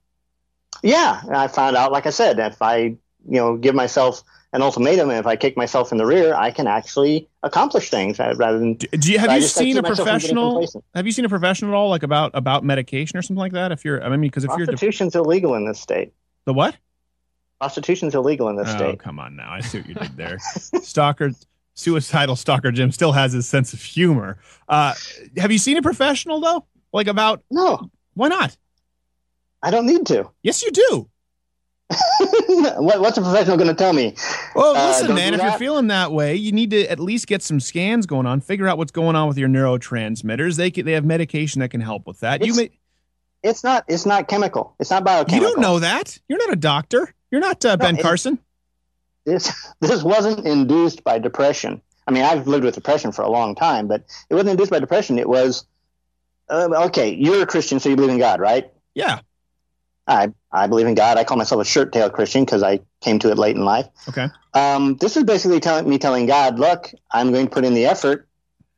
Yeah, 0.82 1.22
I 1.30 1.48
found 1.48 1.76
out, 1.76 1.90
like 1.90 2.06
I 2.06 2.10
said, 2.10 2.38
if 2.38 2.60
I, 2.60 2.97
you 3.28 3.36
know, 3.36 3.57
give 3.57 3.74
myself 3.74 4.23
an 4.53 4.62
ultimatum 4.62 5.11
and 5.11 5.19
if 5.19 5.27
I 5.27 5.36
kick 5.36 5.57
myself 5.57 5.93
in 5.93 5.98
the 5.98 6.07
rear, 6.07 6.35
I 6.35 6.51
can 6.51 6.66
actually 6.66 7.28
accomplish 7.43 7.90
things 7.90 8.19
uh, 8.19 8.35
rather 8.36 8.59
than. 8.59 8.74
Do 8.74 9.12
you 9.12 9.19
have 9.19 9.32
you 9.32 9.40
just, 9.40 9.57
like, 9.57 9.65
seen 9.65 9.77
a 9.77 9.82
keep 9.82 9.90
myself 9.90 10.09
from 10.09 10.19
getting 10.19 10.36
professional? 10.36 10.82
Have 10.94 11.07
you 11.07 11.12
seen 11.12 11.24
a 11.24 11.28
professional 11.28 11.73
at 11.73 11.77
all, 11.77 11.90
like 11.90 12.03
about 12.03 12.31
about 12.35 12.65
medication 12.65 13.19
or 13.19 13.23
something 13.23 13.40
like 13.40 13.53
that? 13.53 13.73
If 13.73 13.85
you're, 13.85 14.03
I 14.03 14.09
mean, 14.11 14.23
because 14.23 14.44
if 14.44 14.51
you're 14.57 14.66
de- 14.66 14.73
Prostitution's 14.73 15.15
illegal 15.15 15.55
in 15.55 15.66
this 15.66 15.81
state. 15.81 16.12
the 16.44 16.55
what? 16.55 16.77
Prostitution's 17.61 18.15
illegal 18.15 18.48
in 18.48 18.57
this 18.57 18.69
Oh, 18.69 18.77
state. 18.77 18.98
come 18.98 19.19
on 19.19 19.36
now! 19.36 19.51
I 19.51 19.61
see 19.61 19.78
what 19.78 19.89
you 19.89 19.94
did 19.94 20.16
there. 20.16 20.39
Stalker, 20.82 21.32
suicidal 21.74 22.36
stalker 22.36 22.70
Jim 22.70 22.93
still 22.93 23.12
has 23.12 23.32
his 23.32 23.48
sense 23.48 23.73
of 23.73 23.82
humor. 23.82 24.39
Uh, 24.69 24.94
have 25.39 25.51
you 25.51 25.59
seen 25.59 25.77
a 25.77 25.82
professional 25.82 26.40
though? 26.40 26.66
Like 26.93 27.09
about 27.09 27.43
no? 27.51 27.90
Why 28.15 28.28
not? 28.28 28.57
I 29.62 29.70
don't 29.70 29.86
need 29.86 30.07
to. 30.07 30.31
Yes, 30.43 30.62
you 30.62 30.70
do. 30.70 31.09
What, 32.49 33.01
what's 33.01 33.17
a 33.19 33.23
professional 33.23 33.57
going 33.57 33.69
to 33.69 33.75
tell 33.75 33.93
me? 33.93 34.15
Well, 34.55 34.75
Uh, 34.77 34.89
listen, 34.89 35.07
don't 35.09 35.17
man, 35.17 35.35
if 35.35 35.43
you're 35.43 35.53
feeling 35.59 35.87
that 35.89 36.13
way, 36.13 36.35
you 36.35 36.53
need 36.53 36.71
to 36.71 36.91
at 36.91 36.99
least 36.99 37.27
get 37.27 37.43
some 37.43 37.61
scans 37.61 38.07
going 38.07 38.27
on, 38.27 38.41
figure 38.41 38.67
out 38.69 38.79
what's 38.79 38.91
going 38.93 39.15
on 39.17 39.29
with 39.29 39.39
your 39.39 39.49
neurotransmitters. 39.49 40.57
They 40.57 40.71
can, 40.71 40.85
they 40.85 40.93
have 40.93 41.05
medication 41.05 41.61
that 41.61 41.69
can 41.71 41.81
help 41.81 42.07
with 42.07 42.21
that. 42.21 42.45
you 42.45 42.55
may 42.55 42.71
It's 43.43 43.63
not. 43.63 43.85
It's 43.89 44.07
not 44.07 44.29
chemical. 44.29 44.75
It's 44.81 44.91
not 44.91 45.05
biochemical. 45.05 45.37
you 45.49 45.55
don't 45.55 45.61
know 45.63 45.79
that. 45.79 46.19
You're 46.29 46.39
not 46.39 46.53
a 46.53 46.57
doctor. 46.57 47.15
You're 47.31 47.41
not 47.41 47.65
uh, 47.65 47.77
Ben 47.77 47.97
it- 47.99 48.03
Carson. 48.03 48.39
this 49.25 49.73
this 49.81 50.03
wasn't 50.03 50.47
induced 50.47 51.05
by 51.05 51.19
depression. 51.19 51.81
I 52.09 52.13
mean, 52.13 52.23
I've 52.25 52.47
lived 52.47 52.65
with 52.65 52.75
depression 52.75 53.11
for 53.13 53.23
a 53.23 53.29
long 53.29 53.55
time, 53.57 53.89
but 53.89 54.05
it 54.31 54.35
wasn't 54.35 54.51
induced 54.51 54.71
by 54.71 54.79
depression. 54.79 55.19
It 55.19 55.29
was 55.29 55.67
uh, 56.49 56.69
okay. 56.87 57.13
You're 57.15 57.43
a 57.43 57.47
Christian, 57.47 57.81
so 57.81 57.89
you 57.89 57.97
believe 57.97 58.11
in 58.11 58.19
God, 58.19 58.39
right? 58.41 58.71
Yeah. 58.95 59.21
I 60.07 60.33
I 60.53 60.66
believe 60.66 60.87
in 60.87 60.95
God. 60.95 61.19
I 61.19 61.24
call 61.24 61.37
myself 61.37 61.61
a 61.61 61.65
shirt 61.65 61.93
tail 61.93 62.11
Christian 62.11 62.45
because 62.45 62.62
I 62.62 62.81
came 63.01 63.19
to 63.20 63.31
it 63.31 63.39
late 63.39 63.57
in 63.57 63.65
life. 63.65 63.89
Okay. 64.09 64.28
Um, 64.55 64.97
this 64.97 65.16
is 65.16 65.24
basically 65.24 65.61
telling 65.61 65.89
me 65.89 65.99
telling 65.99 66.27
God, 66.27 66.59
look, 66.59 66.91
I'm 67.11 67.33
going 67.33 67.47
to 67.47 67.53
put 67.53 67.65
in 67.65 67.74
the 67.74 67.87
effort, 67.87 68.27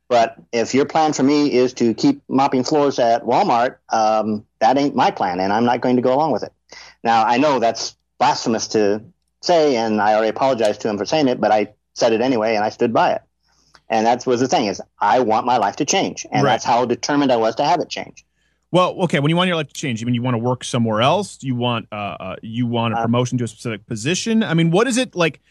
but 0.09 0.35
if 0.51 0.73
your 0.73 0.85
plan 0.85 1.13
for 1.13 1.23
me 1.23 1.53
is 1.53 1.73
to 1.75 1.93
keep 1.93 2.21
mopping 2.27 2.63
floors 2.63 2.99
at 2.99 3.23
Walmart, 3.23 3.77
um, 3.89 4.45
that 4.59 4.77
ain't 4.77 4.95
my 4.95 5.11
plan, 5.11 5.39
and 5.39 5.53
I'm 5.53 5.65
not 5.65 5.79
going 5.81 5.95
to 5.95 6.01
go 6.01 6.13
along 6.13 6.31
with 6.31 6.43
it. 6.43 6.51
Now 7.03 7.23
I 7.23 7.37
know 7.37 7.59
that's 7.59 7.95
blasphemous 8.17 8.67
to 8.69 9.01
say, 9.41 9.77
and 9.77 10.01
I 10.01 10.13
already 10.13 10.29
apologized 10.29 10.81
to 10.81 10.89
him 10.89 10.97
for 10.97 11.05
saying 11.05 11.27
it, 11.29 11.39
but 11.39 11.51
I 11.51 11.73
said 11.93 12.11
it 12.11 12.21
anyway, 12.21 12.55
and 12.55 12.65
I 12.65 12.69
stood 12.69 12.93
by 12.93 13.13
it. 13.13 13.21
And 13.87 14.05
that 14.05 14.25
was 14.27 14.39
the 14.39 14.47
thing 14.47 14.67
is, 14.67 14.81
I 14.99 15.21
want 15.21 15.45
my 15.45 15.57
life 15.57 15.77
to 15.77 15.85
change, 15.85 16.25
and 16.31 16.43
Right. 16.43 16.51
that's 16.53 16.65
how 16.65 16.85
determined 16.85 17.31
I 17.31 17.37
was 17.37 17.55
to 17.55 17.63
have 17.63 17.79
it 17.79 17.89
change. 17.89 18.25
Well, 18.71 18.91
okay. 19.03 19.19
When 19.19 19.29
you 19.29 19.35
want 19.35 19.47
your 19.47 19.55
life 19.55 19.67
to 19.67 19.73
change, 19.73 19.99
you 19.99 20.05
mean 20.05 20.13
you 20.13 20.21
want 20.21 20.35
to 20.35 20.39
work 20.39 20.63
somewhere 20.63 21.01
else? 21.01 21.37
Do 21.37 21.47
you 21.47 21.55
want 21.55 21.87
uh, 21.91 21.95
uh 21.95 22.35
you 22.41 22.67
want 22.67 22.93
a 22.93 22.97
promotion 23.01 23.37
to 23.39 23.43
a 23.45 23.47
specific 23.47 23.85
position? 23.87 24.43
I 24.43 24.53
mean, 24.53 24.69
what 24.71 24.87
is 24.87 24.97
it 24.97 25.15
like? 25.15 25.41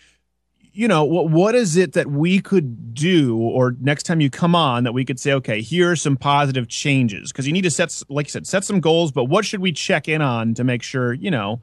You 0.73 0.87
know, 0.87 1.05
what 1.05 1.31
what 1.31 1.55
is 1.57 1.77
it 1.77 1.95
that 1.95 2.09
we 2.09 2.41
could 2.41 2.95
do, 2.95 3.37
or 3.37 3.75
next 3.81 4.05
time 4.05 4.21
you 4.21 4.31
come 4.31 4.55
on, 4.55 4.85
that 4.85 4.93
we 4.93 5.05
could 5.05 5.19
say, 5.19 5.33
okay, 5.33 5.61
here 5.61 5.91
are 5.91 5.97
some 5.97 6.17
positive 6.17 6.69
changes? 6.69 7.33
Because 7.33 7.47
you 7.47 7.53
need 7.53 7.63
to 7.63 7.71
set, 7.71 8.01
like 8.09 8.27
you 8.27 8.31
said, 8.31 8.47
set 8.47 8.63
some 8.63 8.81
goals. 8.81 9.11
But 9.11 9.25
what 9.25 9.45
should 9.45 9.61
we 9.61 9.73
check 9.73 10.09
in 10.09 10.23
on 10.23 10.55
to 10.55 10.63
make 10.63 10.85
sure 10.85 11.13
you 11.13 11.33
know 11.33 11.61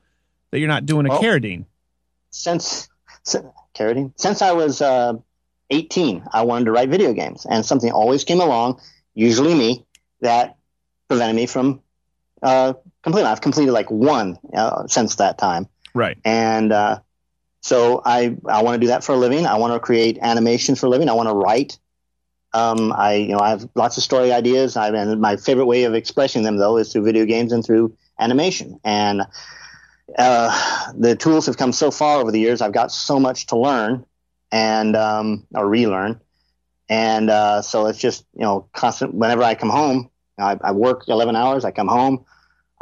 that 0.51 0.59
you're 0.59 0.67
not 0.67 0.85
doing 0.85 1.05
a 1.05 1.09
Well- 1.09 1.21
carradine? 1.21 1.65
since, 2.35 2.89
since 3.23 3.45
Carradine, 3.73 4.11
since 4.17 4.41
I 4.41 4.51
was 4.51 4.81
uh, 4.81 5.13
18, 5.69 6.23
I 6.33 6.43
wanted 6.43 6.65
to 6.65 6.71
write 6.71 6.89
video 6.89 7.13
games, 7.13 7.45
and 7.49 7.65
something 7.65 7.91
always 7.91 8.23
came 8.23 8.41
along, 8.41 8.81
usually 9.13 9.55
me, 9.55 9.85
that 10.21 10.54
prevented 11.07 11.35
me 11.35 11.45
from 11.45 11.81
uh, 12.41 12.73
completing. 13.03 13.27
I've 13.27 13.41
completed 13.41 13.71
like 13.71 13.89
one 13.89 14.37
uh, 14.53 14.87
since 14.87 15.15
that 15.15 15.37
time, 15.37 15.67
Right. 15.93 16.17
and 16.25 16.71
uh, 16.71 16.99
so 17.61 18.01
I 18.05 18.35
I 18.47 18.63
want 18.63 18.75
to 18.75 18.79
do 18.79 18.87
that 18.87 19.03
for 19.03 19.13
a 19.13 19.17
living. 19.17 19.45
I 19.45 19.55
want 19.57 19.73
to 19.73 19.79
create 19.79 20.17
animations 20.21 20.79
for 20.79 20.87
a 20.87 20.89
living. 20.89 21.09
I 21.09 21.13
want 21.13 21.29
to 21.29 21.35
write. 21.35 21.79
Um, 22.53 22.93
I 22.93 23.13
you 23.15 23.29
know 23.33 23.39
I 23.39 23.49
have 23.49 23.67
lots 23.75 23.97
of 23.97 24.03
story 24.03 24.31
ideas. 24.31 24.77
I 24.77 24.89
and 24.89 25.19
my 25.19 25.35
favorite 25.37 25.65
way 25.65 25.83
of 25.83 25.93
expressing 25.93 26.43
them 26.43 26.57
though 26.57 26.77
is 26.77 26.91
through 26.91 27.03
video 27.03 27.25
games 27.25 27.51
and 27.51 27.65
through 27.65 27.95
animation. 28.19 28.79
And 28.83 29.23
uh, 30.17 30.91
the 30.97 31.15
tools 31.15 31.45
have 31.47 31.57
come 31.57 31.71
so 31.73 31.91
far 31.91 32.19
over 32.19 32.31
the 32.31 32.39
years. 32.39 32.61
I've 32.61 32.71
got 32.71 32.91
so 32.91 33.19
much 33.19 33.47
to 33.47 33.57
learn 33.57 34.05
and 34.51 34.95
um, 34.95 35.45
or 35.53 35.67
relearn. 35.67 36.21
And 36.87 37.29
uh, 37.29 37.61
so 37.61 37.87
it's 37.87 37.99
just 37.99 38.25
you 38.35 38.43
know 38.43 38.67
constant. 38.73 39.13
Whenever 39.15 39.43
I 39.43 39.55
come 39.55 39.69
home, 39.69 40.09
I, 40.37 40.57
I 40.61 40.71
work 40.71 41.07
11 41.07 41.35
hours. 41.35 41.65
I 41.65 41.71
come 41.71 41.87
home, 41.87 42.25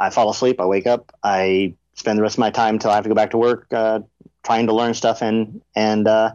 I 0.00 0.10
fall 0.10 0.30
asleep. 0.30 0.60
I 0.60 0.66
wake 0.66 0.86
up. 0.86 1.12
I 1.22 1.74
spend 1.94 2.18
the 2.18 2.22
rest 2.22 2.34
of 2.34 2.40
my 2.40 2.50
time 2.50 2.78
till 2.78 2.90
I 2.90 2.94
have 2.96 3.04
to 3.04 3.08
go 3.08 3.14
back 3.14 3.30
to 3.30 3.38
work, 3.38 3.66
uh, 3.72 4.00
trying 4.42 4.66
to 4.66 4.74
learn 4.74 4.94
stuff 4.94 5.22
and 5.22 5.62
and 5.76 6.06
uh, 6.08 6.32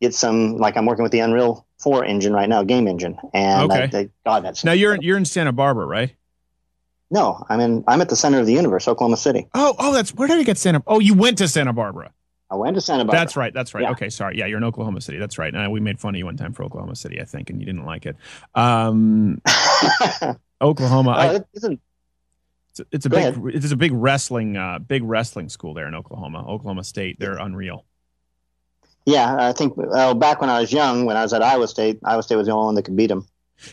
get 0.00 0.14
some. 0.14 0.56
Like 0.56 0.76
I'm 0.76 0.86
working 0.86 1.02
with 1.02 1.12
the 1.12 1.20
Unreal 1.20 1.66
4 1.80 2.04
engine 2.04 2.32
right 2.32 2.48
now, 2.48 2.62
game 2.62 2.86
engine. 2.86 3.18
And 3.34 3.70
Okay. 3.70 3.90
I, 3.92 4.08
God, 4.24 4.44
that's 4.44 4.62
Now 4.64 4.72
you're 4.72 4.96
you're 5.02 5.16
in 5.16 5.24
Santa 5.24 5.52
Barbara, 5.52 5.86
right? 5.86 6.14
no. 7.10 7.44
I'm 7.48 7.60
in. 7.60 7.84
I'm 7.88 8.00
at 8.00 8.08
the 8.08 8.16
center 8.16 8.38
of 8.38 8.46
the 8.46 8.52
universe, 8.54 8.88
Oklahoma 8.88 9.16
City. 9.16 9.48
Oh, 9.54 9.74
oh, 9.78 9.92
that's 9.92 10.14
where 10.14 10.28
did 10.28 10.38
I 10.38 10.44
get 10.44 10.58
Santa? 10.58 10.82
Oh, 10.86 10.98
you 11.00 11.14
went 11.14 11.38
to 11.38 11.48
Santa 11.48 11.72
Barbara. 11.72 12.12
I 12.52 12.54
went 12.56 12.74
to 12.74 12.82
Santa 12.82 13.04
Barbara. 13.06 13.18
That's 13.20 13.34
right. 13.36 13.54
That's 13.54 13.72
right. 13.72 13.82
Yeah. 13.82 13.90
Okay, 13.92 14.10
sorry. 14.10 14.36
Yeah, 14.38 14.44
you're 14.44 14.58
in 14.58 14.64
Oklahoma 14.64 15.00
City. 15.00 15.16
That's 15.18 15.38
right. 15.38 15.54
And 15.54 15.72
we 15.72 15.80
made 15.80 15.98
fun 15.98 16.14
of 16.14 16.18
you 16.18 16.26
one 16.26 16.36
time 16.36 16.52
for 16.52 16.64
Oklahoma 16.64 16.94
City, 16.94 17.18
I 17.20 17.24
think, 17.24 17.48
and 17.48 17.58
you 17.58 17.64
didn't 17.64 17.86
like 17.86 18.04
it. 18.04 18.14
Um, 18.54 19.40
Oklahoma. 20.60 21.10
I- 21.12 21.28
Uh, 21.28 21.32
it 21.34 21.46
isn't. 21.54 21.80
it's 22.70 22.80
a, 22.80 22.84
it's 22.92 23.06
a 23.06 23.10
big. 23.10 23.18
ahead. 23.20 23.40
It's 23.54 23.72
a 23.72 23.76
big 23.76 23.92
wrestling. 23.94 24.56
Uh, 24.56 24.78
big 24.78 25.02
wrestling 25.02 25.48
school 25.48 25.72
there 25.74 25.86
in 25.88 25.94
Oklahoma. 25.94 26.44
Oklahoma 26.46 26.84
State. 26.84 27.18
They're 27.18 27.38
unreal. 27.38 27.84
Yeah, 29.06 29.34
I 29.48 29.52
think 29.52 29.76
well, 29.76 30.14
back 30.14 30.40
when 30.40 30.48
I 30.50 30.60
was 30.60 30.72
young, 30.72 31.06
when 31.06 31.16
I 31.16 31.22
was 31.22 31.32
at 31.32 31.42
Iowa 31.42 31.66
State, 31.66 31.98
Iowa 32.04 32.22
State 32.22 32.36
was 32.36 32.46
the 32.46 32.52
only 32.52 32.66
one 32.66 32.74
that 32.76 32.82
could 32.84 32.96
beat 32.96 33.08
them. 33.08 33.26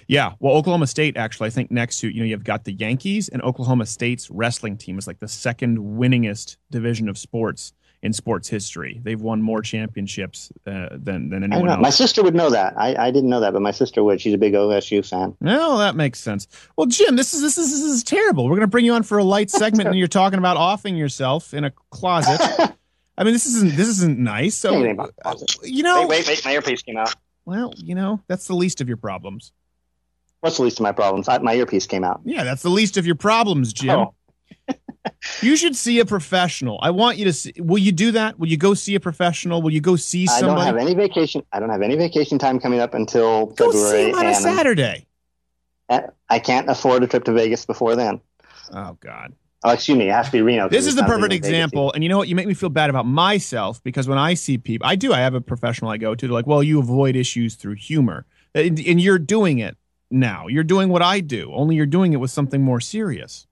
Yeah. 0.07 0.33
Well, 0.39 0.55
Oklahoma 0.55 0.87
State 0.87 1.17
actually, 1.17 1.47
I 1.47 1.49
think 1.51 1.69
next 1.69 1.99
to 1.99 2.09
you 2.09 2.19
know 2.21 2.25
you've 2.25 2.43
got 2.43 2.63
the 2.63 2.73
Yankees 2.73 3.29
and 3.29 3.41
Oklahoma 3.43 3.85
State's 3.85 4.29
wrestling 4.31 4.77
team 4.77 4.97
is 4.97 5.05
like 5.07 5.19
the 5.19 5.27
second 5.27 5.77
winningest 5.77 6.57
division 6.71 7.09
of 7.09 7.17
sports 7.17 7.73
in 8.01 8.13
sports 8.13 8.47
history. 8.47 8.99
They've 9.03 9.19
won 9.19 9.41
more 9.41 9.61
championships 9.61 10.51
uh, 10.65 10.89
than 10.91 11.29
than 11.29 11.43
I 11.43 11.47
anyone 11.47 11.65
know. 11.65 11.71
else. 11.73 11.81
My 11.81 11.89
sister 11.89 12.23
would 12.23 12.35
know 12.35 12.49
that. 12.49 12.73
I, 12.77 12.95
I 12.95 13.11
didn't 13.11 13.29
know 13.29 13.41
that, 13.41 13.53
but 13.53 13.61
my 13.61 13.71
sister 13.71 14.03
would. 14.03 14.21
She's 14.21 14.33
a 14.33 14.37
big 14.37 14.53
OSU 14.53 15.07
fan. 15.07 15.35
No, 15.41 15.77
that 15.79 15.95
makes 15.95 16.19
sense. 16.19 16.47
Well, 16.77 16.87
Jim, 16.87 17.15
this 17.15 17.33
is 17.33 17.41
this 17.41 17.57
is 17.57 17.69
this 17.69 17.81
is 17.81 18.03
terrible. 18.03 18.45
We're 18.45 18.51
going 18.51 18.61
to 18.61 18.67
bring 18.67 18.85
you 18.85 18.93
on 18.93 19.03
for 19.03 19.17
a 19.17 19.23
light 19.23 19.49
segment, 19.49 19.89
and 19.89 19.97
you're 19.97 20.07
talking 20.07 20.39
about 20.39 20.57
offing 20.57 20.95
yourself 20.95 21.53
in 21.53 21.65
a 21.65 21.71
closet. 21.89 22.39
I 23.17 23.23
mean, 23.25 23.33
this 23.33 23.45
isn't 23.45 23.75
this 23.75 23.89
isn't 23.89 24.17
nice. 24.17 24.55
So, 24.55 24.71
closet. 25.21 25.57
you 25.63 25.83
know, 25.83 26.01
wait, 26.07 26.09
wait, 26.09 26.27
wait, 26.27 26.45
my 26.45 26.53
earpiece 26.53 26.81
came 26.81 26.95
out. 26.95 27.13
well, 27.43 27.73
you 27.75 27.95
know, 27.95 28.21
that's 28.27 28.47
the 28.47 28.55
least 28.55 28.79
of 28.79 28.87
your 28.87 28.97
problems. 28.97 29.51
What's 30.39 30.55
the 30.55 30.63
least 30.63 30.79
of 30.79 30.83
my 30.83 30.93
problems? 30.93 31.27
I, 31.27 31.39
my 31.39 31.53
earpiece 31.53 31.85
came 31.85 32.05
out. 32.05 32.21
Yeah, 32.23 32.45
that's 32.45 32.61
the 32.61 32.69
least 32.69 32.95
of 32.95 33.05
your 33.05 33.15
problems, 33.15 33.73
Jim. 33.73 33.89
Oh. 33.99 34.13
you 35.41 35.55
should 35.55 35.75
see 35.75 35.99
a 35.99 36.05
professional. 36.05 36.79
I 36.81 36.91
want 36.91 37.17
you 37.17 37.25
to 37.25 37.33
see. 37.33 37.53
Will 37.57 37.77
you 37.77 37.91
do 37.91 38.11
that? 38.11 38.39
Will 38.39 38.47
you 38.47 38.57
go 38.57 38.73
see 38.73 38.95
a 38.95 38.99
professional? 38.99 39.61
Will 39.61 39.71
you 39.71 39.81
go 39.81 39.95
see 39.95 40.27
I 40.29 40.41
don't 40.41 40.57
have 40.57 40.77
any 40.77 40.93
vacation. 40.93 41.43
I 41.51 41.59
don't 41.59 41.69
have 41.69 41.81
any 41.81 41.95
vacation 41.95 42.37
time 42.37 42.59
coming 42.59 42.79
up 42.79 42.93
until 42.93 43.47
go 43.47 43.71
February. 43.71 44.05
see 44.05 44.09
him 44.09 44.15
on 44.15 44.25
a 44.25 44.35
Saturday. 44.35 45.07
Eh, 45.89 46.01
I 46.29 46.39
can't 46.39 46.69
afford 46.69 47.03
a 47.03 47.07
trip 47.07 47.23
to 47.25 47.33
Vegas 47.33 47.65
before 47.65 47.95
then. 47.95 48.21
Oh 48.71 48.97
God. 48.99 49.33
Oh, 49.63 49.71
excuse 49.71 49.97
me. 49.97 50.07
It 50.07 50.13
has 50.13 50.27
to 50.27 50.31
be 50.31 50.41
Reno. 50.41 50.69
This 50.69 50.85
is 50.85 50.95
the 50.95 51.03
perfect 51.03 51.33
example. 51.33 51.91
And 51.91 52.01
you 52.01 52.09
know 52.09 52.17
what? 52.17 52.29
You 52.29 52.35
make 52.35 52.47
me 52.47 52.53
feel 52.53 52.69
bad 52.69 52.89
about 52.89 53.05
myself 53.05 53.83
because 53.83 54.07
when 54.07 54.17
I 54.17 54.33
see 54.33 54.57
people, 54.57 54.87
I 54.87 54.95
do. 54.95 55.11
I 55.11 55.19
have 55.19 55.33
a 55.33 55.41
professional 55.41 55.91
I 55.91 55.97
go 55.97 56.15
to. 56.15 56.27
They're 56.27 56.33
like, 56.33 56.47
well, 56.47 56.63
you 56.63 56.79
avoid 56.79 57.17
issues 57.17 57.55
through 57.55 57.75
humor. 57.75 58.25
And, 58.55 58.79
and 58.79 59.01
you're 59.01 59.19
doing 59.19 59.59
it 59.59 59.75
now. 60.09 60.47
You're 60.47 60.63
doing 60.63 60.89
what 60.89 61.01
I 61.01 61.19
do, 61.19 61.51
only 61.53 61.75
you're 61.75 61.85
doing 61.85 62.13
it 62.13 62.17
with 62.17 62.31
something 62.31 62.61
more 62.61 62.79
serious. 62.79 63.47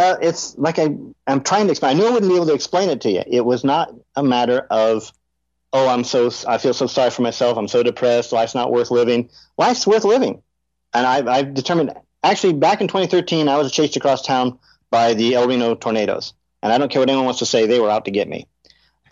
Uh, 0.00 0.16
it's 0.22 0.56
like 0.56 0.78
I, 0.78 0.96
I'm 1.26 1.42
trying 1.42 1.66
to 1.66 1.72
explain. 1.72 1.94
I 1.94 2.00
knew 2.00 2.06
I 2.06 2.10
wouldn't 2.10 2.30
be 2.30 2.36
able 2.36 2.46
to 2.46 2.54
explain 2.54 2.88
it 2.88 3.02
to 3.02 3.10
you. 3.10 3.22
It 3.26 3.44
was 3.44 3.64
not 3.64 3.94
a 4.16 4.22
matter 4.22 4.66
of, 4.70 5.12
oh, 5.74 5.88
I'm 5.88 6.04
so, 6.04 6.30
I 6.48 6.56
feel 6.56 6.72
so 6.72 6.86
sorry 6.86 7.10
for 7.10 7.20
myself. 7.20 7.58
I'm 7.58 7.68
so 7.68 7.82
depressed. 7.82 8.32
Life's 8.32 8.54
not 8.54 8.72
worth 8.72 8.90
living. 8.90 9.28
Life's 9.58 9.86
worth 9.86 10.04
living. 10.04 10.42
And 10.94 11.06
I've, 11.06 11.28
I've 11.28 11.52
determined, 11.52 11.92
actually, 12.24 12.54
back 12.54 12.80
in 12.80 12.88
2013, 12.88 13.46
I 13.46 13.58
was 13.58 13.72
chased 13.72 13.94
across 13.96 14.22
town 14.22 14.58
by 14.88 15.12
the 15.12 15.34
El 15.34 15.46
Reno 15.46 15.74
tornadoes. 15.74 16.32
And 16.62 16.72
I 16.72 16.78
don't 16.78 16.90
care 16.90 17.00
what 17.00 17.10
anyone 17.10 17.26
wants 17.26 17.40
to 17.40 17.46
say, 17.46 17.66
they 17.66 17.78
were 17.78 17.90
out 17.90 18.06
to 18.06 18.10
get 18.10 18.26
me. 18.26 18.46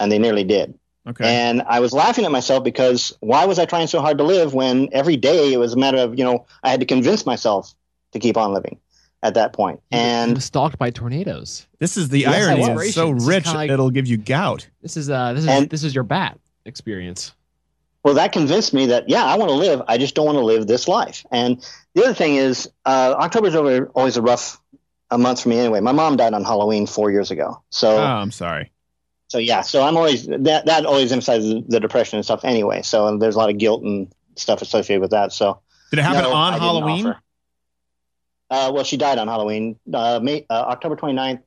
And 0.01 0.11
they 0.11 0.19
nearly 0.19 0.45
did. 0.45 0.79
Okay. 1.07 1.25
And 1.27 1.61
I 1.69 1.81
was 1.81 1.93
laughing 1.93 2.25
at 2.25 2.33
myself 2.33 2.65
because 2.65 3.15
why 3.21 3.45
was 3.45 3.59
I 3.59 3.67
trying 3.67 3.89
so 3.89 4.01
hard 4.01 4.17
to 4.19 4.25
live 4.25 4.55
when 4.55 4.89
every 4.93 5.19
day 5.19 5.53
it 5.53 5.59
was 5.59 5.75
a 5.75 5.79
matter 5.79 5.99
of, 5.99 6.19
you 6.19 6.25
know, 6.25 6.47
I 6.63 6.71
had 6.71 6.81
to 6.81 6.87
convince 6.87 7.27
myself 7.27 7.75
to 8.13 8.19
keep 8.19 8.39
on 8.39 8.55
living 8.55 8.79
at 9.23 9.35
that 9.35 9.53
point. 9.53 9.81
And 9.91 10.31
He 10.31 10.35
was 10.35 10.45
stalked 10.45 10.79
by 10.79 10.91
tornadoes. 10.91 11.67
This 11.79 11.97
is 11.97 12.09
the 12.09 12.21
Yes, 12.21 12.35
I 12.35 12.51
irony. 12.53 12.85
It's 12.87 12.95
so 12.95 13.11
rich, 13.11 13.45
kinda 13.45 13.59
like- 13.59 13.71
it'll 13.71 13.91
give 13.91 14.07
you 14.07 14.17
gout. 14.17 14.69
This 14.83 14.97
is 14.97 15.11
uh 15.11 15.33
this 15.33 15.43
is 15.45 15.49
And- 15.49 15.71
this 15.71 15.83
is 15.85 15.95
your 15.95 16.05
bat 16.05 16.39
experience. 16.65 17.33
Well, 18.05 18.15
that 18.15 18.33
convinced 18.33 18.73
me 18.73 18.87
that 18.87 19.09
yeah, 19.09 19.25
I 19.25 19.37
want 19.37 19.51
to 19.51 19.57
live. 19.57 19.83
I 19.89 19.99
just 19.99 20.15
don't 20.15 20.25
want 20.27 20.39
to 20.39 20.45
live 20.45 20.67
this 20.67 20.87
life. 20.89 21.27
And 21.33 21.63
the 21.95 22.05
other 22.05 22.15
thing 22.15 22.37
is, 22.37 22.71
uh, 22.87 23.15
October's 23.19 23.55
over, 23.57 23.91
always 23.95 24.17
a 24.17 24.23
rough 24.23 24.61
a 25.11 25.19
month 25.19 25.43
for 25.43 25.49
me 25.49 25.59
anyway. 25.59 25.81
My 25.81 25.93
mom 25.93 26.17
died 26.17 26.33
on 26.35 26.45
Halloween 26.45 26.87
four 26.87 27.11
years 27.11 27.31
ago, 27.31 27.61
so 27.71 27.97
Oh, 27.97 28.03
I'm 28.03 28.31
sorry. 28.31 28.71
so 29.29 29.39
yeah. 29.39 29.63
So 29.63 29.83
I'm 29.83 29.97
always 29.97 30.27
that 30.27 30.67
that 30.67 30.87
always 30.87 31.11
emphasizes 31.13 31.65
the 31.67 31.81
depression 31.81 32.17
and 32.19 32.25
stuff 32.25 32.45
anyway. 32.45 32.83
So 32.83 33.17
there's 33.19 33.35
a 33.35 33.39
lot 33.39 33.51
of 33.51 33.59
guilt 33.59 33.83
and 33.83 34.09
stuff 34.37 34.63
associated 34.63 35.01
with 35.01 35.11
that. 35.11 35.33
So 35.33 35.59
Did 35.91 35.99
it 35.99 36.03
happen 36.03 36.23
no, 36.23 36.33
on 36.33 36.53
I 36.53 36.57
didn't 36.57 36.63
Halloween? 36.63 37.07
offer. 37.09 37.21
Uh, 38.51 38.71
well, 38.75 38.85
she 38.85 38.97
died 38.97 39.19
on 39.19 39.29
Halloween. 39.29 39.79
Uh, 39.93 40.21
May, 40.23 40.47
uh, 40.49 40.53
October 40.69 40.97
29th, 40.97 41.43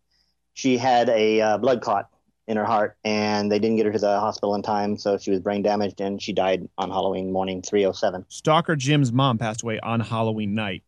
she 0.53 0.77
had 0.77 1.09
a 1.09 1.41
uh, 1.41 1.57
blood 1.57 1.81
clot 1.81 2.09
in 2.47 2.57
her 2.57 2.65
heart, 2.65 2.97
and 3.03 3.51
they 3.51 3.59
didn't 3.59 3.77
get 3.77 3.85
her 3.85 3.91
to 3.91 3.99
the 3.99 4.19
hospital 4.19 4.55
in 4.55 4.61
time, 4.61 4.97
so 4.97 5.17
she 5.17 5.31
was 5.31 5.39
brain 5.39 5.61
damaged, 5.61 6.01
and 6.01 6.21
she 6.21 6.33
died 6.33 6.67
on 6.77 6.89
Halloween 6.89 7.31
morning, 7.31 7.61
307. 7.61 8.25
Stalker 8.27 8.75
Jim's 8.75 9.11
mom 9.11 9.37
passed 9.37 9.61
away 9.63 9.79
on 9.79 9.99
Halloween 9.99 10.53
night. 10.53 10.83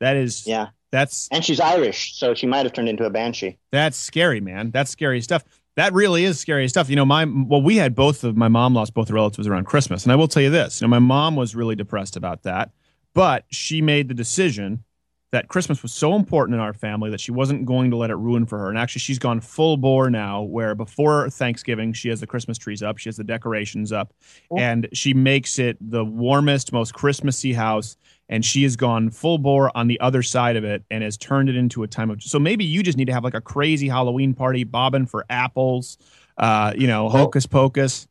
That 0.00 0.16
is 0.16 0.46
Yeah. 0.46 0.68
That's 0.92 1.28
and 1.32 1.44
she's 1.44 1.60
Irish, 1.60 2.14
so 2.14 2.34
she 2.34 2.46
might 2.46 2.64
have 2.64 2.72
turned 2.72 2.88
into 2.88 3.04
a 3.04 3.10
banshee. 3.10 3.58
That's 3.72 3.96
scary, 3.96 4.40
man. 4.40 4.70
That's 4.70 4.90
scary 4.90 5.20
stuff. 5.20 5.44
That 5.74 5.92
really 5.92 6.24
is 6.24 6.38
scary 6.38 6.68
stuff. 6.68 6.88
You 6.88 6.96
know, 6.96 7.04
my 7.04 7.24
well, 7.24 7.60
we 7.60 7.76
had 7.76 7.94
both 7.94 8.24
of 8.24 8.36
my 8.36 8.48
mom 8.48 8.72
lost 8.72 8.94
both 8.94 9.10
relatives 9.10 9.48
around 9.48 9.64
Christmas, 9.64 10.04
and 10.04 10.12
I 10.12 10.16
will 10.16 10.28
tell 10.28 10.42
you 10.42 10.48
this. 10.48 10.80
You 10.80 10.86
know, 10.86 10.90
my 10.90 11.00
mom 11.00 11.36
was 11.36 11.56
really 11.56 11.74
depressed 11.74 12.16
about 12.16 12.44
that, 12.44 12.70
but 13.14 13.44
she 13.50 13.82
made 13.82 14.08
the 14.08 14.14
decision 14.14 14.84
that 15.32 15.48
Christmas 15.48 15.82
was 15.82 15.92
so 15.92 16.14
important 16.14 16.54
in 16.54 16.60
our 16.60 16.72
family 16.72 17.10
that 17.10 17.20
she 17.20 17.32
wasn't 17.32 17.66
going 17.66 17.90
to 17.90 17.96
let 17.96 18.10
it 18.10 18.14
ruin 18.14 18.46
for 18.46 18.58
her. 18.58 18.68
And 18.68 18.78
actually, 18.78 19.00
she's 19.00 19.18
gone 19.18 19.40
full 19.40 19.76
bore 19.76 20.08
now, 20.08 20.42
where 20.42 20.74
before 20.74 21.28
Thanksgiving, 21.30 21.92
she 21.92 22.08
has 22.08 22.20
the 22.20 22.26
Christmas 22.26 22.58
trees 22.58 22.82
up, 22.82 22.98
she 22.98 23.08
has 23.08 23.16
the 23.16 23.24
decorations 23.24 23.92
up, 23.92 24.12
and 24.56 24.88
she 24.92 25.14
makes 25.14 25.58
it 25.58 25.76
the 25.80 26.04
warmest, 26.04 26.72
most 26.72 26.94
Christmassy 26.94 27.52
house. 27.52 27.96
And 28.28 28.44
she 28.44 28.64
has 28.64 28.74
gone 28.74 29.10
full 29.10 29.38
bore 29.38 29.70
on 29.76 29.86
the 29.86 30.00
other 30.00 30.20
side 30.20 30.56
of 30.56 30.64
it 30.64 30.82
and 30.90 31.04
has 31.04 31.16
turned 31.16 31.48
it 31.48 31.54
into 31.54 31.84
a 31.84 31.86
time 31.86 32.10
of. 32.10 32.20
So 32.24 32.40
maybe 32.40 32.64
you 32.64 32.82
just 32.82 32.98
need 32.98 33.04
to 33.04 33.12
have 33.12 33.22
like 33.22 33.34
a 33.34 33.40
crazy 33.40 33.88
Halloween 33.88 34.34
party, 34.34 34.64
bobbing 34.64 35.06
for 35.06 35.24
apples, 35.30 35.96
uh, 36.36 36.72
you 36.76 36.88
know, 36.88 37.08
hocus 37.08 37.46
pocus. 37.46 38.08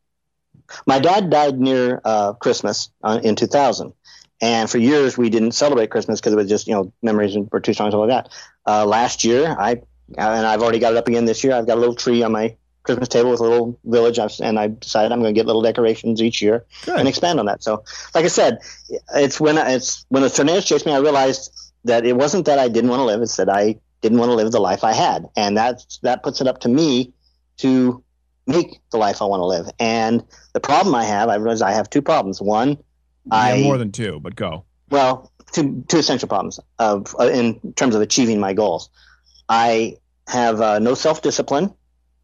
My 0.86 1.00
dad 1.00 1.30
died 1.30 1.60
near 1.60 2.02
uh, 2.04 2.34
Christmas 2.34 2.90
uh, 3.04 3.20
in 3.24 3.36
2000. 3.36 3.94
And 4.42 4.70
for 4.70 4.78
years, 4.78 5.18
we 5.18 5.30
didn't 5.30 5.52
celebrate 5.54 5.90
Christmas 5.92 6.20
because 6.20 6.34
it 6.34 6.38
was 6.38 6.50
just, 6.50 6.68
you 6.68 6.74
know, 6.74 6.92
memories 7.02 7.36
and- 7.36 7.50
were 7.52 7.60
too 7.60 7.74
strong, 7.74 7.90
something 7.92 8.10
like 8.10 8.26
that. 8.26 8.34
Uh, 8.70 8.86
last 8.86 9.24
year, 9.24 9.56
I, 9.58 9.82
and 10.18 10.46
I've 10.46 10.62
already 10.62 10.80
got 10.80 10.94
it 10.94 10.98
up 10.98 11.08
again 11.08 11.26
this 11.26 11.44
year, 11.44 11.54
I've 11.54 11.68
got 11.68 11.78
a 11.78 11.80
little 11.80 11.96
tree 11.96 12.22
on 12.22 12.32
my 12.34 12.56
Christmas 12.84 13.08
table 13.08 13.32
with 13.32 13.40
a 13.40 13.44
little 13.44 13.80
village. 13.86 14.20
I've, 14.20 14.34
and 14.42 14.60
I 14.60 14.68
decided 14.68 15.12
I'm 15.12 15.22
going 15.22 15.34
to 15.34 15.40
get 15.40 15.46
little 15.48 15.62
decorations 15.62 16.22
each 16.22 16.42
year 16.42 16.66
and 17.00 17.08
expand 17.08 17.40
on 17.40 17.46
that. 17.48 17.64
So, 17.64 17.84
like 18.14 18.26
I 18.26 18.28
said, 18.28 18.60
it's 19.16 19.40
when, 19.40 19.58
I- 19.58 19.72
it's 19.74 20.06
when 20.10 20.22
the 20.22 20.30
tornadoes 20.30 20.66
chased 20.66 20.86
me, 20.86 20.92
I 20.94 21.00
realized 21.00 21.52
that 21.86 22.06
it 22.06 22.14
wasn't 22.16 22.46
that 22.46 22.60
I 22.60 22.68
didn't 22.68 22.90
want 22.90 23.00
to 23.00 23.06
live. 23.06 23.22
It's 23.22 23.38
that 23.38 23.50
I 23.50 23.80
didn't 24.02 24.20
want 24.20 24.30
to 24.30 24.36
live 24.36 24.52
the 24.52 24.60
life 24.60 24.84
I 24.84 24.94
had. 24.94 25.28
And 25.36 25.56
that's, 25.58 25.98
that 26.04 26.24
puts 26.24 26.42
it 26.42 26.48
up 26.48 26.60
to 26.62 26.70
me 26.70 27.14
to 27.58 28.04
make 28.48 28.80
the 28.92 28.98
life 28.98 29.22
I 29.22 29.26
want 29.26 29.40
to 29.42 29.46
live. 29.46 29.68
And 29.80 30.24
the 30.54 30.60
problem 30.60 30.94
I 30.94 31.06
have, 31.06 31.30
I 31.30 31.36
realize 31.36 31.62
I 31.64 31.72
have 31.72 31.90
two 31.90 32.02
problems. 32.04 32.42
One, 32.42 32.78
I 33.32 33.62
more 33.62 33.78
than 33.78 33.92
two, 33.92 34.20
but 34.22 34.36
go. 34.36 34.66
well, 34.90 35.32
two 35.52 35.84
two 35.88 36.00
essential 36.00 36.28
problems 36.28 36.60
of 36.80 37.16
uh, 37.20 37.28
in 37.28 37.74
terms 37.74 37.96
of 37.96 38.02
achieving 38.02 38.40
my 38.40 38.54
goals. 38.54 38.90
I 39.48 39.98
have 40.28 40.62
uh, 40.62 40.80
no 40.80 40.96
self 40.96 41.22
discipline, 41.22 41.74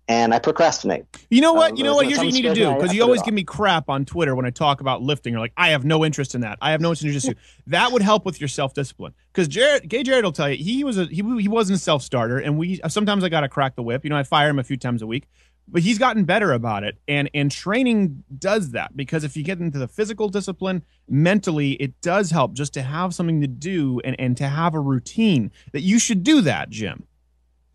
and 0.07 0.34
I 0.34 0.40
procrastinate. 0.40 1.06
You 1.30 1.41
know 1.41 1.53
what? 1.53 1.72
Um, 1.72 1.78
you 1.78 1.84
know 1.84 1.95
what? 1.95 2.07
Here's 2.07 2.18
what 2.18 2.28
you 2.28 2.34
need 2.34 2.41
to 2.44 2.53
do 2.53 2.73
because 2.73 2.94
you 2.94 3.02
always 3.02 3.22
give 3.22 3.34
me 3.34 3.44
crap 3.44 3.90
on 3.90 4.06
Twitter 4.06 4.36
when 4.36 4.45
I 4.45 4.49
talk 4.49 4.82
about 4.82 5.02
lifting. 5.02 5.34
You're 5.34 5.40
like, 5.40 5.53
I 5.56 5.69
have 5.69 5.86
no 5.86 6.03
interest 6.03 6.36
in 6.36 6.41
that. 6.41 6.57
I 6.61 6.72
have 6.72 6.82
no 6.82 6.90
interest 6.90 7.14
in 7.14 7.14
this. 7.14 7.34
that 7.68 7.91
would 7.91 8.02
help 8.02 8.26
with 8.26 8.41
your 8.41 8.48
self 8.48 8.73
discipline 8.73 9.14
because 9.32 9.48
Jared, 9.48 9.88
Gay 9.88 10.03
Jared 10.03 10.26
will 10.26 10.32
tell 10.32 10.49
you 10.49 10.64
he 10.64 10.84
was 10.84 10.98
a 10.98 11.06
he, 11.06 11.23
he 11.41 11.48
wasn't 11.48 11.78
a 11.78 11.82
self 11.82 12.03
starter, 12.03 12.38
and 12.38 12.57
we 12.57 12.82
sometimes 12.88 13.23
I 13.23 13.30
got 13.30 13.41
to 13.41 13.49
crack 13.49 13.76
the 13.76 13.84
whip. 13.84 14.03
You 14.03 14.10
know, 14.10 14.18
I 14.18 14.23
fire 14.23 14.49
him 14.49 14.60
a 14.60 14.64
few 14.64 14.78
times 14.78 15.02
a 15.02 15.07
week, 15.07 15.28
but 15.68 15.82
he's 15.82 15.98
gotten 15.98 16.26
better 16.26 16.52
about 16.52 16.84
it, 16.84 16.98
and 17.08 17.30
and 17.34 17.50
training 17.52 18.24
does 18.38 18.72
that 18.72 18.96
because 18.96 19.24
if 19.24 19.38
you 19.38 19.44
get 19.44 19.60
into 19.60 19.78
the 19.80 19.88
physical 19.88 20.28
discipline, 20.30 20.84
mentally 21.08 21.72
it 21.74 22.00
does 22.02 22.32
help 22.32 22.54
just 22.54 22.74
to 22.74 22.82
have 22.82 23.14
something 23.14 23.42
to 23.42 23.48
do 23.48 24.02
and 24.04 24.16
and 24.20 24.36
to 24.38 24.48
have 24.48 24.74
a 24.74 24.80
routine 24.80 25.52
that 25.72 25.82
you 25.82 25.98
should 26.00 26.24
do 26.24 26.42
that, 26.42 26.70
Jim. 26.70 27.04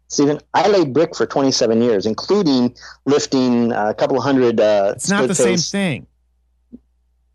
Steven, 0.09 0.39
I 0.55 0.69
laid 0.69 0.93
brick 0.93 1.17
for 1.17 1.27
27 1.27 1.83
years, 1.83 2.07
including 2.07 2.77
lifting 3.07 3.73
a 3.73 3.93
couple 3.93 4.21
hundred. 4.21 4.61
Uh, 4.61 4.93
It's 4.95 5.11
not 5.11 5.27
the 5.27 5.35
same 5.35 5.59
thing. 5.59 6.07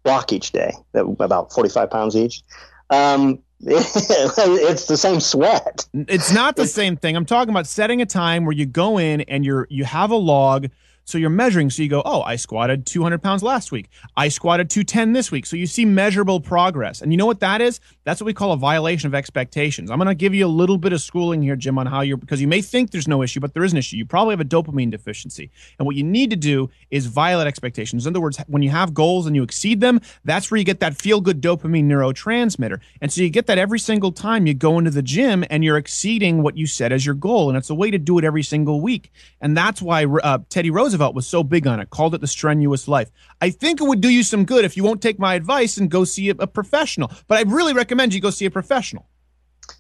block 0.04 0.32
each 0.32 0.52
day, 0.52 0.72
about 0.94 1.52
45 1.52 1.90
pounds 1.92 2.16
each. 2.16 2.44
Um, 2.90 3.40
it's 3.66 4.86
the 4.86 4.98
same 4.98 5.20
sweat. 5.20 5.86
It's 5.94 6.32
not 6.32 6.56
the 6.56 6.66
same 6.68 6.98
thing. 6.98 7.16
I'm 7.16 7.26
talking 7.26 7.52
about 7.52 7.68
setting 7.68 8.02
a 8.02 8.06
time 8.06 8.46
where 8.46 8.54
you 8.54 8.66
go 8.66 8.98
in 8.98 9.22
and 9.22 9.46
you're 9.46 9.68
you 9.70 9.84
have 9.84 10.10
a 10.10 10.16
log. 10.16 10.70
So 11.06 11.18
you're 11.18 11.30
measuring. 11.30 11.70
So 11.70 11.84
you 11.84 11.90
go, 11.90 12.02
oh, 12.06 12.22
I 12.22 12.36
squatted 12.36 12.86
200 12.86 13.22
pounds 13.22 13.44
last 13.44 13.72
week. 13.72 13.90
I 14.16 14.30
squatted 14.30 14.70
210 14.70 15.14
this 15.14 15.32
week. 15.32 15.46
So 15.46 15.56
you 15.56 15.68
see 15.68 15.86
measurable 15.86 16.40
progress. 16.40 17.02
And 17.02 17.12
you 17.12 17.18
know 17.18 17.26
what 17.26 17.40
that 17.42 17.62
is? 17.62 17.80
That's 18.04 18.22
what 18.22 18.26
we 18.26 18.34
call 18.34 18.54
a 18.54 18.58
violation 18.58 19.08
of 19.08 19.16
expectations. 19.16 19.92
I'm 19.92 19.98
going 19.98 20.08
to 20.08 20.16
give 20.16 20.34
you 20.34 20.46
a 20.46 20.48
little 20.48 20.78
bit 20.78 20.94
of 20.94 21.02
schooling 21.02 21.42
here, 21.42 21.56
Jim, 21.56 21.78
on 21.78 21.86
how 21.86 22.02
you're, 22.02 22.18
because 22.18 22.40
you 22.40 22.48
may 22.48 22.62
think 22.62 22.92
there's 22.92 23.08
no 23.08 23.22
issue, 23.22 23.40
but 23.40 23.54
there 23.54 23.64
is 23.64 23.72
an 23.72 23.78
issue. 23.78 23.98
You 23.98 24.06
probably 24.06 24.34
have 24.34 24.40
a 24.40 24.46
dopamine 24.46 24.92
deficiency. 24.92 25.52
And 25.78 25.86
what 25.86 25.96
you 25.96 26.04
need 26.04 26.30
to 26.30 26.36
do 26.36 26.70
is 26.90 27.08
violate 27.08 27.48
expectations. 27.48 28.06
In 28.06 28.14
other 28.14 28.22
words, 28.22 28.40
when 28.48 28.62
you 28.62 28.70
have 28.70 28.94
goals 28.94 29.28
and 29.28 29.36
you 29.36 29.44
exceed 29.44 29.82
them, 29.82 30.00
that's 30.24 30.50
where 30.50 30.58
you 30.58 30.64
get 30.64 30.80
that 30.80 30.96
feel 30.96 31.22
good 31.22 31.42
dopamine 31.42 31.86
neurotransmitter. 31.86 32.80
And 33.02 33.12
so 33.12 33.22
you 33.22 33.30
get 33.30 33.48
that 33.48 33.58
every 33.58 33.80
single 33.80 34.12
time 34.12 34.48
you 34.48 34.54
go 34.54 34.78
into 34.78 34.92
the 34.92 35.02
gym 35.02 35.44
and 35.50 35.64
you're 35.64 35.78
exceeding 35.78 36.42
what 36.42 36.58
you 36.58 36.68
set 36.68 36.92
as 36.92 37.06
your 37.06 37.16
goal. 37.16 37.50
And 37.50 37.58
it's 37.58 37.70
a 37.70 37.76
way 37.76 37.92
to 37.92 37.98
do 37.98 38.18
it 38.18 38.24
every 38.24 38.44
single 38.44 38.82
week. 38.82 39.12
And 39.42 39.58
that's 39.58 39.82
why 39.82 40.06
uh, 40.06 40.40
Teddy 40.50 40.70
Roosevelt 40.70 40.91
was 41.00 41.28
so 41.28 41.44
big 41.44 41.68
on 41.68 41.80
it, 41.80 41.90
called 41.90 42.16
it 42.16 42.22
the 42.22 42.28
strenuous 42.28 42.88
life. 42.88 43.10
I 43.42 43.50
think 43.50 43.82
it 43.82 43.86
would 43.86 44.02
do 44.02 44.10
you 44.10 44.24
some 44.24 44.46
good 44.46 44.66
if 44.66 44.76
you 44.78 44.84
won't 44.84 45.02
take 45.02 45.20
my 45.20 45.36
advice 45.36 45.78
and 45.78 45.90
go 45.90 46.04
see 46.04 46.30
a, 46.30 46.36
a 46.40 46.48
professional. 46.48 47.12
But 47.28 47.38
I 47.38 47.50
really 47.50 47.74
recommend 47.74 48.14
you 48.14 48.22
go 48.22 48.30
see 48.30 48.46
a 48.46 48.52
professional. 48.52 49.08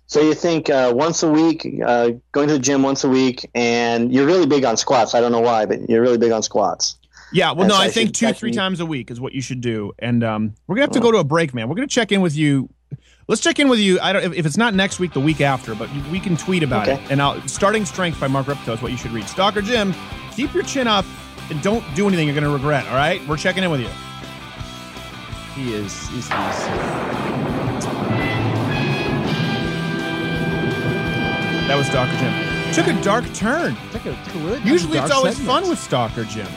So 0.07 0.21
you 0.21 0.33
think 0.33 0.69
uh, 0.69 0.91
once 0.93 1.23
a 1.23 1.31
week, 1.31 1.65
uh, 1.85 2.11
going 2.31 2.47
to 2.49 2.55
the 2.55 2.59
gym 2.59 2.83
once 2.83 3.03
a 3.03 3.09
week, 3.09 3.49
and 3.55 4.13
you're 4.13 4.25
really 4.25 4.45
big 4.45 4.65
on 4.65 4.77
squats. 4.77 5.15
I 5.15 5.21
don't 5.21 5.31
know 5.31 5.39
why, 5.39 5.65
but 5.65 5.89
you're 5.89 6.01
really 6.01 6.17
big 6.17 6.31
on 6.31 6.43
squats. 6.43 6.97
Yeah, 7.31 7.51
well, 7.51 7.61
And 7.61 7.69
no, 7.69 7.75
so 7.75 7.81
I 7.81 7.85
I 7.85 7.89
think 7.89 8.13
two, 8.13 8.33
three 8.33 8.51
times 8.51 8.81
a 8.81 8.85
week 8.85 9.09
is 9.09 9.21
what 9.21 9.33
you 9.33 9.41
should 9.41 9.61
do. 9.61 9.93
And 9.99 10.23
um, 10.23 10.53
we're 10.67 10.75
gonna 10.75 10.83
have 10.83 10.91
to 10.91 10.99
go 10.99 11.11
to 11.11 11.19
a 11.19 11.23
break, 11.23 11.53
man. 11.53 11.69
We're 11.69 11.75
gonna 11.75 11.87
check 11.87 12.11
in 12.11 12.21
with 12.21 12.35
you. 12.35 12.69
Let's 13.27 13.41
check 13.41 13.59
in 13.59 13.69
with 13.69 13.79
you. 13.79 13.99
I 14.01 14.11
don't 14.13 14.33
if, 14.33 14.45
it's 14.45 14.57
not 14.57 14.73
next 14.73 14.99
week, 14.99 15.13
the 15.13 15.19
week 15.21 15.41
after, 15.41 15.73
but 15.75 15.89
we 16.11 16.19
can 16.19 16.35
tweet 16.35 16.63
about 16.63 16.87
Okay. 16.89 17.01
it. 17.03 17.11
And 17.11 17.21
I'll, 17.21 17.39
starting 17.47 17.85
strength 17.85 18.19
by 18.19 18.27
Mark 18.27 18.47
Rippetoe 18.47 18.73
is 18.73 18.81
what 18.81 18.91
you 18.91 18.97
should 18.97 19.11
read. 19.11 19.27
Stalker 19.29 19.61
Jim, 19.61 19.93
keep 20.35 20.53
your 20.53 20.63
chin 20.63 20.87
up 20.87 21.05
and 21.49 21.61
don't 21.61 21.83
do 21.95 22.07
anything 22.07 22.27
you're 22.27 22.35
gonna 22.35 22.49
regret. 22.51 22.85
All 22.87 22.95
right, 22.95 23.25
we're 23.27 23.37
checking 23.37 23.63
in 23.63 23.71
with 23.71 23.81
you. 23.81 23.89
He 25.55 25.73
is. 25.73 26.07
He's. 26.09 26.27
he's 26.27 26.31
That 31.67 31.77
was 31.77 31.87
Stalker 31.87 32.17
Jim. 32.17 32.73
Took 32.73 32.87
a 32.87 33.01
dark 33.03 33.25
turn. 33.33 33.75
took 33.91 34.05
a, 34.05 34.23
took 34.25 34.35
a 34.35 34.39
really 34.39 34.59
Usually 34.61 34.97
it's 34.97 35.11
always 35.11 35.37
segment. 35.37 35.61
fun 35.63 35.69
with 35.69 35.79
Stalker 35.79 36.23
Jim. 36.25 36.47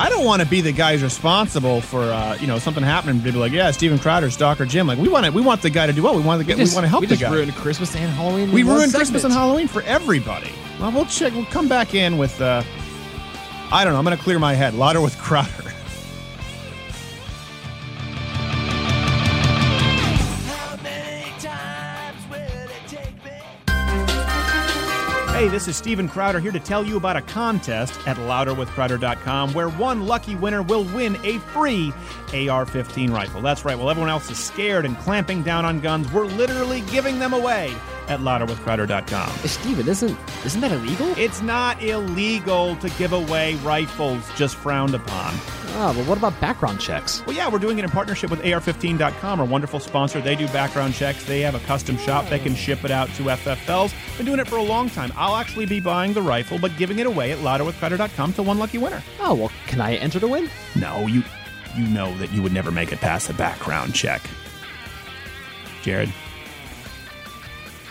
I 0.00 0.08
don't 0.08 0.24
want 0.24 0.40
to 0.40 0.48
be 0.48 0.62
the 0.62 0.72
guy 0.72 0.92
who's 0.92 1.02
responsible 1.02 1.82
for 1.82 2.00
uh, 2.04 2.34
you 2.40 2.46
know 2.46 2.58
something 2.58 2.82
happening. 2.82 3.18
To 3.18 3.22
be 3.32 3.32
like, 3.32 3.52
yeah, 3.52 3.70
Steven 3.70 3.98
Crowder, 3.98 4.30
Stalker 4.30 4.64
Jim. 4.64 4.86
Like 4.86 4.98
we 4.98 5.08
want 5.08 5.26
to, 5.26 5.30
we 5.32 5.42
want 5.42 5.60
the 5.60 5.68
guy 5.68 5.86
to 5.86 5.92
do 5.92 6.02
well. 6.02 6.16
We 6.16 6.22
want 6.22 6.40
to 6.40 6.46
get, 6.46 6.56
we, 6.56 6.64
just- 6.64 6.74
want 6.74 6.84
to 6.84 6.88
help 6.88 7.02
we 7.02 7.06
the 7.06 7.16
guy. 7.18 7.30
ruined 7.30 7.54
Christmas 7.54 7.94
and 7.94 8.10
Halloween. 8.10 8.50
we 8.50 8.62
ruined 8.62 8.94
Christmas 8.94 9.24
and. 9.24 9.32
Halloween 9.34 9.68
for 9.68 9.82
everybody. 9.82 10.50
Well, 10.80 10.90
we'll 10.90 11.04
check. 11.04 11.34
We'll 11.34 11.44
come 11.46 11.68
back 11.68 11.94
in 11.94 12.16
with. 12.16 12.40
Uh, 12.40 12.62
I 13.70 13.84
don't 13.84 13.92
know. 13.92 13.98
I'm 13.98 14.04
going 14.06 14.16
to 14.16 14.22
clear 14.24 14.38
my 14.38 14.54
head. 14.54 14.72
Louder 14.74 15.00
with 15.02 15.18
Crowder. 15.18 15.50
Hey, 25.40 25.48
this 25.48 25.68
is 25.68 25.76
Steven 25.76 26.06
Crowder 26.06 26.38
here 26.38 26.52
to 26.52 26.60
tell 26.60 26.84
you 26.84 26.98
about 26.98 27.16
a 27.16 27.22
contest 27.22 27.98
at 28.06 28.18
louderwithcrowder.com 28.18 29.54
where 29.54 29.70
one 29.70 30.06
lucky 30.06 30.34
winner 30.34 30.62
will 30.62 30.84
win 30.84 31.16
a 31.24 31.38
free 31.38 31.94
AR 32.34 32.66
15 32.66 33.10
rifle. 33.10 33.40
That's 33.40 33.64
right, 33.64 33.78
while 33.78 33.88
everyone 33.88 34.10
else 34.10 34.30
is 34.30 34.36
scared 34.36 34.84
and 34.84 34.98
clamping 34.98 35.42
down 35.42 35.64
on 35.64 35.80
guns, 35.80 36.12
we're 36.12 36.26
literally 36.26 36.82
giving 36.82 37.18
them 37.18 37.32
away 37.32 37.74
at 38.10 38.20
louderwithcrowder.com. 38.20 39.30
Steven, 39.46 39.88
isn't 39.88 40.18
isn't 40.44 40.60
that 40.60 40.72
illegal? 40.72 41.14
It's 41.16 41.40
not 41.40 41.82
illegal 41.82 42.76
to 42.76 42.90
give 42.90 43.12
away 43.12 43.54
rifles, 43.56 44.28
just 44.36 44.56
frowned 44.56 44.94
upon. 44.94 45.32
Oh, 45.74 45.94
but 45.96 46.06
what 46.06 46.18
about 46.18 46.38
background 46.40 46.80
checks? 46.80 47.24
Well, 47.24 47.36
yeah, 47.36 47.48
we're 47.48 47.60
doing 47.60 47.78
it 47.78 47.84
in 47.84 47.90
partnership 47.90 48.30
with 48.30 48.40
AR15.com, 48.42 49.40
our 49.40 49.46
wonderful 49.46 49.78
sponsor. 49.78 50.20
They 50.20 50.34
do 50.34 50.46
background 50.48 50.94
checks. 50.94 51.24
They 51.24 51.40
have 51.40 51.54
a 51.54 51.60
custom 51.60 51.96
shop. 51.96 52.28
They 52.28 52.40
can 52.40 52.54
ship 52.54 52.84
it 52.84 52.90
out 52.90 53.08
to 53.10 53.22
FFLs. 53.22 53.94
Been 54.16 54.26
doing 54.26 54.40
it 54.40 54.48
for 54.48 54.56
a 54.56 54.62
long 54.62 54.90
time. 54.90 55.12
I'll 55.16 55.36
actually 55.36 55.66
be 55.66 55.80
buying 55.80 56.12
the 56.12 56.22
rifle, 56.22 56.58
but 56.58 56.76
giving 56.76 56.98
it 56.98 57.06
away 57.06 57.30
at 57.30 57.38
louderwithcrowder.com 57.38 58.32
to 58.34 58.42
one 58.42 58.58
lucky 58.58 58.78
winner. 58.78 59.02
Oh 59.20 59.34
well, 59.34 59.52
can 59.66 59.80
I 59.80 59.94
enter 59.94 60.18
to 60.20 60.26
win? 60.28 60.50
No, 60.74 61.06
you 61.06 61.22
you 61.76 61.86
know 61.86 62.16
that 62.18 62.32
you 62.32 62.42
would 62.42 62.52
never 62.52 62.72
make 62.72 62.92
it 62.92 63.00
past 63.00 63.28
the 63.28 63.34
background 63.34 63.94
check. 63.94 64.20
Jared. 65.82 66.12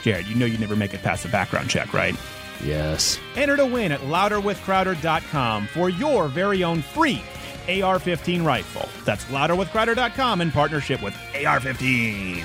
Jared, 0.02 0.28
you 0.28 0.36
know 0.36 0.46
you'd 0.46 0.60
never 0.60 0.76
make 0.76 0.94
it 0.94 1.02
past 1.02 1.24
the 1.24 1.30
background 1.30 1.70
check, 1.70 1.94
right? 1.94 2.16
Yes. 2.64 3.20
Enter 3.36 3.58
to 3.58 3.66
win 3.66 3.92
at 3.92 4.02
louderwithcrowder.com 4.02 5.68
for 5.68 5.90
your 5.90 6.28
very 6.28 6.64
own 6.64 6.82
free 6.82 7.22
AR 7.70 8.00
15 8.00 8.44
rifle. 8.44 8.90
That's 9.06 9.26
louderwithcrowder.com 9.26 10.42
in 10.42 10.52
partnership 10.52 11.02
with 11.02 11.16
AR 11.46 11.60
15. 11.60 12.44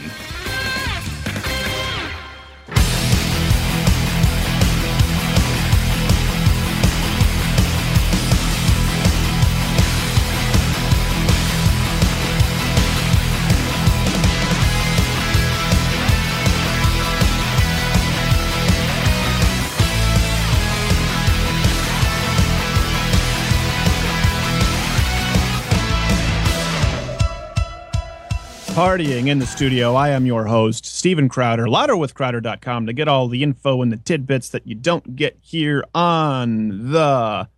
Partying 28.74 29.28
in 29.28 29.38
the 29.38 29.46
studio. 29.46 29.94
I 29.94 30.08
am 30.08 30.26
your 30.26 30.46
host, 30.46 30.84
Steven 30.84 31.28
Crowder, 31.28 31.66
louderwithcrowder.com 31.66 32.86
to 32.86 32.92
get 32.92 33.06
all 33.06 33.28
the 33.28 33.44
info 33.44 33.82
and 33.82 33.92
the 33.92 33.96
tidbits 33.96 34.48
that 34.48 34.66
you 34.66 34.74
don't 34.74 35.14
get 35.14 35.38
here 35.40 35.84
on 35.94 36.90
the 36.90 37.48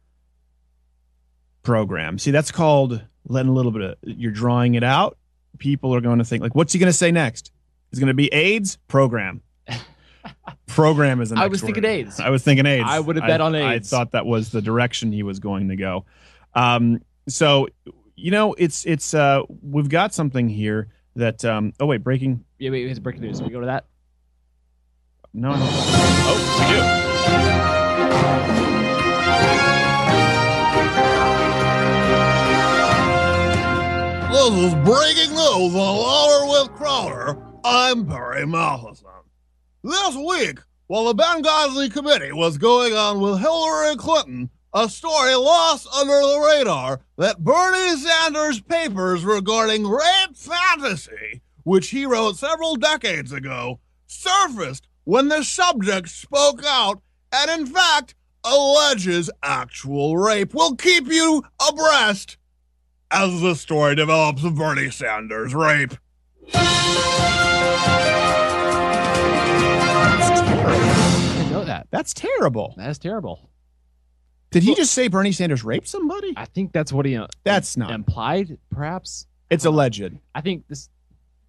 program. 1.62 2.18
See, 2.18 2.32
that's 2.32 2.52
called 2.52 3.02
letting 3.26 3.48
a 3.48 3.54
little 3.54 3.72
bit 3.72 3.80
of, 3.80 3.96
you're 4.02 4.30
drawing 4.30 4.74
it 4.74 4.84
out. 4.84 5.16
People 5.56 5.94
are 5.94 6.02
going 6.02 6.18
to 6.18 6.24
think, 6.24 6.42
like, 6.42 6.54
what's 6.54 6.74
he 6.74 6.78
going 6.78 6.90
to 6.90 6.96
say 6.96 7.10
next? 7.10 7.50
Is 7.92 7.98
it 7.98 8.00
going 8.02 8.08
to 8.08 8.14
be 8.14 8.30
AIDS? 8.34 8.76
Program. 8.86 9.40
program 10.66 11.22
is 11.22 11.32
I 11.32 11.46
was 11.46 11.62
thinking 11.62 11.84
word. 11.84 11.88
AIDS. 11.92 12.20
I 12.20 12.28
was 12.28 12.42
thinking 12.42 12.66
AIDS. 12.66 12.84
I 12.86 13.00
would 13.00 13.16
have 13.16 13.26
bet 13.26 13.40
on 13.40 13.54
AIDS. 13.54 13.90
I 13.90 13.96
thought 13.96 14.12
that 14.12 14.26
was 14.26 14.50
the 14.50 14.60
direction 14.60 15.12
he 15.12 15.22
was 15.22 15.38
going 15.38 15.68
to 15.68 15.76
go. 15.76 16.04
Um, 16.54 17.00
so, 17.26 17.68
you 18.16 18.30
know, 18.30 18.52
it's 18.52 18.84
it's 18.84 19.14
uh, 19.14 19.44
we've 19.62 19.88
got 19.88 20.12
something 20.12 20.50
here 20.50 20.88
that. 21.16 21.44
Um, 21.44 21.72
oh 21.80 21.86
wait, 21.86 22.02
breaking. 22.02 22.44
Yeah, 22.58 22.70
wait, 22.70 22.88
it's 22.88 22.98
breaking 22.98 23.22
news. 23.22 23.42
We 23.42 23.50
go 23.50 23.60
to 23.60 23.66
that. 23.66 23.84
No, 25.34 25.50
I 25.50 25.58
don't. 25.58 25.68
Oh, 25.68 26.36
we 26.60 26.74
do. 26.74 27.06
This 34.32 34.52
is 34.64 34.74
breaking 34.84 35.30
news 35.30 35.74
on 35.74 35.96
Louder 35.96 36.46
with 36.46 36.76
Crowder. 36.76 37.38
I'm 37.64 38.06
Perry 38.06 38.46
Matheson. 38.46 39.06
This 39.82 40.16
week, 40.16 40.60
while 40.86 41.12
the 41.12 41.14
Benghazi 41.14 41.92
committee 41.92 42.32
was 42.32 42.58
going 42.58 42.94
on 42.94 43.20
with 43.20 43.40
Hillary 43.40 43.96
Clinton, 43.96 44.50
a 44.76 44.88
story 44.90 45.34
lost 45.34 45.88
under 45.96 46.12
the 46.12 46.52
radar 46.54 47.00
that 47.16 47.42
Bernie 47.42 47.96
Sanders' 47.96 48.60
papers 48.60 49.24
regarding 49.24 49.88
rape 49.88 50.36
fantasy, 50.36 51.40
which 51.62 51.88
he 51.88 52.04
wrote 52.04 52.36
several 52.36 52.76
decades 52.76 53.32
ago, 53.32 53.80
surfaced 54.06 54.86
when 55.04 55.28
the 55.28 55.42
subject 55.42 56.10
spoke 56.10 56.62
out 56.66 57.00
and, 57.32 57.50
in 57.58 57.66
fact, 57.66 58.14
alleges 58.44 59.30
actual 59.42 60.18
rape. 60.18 60.52
We'll 60.52 60.76
keep 60.76 61.06
you 61.06 61.42
abreast 61.66 62.36
as 63.10 63.40
the 63.40 63.54
story 63.54 63.94
develops 63.94 64.44
of 64.44 64.56
Bernie 64.56 64.90
Sanders' 64.90 65.54
rape. 65.54 65.94
I 66.52 66.92
didn't 71.38 71.50
know 71.50 71.64
that. 71.64 71.86
That's 71.90 72.12
terrible. 72.12 72.74
That's 72.76 72.98
terrible. 72.98 73.48
Did 74.50 74.62
he 74.62 74.74
just 74.74 74.94
say 74.94 75.08
Bernie 75.08 75.32
Sanders 75.32 75.64
raped 75.64 75.88
somebody? 75.88 76.32
I 76.36 76.44
think 76.46 76.72
that's 76.72 76.92
what 76.92 77.04
he. 77.06 77.16
Uh, 77.16 77.26
That's 77.44 77.76
not. 77.76 77.90
implied, 77.90 78.58
perhaps. 78.70 79.26
It's 79.50 79.64
alleged. 79.64 80.12
I 80.34 80.40
think 80.40 80.66
this. 80.68 80.88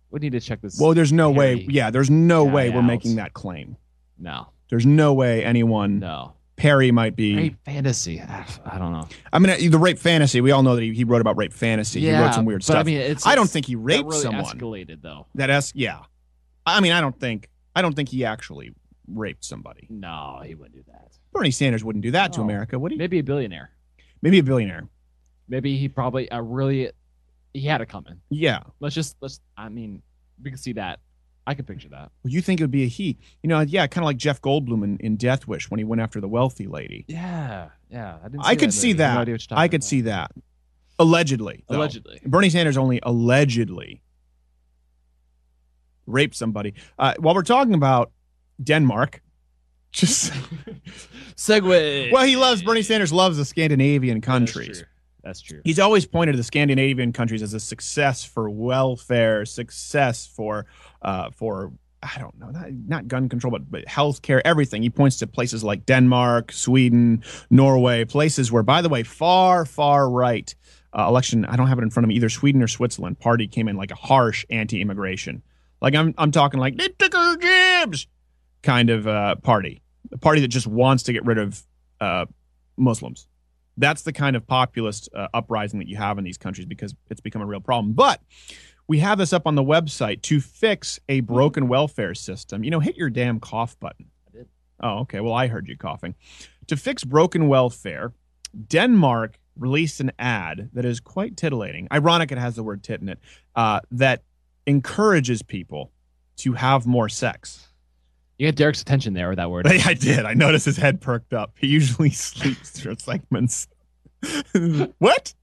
We 0.09 0.19
need 0.19 0.31
to 0.31 0.39
check 0.39 0.61
this. 0.61 0.79
Well, 0.79 0.93
there's 0.93 1.13
no 1.13 1.29
way. 1.31 1.57
Perry 1.61 1.67
Yeah, 1.69 1.89
there's 1.91 2.09
no 2.09 2.43
way 2.45 2.69
we're 2.69 2.81
making 2.81 3.17
that 3.17 3.33
claim. 3.33 3.77
No. 4.17 4.47
There's 4.69 4.85
no 4.85 5.13
way 5.13 5.43
anyone. 5.43 5.99
No. 5.99 6.33
Perry 6.55 6.91
might 6.91 7.15
be. 7.15 7.35
Rape 7.35 7.57
fantasy. 7.65 8.19
I 8.19 8.77
don't 8.79 8.91
know. 8.91 9.07
I 9.31 9.37
mean, 9.39 9.69
the 9.69 9.77
rape 9.77 9.99
fantasy. 9.99 10.41
We 10.41 10.51
all 10.51 10.63
know 10.63 10.75
that 10.75 10.81
he, 10.81 10.93
he 10.93 11.03
wrote 11.03 11.21
about 11.21 11.37
rape 11.37 11.53
fantasy. 11.53 11.99
he 12.01 12.11
wrote 12.11 12.33
some 12.33 12.45
weird 12.45 12.61
but 12.61 12.65
stuff. 12.65 12.77
I 12.77 12.83
mean, 12.83 12.97
it's. 12.97 13.27
I 13.27 13.35
don't 13.35 13.43
it's- 13.43 13.53
think 13.53 13.67
he 13.67 13.75
that 13.75 13.81
raped 13.81 14.07
really 14.09 14.21
someone. 14.21 14.45
Escalated 14.45 15.01
though. 15.01 15.27
That 15.35 15.71
yeah. 15.75 15.99
I 16.65 16.81
mean, 16.81 16.93
I 16.93 17.01
don't 17.01 17.17
think. 17.17 17.49
I 17.75 17.81
don't 17.81 17.95
think 17.95 18.09
he 18.09 18.25
actually 18.25 18.73
raped 19.07 19.45
somebody. 19.45 19.87
No, 19.89 20.41
he 20.43 20.55
wouldn't 20.55 20.75
do 20.75 20.83
that. 20.91 21.11
Bernie 21.37 21.51
Sanders 21.51 21.83
wouldn't 21.83 22.03
do 22.03 22.11
that 22.11 22.33
to 22.33 22.41
America, 22.41 22.79
would 22.79 22.91
he? 22.91 22.97
Maybe 22.97 23.19
a 23.19 23.23
billionaire. 23.23 23.69
Maybe 24.21 24.39
a 24.39 24.43
billionaire. 24.43 24.87
Maybe 25.47 25.77
he 25.77 25.87
probably 25.87 26.27
a 26.31 26.41
really. 26.41 26.91
He 27.53 27.61
had 27.61 27.81
it 27.81 27.89
coming. 27.89 28.19
Yeah. 28.29 28.61
Let's 28.79 28.95
just 28.95 29.15
let's. 29.21 29.39
I 29.55 29.69
mean, 29.69 30.01
we 30.43 30.49
can 30.49 30.57
see 30.57 30.73
that. 30.73 30.99
I 31.45 31.53
can 31.53 31.63
picture 31.63 31.87
that. 31.89 32.11
Well, 32.23 32.33
you 32.33 32.41
think 32.41 32.59
it 32.59 32.63
would 32.63 32.71
be 32.71 32.83
a 32.83 32.87
he? 32.87 33.17
You 33.41 33.47
know, 33.47 33.61
yeah, 33.61 33.87
kind 33.87 34.03
of 34.03 34.05
like 34.05 34.17
Jeff 34.17 34.41
Goldblum 34.41 34.83
in, 34.83 34.97
in 34.97 35.15
Death 35.15 35.47
Wish 35.47 35.71
when 35.71 35.77
he 35.77 35.85
went 35.85 36.01
after 36.01 36.19
the 36.19 36.27
wealthy 36.27 36.67
lady. 36.67 37.05
Yeah, 37.07 37.69
yeah. 37.89 38.17
I, 38.21 38.27
didn't 38.27 38.45
I 38.45 38.55
could 38.55 38.73
see 38.73 38.87
movie. 38.87 38.97
That. 38.97 39.13
no 39.13 39.21
idea 39.21 39.33
what 39.35 39.49
you're 39.49 39.59
I 39.59 39.67
could 39.69 39.83
see 39.83 40.01
that. 40.01 40.31
Allegedly. 40.99 41.63
though. 41.69 41.77
Allegedly. 41.77 42.19
Bernie 42.25 42.49
Sanders 42.49 42.75
only 42.75 42.99
allegedly 43.03 44.01
raped 46.05 46.35
somebody. 46.35 46.73
Uh, 46.99 47.13
while 47.19 47.35
we're 47.35 47.43
talking 47.43 47.75
about 47.75 48.11
Denmark, 48.61 49.21
just 49.91 50.31
segue. 51.35 52.11
well, 52.11 52.25
he 52.25 52.35
loves 52.35 52.61
Bernie 52.61 52.81
Sanders 52.81 53.13
loves 53.13 53.37
the 53.37 53.45
Scandinavian 53.45 54.21
countries. 54.21 54.83
That's 55.23 55.41
true. 55.41 55.61
He's 55.65 55.79
always 55.79 56.05
pointed 56.05 56.33
to 56.33 56.37
the 56.37 56.43
Scandinavian 56.43 57.11
countries 57.11 57.41
as 57.41 57.53
a 57.53 57.59
success 57.59 58.23
for 58.23 58.49
welfare, 58.49 59.45
success 59.45 60.25
for 60.25 60.65
uh, 61.01 61.31
for 61.31 61.73
I 62.01 62.19
don't 62.19 62.37
know, 62.39 62.51
not, 62.51 62.71
not 62.71 63.07
gun 63.07 63.27
control, 63.27 63.51
but, 63.51 63.69
but 63.69 63.85
healthcare, 63.85 64.39
everything. 64.45 64.83
He 64.83 64.89
points 64.89 65.17
to 65.17 65.27
places 65.27 65.63
like 65.63 65.85
Denmark, 65.85 66.51
Sweden, 66.51 67.23
Norway, 67.49 68.05
places 68.05 68.51
where, 68.51 68.63
by 68.63 68.81
the 68.81 68.89
way, 68.89 69.01
far, 69.01 69.65
far 69.65 70.09
right 70.09 70.53
uh, 70.97 71.07
election. 71.07 71.43
I 71.45 71.55
don't 71.55 71.67
have 71.67 71.79
it 71.79 71.81
in 71.81 71.89
front 71.89 72.05
of 72.05 72.09
me 72.09 72.15
either. 72.15 72.29
Sweden 72.29 72.61
or 72.61 72.67
Switzerland 72.67 73.19
party 73.19 73.47
came 73.47 73.67
in 73.67 73.75
like 73.77 73.91
a 73.91 73.95
harsh 73.95 74.45
anti-immigration. 74.49 75.41
Like 75.81 75.95
I'm, 75.95 76.13
I'm 76.17 76.31
talking 76.31 76.59
like 76.59 76.77
they 76.77 76.87
took 76.87 77.15
our 77.15 77.35
jobs 77.35 78.07
kind 78.67 78.89
of 78.89 79.07
uh, 79.07 79.35
party, 79.37 79.81
a 80.11 80.17
party 80.17 80.41
that 80.41 80.49
just 80.49 80.67
wants 80.67 81.03
to 81.03 81.13
get 81.13 81.25
rid 81.25 81.37
of 81.37 81.63
uh, 82.01 82.25
Muslims. 82.75 83.29
That's 83.77 84.01
the 84.01 84.11
kind 84.11 84.35
of 84.35 84.45
populist 84.45 85.07
uh, 85.15 85.29
uprising 85.33 85.79
that 85.79 85.87
you 85.87 85.95
have 85.95 86.17
in 86.17 86.25
these 86.25 86.37
countries 86.37 86.65
because 86.65 86.93
it's 87.09 87.21
become 87.21 87.41
a 87.41 87.45
real 87.45 87.61
problem. 87.61 87.93
But 87.93 88.19
we 88.85 88.99
have 88.99 89.19
this 89.19 89.31
up 89.31 89.47
on 89.47 89.55
the 89.55 89.63
website 89.63 90.21
to 90.23 90.41
fix 90.41 90.99
a 91.07 91.21
broken 91.21 91.69
welfare 91.69 92.13
system. 92.13 92.65
You 92.65 92.71
know, 92.71 92.81
hit 92.81 92.97
your 92.97 93.09
damn 93.09 93.39
cough 93.39 93.79
button. 93.79 94.07
I 94.27 94.37
did. 94.37 94.47
Oh, 94.81 94.99
okay. 94.99 95.21
Well, 95.21 95.33
I 95.33 95.47
heard 95.47 95.69
you 95.69 95.77
coughing. 95.77 96.15
To 96.67 96.75
fix 96.75 97.05
broken 97.05 97.47
welfare, 97.47 98.11
Denmark 98.67 99.39
released 99.57 100.01
an 100.01 100.11
ad 100.19 100.71
that 100.73 100.83
is 100.83 100.99
quite 100.99 101.37
titillating. 101.37 101.87
Ironic, 101.89 102.33
it 102.33 102.37
has 102.37 102.57
the 102.57 102.63
word 102.63 102.83
tit 102.83 102.99
in 102.99 103.07
it. 103.07 103.19
Uh, 103.55 103.79
that 103.91 104.23
encourages 104.65 105.41
people 105.41 105.93
to 106.37 106.51
have 106.53 106.85
more 106.85 107.07
sex. 107.07 107.69
You 108.37 108.47
got 108.47 108.55
Derek's 108.55 108.81
attention 108.81 109.13
there 109.13 109.29
with 109.29 109.37
that 109.37 109.49
word. 109.49 109.67
I 109.85 109.93
did. 109.93 110.25
I 110.25 110.33
noticed 110.33 110.65
his 110.65 110.77
head 110.77 111.01
perked 111.01 111.33
up. 111.33 111.53
He 111.59 111.67
usually 111.67 112.09
sleeps 112.11 112.69
through 112.71 112.95
segments. 112.99 113.67
what? 114.99 115.33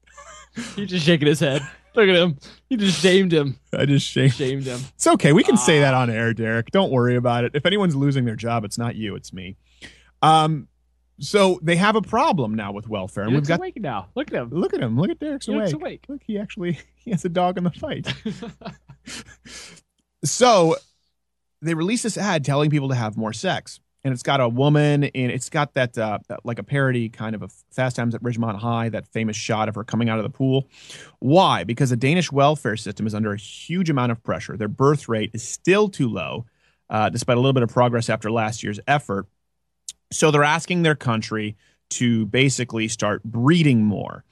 He's 0.75 0.89
just 0.89 1.05
shaking 1.05 1.27
his 1.27 1.39
head. 1.39 1.61
Look 1.95 2.09
at 2.09 2.15
him. 2.15 2.37
You 2.69 2.77
just 2.77 3.01
shamed 3.01 3.33
him. 3.33 3.57
I 3.73 3.85
just 3.85 4.05
shamed, 4.05 4.33
shamed 4.33 4.63
him. 4.65 4.79
It's 4.95 5.07
okay. 5.07 5.31
We 5.31 5.43
can 5.43 5.55
say 5.55 5.79
that 5.79 5.93
on 5.93 6.09
air, 6.09 6.33
Derek. 6.33 6.71
Don't 6.71 6.91
worry 6.91 7.15
about 7.15 7.45
it. 7.45 7.51
If 7.53 7.65
anyone's 7.65 7.95
losing 7.95 8.25
their 8.25 8.35
job, 8.35 8.65
it's 8.65 8.77
not 8.77 8.95
you, 8.95 9.15
it's 9.15 9.31
me. 9.31 9.55
Um, 10.21 10.67
so 11.19 11.59
they 11.61 11.77
have 11.77 11.95
a 11.95 12.01
problem 12.01 12.55
now 12.55 12.73
with 12.73 12.89
welfare, 12.89 13.23
and 13.23 13.33
we've 13.33 13.47
got 13.47 13.59
awake 13.59 13.79
now. 13.79 14.09
Look 14.15 14.33
at 14.33 14.35
him. 14.35 14.49
look 14.49 14.73
at 14.73 14.81
him. 14.81 14.99
Look 14.99 15.09
at 15.09 15.19
Derek's 15.19 15.47
awake. 15.47 15.73
awake. 15.73 16.05
Look, 16.09 16.21
he 16.25 16.37
actually 16.37 16.79
he 16.95 17.11
has 17.11 17.23
a 17.23 17.29
dog 17.29 17.57
in 17.57 17.63
the 17.63 17.71
fight. 17.71 18.13
so 20.25 20.75
they 21.61 21.73
released 21.73 22.03
this 22.03 22.17
ad 22.17 22.43
telling 22.45 22.69
people 22.69 22.89
to 22.89 22.95
have 22.95 23.17
more 23.17 23.33
sex. 23.33 23.79
And 24.03 24.13
it's 24.13 24.21
got 24.21 24.39
a 24.39 24.47
woman 24.47 25.05
and 25.05 25.31
it's 25.31 25.49
got 25.49 25.73
that, 25.73 25.97
uh, 25.97 26.19
like 26.43 26.59
a 26.59 26.63
parody 26.63 27.09
kind 27.09 27.33
of 27.33 27.41
a 27.41 27.47
Fast 27.71 27.95
Times 27.95 28.13
at 28.13 28.21
Ridgemont 28.21 28.59
High, 28.59 28.89
that 28.89 29.07
famous 29.07 29.35
shot 29.35 29.67
of 29.67 29.73
her 29.73 29.83
coming 29.83 30.09
out 30.09 30.19
of 30.19 30.23
the 30.23 30.29
pool. 30.29 30.67
Why? 31.19 31.63
Because 31.63 31.89
the 31.89 31.95
Danish 31.95 32.31
welfare 32.31 32.77
system 32.77 33.07
is 33.07 33.15
under 33.15 33.33
a 33.33 33.37
huge 33.37 33.89
amount 33.89 34.11
of 34.11 34.21
pressure. 34.21 34.57
Their 34.57 34.67
birth 34.67 35.09
rate 35.09 35.31
is 35.33 35.41
still 35.41 35.89
too 35.89 36.07
low, 36.07 36.45
uh, 36.87 37.09
despite 37.09 37.35
a 37.35 37.39
little 37.39 37.53
bit 37.53 37.63
of 37.63 37.69
progress 37.69 38.07
after 38.07 38.29
last 38.29 38.61
year's 38.61 38.79
effort. 38.87 39.25
So 40.11 40.29
they're 40.29 40.43
asking 40.43 40.83
their 40.83 40.93
country 40.93 41.57
to 41.91 42.27
basically 42.27 42.87
start 42.87 43.23
breeding 43.23 43.83
more. 43.83 44.23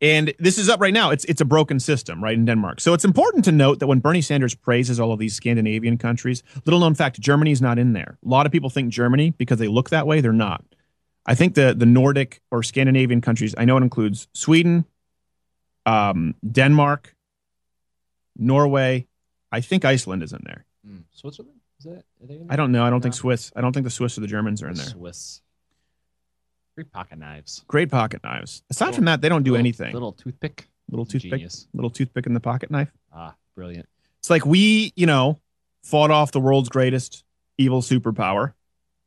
And 0.00 0.32
this 0.38 0.58
is 0.58 0.68
up 0.68 0.80
right 0.80 0.94
now. 0.94 1.10
It's 1.10 1.24
it's 1.24 1.40
a 1.40 1.44
broken 1.44 1.80
system, 1.80 2.22
right 2.22 2.34
in 2.34 2.44
Denmark. 2.44 2.80
So 2.80 2.94
it's 2.94 3.04
important 3.04 3.44
to 3.46 3.52
note 3.52 3.80
that 3.80 3.88
when 3.88 3.98
Bernie 3.98 4.22
Sanders 4.22 4.54
praises 4.54 5.00
all 5.00 5.12
of 5.12 5.18
these 5.18 5.34
Scandinavian 5.34 5.98
countries, 5.98 6.44
little 6.64 6.78
known 6.78 6.94
fact, 6.94 7.20
Germany's 7.20 7.60
not 7.60 7.78
in 7.78 7.94
there. 7.94 8.16
A 8.24 8.28
lot 8.28 8.46
of 8.46 8.52
people 8.52 8.70
think 8.70 8.90
Germany 8.90 9.30
because 9.30 9.58
they 9.58 9.66
look 9.66 9.90
that 9.90 10.06
way. 10.06 10.20
They're 10.20 10.32
not. 10.32 10.64
I 11.26 11.34
think 11.34 11.54
the 11.54 11.74
the 11.76 11.86
Nordic 11.86 12.40
or 12.50 12.62
Scandinavian 12.62 13.20
countries. 13.20 13.54
I 13.58 13.64
know 13.64 13.76
it 13.76 13.82
includes 13.82 14.28
Sweden, 14.34 14.84
um, 15.84 16.36
Denmark, 16.50 17.16
Norway. 18.36 19.08
I 19.50 19.60
think 19.60 19.84
Iceland 19.84 20.22
is 20.22 20.32
in 20.32 20.42
there. 20.44 20.64
Hmm. 20.86 20.98
Switzerland? 21.10 21.58
Is 21.80 21.84
that? 21.86 22.04
Are 22.22 22.26
they 22.26 22.36
in 22.36 22.46
I 22.50 22.56
don't 22.56 22.70
know. 22.70 22.84
I 22.84 22.90
don't 22.90 23.00
think 23.00 23.14
Swiss. 23.14 23.50
I 23.56 23.60
don't 23.60 23.72
think 23.72 23.84
the 23.84 23.90
Swiss 23.90 24.16
or 24.16 24.20
the 24.20 24.26
Germans 24.28 24.62
are 24.62 24.68
in 24.68 24.74
there. 24.74 24.86
Swiss. 24.86 25.42
Great 26.78 26.92
pocket 26.92 27.18
knives. 27.18 27.64
Great 27.66 27.90
pocket 27.90 28.22
knives. 28.22 28.62
Aside 28.70 28.84
Little- 28.86 28.96
from 28.98 29.04
that, 29.06 29.20
they 29.20 29.28
don't 29.28 29.42
do 29.42 29.50
little- 29.50 29.58
anything. 29.62 29.92
Little 29.92 30.12
toothpick. 30.12 30.68
little 30.88 31.04
toothpick, 31.04 31.32
Genius. 31.32 31.66
little 31.74 31.90
toothpick 31.90 32.24
in 32.24 32.34
the 32.34 32.40
pocket 32.40 32.70
knife. 32.70 32.92
Ah, 33.12 33.34
brilliant. 33.56 33.88
It's 34.20 34.30
like 34.30 34.46
we, 34.46 34.92
you 34.94 35.06
know, 35.06 35.40
fought 35.82 36.12
off 36.12 36.30
the 36.30 36.38
world's 36.38 36.68
greatest 36.68 37.24
evil 37.58 37.82
superpower 37.82 38.52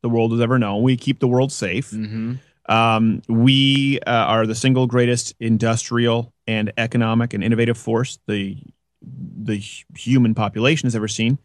the 0.02 0.10
world 0.10 0.32
has 0.32 0.40
ever 0.42 0.58
known. 0.58 0.82
We 0.82 0.98
keep 0.98 1.18
the 1.18 1.26
world 1.28 1.50
safe. 1.50 1.90
Mm-hmm. 1.92 2.34
Um, 2.70 3.22
we 3.26 3.98
uh, 4.06 4.10
are 4.10 4.46
the 4.46 4.54
single 4.54 4.86
greatest 4.86 5.34
industrial 5.40 6.32
and 6.46 6.72
economic 6.76 7.32
and 7.34 7.42
innovative 7.42 7.78
force 7.78 8.18
the 8.28 8.58
the 9.00 9.56
human 9.96 10.34
population 10.34 10.86
has 10.86 10.94
ever 10.94 11.08
seen. 11.08 11.38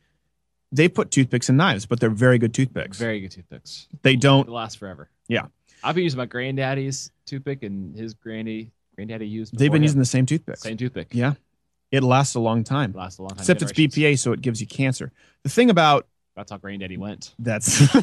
They 0.73 0.89
put 0.89 1.09
toothpicks 1.09 1.47
in 1.49 1.55
knives, 1.57 1.85
but 1.85 1.99
they're 2.01 2.09
very 2.09 2.37
good 2.37 2.53
toothpicks. 2.53 2.99
Very 2.99 3.21
good 3.21 3.31
toothpicks. 3.31 3.87
They 4.03 4.15
don't. 4.17 4.45
They 4.45 4.51
last 4.51 4.77
forever. 4.77 5.09
Yeah, 5.29 5.47
I've 5.83 5.95
been 5.95 6.03
using 6.03 6.17
my 6.17 6.25
granddaddy's 6.25 7.11
toothpick, 7.25 7.63
and 7.63 7.97
his 7.97 8.13
granny 8.13 8.71
granddaddy 8.95 9.27
used. 9.27 9.57
they've 9.57 9.71
been 9.71 9.81
him. 9.81 9.83
using 9.83 9.99
the 9.99 10.05
same 10.05 10.25
toothpick. 10.25 10.57
Same 10.57 10.77
toothpick. 10.77 11.09
Yeah, 11.11 11.33
it 11.91 12.03
lasts 12.03 12.35
a 12.35 12.39
long 12.39 12.63
time. 12.63 12.91
It 12.91 12.97
Lasts 12.97 13.19
a 13.19 13.23
long 13.23 13.29
time. 13.29 13.39
Except 13.39 13.61
it's. 13.61 13.71
BPA, 13.71 14.17
so 14.19 14.31
it 14.31 14.41
gives 14.41 14.61
you 14.61 14.67
cancer. 14.67 15.11
The 15.43 15.49
thing 15.49 15.69
about 15.69 16.07
That's 16.35 16.51
how 16.51 16.57
granddaddy 16.57 16.97
went. 16.97 17.33
that's 17.39 17.81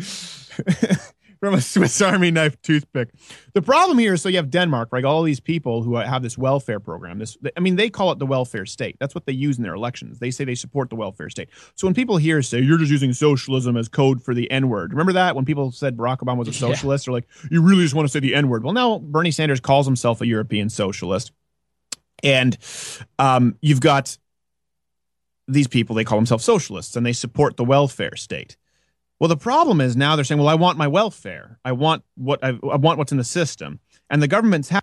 from 1.40 1.54
a 1.54 1.60
Swiss 1.60 2.00
Army 2.00 2.30
knife 2.30 2.60
toothpick. 2.62 3.08
The 3.54 3.62
problem 3.62 3.98
here 3.98 4.14
is 4.14 4.22
so 4.22 4.28
you 4.28 4.36
have 4.36 4.50
Denmark, 4.50 4.90
right? 4.92 5.04
All 5.04 5.22
these 5.22 5.40
people 5.40 5.82
who 5.82 5.96
have 5.96 6.22
this 6.22 6.36
welfare 6.38 6.78
program. 6.78 7.18
This, 7.18 7.36
I 7.56 7.60
mean, 7.60 7.76
they 7.76 7.90
call 7.90 8.12
it 8.12 8.18
the 8.18 8.26
welfare 8.26 8.66
state. 8.66 8.96
That's 9.00 9.14
what 9.14 9.26
they 9.26 9.32
use 9.32 9.56
in 9.56 9.64
their 9.64 9.74
elections. 9.74 10.18
They 10.18 10.30
say 10.30 10.44
they 10.44 10.54
support 10.54 10.90
the 10.90 10.96
welfare 10.96 11.30
state. 11.30 11.48
So 11.74 11.86
when 11.86 11.94
people 11.94 12.18
here 12.18 12.42
say 12.42 12.60
you're 12.60 12.78
just 12.78 12.90
using 12.92 13.12
socialism 13.12 13.76
as 13.76 13.88
code 13.88 14.22
for 14.22 14.34
the 14.34 14.50
N 14.50 14.68
word, 14.68 14.92
remember 14.92 15.14
that 15.14 15.34
when 15.34 15.44
people 15.44 15.72
said 15.72 15.96
Barack 15.96 16.18
Obama 16.18 16.38
was 16.38 16.48
a 16.48 16.50
Yeah. 16.60 16.74
socialist, 16.74 17.06
they're 17.06 17.14
like, 17.14 17.26
you 17.50 17.62
really 17.62 17.82
just 17.82 17.94
want 17.94 18.06
to 18.06 18.12
say 18.12 18.20
the 18.20 18.34
N 18.34 18.48
word. 18.48 18.62
Well, 18.62 18.74
now 18.74 18.98
Bernie 18.98 19.30
Sanders 19.30 19.60
calls 19.60 19.86
himself 19.86 20.20
a 20.20 20.26
European 20.26 20.68
socialist, 20.68 21.32
and 22.22 22.56
um, 23.18 23.56
you've 23.62 23.80
got 23.80 24.18
these 25.48 25.66
people. 25.66 25.96
They 25.96 26.04
call 26.04 26.18
themselves 26.18 26.44
socialists, 26.44 26.96
and 26.96 27.04
they 27.06 27.14
support 27.14 27.56
the 27.56 27.64
welfare 27.64 28.14
state. 28.16 28.56
Well, 29.20 29.28
the 29.28 29.36
problem 29.36 29.80
is 29.82 29.96
now 29.96 30.16
they're 30.16 30.24
saying, 30.24 30.38
"Well, 30.40 30.48
I 30.48 30.54
want 30.54 30.78
my 30.78 30.88
welfare. 30.88 31.58
I 31.64 31.72
want 31.72 32.02
what 32.16 32.42
I, 32.42 32.48
I 32.70 32.76
want 32.76 32.98
what's 32.98 33.12
in 33.12 33.18
the 33.18 33.24
system," 33.24 33.78
and 34.08 34.22
the 34.22 34.28
government's 34.28 34.70
ha- 34.70 34.80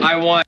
I 0.00 0.16
want 0.16 0.46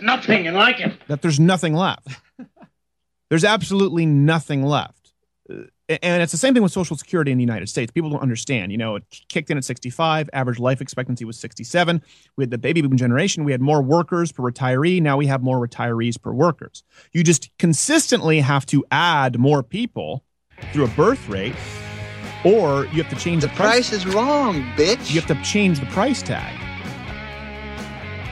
nothing 0.00 0.46
and 0.46 0.56
like 0.56 0.80
it. 0.80 0.92
that 1.08 1.20
there's 1.20 1.40
nothing 1.40 1.74
left. 1.74 2.06
there's 3.28 3.44
absolutely 3.44 4.06
nothing 4.06 4.62
left, 4.64 5.12
Uh, 5.50 5.64
and 5.88 6.22
it's 6.22 6.32
the 6.32 6.38
same 6.38 6.54
thing 6.54 6.62
with 6.62 6.70
Social 6.72 6.96
Security 6.96 7.32
in 7.32 7.38
the 7.38 7.42
United 7.42 7.68
States. 7.68 7.90
People 7.90 8.08
don't 8.08 8.22
understand. 8.22 8.70
You 8.72 8.78
know, 8.78 8.94
it 8.96 9.04
kicked 9.28 9.50
in 9.50 9.58
at 9.58 9.64
65. 9.64 10.30
Average 10.32 10.58
life 10.60 10.80
expectancy 10.80 11.24
was 11.24 11.38
67. 11.38 12.00
We 12.36 12.42
had 12.44 12.50
the 12.50 12.56
baby 12.58 12.80
boom 12.82 12.96
generation. 12.96 13.42
We 13.44 13.52
had 13.52 13.60
more 13.60 13.82
workers 13.82 14.30
per 14.32 14.42
retiree. 14.44 15.02
Now 15.02 15.16
we 15.16 15.26
have 15.26 15.42
more 15.42 15.58
retirees 15.66 16.22
per 16.22 16.32
workers. 16.32 16.84
You 17.12 17.24
just 17.24 17.50
consistently 17.58 18.40
have 18.40 18.64
to 18.66 18.84
add 18.92 19.38
more 19.40 19.62
people 19.64 20.24
through 20.72 20.84
a 20.84 20.88
birth 20.88 21.28
rate, 21.28 21.54
or 22.44 22.86
you 22.86 23.02
have 23.02 23.10
to 23.10 23.16
change 23.16 23.42
the, 23.42 23.48
price. 23.48 23.58
The 23.58 23.64
price 23.64 23.92
is 23.92 24.06
wrong, 24.06 24.62
bitch. 24.76 25.12
You 25.12 25.20
have 25.20 25.36
to 25.36 25.42
change 25.42 25.80
the 25.80 25.86
price 25.86 26.22
tag. 26.22 26.58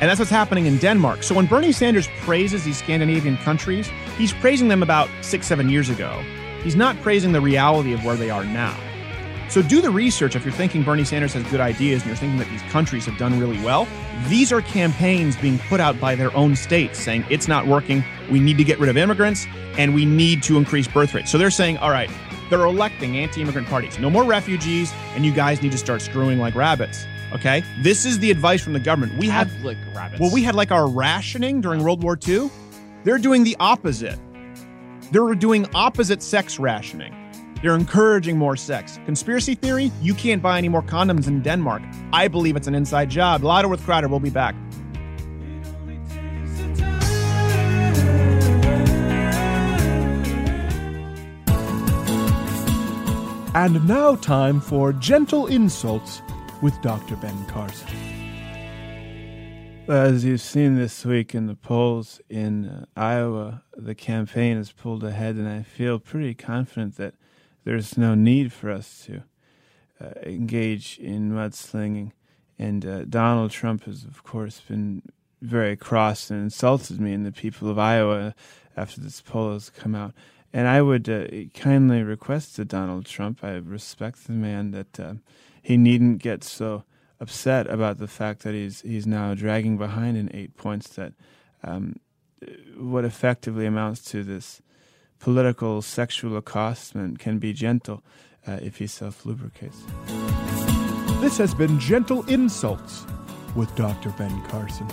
And 0.00 0.08
that's 0.08 0.18
what's 0.18 0.30
happening 0.30 0.66
in 0.66 0.78
Denmark. 0.78 1.22
So 1.22 1.34
when 1.34 1.46
Bernie 1.46 1.72
Sanders 1.72 2.08
praises 2.20 2.64
these 2.64 2.78
Scandinavian 2.78 3.36
countries, 3.38 3.90
he's 4.16 4.32
praising 4.32 4.68
them 4.68 4.82
about 4.82 5.10
six, 5.20 5.46
seven 5.46 5.68
years 5.68 5.90
ago. 5.90 6.22
He's 6.62 6.76
not 6.76 6.96
praising 7.02 7.32
the 7.32 7.40
reality 7.40 7.92
of 7.92 8.04
where 8.04 8.16
they 8.16 8.30
are 8.30 8.44
now. 8.44 8.76
So 9.50 9.62
do 9.62 9.82
the 9.82 9.90
research 9.90 10.36
if 10.36 10.44
you're 10.44 10.54
thinking 10.54 10.84
Bernie 10.84 11.04
Sanders 11.04 11.34
has 11.34 11.42
good 11.50 11.60
ideas 11.60 12.02
and 12.02 12.08
you're 12.08 12.16
thinking 12.16 12.38
that 12.38 12.48
these 12.48 12.62
countries 12.70 13.04
have 13.06 13.18
done 13.18 13.38
really 13.38 13.60
well. 13.64 13.88
These 14.28 14.52
are 14.52 14.62
campaigns 14.62 15.36
being 15.36 15.58
put 15.58 15.80
out 15.80 15.98
by 16.00 16.14
their 16.14 16.34
own 16.36 16.54
states 16.54 17.00
saying 17.00 17.24
it's 17.28 17.48
not 17.48 17.66
working. 17.66 18.04
We 18.30 18.38
need 18.38 18.58
to 18.58 18.64
get 18.64 18.78
rid 18.78 18.88
of 18.88 18.96
immigrants 18.96 19.46
and 19.76 19.92
we 19.92 20.04
need 20.04 20.42
to 20.44 20.56
increase 20.56 20.86
birth 20.86 21.14
rates. 21.14 21.30
So 21.30 21.36
they're 21.36 21.50
saying, 21.50 21.78
all 21.78 21.90
right, 21.90 22.10
they're 22.50 22.64
electing 22.64 23.16
anti 23.16 23.40
immigrant 23.40 23.68
parties. 23.68 23.98
No 23.98 24.10
more 24.10 24.24
refugees, 24.24 24.92
and 25.14 25.24
you 25.24 25.32
guys 25.32 25.62
need 25.62 25.72
to 25.72 25.78
start 25.78 26.02
screwing 26.02 26.38
like 26.38 26.54
rabbits. 26.54 27.06
Okay? 27.32 27.62
This 27.82 28.04
is 28.04 28.18
the 28.18 28.30
advice 28.30 28.62
from 28.62 28.72
the 28.72 28.80
government. 28.80 29.16
We 29.18 29.28
had 29.28 29.48
Catholic 29.48 29.78
rabbits. 29.94 30.20
well, 30.20 30.32
we 30.32 30.42
had 30.42 30.54
like 30.54 30.70
our 30.72 30.88
rationing 30.88 31.60
during 31.60 31.82
World 31.82 32.02
War 32.02 32.18
II. 32.26 32.50
They're 33.04 33.18
doing 33.18 33.44
the 33.44 33.56
opposite. 33.60 34.18
They're 35.12 35.34
doing 35.34 35.66
opposite 35.74 36.22
sex 36.22 36.58
rationing. 36.58 37.14
They're 37.62 37.74
encouraging 37.74 38.38
more 38.38 38.56
sex. 38.56 38.98
Conspiracy 39.04 39.54
theory, 39.54 39.92
you 40.00 40.14
can't 40.14 40.42
buy 40.42 40.58
any 40.58 40.68
more 40.68 40.82
condoms 40.82 41.28
in 41.28 41.42
Denmark. 41.42 41.82
I 42.12 42.26
believe 42.28 42.56
it's 42.56 42.66
an 42.66 42.74
inside 42.74 43.10
job. 43.10 43.44
Louder 43.44 43.68
with 43.68 43.84
Crowder. 43.84 44.08
We'll 44.08 44.20
be 44.20 44.30
back. 44.30 44.54
And 53.52 53.84
now, 53.88 54.14
time 54.14 54.60
for 54.60 54.92
gentle 54.92 55.48
insults 55.48 56.22
with 56.62 56.80
Dr. 56.82 57.16
Ben 57.16 57.44
Carson. 57.46 57.88
As 59.88 60.24
you've 60.24 60.40
seen 60.40 60.76
this 60.76 61.04
week 61.04 61.34
in 61.34 61.46
the 61.46 61.56
polls 61.56 62.20
in 62.28 62.68
uh, 62.68 62.84
Iowa, 62.96 63.64
the 63.76 63.96
campaign 63.96 64.56
has 64.56 64.70
pulled 64.70 65.02
ahead, 65.02 65.34
and 65.34 65.48
I 65.48 65.64
feel 65.64 65.98
pretty 65.98 66.32
confident 66.32 66.96
that 66.98 67.14
there's 67.64 67.98
no 67.98 68.14
need 68.14 68.52
for 68.52 68.70
us 68.70 69.04
to 69.06 69.24
uh, 70.00 70.20
engage 70.22 70.96
in 71.00 71.32
mudslinging. 71.32 72.12
And 72.56 72.86
uh, 72.86 73.04
Donald 73.06 73.50
Trump 73.50 73.82
has, 73.86 74.04
of 74.04 74.22
course, 74.22 74.60
been 74.60 75.02
very 75.42 75.76
cross 75.76 76.30
and 76.30 76.40
insulted 76.40 77.00
me 77.00 77.12
and 77.14 77.26
the 77.26 77.32
people 77.32 77.68
of 77.68 77.80
Iowa 77.80 78.32
after 78.76 79.00
this 79.00 79.20
poll 79.20 79.54
has 79.54 79.70
come 79.70 79.96
out. 79.96 80.14
And 80.52 80.66
I 80.66 80.82
would 80.82 81.08
uh, 81.08 81.26
kindly 81.54 82.02
request 82.02 82.56
to 82.56 82.64
Donald 82.64 83.06
Trump, 83.06 83.44
I 83.44 83.52
respect 83.52 84.26
the 84.26 84.32
man, 84.32 84.72
that 84.72 84.98
uh, 84.98 85.14
he 85.62 85.76
needn't 85.76 86.18
get 86.18 86.42
so 86.42 86.84
upset 87.20 87.68
about 87.68 87.98
the 87.98 88.08
fact 88.08 88.42
that 88.42 88.54
he's 88.54 88.80
he's 88.80 89.06
now 89.06 89.34
dragging 89.34 89.76
behind 89.76 90.16
in 90.16 90.34
eight 90.34 90.56
points 90.56 90.88
that 90.90 91.12
um, 91.62 91.96
what 92.76 93.04
effectively 93.04 93.66
amounts 93.66 94.02
to 94.02 94.24
this 94.24 94.62
political 95.18 95.82
sexual 95.82 96.40
accostation 96.40 97.18
can 97.18 97.38
be 97.38 97.52
gentle 97.52 98.02
uh, 98.46 98.58
if 98.62 98.78
he 98.78 98.86
self 98.86 99.24
lubricates. 99.24 99.82
This 101.20 101.36
has 101.36 101.54
been 101.54 101.78
Gentle 101.78 102.24
Insults 102.28 103.04
with 103.54 103.74
Dr. 103.76 104.10
Ben 104.10 104.42
Carson. 104.44 104.88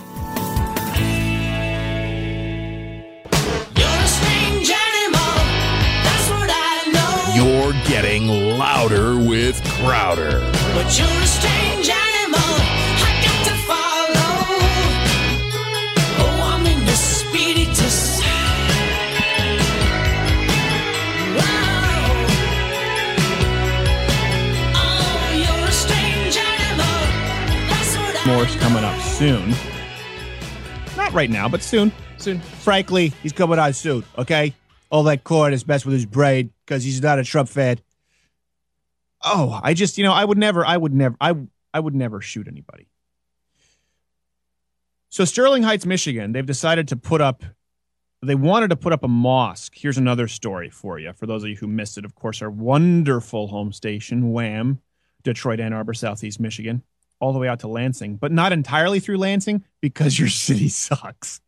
You're 7.38 7.73
getting 7.85 8.27
louder 8.27 9.15
with 9.15 9.64
Crowder. 9.76 10.39
But 10.73 10.97
you're 10.97 11.07
a 11.07 11.27
strange 11.27 11.88
animal. 11.88 12.39
I 12.41 13.22
got 13.23 13.45
to 13.45 13.53
follow. 13.69 14.57
Oh, 16.18 16.55
I'm 16.55 16.65
in 16.65 16.84
the 16.84 16.93
spiritus. 16.93 18.19
Oh, 24.73 25.34
you're 25.35 25.68
a 25.68 25.72
strange 25.72 26.38
animal. 26.38 26.97
That's 27.69 27.95
what 27.97 28.15
I 28.15 28.34
Moore's 28.34 28.55
coming 28.55 28.84
up 28.84 28.99
soon. 28.99 29.53
Not 30.97 31.14
right 31.14 31.30
now, 31.30 31.47
but 31.47 31.61
soon. 31.61 31.91
Soon. 32.18 32.39
Frankly, 32.39 33.14
he's 33.22 33.31
coming 33.31 33.59
out 33.59 33.76
soon, 33.76 34.03
okay? 34.18 34.55
All 34.89 35.03
that 35.03 35.23
corn 35.23 35.53
is 35.53 35.64
best 35.64 35.85
with 35.85 35.93
his 35.93 36.05
braid 36.05 36.51
because 36.65 36.84
he's 36.84 37.01
not 37.01 37.19
a 37.19 37.23
Trump 37.23 37.49
fan. 37.49 37.80
Oh, 39.23 39.59
I 39.61 39.73
just, 39.73 39.97
you 39.97 40.03
know, 40.03 40.14
I 40.14 40.23
would 40.23 40.38
never, 40.38 40.65
I 40.65 40.77
would 40.77 40.93
never, 40.93 41.15
I, 41.19 41.35
I 41.73 41.80
would 41.80 41.95
never 41.95 42.22
shoot 42.22 42.47
anybody. 42.47 42.88
So 45.09 45.26
Sterling 45.26 45.64
Heights, 45.64 45.85
Michigan, 45.85 46.31
they've 46.31 46.45
decided 46.45 46.88
to 46.89 46.95
put 46.95 47.22
up, 47.22 47.43
they 48.22 48.35
wanted 48.35 48.69
to 48.69 48.76
put 48.76 48.93
up 48.93 49.03
a 49.03 49.07
mosque. 49.07 49.73
Here's 49.76 49.97
another 49.97 50.27
story 50.27 50.69
for 50.69 50.99
you. 50.99 51.14
For 51.14 51.26
those 51.26 51.43
of 51.43 51.49
you 51.49 51.55
who 51.55 51.68
missed 51.68 51.97
it, 51.97 52.05
of 52.05 52.15
course, 52.15 52.41
our 52.41 52.49
wonderful 52.49 53.47
home 53.47 53.72
station, 53.72 54.31
Wham, 54.31 54.81
Detroit, 55.23 55.59
Ann 55.59 55.73
Arbor, 55.73 55.93
Southeast 55.93 56.39
Michigan, 56.39 56.84
all 57.19 57.34
the 57.34 57.39
way 57.39 57.47
out 57.47 57.59
to 57.61 57.68
Lansing, 57.68 58.18
but 58.18 58.31
not 58.31 58.51
entirely 58.51 58.99
through 58.99 59.18
Lansing 59.18 59.64
because 59.81 60.19
your 60.19 60.27
city 60.30 60.69
sucks. 60.69 61.41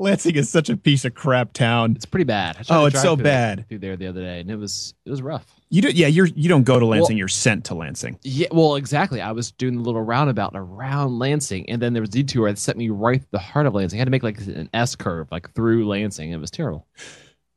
Lansing 0.00 0.34
is 0.36 0.48
such 0.48 0.68
a 0.70 0.76
piece 0.76 1.04
of 1.04 1.14
crap 1.14 1.52
town. 1.52 1.92
It's 1.94 2.06
pretty 2.06 2.24
bad. 2.24 2.56
Oh, 2.70 2.86
it's 2.86 3.00
so 3.00 3.14
through- 3.14 3.24
bad. 3.24 3.68
Through 3.68 3.78
there 3.80 3.96
the 3.96 4.06
other 4.06 4.22
day, 4.22 4.40
and 4.40 4.50
it 4.50 4.56
was 4.56 4.94
it 5.04 5.10
was 5.10 5.20
rough. 5.22 5.46
You 5.68 5.82
do, 5.82 5.90
yeah, 5.90 6.08
you're 6.08 6.26
you 6.26 6.48
don't 6.48 6.64
go 6.64 6.80
to 6.80 6.86
Lansing, 6.86 7.14
Well- 7.14 7.18
you're 7.18 7.28
sent 7.28 7.66
to 7.66 7.74
Lansing. 7.74 8.18
Yeah, 8.22 8.48
well, 8.50 8.76
exactly. 8.76 9.20
I 9.20 9.32
was 9.32 9.52
doing 9.52 9.76
the 9.76 9.82
little 9.82 10.02
roundabout 10.02 10.52
around 10.54 11.18
Lansing, 11.18 11.68
and 11.70 11.80
then 11.80 11.92
there 11.92 12.00
was 12.02 12.08
a 12.08 12.12
detour 12.12 12.48
that 12.48 12.58
set 12.58 12.76
me 12.76 12.88
right 12.88 13.20
through 13.20 13.28
the 13.32 13.38
heart 13.38 13.66
of 13.66 13.74
Lansing. 13.74 13.98
I 13.98 14.00
had 14.00 14.06
to 14.06 14.10
make 14.10 14.22
like 14.22 14.38
an 14.40 14.68
S 14.74 14.96
curve, 14.96 15.28
like 15.30 15.52
through 15.54 15.86
Lansing. 15.86 16.30
It 16.30 16.38
was 16.40 16.50
terrible. 16.50 16.86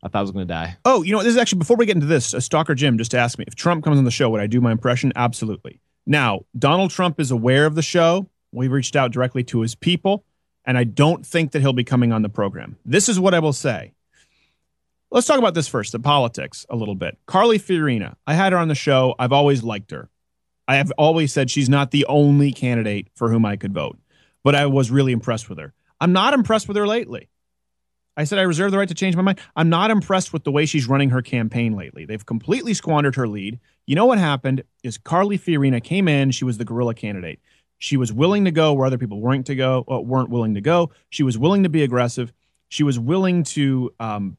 I 0.04 0.10
thought 0.10 0.20
I 0.20 0.22
was 0.22 0.32
going 0.32 0.46
to 0.46 0.54
die. 0.54 0.76
Oh, 0.84 1.02
you 1.02 1.12
know, 1.14 1.20
what? 1.20 1.24
this 1.24 1.32
is 1.32 1.38
actually 1.38 1.60
before 1.60 1.78
we 1.78 1.86
get 1.86 1.96
into 1.96 2.08
this, 2.08 2.34
uh, 2.34 2.42
Stalker 2.42 2.76
Jim 2.76 2.98
just 2.98 3.16
asked 3.16 3.40
me 3.40 3.46
if 3.48 3.56
Trump 3.56 3.86
comes 3.86 3.98
on 3.98 4.04
the 4.04 4.12
show, 4.12 4.30
would 4.32 4.42
I 4.42 4.48
do 4.48 4.60
my 4.60 4.74
impression? 4.74 5.14
Absolutely. 5.16 5.80
Now, 6.06 6.42
Donald 6.60 6.92
Trump 6.92 7.22
is 7.22 7.32
aware 7.32 7.66
of 7.66 7.76
the 7.76 7.82
show. 7.82 8.28
We 8.52 8.68
reached 8.68 8.98
out 8.98 9.12
directly 9.14 9.46
to 9.46 9.62
his 9.62 9.76
people, 9.76 10.26
and 10.66 10.78
I 10.78 10.84
don't 10.84 11.26
think 11.26 11.52
that 11.52 11.62
he'll 11.62 11.74
be 11.74 11.84
coming 11.84 12.12
on 12.12 12.22
the 12.22 12.30
program. 12.30 12.78
This 12.86 13.10
is 13.10 13.20
what 13.20 13.34
I 13.34 13.40
will 13.40 13.54
say. 13.54 13.94
Let's 15.12 15.28
talk 15.28 15.38
about 15.38 15.54
this 15.54 15.68
first, 15.68 15.92
the 15.92 16.00
politics 16.00 16.66
a 16.70 16.76
little 16.76 16.96
bit. 16.96 17.18
Carly 17.28 17.60
Fiorina, 17.60 18.16
I 18.26 18.34
had 18.34 18.52
her 18.52 18.58
on 18.58 18.68
the 18.68 18.76
show. 18.76 19.14
I've 19.20 19.32
always 19.32 19.64
liked 19.64 19.92
her. 19.92 20.10
I 20.68 20.76
have 20.78 20.92
always 20.98 21.32
said 21.34 21.52
she's 21.52 21.70
not 21.70 21.92
the 21.92 22.06
only 22.06 22.52
candidate 22.52 23.10
for 23.14 23.30
whom 23.30 23.46
I 23.46 23.56
could 23.58 23.74
vote. 23.74 24.00
but 24.44 24.56
I 24.56 24.66
was 24.66 24.92
really 24.92 25.12
impressed 25.14 25.50
with 25.50 25.58
her. 25.58 25.74
I'm 26.02 26.12
not 26.14 26.34
impressed 26.34 26.68
with 26.68 26.78
her 26.78 26.86
lately. 26.88 27.30
I 28.16 28.26
said 28.26 28.38
I 28.38 28.44
reserve 28.44 28.72
the 28.72 28.78
right 28.78 28.88
to 28.88 28.94
change 28.94 29.16
my 29.16 29.22
mind. 29.22 29.40
I'm 29.56 29.70
not 29.70 29.90
impressed 29.90 30.34
with 30.34 30.44
the 30.44 30.52
way 30.52 30.66
she's 30.66 30.88
running 30.88 31.10
her 31.10 31.22
campaign 31.22 31.76
lately. 31.76 32.06
They've 32.06 32.26
completely 32.26 32.74
squandered 32.74 33.16
her 33.16 33.28
lead. 33.28 33.60
You 33.88 33.96
know 33.96 34.06
what 34.06 34.20
happened 34.20 34.64
is 34.84 34.98
Carly 34.98 35.40
Fiorina 35.40 35.84
came 35.84 36.08
in. 36.08 36.32
She 36.32 36.46
was 36.46 36.58
the 36.58 36.66
guerrilla 36.66 36.94
candidate. 36.94 37.40
She 37.84 37.98
was 37.98 38.14
willing 38.14 38.46
to 38.46 38.52
go 38.52 38.72
where 38.72 38.88
other 38.88 38.98
people 38.98 39.20
weren't 39.20 39.46
to 39.48 39.56
go, 39.56 39.84
uh, 39.92 40.00
weren't 40.00 40.30
willing 40.30 40.54
to 40.54 40.62
go. 40.62 40.92
She 41.10 41.22
was 41.22 41.38
willing 41.38 41.64
to 41.64 41.70
be 41.70 41.84
aggressive. 41.84 42.32
She 42.70 42.82
was 42.82 42.98
willing 42.98 43.44
to, 43.44 43.94
um, 44.00 44.38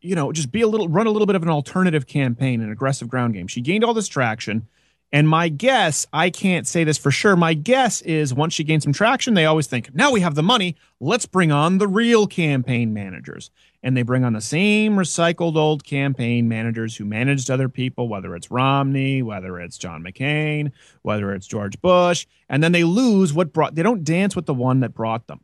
you 0.00 0.16
know, 0.16 0.32
just 0.32 0.50
be 0.50 0.62
a 0.62 0.66
little, 0.66 0.88
run 0.88 1.06
a 1.06 1.10
little 1.10 1.26
bit 1.26 1.36
of 1.36 1.44
an 1.44 1.48
alternative 1.48 2.08
campaign, 2.08 2.60
an 2.60 2.72
aggressive 2.72 3.06
ground 3.06 3.34
game. 3.34 3.46
She 3.46 3.60
gained 3.60 3.84
all 3.84 3.94
this 3.94 4.08
traction. 4.08 4.66
And 5.12 5.28
my 5.28 5.48
guess, 5.48 6.06
I 6.12 6.30
can't 6.30 6.66
say 6.66 6.84
this 6.84 6.98
for 6.98 7.10
sure. 7.10 7.36
My 7.36 7.54
guess 7.54 8.02
is 8.02 8.34
once 8.34 8.54
she 8.54 8.64
gained 8.64 8.82
some 8.82 8.92
traction, 8.92 9.34
they 9.34 9.46
always 9.46 9.66
think, 9.66 9.94
now 9.94 10.10
we 10.10 10.20
have 10.20 10.34
the 10.34 10.42
money. 10.42 10.76
Let's 11.00 11.26
bring 11.26 11.52
on 11.52 11.78
the 11.78 11.86
real 11.86 12.26
campaign 12.26 12.92
managers. 12.92 13.50
And 13.82 13.96
they 13.96 14.02
bring 14.02 14.24
on 14.24 14.32
the 14.32 14.40
same 14.40 14.96
recycled 14.96 15.54
old 15.54 15.84
campaign 15.84 16.48
managers 16.48 16.96
who 16.96 17.04
managed 17.04 17.50
other 17.50 17.68
people, 17.68 18.08
whether 18.08 18.34
it's 18.34 18.50
Romney, 18.50 19.22
whether 19.22 19.60
it's 19.60 19.78
John 19.78 20.02
McCain, 20.02 20.72
whether 21.02 21.32
it's 21.32 21.46
George 21.46 21.80
Bush. 21.80 22.26
And 22.48 22.62
then 22.62 22.72
they 22.72 22.82
lose 22.82 23.32
what 23.32 23.52
brought, 23.52 23.76
they 23.76 23.84
don't 23.84 24.02
dance 24.02 24.34
with 24.34 24.46
the 24.46 24.54
one 24.54 24.80
that 24.80 24.92
brought 24.92 25.28
them. 25.28 25.40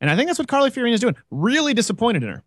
And 0.00 0.10
I 0.10 0.16
think 0.16 0.28
that's 0.28 0.38
what 0.38 0.48
Carly 0.48 0.70
Fiorina 0.70 0.94
is 0.94 1.00
doing. 1.00 1.16
Really 1.30 1.74
disappointed 1.74 2.22
in 2.22 2.30
her. 2.30 2.42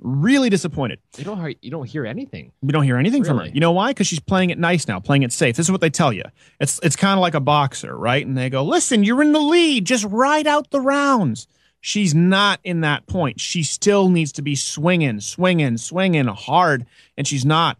Really 0.00 0.50
disappointed. 0.50 1.00
You 1.16 1.24
don't 1.24 1.38
hear, 1.38 1.54
you 1.60 1.70
don't 1.70 1.86
hear 1.86 2.06
anything. 2.06 2.52
We 2.62 2.72
don't 2.72 2.84
hear 2.84 2.96
anything 2.96 3.24
from 3.24 3.38
her. 3.38 3.46
You 3.46 3.60
know 3.60 3.72
why? 3.72 3.90
Because 3.90 4.06
she's 4.06 4.20
playing 4.20 4.50
it 4.50 4.58
nice 4.58 4.86
now, 4.86 5.00
playing 5.00 5.22
it 5.22 5.32
safe. 5.32 5.56
This 5.56 5.66
is 5.66 5.72
what 5.72 5.80
they 5.80 5.90
tell 5.90 6.12
you. 6.12 6.22
It's 6.60 6.78
it's 6.82 6.96
kind 6.96 7.18
of 7.18 7.20
like 7.20 7.34
a 7.34 7.40
boxer, 7.40 7.96
right? 7.96 8.24
And 8.24 8.36
they 8.36 8.50
go, 8.50 8.64
"Listen, 8.64 9.04
you're 9.04 9.22
in 9.22 9.32
the 9.32 9.40
lead. 9.40 9.84
Just 9.86 10.04
ride 10.04 10.46
out 10.46 10.70
the 10.70 10.80
rounds." 10.80 11.46
She's 11.80 12.14
not 12.14 12.60
in 12.64 12.80
that 12.80 13.06
point. 13.06 13.40
She 13.40 13.62
still 13.62 14.08
needs 14.08 14.32
to 14.32 14.42
be 14.42 14.56
swinging, 14.56 15.20
swinging, 15.20 15.76
swinging 15.76 16.26
hard, 16.26 16.86
and 17.16 17.26
she's 17.26 17.44
not. 17.44 17.78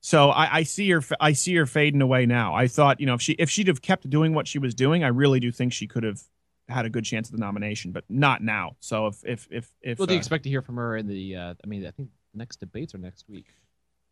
So 0.00 0.30
I, 0.30 0.58
I 0.58 0.62
see 0.62 0.90
her. 0.90 1.02
I 1.20 1.32
see 1.32 1.54
her 1.56 1.66
fading 1.66 2.02
away 2.02 2.26
now. 2.26 2.54
I 2.54 2.66
thought, 2.66 3.00
you 3.00 3.06
know, 3.06 3.14
if 3.14 3.22
she 3.22 3.32
if 3.32 3.50
she'd 3.50 3.68
have 3.68 3.82
kept 3.82 4.08
doing 4.08 4.34
what 4.34 4.48
she 4.48 4.58
was 4.58 4.74
doing, 4.74 5.04
I 5.04 5.08
really 5.08 5.40
do 5.40 5.52
think 5.52 5.72
she 5.72 5.86
could 5.86 6.02
have 6.02 6.22
had 6.68 6.84
a 6.84 6.90
good 6.90 7.04
chance 7.04 7.28
at 7.28 7.32
the 7.32 7.38
nomination, 7.38 7.92
but 7.92 8.04
not 8.08 8.42
now. 8.42 8.76
So 8.80 9.06
if 9.06 9.24
if 9.24 9.48
if 9.50 9.70
if 9.82 9.98
What 9.98 10.08
do 10.08 10.14
you 10.14 10.18
uh, 10.18 10.20
expect 10.20 10.44
to 10.44 10.50
hear 10.50 10.62
from 10.62 10.76
her 10.76 10.96
in 10.96 11.06
the? 11.06 11.36
Uh, 11.36 11.54
I 11.62 11.66
mean, 11.66 11.86
I 11.86 11.90
think 11.90 12.10
the 12.32 12.38
next 12.38 12.60
debates 12.60 12.94
are 12.94 12.98
next 12.98 13.28
week. 13.28 13.46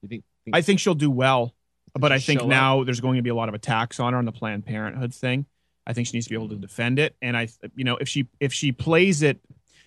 You 0.02 0.08
think? 0.08 0.24
think 0.44 0.56
I 0.56 0.62
think 0.62 0.80
she'll 0.80 0.94
do 0.94 1.10
well, 1.10 1.54
but 1.94 2.12
I 2.12 2.18
think 2.18 2.44
now 2.44 2.84
there's 2.84 3.00
going 3.00 3.16
to 3.16 3.22
be 3.22 3.30
a 3.30 3.34
lot 3.34 3.48
of 3.48 3.54
attacks 3.54 4.00
on 4.00 4.12
her 4.12 4.18
on 4.18 4.24
the 4.24 4.32
Planned 4.32 4.64
Parenthood 4.64 5.14
thing. 5.14 5.46
I 5.86 5.92
think 5.92 6.08
she 6.08 6.16
needs 6.16 6.26
to 6.26 6.30
be 6.30 6.36
able 6.36 6.48
to 6.48 6.56
defend 6.56 6.98
it, 6.98 7.14
and 7.22 7.36
I, 7.36 7.48
you 7.74 7.84
know, 7.84 7.96
if 7.96 8.08
she 8.08 8.26
if 8.40 8.52
she 8.52 8.72
plays 8.72 9.22
it, 9.22 9.38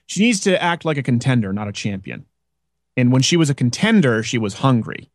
she 0.06 0.22
needs 0.22 0.40
to 0.42 0.62
act 0.62 0.86
like 0.86 0.98
a 0.98 1.04
contender, 1.04 1.52
not 1.52 1.68
a 1.68 1.74
champion. 1.74 2.26
And 2.96 3.12
when 3.12 3.22
she 3.22 3.38
was 3.38 3.50
a 3.50 3.56
contender, 3.56 4.24
she 4.24 4.38
was 4.38 4.56
hungry. 4.56 5.10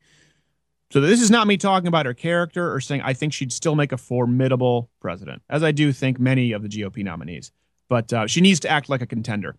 So 0.94 1.00
this 1.00 1.20
is 1.20 1.28
not 1.28 1.48
me 1.48 1.56
talking 1.56 1.88
about 1.88 2.06
her 2.06 2.14
character 2.14 2.72
or 2.72 2.80
saying 2.80 3.02
I 3.02 3.14
think 3.14 3.32
she'd 3.32 3.50
still 3.50 3.74
make 3.74 3.90
a 3.90 3.96
formidable 3.96 4.90
president, 5.00 5.42
as 5.50 5.64
I 5.64 5.72
do 5.72 5.92
think 5.92 6.20
many 6.20 6.52
of 6.52 6.62
the 6.62 6.68
GOP 6.68 7.02
nominees. 7.02 7.50
But 7.88 8.12
uh, 8.12 8.28
she 8.28 8.40
needs 8.40 8.60
to 8.60 8.68
act 8.68 8.88
like 8.88 9.02
a 9.02 9.06
contender. 9.06 9.56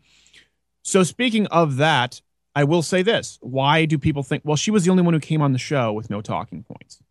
So 0.81 1.03
speaking 1.03 1.45
of 1.47 1.75
that, 1.75 2.21
I 2.55 2.63
will 2.63 2.81
say 2.81 3.01
this: 3.01 3.37
Why 3.41 3.83
do 3.83 3.97
people 3.97 4.23
think? 4.23 4.43
Well, 4.45 4.55
she 4.55 4.71
was 4.71 4.85
the 4.85 4.91
only 4.91 5.03
one 5.03 5.13
who 5.13 5.19
came 5.19 5.41
on 5.41 5.51
the 5.51 5.59
show 5.59 5.91
with 5.91 6.09
no 6.09 6.21
talking 6.21 6.63
points. 6.63 7.03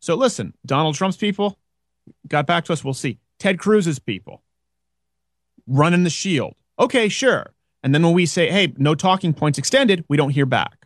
So 0.00 0.16
listen, 0.16 0.52
Donald 0.66 0.96
Trump's 0.96 1.16
people 1.16 1.56
got 2.26 2.44
back 2.44 2.64
to 2.64 2.72
us. 2.72 2.82
We'll 2.82 2.92
see. 2.92 3.20
Ted 3.38 3.60
Cruz's 3.60 4.00
people 4.00 4.42
running 5.68 6.02
the 6.02 6.10
shield. 6.10 6.56
Okay, 6.76 7.08
sure. 7.08 7.54
And 7.84 7.94
then 7.94 8.02
when 8.02 8.14
we 8.14 8.26
say, 8.26 8.50
"Hey, 8.50 8.74
no 8.78 8.96
talking 8.96 9.32
points 9.32 9.58
extended," 9.58 10.04
we 10.08 10.16
don't 10.16 10.30
hear 10.30 10.44
back. 10.44 10.77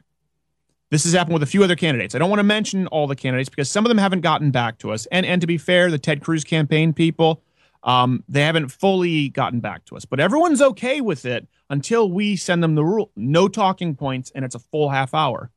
This 0.93 1.05
has 1.05 1.15
happened 1.15 1.33
with 1.33 1.43
a 1.43 1.47
few 1.47 1.65
other 1.65 1.75
candidates. 1.75 2.15
I 2.15 2.19
don't 2.19 2.29
want 2.29 2.41
to 2.41 2.45
mention 2.45 2.87
all 2.89 3.07
the 3.07 3.17
candidates 3.17 3.49
because 3.49 3.71
some 3.71 3.87
of 3.87 3.89
them 3.89 3.97
haven't 3.97 4.21
gotten 4.21 4.51
back 4.51 4.77
to 4.81 4.93
us. 4.93 5.07
And 5.07 5.25
and 5.25 5.41
to 5.41 5.47
be 5.47 5.57
fair, 5.57 5.91
the 5.91 5.99
Ted 5.99 6.21
Cruz 6.21 6.45
campaign 6.45 6.93
people, 6.93 7.43
um, 7.83 8.23
they 8.29 8.43
haven't 8.43 8.69
fully 8.69 9.31
gotten 9.31 9.61
back 9.61 9.87
to 9.87 9.97
us. 9.97 10.05
But 10.05 10.21
everyone's 10.21 10.61
okay 10.61 11.01
with 11.01 11.25
it 11.25 11.49
until 11.71 12.11
we 12.11 12.37
send 12.37 12.63
them 12.63 12.75
the 12.75 12.85
rule: 12.85 13.11
no 13.17 13.49
talking 13.49 13.95
points, 13.97 14.33
and 14.35 14.45
it's 14.45 14.55
a 14.55 14.59
full 14.59 14.91
half 14.91 15.15
hour. 15.15 15.51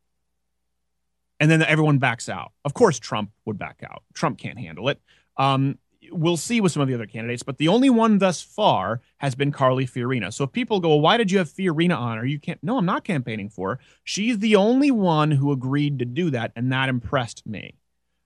And 1.41 1.51
then 1.51 1.61
everyone 1.63 1.97
backs 1.97 2.29
out. 2.29 2.53
Of 2.63 2.73
course, 2.73 2.97
Trump 2.97 3.29
would 3.43 3.57
back 3.57 3.81
out. 3.83 4.03
Trump 4.13 4.37
can't 4.37 4.57
handle 4.57 4.87
it. 4.87 5.01
Um, 5.35 5.77
we'll 6.11 6.37
see 6.37 6.61
with 6.61 6.71
some 6.71 6.81
of 6.81 6.87
the 6.87 6.93
other 6.93 7.05
candidates, 7.05 7.43
but 7.43 7.57
the 7.57 7.67
only 7.67 7.89
one 7.89 8.17
thus 8.17 8.41
far 8.41 9.01
has 9.17 9.35
been 9.35 9.51
Carly 9.51 9.85
Fiorina. 9.85 10.33
So 10.33 10.43
if 10.43 10.51
people 10.51 10.79
go, 10.79 10.89
well, 10.89 11.01
why 11.01 11.17
did 11.17 11.31
you 11.31 11.37
have 11.37 11.49
Fiorina 11.49 11.97
on 11.97 12.17
Or 12.17 12.25
You 12.25 12.39
can't. 12.39 12.61
No, 12.63 12.77
I'm 12.77 12.85
not 12.85 13.03
campaigning 13.03 13.49
for 13.49 13.75
her. 13.75 13.79
She's 14.03 14.39
the 14.39 14.55
only 14.55 14.91
one 14.91 15.31
who 15.31 15.51
agreed 15.51 15.99
to 15.99 16.05
do 16.05 16.29
that, 16.31 16.51
and 16.55 16.71
that 16.71 16.89
impressed 16.89 17.45
me. 17.45 17.75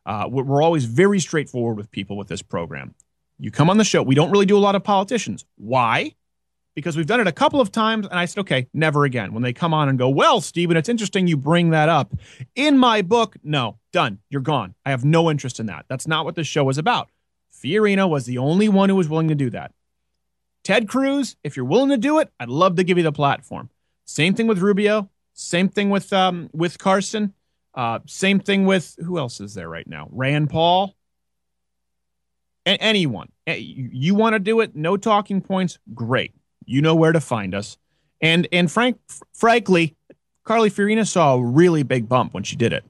Uh, 0.05 0.27
we're 0.29 0.63
always 0.63 0.85
very 0.85 1.19
straightforward 1.19 1.77
with 1.77 1.91
people 1.91 2.17
with 2.17 2.27
this 2.27 2.41
program. 2.41 2.95
You 3.37 3.51
come 3.51 3.69
on 3.69 3.77
the 3.77 3.83
show. 3.83 4.01
We 4.01 4.15
don't 4.15 4.31
really 4.31 4.45
do 4.45 4.57
a 4.57 4.59
lot 4.59 4.75
of 4.75 4.83
politicians. 4.83 5.45
Why? 5.55 6.15
Because 6.75 6.97
we've 6.97 7.05
done 7.05 7.19
it 7.19 7.27
a 7.27 7.31
couple 7.31 7.61
of 7.61 7.71
times, 7.71 8.07
and 8.07 8.17
I 8.17 8.25
said, 8.25 8.41
okay, 8.41 8.67
never 8.73 9.03
again. 9.05 9.33
When 9.33 9.43
they 9.43 9.53
come 9.53 9.73
on 9.73 9.89
and 9.89 9.99
go, 9.99 10.09
well, 10.09 10.41
Steven, 10.41 10.77
it's 10.77 10.89
interesting 10.89 11.27
you 11.27 11.37
bring 11.37 11.71
that 11.71 11.89
up. 11.89 12.13
In 12.55 12.77
my 12.77 13.01
book, 13.01 13.35
no, 13.43 13.79
done. 13.91 14.19
You're 14.29 14.41
gone. 14.41 14.75
I 14.85 14.91
have 14.91 15.05
no 15.05 15.29
interest 15.29 15.59
in 15.59 15.65
that. 15.67 15.85
That's 15.89 16.07
not 16.07 16.25
what 16.25 16.35
this 16.35 16.47
show 16.47 16.69
is 16.69 16.77
about. 16.77 17.09
Fiorina 17.61 18.09
was 18.09 18.25
the 18.25 18.37
only 18.37 18.69
one 18.69 18.89
who 18.89 18.95
was 18.95 19.09
willing 19.09 19.27
to 19.29 19.35
do 19.35 19.49
that. 19.51 19.73
Ted 20.63 20.87
Cruz, 20.87 21.35
if 21.43 21.55
you're 21.55 21.65
willing 21.65 21.89
to 21.89 21.97
do 21.97 22.19
it, 22.19 22.31
I'd 22.39 22.49
love 22.49 22.75
to 22.75 22.83
give 22.83 22.97
you 22.97 23.03
the 23.03 23.11
platform. 23.11 23.69
Same 24.05 24.33
thing 24.33 24.47
with 24.47 24.59
Rubio. 24.59 25.09
Same 25.33 25.69
thing 25.69 25.89
with 25.89 26.11
um, 26.11 26.49
with 26.53 26.77
Carson. 26.77 27.33
Uh, 27.73 27.99
same 28.05 28.39
thing 28.39 28.65
with 28.65 28.95
who 29.03 29.17
else 29.17 29.39
is 29.39 29.53
there 29.53 29.69
right 29.69 29.87
now? 29.87 30.07
Rand 30.11 30.49
Paul. 30.49 30.95
A- 32.65 32.81
anyone. 32.81 33.29
You 33.47 34.15
want 34.15 34.33
to 34.33 34.39
do 34.39 34.59
it? 34.59 34.75
No 34.75 34.97
talking 34.97 35.41
points. 35.41 35.79
Great. 35.93 36.33
You 36.65 36.81
know 36.81 36.95
where 36.95 37.11
to 37.11 37.21
find 37.21 37.55
us. 37.55 37.77
And 38.21 38.47
and 38.51 38.69
frank, 38.69 38.99
f- 39.09 39.21
frankly, 39.33 39.95
Carly 40.43 40.69
Fiorina 40.69 41.07
saw 41.07 41.35
a 41.35 41.43
really 41.43 41.83
big 41.83 42.09
bump 42.09 42.33
when 42.33 42.43
she 42.43 42.55
did 42.55 42.73
it. 42.73 42.83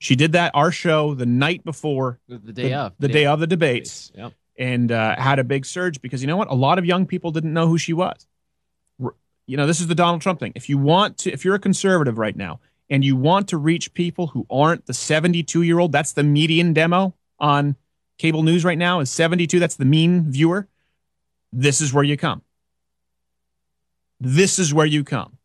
She 0.00 0.16
did 0.16 0.32
that 0.32 0.50
our 0.54 0.72
show 0.72 1.14
the 1.14 1.26
night 1.26 1.62
before 1.62 2.18
The, 2.26 2.38
the 2.38 2.52
day 2.52 2.72
of. 2.72 2.94
the 2.98 3.06
day 3.08 3.26
of 3.26 3.38
the 3.38 3.46
debates 3.46 4.10
Yep. 4.16 4.32
and 4.58 4.90
uh, 4.90 5.14
had 5.16 5.38
a 5.38 5.44
big 5.44 5.64
surge 5.66 6.00
because 6.00 6.22
you 6.22 6.26
know 6.26 6.36
what? 6.38 6.48
A 6.50 6.54
lot 6.54 6.78
of 6.78 6.84
young 6.86 7.06
people 7.06 7.30
didn't 7.30 7.52
know 7.52 7.68
who 7.68 7.78
she 7.78 7.92
was. 7.92 8.26
You 9.46 9.56
know, 9.56 9.66
this 9.66 9.80
is 9.80 9.88
the 9.88 9.94
Donald 9.94 10.22
Trump 10.22 10.40
thing. 10.40 10.52
If 10.54 10.68
you 10.68 10.78
want 10.78 11.18
to, 11.18 11.32
if 11.32 11.44
you're 11.44 11.54
a 11.56 11.58
conservative 11.60 12.18
right 12.18 12.36
now 12.36 12.60
and 12.88 13.04
you 13.04 13.14
want 13.16 13.48
to 13.48 13.56
reach 13.58 13.92
people 13.94 14.28
who 14.28 14.46
aren't 14.48 14.86
the 14.86 14.94
72 14.94 15.62
year 15.62 15.78
old, 15.78 15.92
that's 15.92 16.12
the 16.12 16.22
median 16.22 16.72
demo 16.72 17.14
on 17.38 17.76
cable 18.16 18.42
news 18.42 18.64
right 18.64 18.78
now 18.78 19.00
is 19.00 19.10
72. 19.10 19.58
That's 19.58 19.76
the 19.76 19.84
mean 19.84 20.30
viewer. 20.30 20.66
This 21.52 21.80
is 21.80 21.92
where 21.92 22.04
you 22.04 22.16
come. 22.16 22.42
This 24.20 24.58
is 24.58 24.72
where 24.72 24.86
you 24.86 25.02
come. 25.04 25.36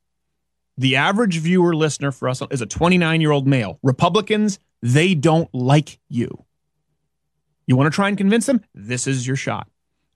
The 0.78 0.98
average 0.98 1.38
viewer 1.40 1.74
listener 1.76 2.12
for 2.12 2.28
us 2.28 2.42
is 2.52 2.62
a 2.62 2.66
29 2.66 3.22
year 3.22 3.32
old 3.32 3.48
male. 3.48 3.80
Republicans, 3.82 4.60
they 4.82 5.16
don't 5.16 5.54
like 5.54 6.00
you. 6.10 6.46
You 7.66 7.76
want 7.76 7.92
to 7.92 7.96
try 7.96 8.10
and 8.10 8.18
convince 8.18 8.46
them? 8.46 8.64
This 8.74 9.08
is 9.08 9.26
your 9.26 9.38
shot. 9.38 9.68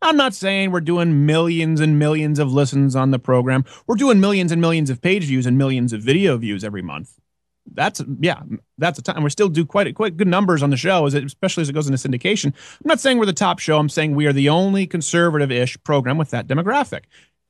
I'm 0.02 0.18
not 0.18 0.34
saying 0.34 0.72
we're 0.72 0.82
doing 0.82 1.26
millions 1.26 1.82
and 1.82 2.00
millions 2.00 2.40
of 2.40 2.54
listens 2.54 2.96
on 2.96 3.12
the 3.12 3.20
program. 3.20 3.66
We're 3.88 3.96
doing 3.96 4.20
millions 4.20 4.52
and 4.52 4.62
millions 4.62 4.90
of 4.90 5.02
page 5.02 5.26
views 5.26 5.46
and 5.46 5.58
millions 5.58 5.92
of 5.92 6.02
video 6.02 6.38
views 6.38 6.64
every 6.64 6.82
month. 6.82 7.20
That's 7.72 8.02
yeah, 8.20 8.42
that's 8.78 8.98
a 8.98 9.02
time. 9.02 9.24
We 9.24 9.30
still 9.30 9.50
do 9.50 9.66
quite 9.66 9.88
a, 9.88 9.94
quite 9.94 10.18
good 10.18 10.28
numbers 10.28 10.64
on 10.64 10.70
the 10.70 10.78
show, 10.78 11.06
as 11.06 11.14
it, 11.14 11.24
especially 11.24 11.62
as 11.62 11.70
it 11.70 11.74
goes 11.74 11.88
into 11.88 12.10
syndication. 12.10 12.46
I'm 12.46 12.86
not 12.86 13.00
saying 13.00 13.18
we're 13.18 13.26
the 13.26 13.34
top 13.34 13.60
show. 13.60 13.78
I'm 13.78 13.90
saying 13.90 14.16
we 14.16 14.26
are 14.26 14.34
the 14.34 14.50
only 14.50 14.88
conservative-ish 14.88 15.82
program 15.84 16.18
with 16.18 16.32
that 16.32 16.48
demographic. 16.48 17.02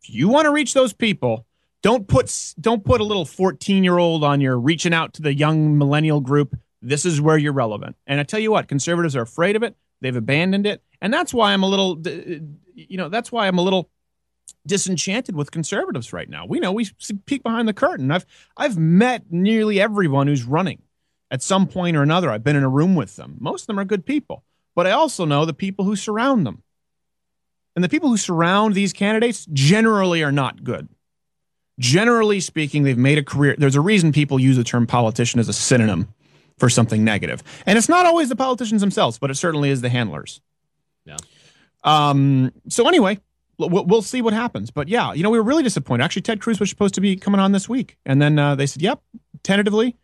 If 0.01 0.09
you 0.09 0.27
want 0.27 0.45
to 0.45 0.51
reach 0.51 0.73
those 0.73 0.91
people, 0.91 1.45
don't 1.81 2.07
put 2.07 2.53
don't 2.59 2.83
put 2.83 3.01
a 3.01 3.03
little 3.05 3.25
14 3.25 3.83
year 3.83 3.97
old 3.97 4.23
on 4.23 4.41
your 4.41 4.59
reaching 4.59 4.93
out 4.93 5.13
to 5.13 5.21
the 5.21 5.33
young 5.33 5.77
millennial 5.77 6.19
group. 6.21 6.57
This 6.81 7.05
is 7.05 7.21
where 7.21 7.37
you're 7.37 7.53
relevant. 7.53 7.95
And 8.07 8.19
I 8.19 8.23
tell 8.23 8.39
you 8.39 8.51
what, 8.51 8.67
conservatives 8.67 9.15
are 9.15 9.21
afraid 9.21 9.55
of 9.55 9.63
it. 9.63 9.75
They've 10.01 10.15
abandoned 10.15 10.65
it, 10.65 10.81
and 11.01 11.13
that's 11.13 11.33
why 11.33 11.51
I'm 11.51 11.63
a 11.63 11.67
little, 11.67 12.01
you 12.73 12.95
know, 12.97 13.09
that's 13.09 13.31
why 13.31 13.47
I'm 13.47 13.57
a 13.57 13.61
little 13.61 13.89
disenchanted 14.65 15.35
with 15.35 15.51
conservatives 15.51 16.13
right 16.13 16.29
now. 16.29 16.45
We 16.45 16.59
know 16.59 16.71
we 16.71 16.89
peek 17.25 17.43
behind 17.43 17.67
the 17.67 17.73
curtain. 17.73 18.11
I've 18.11 18.25
I've 18.55 18.77
met 18.77 19.25
nearly 19.29 19.81
everyone 19.81 20.27
who's 20.27 20.43
running 20.43 20.81
at 21.31 21.41
some 21.41 21.67
point 21.67 21.97
or 21.97 22.01
another. 22.01 22.29
I've 22.29 22.43
been 22.43 22.55
in 22.55 22.63
a 22.63 22.69
room 22.69 22.95
with 22.95 23.15
them. 23.17 23.37
Most 23.39 23.63
of 23.63 23.67
them 23.67 23.79
are 23.79 23.85
good 23.85 24.05
people, 24.05 24.43
but 24.75 24.87
I 24.87 24.91
also 24.91 25.25
know 25.25 25.45
the 25.45 25.53
people 25.53 25.85
who 25.85 25.95
surround 25.95 26.45
them. 26.45 26.63
And 27.75 27.83
the 27.83 27.89
people 27.89 28.09
who 28.09 28.17
surround 28.17 28.73
these 28.73 28.93
candidates 28.93 29.45
generally 29.53 30.23
are 30.23 30.31
not 30.31 30.63
good. 30.63 30.89
Generally 31.79 32.41
speaking, 32.41 32.83
they've 32.83 32.97
made 32.97 33.17
a 33.17 33.23
career. 33.23 33.55
There's 33.57 33.75
a 33.75 33.81
reason 33.81 34.11
people 34.11 34.39
use 34.39 34.57
the 34.57 34.63
term 34.63 34.85
politician 34.85 35.39
as 35.39 35.47
a 35.47 35.53
synonym 35.53 36.13
for 36.57 36.69
something 36.69 37.03
negative. 37.03 37.41
And 37.65 37.77
it's 37.77 37.89
not 37.89 38.05
always 38.05 38.29
the 38.29 38.35
politicians 38.35 38.81
themselves, 38.81 39.17
but 39.17 39.31
it 39.31 39.35
certainly 39.35 39.69
is 39.69 39.81
the 39.81 39.89
handlers. 39.89 40.41
Yeah. 41.05 41.17
Um, 41.83 42.51
so 42.67 42.87
anyway, 42.87 43.19
we'll, 43.57 43.85
we'll 43.85 44.01
see 44.01 44.21
what 44.21 44.33
happens. 44.33 44.71
But 44.71 44.87
yeah, 44.87 45.13
you 45.13 45.23
know, 45.23 45.29
we 45.29 45.37
were 45.37 45.43
really 45.43 45.63
disappointed. 45.63 46.03
Actually, 46.03 46.23
Ted 46.23 46.41
Cruz 46.41 46.59
was 46.59 46.69
supposed 46.69 46.95
to 46.95 47.01
be 47.01 47.15
coming 47.15 47.39
on 47.39 47.51
this 47.51 47.69
week, 47.69 47.97
and 48.05 48.21
then 48.21 48.37
uh, 48.37 48.55
they 48.55 48.65
said, 48.65 48.81
"Yep," 48.81 49.01
tentatively, 49.43 49.95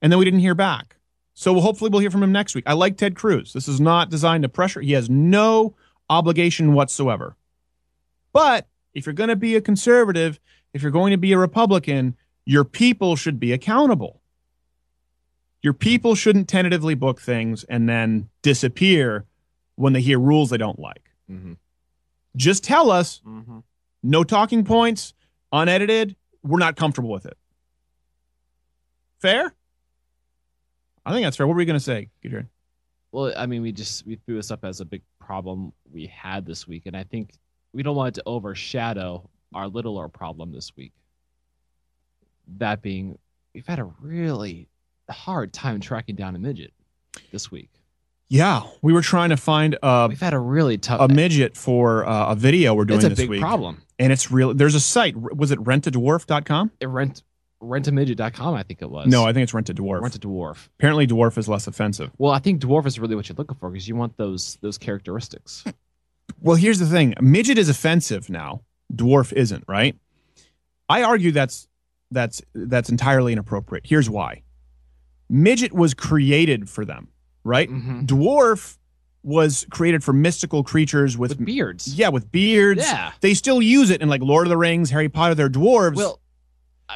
and 0.00 0.12
then 0.12 0.18
we 0.18 0.24
didn't 0.24 0.40
hear 0.40 0.54
back. 0.54 0.96
So 1.34 1.58
hopefully, 1.60 1.90
we'll 1.90 2.00
hear 2.00 2.10
from 2.10 2.22
him 2.22 2.32
next 2.32 2.54
week. 2.54 2.64
I 2.66 2.74
like 2.74 2.96
Ted 2.96 3.16
Cruz. 3.16 3.52
This 3.52 3.66
is 3.66 3.80
not 3.80 4.10
designed 4.10 4.42
to 4.42 4.48
pressure. 4.48 4.80
He 4.80 4.92
has 4.92 5.10
no 5.10 5.74
obligation 6.08 6.74
whatsoever. 6.74 7.36
But 8.32 8.68
if 8.92 9.06
you're 9.06 9.14
going 9.14 9.28
to 9.28 9.36
be 9.36 9.56
a 9.56 9.60
conservative, 9.60 10.38
if 10.74 10.82
you're 10.82 10.90
going 10.90 11.12
to 11.12 11.16
be 11.16 11.32
a 11.32 11.38
Republican, 11.38 12.16
your 12.44 12.64
people 12.64 13.16
should 13.16 13.40
be 13.40 13.52
accountable. 13.52 14.20
Your 15.62 15.72
people 15.72 16.14
shouldn't 16.14 16.46
tentatively 16.48 16.94
book 16.94 17.20
things 17.20 17.64
and 17.64 17.88
then 17.88 18.28
disappear 18.42 19.24
when 19.76 19.94
they 19.94 20.02
hear 20.02 20.18
rules 20.18 20.50
they 20.50 20.58
don't 20.58 20.78
like. 20.78 21.10
Mm-hmm. 21.30 21.54
Just 22.36 22.62
tell 22.64 22.90
us, 22.90 23.22
Mm-hmm. 23.26 23.60
no 24.02 24.24
talking 24.24 24.64
points, 24.64 25.14
unedited. 25.52 26.16
We're 26.42 26.58
not 26.58 26.76
comfortable 26.76 27.10
with 27.10 27.24
it. 27.24 27.38
Fair? 29.20 29.54
I 31.06 31.12
think 31.12 31.24
that's 31.24 31.36
fair. 31.36 31.46
What 31.46 31.54
were 31.54 31.60
you 31.62 31.66
going 31.66 31.78
to 31.78 31.84
say, 31.84 32.10
Gudrun? 32.22 32.48
Well, 33.12 33.32
I 33.36 33.46
mean, 33.46 33.62
we 33.62 33.72
just 33.72 34.06
we 34.06 34.16
threw 34.16 34.36
this 34.36 34.50
up 34.50 34.64
as 34.64 34.80
a 34.80 34.84
big 34.84 35.02
problem 35.20 35.72
we 35.90 36.06
had 36.06 36.44
this 36.44 36.66
week, 36.66 36.82
and 36.86 36.96
I 36.96 37.04
think 37.04 37.32
we 37.72 37.82
don't 37.82 37.94
want 37.96 38.08
it 38.16 38.20
to 38.20 38.22
overshadow 38.26 39.30
our 39.54 39.68
littler 39.68 40.08
problem 40.08 40.52
this 40.52 40.72
week. 40.76 40.92
That 42.58 42.82
being, 42.82 43.18
we've 43.54 43.66
had 43.66 43.78
a 43.78 43.84
really 43.84 44.68
hard 45.08 45.52
time 45.52 45.80
tracking 45.80 46.14
down 46.16 46.36
a 46.36 46.38
midget 46.38 46.72
this 47.32 47.50
week. 47.50 47.70
Yeah, 48.28 48.62
we 48.82 48.92
were 48.92 49.02
trying 49.02 49.30
to 49.30 49.36
find 49.36 49.76
a, 49.82 50.06
We've 50.08 50.20
had 50.20 50.34
a 50.34 50.38
really 50.38 50.76
tough. 50.78 51.00
a 51.00 51.08
midget 51.12 51.56
for 51.56 52.06
uh, 52.06 52.32
a 52.32 52.34
video 52.34 52.74
we're 52.74 52.84
doing 52.84 52.98
It's 52.98 53.06
a 53.06 53.08
this 53.10 53.18
big 53.20 53.30
week. 53.30 53.40
problem. 53.40 53.82
And 53.98 54.12
it's 54.12 54.30
real. 54.30 54.52
There's 54.54 54.74
a 54.74 54.80
site. 54.80 55.14
Was 55.16 55.50
it 55.52 55.58
rentadwarf.com? 55.60 56.72
It 56.80 56.86
rent 56.86 57.22
rentamidget.com, 57.62 58.54
I 58.54 58.62
think 58.62 58.82
it 58.82 58.90
was. 58.90 59.06
No, 59.06 59.24
I 59.24 59.32
think 59.32 59.44
it's 59.44 59.54
Rent 59.54 59.70
a 59.70 59.74
Dwarf. 59.74 60.02
Rent 60.02 60.14
a 60.16 60.18
dwarf. 60.18 60.68
Apparently, 60.78 61.06
dwarf 61.06 61.38
is 61.38 61.48
less 61.48 61.66
offensive. 61.66 62.10
Well, 62.18 62.32
I 62.32 62.38
think 62.38 62.60
dwarf 62.60 62.84
is 62.86 62.98
really 63.00 63.14
what 63.14 63.28
you're 63.28 63.36
looking 63.36 63.56
for 63.56 63.70
because 63.70 63.88
you 63.88 63.96
want 63.96 64.16
those 64.18 64.58
those 64.60 64.76
characteristics. 64.76 65.64
Well, 66.40 66.56
here's 66.56 66.78
the 66.78 66.86
thing: 66.86 67.14
midget 67.20 67.56
is 67.56 67.68
offensive 67.70 68.28
now. 68.28 68.62
Dwarf 68.96 69.32
isn't, 69.32 69.64
right? 69.68 69.96
I 70.88 71.02
argue 71.02 71.32
that's 71.32 71.68
that's 72.10 72.42
that's 72.54 72.90
entirely 72.90 73.32
inappropriate. 73.32 73.86
Here's 73.86 74.08
why: 74.08 74.42
midget 75.28 75.72
was 75.72 75.94
created 75.94 76.68
for 76.68 76.84
them, 76.84 77.08
right? 77.44 77.68
Mm-hmm. 77.68 78.04
Dwarf 78.04 78.78
was 79.22 79.66
created 79.70 80.04
for 80.04 80.12
mystical 80.12 80.62
creatures 80.62 81.16
with, 81.16 81.42
beards. 81.42 81.94
Yeah, 81.94 82.10
with 82.10 82.30
beards. 82.30 82.82
Yeah. 82.82 83.12
they 83.22 83.32
still 83.32 83.62
use 83.62 83.88
it 83.88 84.02
in 84.02 84.08
like 84.08 84.20
Lord 84.20 84.46
of 84.46 84.50
the 84.50 84.58
Rings, 84.58 84.90
Harry 84.90 85.08
Potter. 85.08 85.34
They're 85.34 85.48
dwarves. 85.48 85.96
Well, 85.96 86.20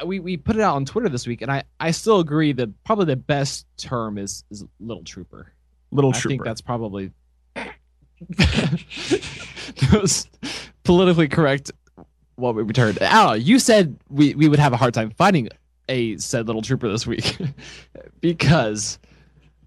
we 0.05 0.19
we 0.19 0.37
put 0.37 0.55
it 0.55 0.61
out 0.61 0.75
on 0.75 0.85
Twitter 0.85 1.09
this 1.09 1.27
week, 1.27 1.41
and 1.41 1.51
I 1.51 1.63
I 1.79 1.91
still 1.91 2.19
agree 2.19 2.53
that 2.53 2.69
probably 2.83 3.05
the 3.05 3.15
best 3.15 3.65
term 3.77 4.17
is 4.17 4.43
is 4.51 4.63
little 4.79 5.03
trooper. 5.03 5.53
Little 5.91 6.13
I 6.13 6.19
think 6.19 6.43
that's 6.43 6.61
probably 6.61 7.11
the 7.55 7.71
most 9.91 10.29
politically 10.83 11.27
correct 11.27 11.71
what 12.39 12.55
we 12.55 12.63
returned. 12.63 12.99
I 13.01 13.13
don't 13.13 13.27
know. 13.27 13.33
You 13.33 13.59
said 13.59 13.99
we 14.09 14.35
we 14.35 14.47
would 14.47 14.59
have 14.59 14.73
a 14.73 14.77
hard 14.77 14.93
time 14.93 15.11
finding 15.11 15.49
a 15.87 16.17
said 16.17 16.47
little 16.47 16.61
trooper 16.61 16.89
this 16.89 17.07
week 17.07 17.37
because 18.21 18.99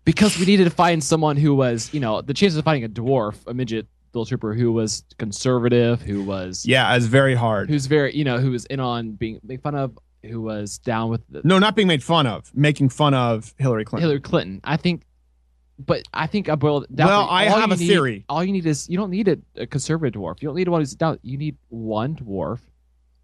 because 0.04 0.38
we 0.38 0.46
needed 0.46 0.64
to 0.64 0.70
find 0.70 1.02
someone 1.02 1.36
who 1.36 1.54
was 1.54 1.92
you 1.92 2.00
know 2.00 2.20
the 2.20 2.34
chances 2.34 2.56
of 2.56 2.64
finding 2.64 2.84
a 2.84 2.88
dwarf 2.88 3.36
a 3.46 3.54
midget 3.54 3.86
little 4.14 4.26
trooper 4.26 4.52
who 4.54 4.72
was 4.72 5.04
conservative 5.18 6.02
who 6.02 6.22
was 6.22 6.66
yeah, 6.66 6.94
it's 6.94 7.06
very 7.06 7.34
hard. 7.34 7.68
who's 7.70 7.86
very 7.86 8.14
you 8.14 8.24
know 8.24 8.38
who 8.38 8.50
was 8.50 8.66
in 8.66 8.78
on 8.80 9.12
being 9.12 9.40
made 9.42 9.62
fun 9.62 9.74
of 9.74 9.96
who 10.22 10.40
was 10.40 10.78
down 10.78 11.10
with 11.10 11.22
the 11.28 11.40
No, 11.44 11.58
not 11.58 11.74
being 11.74 11.88
made 11.88 12.02
fun 12.02 12.26
of, 12.26 12.54
making 12.54 12.90
fun 12.90 13.14
of 13.14 13.54
Hillary 13.58 13.84
Clinton. 13.84 14.08
Hillary 14.08 14.20
Clinton. 14.20 14.60
I 14.62 14.76
think, 14.76 15.02
but 15.78 16.02
I 16.14 16.26
think 16.26 16.48
uh, 16.48 16.52
I 16.52 16.54
boiled 16.56 16.86
down. 16.94 17.08
Well, 17.08 17.28
I 17.28 17.44
have 17.44 17.70
a 17.70 17.76
need- 17.76 17.86
theory. 17.86 18.24
All 18.28 18.42
you 18.44 18.52
need 18.52 18.66
is 18.66 18.88
you 18.88 18.96
don't 18.96 19.10
need 19.10 19.28
a, 19.28 19.38
a 19.56 19.66
conservative 19.66 20.20
dwarf. 20.20 20.40
You 20.42 20.48
don't 20.48 20.56
need 20.56 20.68
one 20.68 20.80
who's 20.80 20.94
down. 20.94 21.18
You 21.22 21.36
need 21.38 21.56
one 21.68 22.14
dwarf 22.16 22.60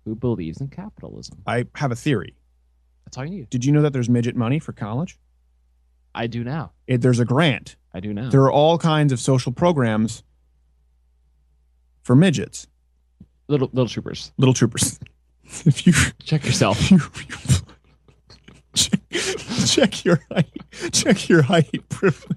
who 0.04 0.14
believes 0.14 0.60
in 0.60 0.68
capitalism. 0.68 1.42
I 1.46 1.66
have 1.76 1.92
a 1.92 1.96
theory. 1.96 2.34
That's 3.04 3.16
all 3.18 3.24
you 3.24 3.30
need. 3.30 3.50
Did 3.50 3.64
you 3.64 3.72
know 3.72 3.82
that 3.82 3.92
there's 3.92 4.08
midget 4.08 4.36
money 4.36 4.58
for 4.58 4.72
college? 4.72 5.18
I 6.14 6.26
do 6.26 6.42
now. 6.44 6.72
It, 6.86 7.00
there's 7.00 7.20
a 7.20 7.24
grant. 7.24 7.76
I 7.94 8.00
do 8.00 8.12
now. 8.12 8.30
There 8.30 8.42
are 8.42 8.52
all 8.52 8.76
kinds 8.78 9.12
of 9.12 9.20
social 9.20 9.52
programs 9.52 10.22
for 12.02 12.14
midgets, 12.16 12.66
Little 13.48 13.68
little 13.72 13.88
troopers. 13.88 14.32
little 14.38 14.54
troopers. 14.54 14.98
if 15.64 15.86
you 15.86 15.92
check 16.22 16.44
yourself, 16.44 16.78
check, 18.74 20.04
your 20.04 20.20
height, 20.32 20.92
check 20.92 21.28
your 21.28 21.42
height 21.42 21.88
privilege. 21.88 22.36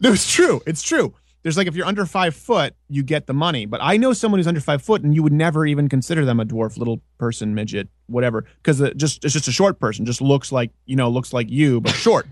no, 0.00 0.12
it's 0.12 0.30
true. 0.30 0.60
It's 0.66 0.82
true. 0.82 1.14
There's 1.42 1.56
like 1.56 1.66
if 1.66 1.74
you're 1.74 1.86
under 1.86 2.04
five 2.04 2.34
foot, 2.34 2.74
you 2.88 3.02
get 3.02 3.26
the 3.26 3.32
money. 3.32 3.64
But 3.64 3.80
I 3.82 3.96
know 3.96 4.12
someone 4.12 4.38
who's 4.38 4.46
under 4.46 4.60
five 4.60 4.82
foot, 4.82 5.02
and 5.02 5.14
you 5.14 5.22
would 5.22 5.32
never 5.32 5.64
even 5.64 5.88
consider 5.88 6.24
them 6.24 6.38
a 6.38 6.44
dwarf, 6.44 6.76
little 6.76 7.00
person, 7.18 7.54
midget, 7.54 7.88
whatever, 8.06 8.44
because 8.62 8.80
it 8.80 8.96
just 8.96 9.24
it's 9.24 9.32
just 9.32 9.48
a 9.48 9.52
short 9.52 9.80
person, 9.80 10.04
just 10.04 10.20
looks 10.20 10.52
like 10.52 10.70
you 10.84 10.96
know 10.96 11.08
looks 11.08 11.32
like 11.32 11.48
you 11.50 11.80
but 11.80 11.92
short. 11.92 12.26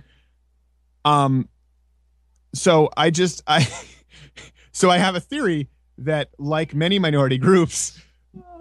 um, 1.04 1.48
so 2.54 2.90
I 2.96 3.10
just 3.10 3.42
I, 3.46 3.66
so 4.72 4.90
I 4.90 4.98
have 4.98 5.16
a 5.16 5.20
theory 5.20 5.68
that 5.98 6.28
like 6.38 6.74
many 6.74 6.98
minority 6.98 7.38
groups, 7.38 7.98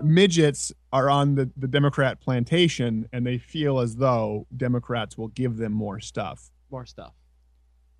midgets 0.02 0.72
are 0.94 1.10
on 1.10 1.36
the 1.36 1.50
the 1.58 1.68
Democrat 1.68 2.20
plantation, 2.22 3.08
and 3.12 3.26
they 3.26 3.38
feel 3.38 3.80
as 3.80 3.96
though 3.98 4.48
Democrats 4.56 5.18
will 5.18 5.28
give 5.30 5.58
them 5.58 5.74
more 5.74 6.00
stuff 6.00 6.50
More 6.72 6.86
stuff. 6.86 7.14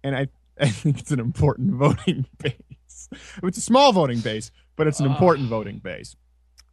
and 0.04 0.16
I, 0.16 0.28
I 0.60 0.70
think 0.70 1.00
it's 1.00 1.12
an 1.12 1.20
important 1.20 1.74
voting 1.74 2.26
base. 2.40 3.10
It's 3.44 3.58
a 3.58 3.62
small 3.62 3.92
voting 3.94 4.20
base, 4.20 4.52
but 4.76 4.88
it's 4.88 5.00
an 5.00 5.08
Ah. 5.08 5.14
important 5.14 5.50
voting 5.50 5.80
base. 5.80 6.16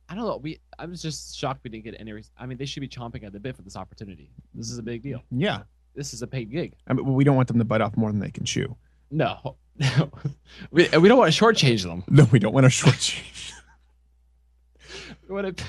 I 0.08 0.14
don't 0.14 0.24
know. 0.26 0.36
We 0.36 0.58
I 0.78 0.86
was 0.86 1.00
just 1.02 1.36
shocked 1.36 1.60
we 1.64 1.70
didn't 1.70 1.84
get 1.84 1.96
any. 1.98 2.12
I 2.38 2.46
mean, 2.46 2.58
they 2.58 2.66
should 2.66 2.80
be 2.80 2.88
chomping 2.88 3.24
at 3.24 3.32
the 3.32 3.40
bit 3.40 3.56
for 3.56 3.62
this 3.62 3.76
opportunity. 3.76 4.30
This 4.54 4.70
is 4.70 4.78
a 4.78 4.82
big 4.82 5.02
deal. 5.02 5.22
Yeah, 5.30 5.62
This 5.94 6.12
is 6.14 6.22
a 6.22 6.26
paid 6.26 6.50
gig. 6.50 6.74
I 6.86 6.92
mean, 6.92 7.14
we 7.14 7.24
don't 7.24 7.36
want 7.36 7.48
them 7.48 7.58
to 7.58 7.64
bite 7.64 7.80
off 7.80 7.96
more 7.96 8.10
than 8.10 8.20
they 8.20 8.30
can 8.30 8.44
chew. 8.44 8.76
No, 9.10 9.56
we 10.70 10.88
we 11.00 11.08
don't 11.08 11.18
want 11.18 11.32
to 11.32 11.44
shortchange 11.44 11.82
them. 11.82 12.04
No, 12.08 12.24
we 12.32 12.38
don't 12.38 12.52
want 12.52 12.64
to 12.64 12.70
short. 12.70 13.14
Want 15.28 15.56
to. 15.56 15.64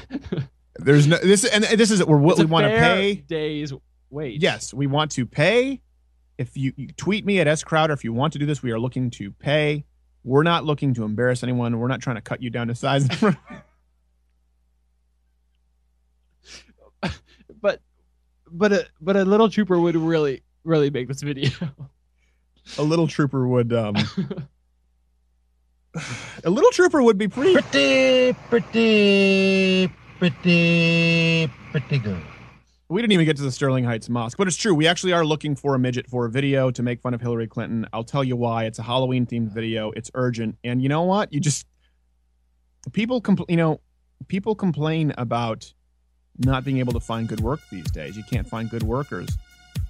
There's 0.77 1.07
no 1.07 1.17
this, 1.17 1.45
and 1.45 1.63
this 1.63 1.89
is 1.89 2.03
what 2.03 2.37
we 2.37 2.45
want 2.45 2.65
to 2.65 2.77
pay. 2.77 3.15
days 3.15 3.71
wait. 4.09 4.41
Yes, 4.41 4.73
we 4.73 4.87
want 4.87 5.11
to 5.11 5.25
pay. 5.25 5.81
If 6.37 6.57
you, 6.57 6.73
you 6.75 6.87
tweet 6.97 7.25
me 7.25 7.39
at 7.39 7.47
S 7.47 7.63
Crowder, 7.63 7.93
if 7.93 8.03
you 8.03 8.11
want 8.11 8.33
to 8.33 8.39
do 8.39 8.45
this, 8.45 8.61
we 8.61 8.71
are 8.71 8.79
looking 8.79 9.09
to 9.11 9.31
pay. 9.31 9.85
We're 10.23 10.43
not 10.43 10.65
looking 10.65 10.93
to 10.95 11.05
embarrass 11.05 11.43
anyone. 11.43 11.79
We're 11.79 11.87
not 11.87 12.01
trying 12.01 12.17
to 12.17 12.21
cut 12.21 12.41
you 12.41 12.49
down 12.49 12.67
to 12.67 12.75
size. 12.75 13.07
but 17.61 17.79
but 18.51 18.73
a 18.73 18.85
but 18.99 19.15
a 19.15 19.23
little 19.23 19.49
trooper 19.49 19.79
would 19.79 19.95
really 19.95 20.43
really 20.63 20.89
make 20.89 21.07
this 21.07 21.21
video. 21.21 21.51
a 22.77 22.83
little 22.83 23.07
trooper 23.07 23.47
would 23.47 23.71
um 23.71 23.95
a 26.43 26.49
little 26.49 26.71
trooper 26.71 27.01
would 27.01 27.17
be 27.17 27.27
pretty 27.27 27.53
pretty 27.53 28.33
pretty 28.49 29.91
pretty 30.19 31.51
pretty 31.71 31.97
good. 31.99 32.21
We 32.87 33.01
didn't 33.01 33.13
even 33.13 33.25
get 33.25 33.37
to 33.37 33.43
the 33.43 33.51
sterling 33.51 33.83
heights 33.83 34.09
mosque 34.09 34.37
but 34.37 34.47
it's 34.47 34.57
true. 34.57 34.73
We 34.73 34.87
actually 34.87 35.13
are 35.13 35.25
looking 35.25 35.55
for 35.55 35.75
a 35.75 35.79
midget 35.79 36.07
for 36.07 36.25
a 36.25 36.29
video 36.29 36.71
to 36.71 36.83
make 36.83 37.01
fun 37.01 37.13
of 37.13 37.21
hillary 37.21 37.47
clinton. 37.47 37.87
I'll 37.93 38.03
tell 38.03 38.23
you 38.23 38.35
why. 38.35 38.65
It's 38.65 38.79
a 38.79 38.83
halloween 38.83 39.25
themed 39.25 39.53
video. 39.53 39.91
It's 39.91 40.11
urgent. 40.13 40.57
And 40.63 40.81
you 40.81 40.89
know 40.89 41.03
what? 41.03 41.31
You 41.33 41.39
just 41.39 41.65
people 42.91 43.21
compl- 43.21 43.49
you 43.49 43.57
know 43.57 43.79
people 44.27 44.55
complain 44.55 45.13
about 45.17 45.73
not 46.37 46.65
being 46.65 46.79
able 46.79 46.93
to 46.93 46.99
find 46.99 47.27
good 47.29 47.39
work 47.39 47.61
these 47.71 47.89
days. 47.91 48.17
You 48.17 48.23
can't 48.29 48.47
find 48.47 48.69
good 48.69 48.83
workers. 48.83 49.29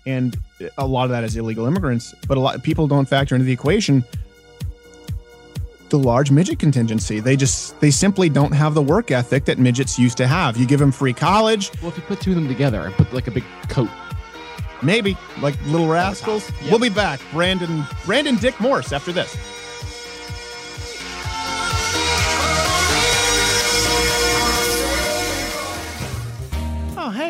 And 0.06 0.38
a 0.78 0.86
lot 0.86 1.06
of 1.06 1.10
that 1.10 1.24
is 1.24 1.36
illegal 1.36 1.66
immigrants 1.66 2.14
but 2.28 2.38
a 2.38 2.40
lot 2.40 2.54
of 2.54 2.62
people 2.62 2.88
don't 2.88 3.10
factor 3.10 3.34
into 3.34 3.46
the 3.46 3.52
equation 3.52 4.06
the 5.90 6.00
large 6.00 6.32
midget 6.32 6.60
contingency. 6.60 7.20
They 7.20 7.36
just 7.36 7.80
they 7.80 7.92
simply 7.92 8.30
don't 8.30 8.52
have 8.52 8.74
the 8.74 8.82
work 8.82 9.12
ethic 9.12 9.46
that 9.46 9.60
midgets 9.60 9.98
used 10.00 10.18
to 10.18 10.28
have. 10.28 10.58
You 10.58 10.66
give 10.66 10.80
them 10.80 10.92
free 10.92 11.14
college. 11.14 11.72
Well, 11.82 11.92
if 11.92 11.98
you 11.98 12.04
put 12.04 12.22
two 12.22 12.32
of 12.32 12.36
them 12.36 12.48
together 12.48 12.82
and 12.82 12.94
put 12.96 13.12
like 13.14 13.28
a 13.28 13.32
big 13.32 13.46
coat, 13.70 13.90
maybe 14.82 15.18
like 15.42 15.56
little 15.66 15.88
rascals. 15.88 16.52
we'll 16.70 16.80
be 16.80 16.90
back. 16.90 17.20
Brandon 17.32 17.84
brandon 18.06 18.36
dick 18.38 18.60
morse 18.60 18.92
after 18.92 19.12
this 19.12 19.36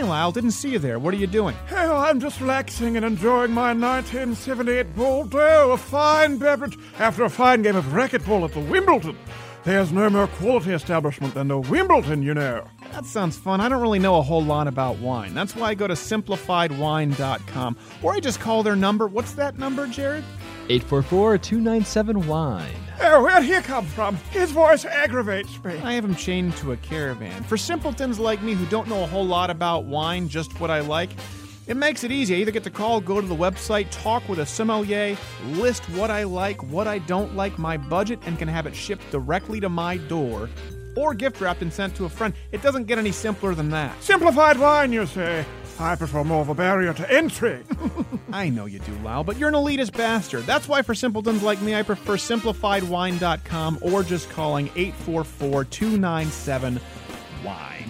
Lyle. 0.07 0.31
Didn't 0.31 0.51
see 0.51 0.71
you 0.71 0.79
there. 0.79 0.99
What 0.99 1.13
are 1.13 1.17
you 1.17 1.27
doing? 1.27 1.55
Oh, 1.71 1.95
I'm 1.95 2.19
just 2.19 2.39
relaxing 2.39 2.95
and 2.97 3.05
enjoying 3.05 3.51
my 3.51 3.73
1978 3.73 4.95
Bordeaux, 4.95 5.71
a 5.71 5.77
fine 5.77 6.37
beverage 6.37 6.77
after 6.99 7.23
a 7.23 7.29
fine 7.29 7.61
game 7.61 7.75
of 7.75 7.85
racquetball 7.85 8.45
at 8.45 8.53
the 8.53 8.59
Wimbledon. 8.59 9.17
There's 9.63 9.91
no 9.91 10.09
more 10.11 10.27
quality 10.27 10.73
establishment 10.73 11.33
than 11.33 11.47
the 11.47 11.57
Wimbledon, 11.57 12.21
you 12.21 12.35
know. 12.35 12.67
That 12.91 13.05
sounds 13.05 13.35
fun. 13.35 13.61
I 13.61 13.67
don't 13.67 13.81
really 13.81 13.97
know 13.99 14.17
a 14.17 14.21
whole 14.21 14.43
lot 14.43 14.67
about 14.67 14.99
wine. 14.99 15.33
That's 15.33 15.55
why 15.55 15.69
I 15.69 15.73
go 15.73 15.87
to 15.87 15.95
simplifiedwine.com 15.95 17.77
or 18.03 18.13
I 18.13 18.19
just 18.19 18.39
call 18.39 18.61
their 18.61 18.75
number. 18.75 19.07
What's 19.07 19.33
that 19.33 19.57
number, 19.57 19.87
Jared? 19.87 20.23
844 20.69 21.37
297 21.37 22.27
wine. 22.27 22.73
Oh, 23.01 23.23
where'd 23.23 23.43
he 23.43 23.53
come 23.61 23.85
from? 23.85 24.15
His 24.31 24.51
voice 24.51 24.85
aggravates 24.85 25.63
me. 25.63 25.77
I 25.83 25.93
have 25.93 26.05
him 26.05 26.15
chained 26.15 26.55
to 26.57 26.71
a 26.71 26.77
caravan. 26.77 27.43
For 27.43 27.57
simpletons 27.57 28.19
like 28.19 28.41
me 28.41 28.53
who 28.53 28.65
don't 28.67 28.87
know 28.87 29.03
a 29.03 29.07
whole 29.07 29.25
lot 29.25 29.49
about 29.49 29.85
wine, 29.85 30.27
just 30.27 30.59
what 30.59 30.71
I 30.71 30.79
like, 30.79 31.11
it 31.67 31.77
makes 31.77 32.03
it 32.03 32.11
easy. 32.11 32.35
I 32.35 32.37
either 32.39 32.51
get 32.51 32.63
the 32.63 32.71
call, 32.71 33.01
go 33.01 33.21
to 33.21 33.27
the 33.27 33.35
website, 33.35 33.87
talk 33.91 34.27
with 34.29 34.39
a 34.39 34.45
sommelier, 34.45 35.17
list 35.49 35.83
what 35.89 36.09
I 36.09 36.23
like, 36.23 36.63
what 36.63 36.87
I 36.87 36.99
don't 36.99 37.35
like, 37.35 37.59
my 37.59 37.77
budget, 37.77 38.19
and 38.25 38.39
can 38.39 38.47
have 38.47 38.65
it 38.65 38.75
shipped 38.75 39.09
directly 39.11 39.59
to 39.59 39.69
my 39.69 39.97
door 39.97 40.49
or 40.95 41.13
gift 41.13 41.41
wrapped 41.41 41.61
and 41.61 41.73
sent 41.73 41.95
to 41.95 42.05
a 42.05 42.09
friend. 42.09 42.33
It 42.51 42.61
doesn't 42.61 42.85
get 42.85 42.97
any 42.97 43.11
simpler 43.11 43.53
than 43.53 43.69
that. 43.71 44.01
Simplified 44.01 44.57
wine, 44.57 44.93
you 44.93 45.05
say? 45.05 45.45
I 45.77 45.95
prefer 45.95 46.23
more 46.23 46.41
of 46.41 46.49
a 46.49 46.55
barrier 46.55 46.93
to 46.93 47.11
entry. 47.11 47.63
I 48.31 48.49
know 48.49 48.65
you 48.65 48.79
do, 48.79 48.93
Lyle, 48.99 49.23
but 49.23 49.37
you're 49.37 49.49
an 49.49 49.55
elitist 49.55 49.95
bastard. 49.95 50.45
That's 50.45 50.67
why 50.67 50.81
for 50.81 50.95
simpletons 50.95 51.43
like 51.43 51.61
me, 51.61 51.75
I 51.75 51.83
prefer 51.83 52.15
simplifiedwine.com 52.15 53.79
or 53.81 54.03
just 54.03 54.29
calling 54.29 54.67
844 54.75 55.65
297 55.65 56.79
wine. 57.43 57.84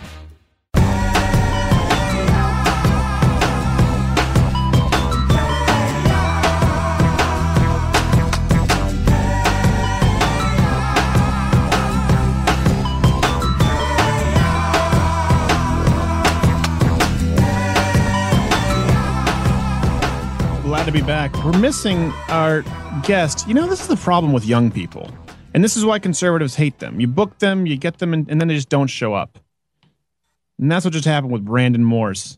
Glad 20.85 20.93
to 20.93 21.01
be 21.01 21.07
back. 21.07 21.43
We're 21.43 21.57
missing 21.57 22.11
our 22.27 22.61
guest. 23.01 23.47
You 23.47 23.55
know, 23.55 23.65
this 23.65 23.81
is 23.81 23.87
the 23.87 23.95
problem 23.95 24.33
with 24.33 24.45
young 24.45 24.69
people. 24.69 25.09
And 25.55 25.63
this 25.63 25.75
is 25.75 25.83
why 25.83 25.97
conservatives 25.97 26.53
hate 26.53 26.77
them. 26.77 26.99
You 26.99 27.07
book 27.07 27.39
them, 27.39 27.65
you 27.65 27.75
get 27.75 27.97
them, 27.97 28.13
and, 28.13 28.29
and 28.29 28.39
then 28.39 28.49
they 28.49 28.53
just 28.53 28.69
don't 28.69 28.85
show 28.85 29.15
up. 29.15 29.39
And 30.59 30.71
that's 30.71 30.85
what 30.85 30.93
just 30.93 31.05
happened 31.05 31.33
with 31.33 31.43
Brandon 31.43 31.83
Morse. 31.83 32.37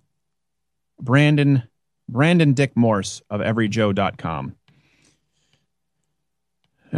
Brandon, 1.01 1.63
Brandon 2.07 2.53
Dick 2.53 2.77
Morse 2.77 3.21
of 3.29 3.41
everyjoe.com. 3.41 4.55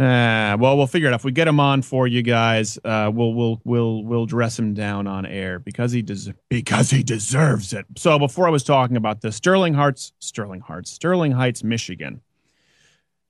Uh, 0.00 0.56
well, 0.58 0.78
we'll 0.78 0.86
figure 0.86 1.08
it 1.08 1.12
out. 1.12 1.20
If 1.20 1.24
we 1.24 1.32
get 1.32 1.46
him 1.46 1.60
on 1.60 1.82
for 1.82 2.06
you 2.06 2.22
guys, 2.22 2.78
uh, 2.86 3.10
we'll 3.12 3.34
we'll 3.34 3.60
we'll 3.64 4.02
we'll 4.02 4.24
dress 4.24 4.58
him 4.58 4.72
down 4.72 5.06
on 5.06 5.26
air 5.26 5.58
because 5.58 5.92
he 5.92 6.00
des- 6.00 6.32
because 6.48 6.88
he 6.88 7.02
deserves 7.02 7.74
it. 7.74 7.84
So 7.98 8.18
before 8.18 8.46
I 8.46 8.50
was 8.50 8.64
talking 8.64 8.96
about 8.96 9.20
the 9.20 9.30
Sterling 9.30 9.74
Heights, 9.74 10.14
Sterling 10.18 10.60
Heights, 10.62 10.90
Sterling 10.90 11.32
Heights, 11.32 11.62
Michigan, 11.62 12.22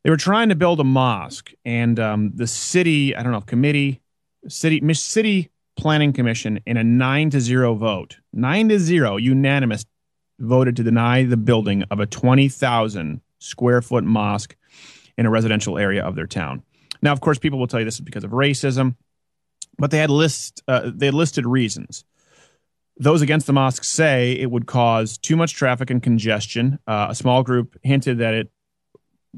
they 0.05 0.11
were 0.11 0.17
trying 0.17 0.49
to 0.51 0.55
build 0.55 0.79
a 0.79 0.85
mosque, 0.85 1.53
and 1.65 1.99
um, 1.99 2.31
the 2.37 2.47
city, 2.47 3.17
I 3.17 3.25
don't 3.25 3.33
know, 3.33 3.41
committee, 3.41 4.01
city 4.47 4.81
city 4.95 5.51
planning 5.77 6.13
commission, 6.13 6.61
in 6.67 6.77
a 6.77 6.85
nine 6.85 7.31
to 7.31 7.41
zero 7.41 7.75
vote, 7.75 8.19
nine 8.33 8.69
to 8.69 8.79
zero, 8.79 9.17
unanimous, 9.17 9.87
voted 10.39 10.77
to 10.77 10.85
deny 10.85 11.25
the 11.25 11.37
building 11.37 11.83
of 11.91 11.99
a 11.99 12.07
twenty 12.07 12.49
thousand 12.49 13.23
square 13.41 13.83
foot 13.83 14.05
mosque 14.05 14.55
in 15.21 15.27
a 15.27 15.31
residential 15.31 15.79
area 15.79 16.03
of 16.03 16.17
their 16.17 16.27
town. 16.27 16.63
Now, 17.03 17.13
of 17.13 17.21
course, 17.21 17.39
people 17.39 17.59
will 17.59 17.67
tell 17.67 17.79
you 17.79 17.85
this 17.85 17.97
is 17.97 18.01
because 18.01 18.25
of 18.25 18.31
racism, 18.31 18.97
but 19.79 19.91
they 19.91 19.99
had 19.99 20.09
list 20.09 20.63
uh, 20.67 20.91
they 20.93 21.11
listed 21.11 21.47
reasons. 21.47 22.05
Those 22.97 23.21
against 23.21 23.47
the 23.47 23.53
mosque 23.53 23.85
say 23.85 24.33
it 24.33 24.51
would 24.51 24.67
cause 24.67 25.19
too 25.19 25.37
much 25.37 25.53
traffic 25.53 25.91
and 25.91 26.03
congestion. 26.03 26.79
Uh, 26.87 27.09
a 27.11 27.15
small 27.15 27.43
group 27.43 27.79
hinted 27.83 28.19
that 28.19 28.35
it 28.35 28.51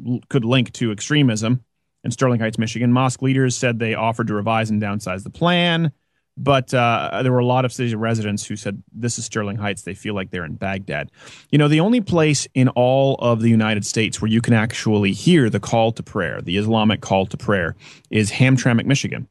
l- 0.06 0.20
could 0.28 0.44
link 0.44 0.72
to 0.74 0.92
extremism 0.92 1.64
in 2.04 2.12
Sterling 2.12 2.38
Heights, 2.38 2.58
Michigan. 2.58 2.92
Mosque 2.92 3.20
leaders 3.20 3.56
said 3.56 3.78
they 3.78 3.94
offered 3.94 4.28
to 4.28 4.34
revise 4.34 4.70
and 4.70 4.80
downsize 4.80 5.24
the 5.24 5.30
plan, 5.30 5.92
but 6.36 6.72
uh, 6.72 7.22
there 7.22 7.32
were 7.32 7.38
a 7.38 7.44
lot 7.44 7.64
of 7.64 7.72
city 7.72 7.94
residents 7.94 8.46
who 8.46 8.56
said 8.56 8.82
this 8.92 9.18
is 9.18 9.24
Sterling 9.24 9.56
Heights. 9.56 9.82
They 9.82 9.94
feel 9.94 10.14
like 10.14 10.30
they're 10.30 10.44
in 10.44 10.54
Baghdad. 10.54 11.10
You 11.50 11.58
know, 11.58 11.68
the 11.68 11.80
only 11.80 12.00
place 12.00 12.48
in 12.54 12.68
all 12.70 13.16
of 13.16 13.42
the 13.42 13.50
United 13.50 13.84
States 13.84 14.20
where 14.20 14.30
you 14.30 14.40
can 14.40 14.54
actually 14.54 15.12
hear 15.12 15.50
the 15.50 15.60
call 15.60 15.92
to 15.92 16.02
prayer, 16.02 16.40
the 16.40 16.56
Islamic 16.56 17.00
call 17.00 17.26
to 17.26 17.36
prayer, 17.36 17.76
is 18.10 18.30
Hamtramck, 18.30 18.86
Michigan, 18.86 19.28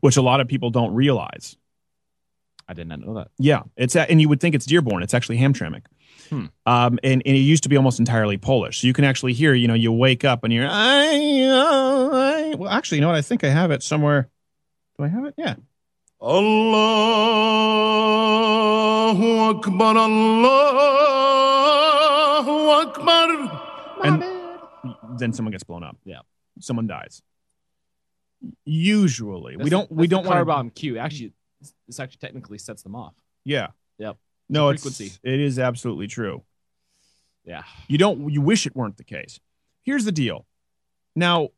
which 0.00 0.16
a 0.16 0.22
lot 0.22 0.40
of 0.40 0.48
people 0.48 0.70
don't 0.70 0.94
realize. 0.94 1.56
I 2.68 2.74
did 2.74 2.88
not 2.88 3.00
know 3.00 3.14
that. 3.14 3.28
Yeah, 3.38 3.62
it's 3.76 3.94
at, 3.96 4.10
and 4.10 4.20
you 4.20 4.28
would 4.28 4.40
think 4.40 4.54
it's 4.54 4.66
Dearborn. 4.66 5.02
It's 5.02 5.14
actually 5.14 5.38
Hamtramck. 5.38 5.82
Hmm. 6.30 6.46
Um, 6.66 6.98
and, 7.02 7.22
and 7.24 7.36
it 7.36 7.40
used 7.40 7.62
to 7.64 7.68
be 7.68 7.76
almost 7.76 7.98
entirely 7.98 8.38
Polish. 8.38 8.80
So 8.80 8.86
you 8.86 8.92
can 8.92 9.04
actually 9.04 9.34
hear, 9.34 9.52
you 9.54 9.68
know, 9.68 9.74
you 9.74 9.92
wake 9.92 10.24
up 10.24 10.44
and 10.44 10.52
you're, 10.52 10.66
I, 10.66 12.50
I, 12.50 12.54
well, 12.54 12.70
actually, 12.70 12.98
you 12.98 13.02
know 13.02 13.08
what? 13.08 13.16
I 13.16 13.22
think 13.22 13.44
I 13.44 13.50
have 13.50 13.70
it 13.70 13.82
somewhere. 13.82 14.30
Do 14.98 15.04
I 15.04 15.08
have 15.08 15.24
it? 15.24 15.34
Yeah. 15.36 15.56
Allahu 16.20 16.84
Akbar, 19.40 19.96
Allahu 19.96 20.84
Akbar. 22.70 23.28
And 24.04 24.22
then 25.18 25.32
someone 25.32 25.50
gets 25.52 25.64
blown 25.64 25.82
up. 25.82 25.96
Yeah. 26.04 26.20
Someone 26.60 26.86
dies. 26.86 27.22
Usually, 28.64 29.56
we 29.56 29.70
don't. 29.70 29.90
we 29.90 30.06
don't 30.06 30.24
car 30.24 30.44
want 30.44 30.46
bomb 30.46 30.70
cue. 30.70 30.98
Actually, 30.98 31.32
this 31.86 31.98
actually 31.98 32.18
technically 32.18 32.58
sets 32.58 32.82
them 32.82 32.94
off. 32.94 33.14
Yeah. 33.44 33.68
Yep. 33.98 34.18
No, 34.48 34.68
it's 34.68 34.82
frequency. 34.82 35.18
it 35.22 35.40
is 35.40 35.58
absolutely 35.58 36.06
true. 36.06 36.42
Yeah. 37.44 37.62
You 37.88 37.96
don't. 37.98 38.30
You 38.30 38.42
wish 38.42 38.66
it 38.66 38.76
weren't 38.76 38.98
the 38.98 39.04
case. 39.04 39.40
Here's 39.82 40.04
the 40.04 40.12
deal. 40.12 40.46
Now, 41.16 41.48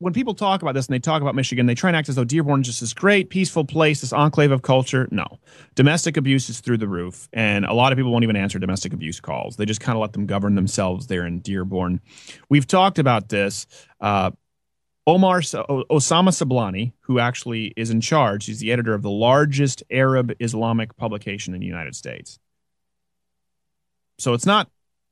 when 0.00 0.14
people 0.14 0.34
talk 0.34 0.62
about 0.62 0.74
this 0.74 0.86
and 0.86 0.94
they 0.94 0.98
talk 0.98 1.20
about 1.20 1.34
Michigan, 1.34 1.66
they 1.66 1.74
try 1.74 1.90
and 1.90 1.96
act 1.96 2.08
as 2.08 2.14
though 2.14 2.24
Dearborn 2.24 2.62
is 2.62 2.68
just 2.68 2.80
this 2.80 2.94
great, 2.94 3.28
peaceful 3.28 3.66
place, 3.66 4.00
this 4.00 4.14
enclave 4.14 4.50
of 4.50 4.62
culture. 4.62 5.06
No, 5.10 5.38
domestic 5.74 6.16
abuse 6.16 6.48
is 6.48 6.60
through 6.60 6.78
the 6.78 6.88
roof, 6.88 7.28
and 7.34 7.66
a 7.66 7.74
lot 7.74 7.92
of 7.92 7.96
people 7.96 8.10
won't 8.10 8.24
even 8.24 8.34
answer 8.34 8.58
domestic 8.58 8.94
abuse 8.94 9.20
calls. 9.20 9.56
They 9.56 9.66
just 9.66 9.82
kind 9.82 9.96
of 9.96 10.00
let 10.00 10.14
them 10.14 10.24
govern 10.24 10.54
themselves 10.54 11.06
there 11.06 11.26
in 11.26 11.40
Dearborn. 11.40 12.00
We've 12.48 12.66
talked 12.66 12.98
about 12.98 13.28
this. 13.28 13.66
Uh, 14.00 14.30
Omar 15.06 15.40
Osama 15.40 16.30
Siblani, 16.30 16.92
who 17.00 17.18
actually 17.18 17.74
is 17.76 17.90
in 17.90 18.00
charge, 18.00 18.46
he's 18.46 18.60
the 18.60 18.72
editor 18.72 18.94
of 18.94 19.02
the 19.02 19.10
largest 19.10 19.82
Arab 19.90 20.32
Islamic 20.40 20.96
publication 20.96 21.52
in 21.52 21.60
the 21.60 21.66
United 21.66 21.94
States. 21.94 22.38
So 24.18 24.32
it's 24.32 24.46
not 24.46 24.70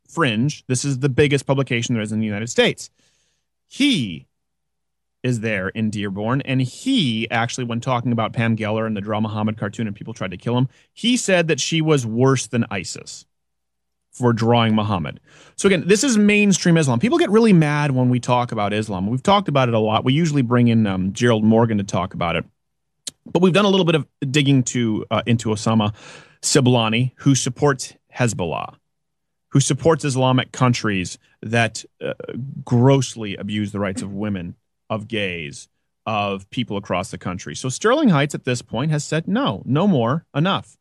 fringe. 0.08 0.64
This 0.66 0.84
is 0.86 1.00
the 1.00 1.08
biggest 1.10 1.46
publication 1.46 1.94
there 1.94 2.02
is 2.02 2.12
in 2.12 2.20
the 2.20 2.26
United 2.26 2.48
States. 2.48 2.88
He 3.66 4.26
is 5.22 5.40
there 5.40 5.68
in 5.68 5.90
Dearborn, 5.90 6.40
and 6.42 6.62
he 6.62 7.28
actually, 7.30 7.64
when 7.64 7.80
talking 7.80 8.12
about 8.12 8.32
Pam 8.32 8.56
Geller 8.56 8.86
and 8.86 8.96
the 8.96 9.00
Draw 9.00 9.20
Muhammad 9.20 9.58
cartoon 9.58 9.86
and 9.86 9.96
people 9.96 10.14
tried 10.14 10.30
to 10.30 10.36
kill 10.36 10.56
him, 10.56 10.68
he 10.92 11.16
said 11.16 11.48
that 11.48 11.60
she 11.60 11.80
was 11.80 12.06
worse 12.06 12.46
than 12.46 12.64
ISIS 12.70 13.26
for 14.12 14.32
drawing 14.32 14.74
Muhammad. 14.74 15.20
So 15.56 15.66
again, 15.66 15.84
this 15.86 16.02
is 16.02 16.16
mainstream 16.16 16.76
Islam. 16.76 16.98
People 16.98 17.18
get 17.18 17.30
really 17.30 17.52
mad 17.52 17.92
when 17.92 18.08
we 18.08 18.20
talk 18.20 18.52
about 18.52 18.72
Islam. 18.72 19.06
We've 19.06 19.22
talked 19.22 19.48
about 19.48 19.68
it 19.68 19.74
a 19.74 19.78
lot. 19.78 20.04
We 20.04 20.12
usually 20.12 20.42
bring 20.42 20.68
in 20.68 20.86
um, 20.86 21.12
Gerald 21.12 21.44
Morgan 21.44 21.78
to 21.78 21.84
talk 21.84 22.14
about 22.14 22.36
it, 22.36 22.44
but 23.26 23.42
we've 23.42 23.52
done 23.52 23.64
a 23.64 23.68
little 23.68 23.86
bit 23.86 23.94
of 23.94 24.06
digging 24.30 24.62
to 24.64 25.04
uh, 25.10 25.22
into 25.26 25.50
Osama 25.50 25.94
Siblani, 26.42 27.12
who 27.16 27.34
supports 27.34 27.94
Hezbollah, 28.14 28.74
who 29.50 29.60
supports 29.60 30.04
Islamic 30.04 30.52
countries 30.52 31.18
that 31.42 31.84
uh, 32.00 32.14
grossly 32.64 33.36
abuse 33.36 33.72
the 33.72 33.80
rights 33.80 34.02
of 34.02 34.12
women, 34.12 34.56
of 34.90 35.08
gays, 35.08 35.68
of 36.06 36.48
people 36.50 36.76
across 36.76 37.10
the 37.10 37.18
country. 37.18 37.54
So 37.54 37.68
Sterling 37.68 38.08
Heights 38.08 38.34
at 38.34 38.44
this 38.44 38.62
point 38.62 38.90
has 38.90 39.04
said 39.04 39.28
no, 39.28 39.62
no 39.64 39.86
more, 39.86 40.24
enough. 40.34 40.76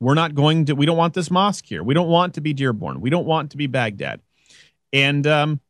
We're 0.00 0.14
not 0.14 0.34
going 0.34 0.64
to. 0.64 0.74
We 0.74 0.86
don't 0.86 0.96
want 0.96 1.14
this 1.14 1.30
mosque 1.30 1.64
here. 1.64 1.82
We 1.82 1.94
don't 1.94 2.08
want 2.08 2.34
to 2.34 2.40
be 2.40 2.52
Dearborn. 2.52 3.00
We 3.00 3.10
don't 3.10 3.26
want 3.26 3.52
to 3.52 3.56
be 3.56 3.68
Baghdad. 3.68 4.20
And 4.92 5.24
um, 5.28 5.60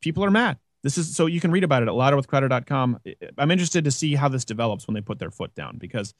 people 0.00 0.24
are 0.24 0.30
mad. 0.30 0.58
This 0.84 0.96
is 0.96 1.16
so 1.16 1.26
you 1.26 1.40
can 1.40 1.50
read 1.50 1.64
about 1.64 1.82
it 1.82 1.88
at 1.88 1.94
louderwithcrowder.com. 1.94 3.00
I'm 3.38 3.50
interested 3.50 3.84
to 3.84 3.90
see 3.90 4.14
how 4.14 4.28
this 4.28 4.44
develops 4.44 4.86
when 4.86 4.94
they 4.94 5.00
put 5.00 5.18
their 5.18 5.30
foot 5.30 5.54
down 5.54 5.78
because 5.78 6.14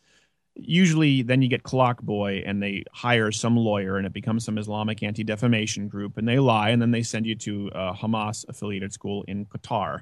usually 0.56 1.22
then 1.22 1.42
you 1.42 1.48
get 1.48 1.62
Clock 1.62 2.00
Boy 2.02 2.42
and 2.46 2.62
they 2.62 2.84
hire 2.92 3.30
some 3.30 3.56
lawyer 3.56 3.98
and 3.98 4.06
it 4.06 4.12
becomes 4.12 4.44
some 4.44 4.56
Islamic 4.56 5.02
anti 5.02 5.22
defamation 5.22 5.88
group 5.88 6.16
and 6.16 6.26
they 6.26 6.38
lie 6.38 6.70
and 6.70 6.80
then 6.80 6.92
they 6.92 7.02
send 7.02 7.26
you 7.26 7.34
to 7.36 7.70
a 7.74 7.92
Hamas 7.92 8.48
affiliated 8.48 8.92
school 8.92 9.24
in 9.28 9.46
Qatar. 9.46 10.00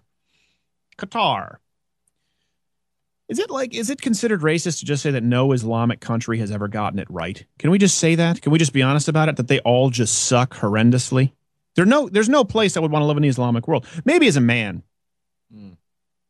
Qatar. 0.99 1.57
Is 3.29 3.39
it 3.39 3.51
like 3.51 3.75
is 3.75 3.89
it 3.89 4.03
considered 4.03 4.43
racist 4.43 4.81
to 4.81 4.85
just 4.85 5.03
say 5.03 5.11
that 5.11 5.23
no 5.23 5.53
Islamic 5.53 6.01
country 6.01 6.39
has 6.39 6.51
ever 6.51 6.69
gotten 6.69 6.99
it 6.99 7.09
right? 7.11 7.45
Can 7.59 7.71
we 7.71 7.79
just 7.79 7.99
say 7.99 8.15
that? 8.15 8.43
Can 8.43 8.53
we 8.53 8.59
just 8.59 8.73
be 8.73 8.83
honest 8.83 9.09
about 9.09 9.29
it 9.29 9.37
that 9.37 9.49
they 9.49 9.61
all 9.61 9.91
just 9.91 10.25
suck 10.25 10.55
horrendously? 10.55 11.33
There 11.75 11.87
no 11.87 12.09
there's 12.09 12.29
no 12.29 12.45
place 12.45 12.77
I 12.77 12.81
would 12.81 12.91
want 12.91 13.03
to 13.03 13.07
live 13.07 13.17
in 13.17 13.23
the 13.23 13.29
Islamic 13.29 13.67
world. 13.67 13.87
Maybe 14.05 14.27
as 14.27 14.37
a 14.37 14.41
man. 14.41 14.83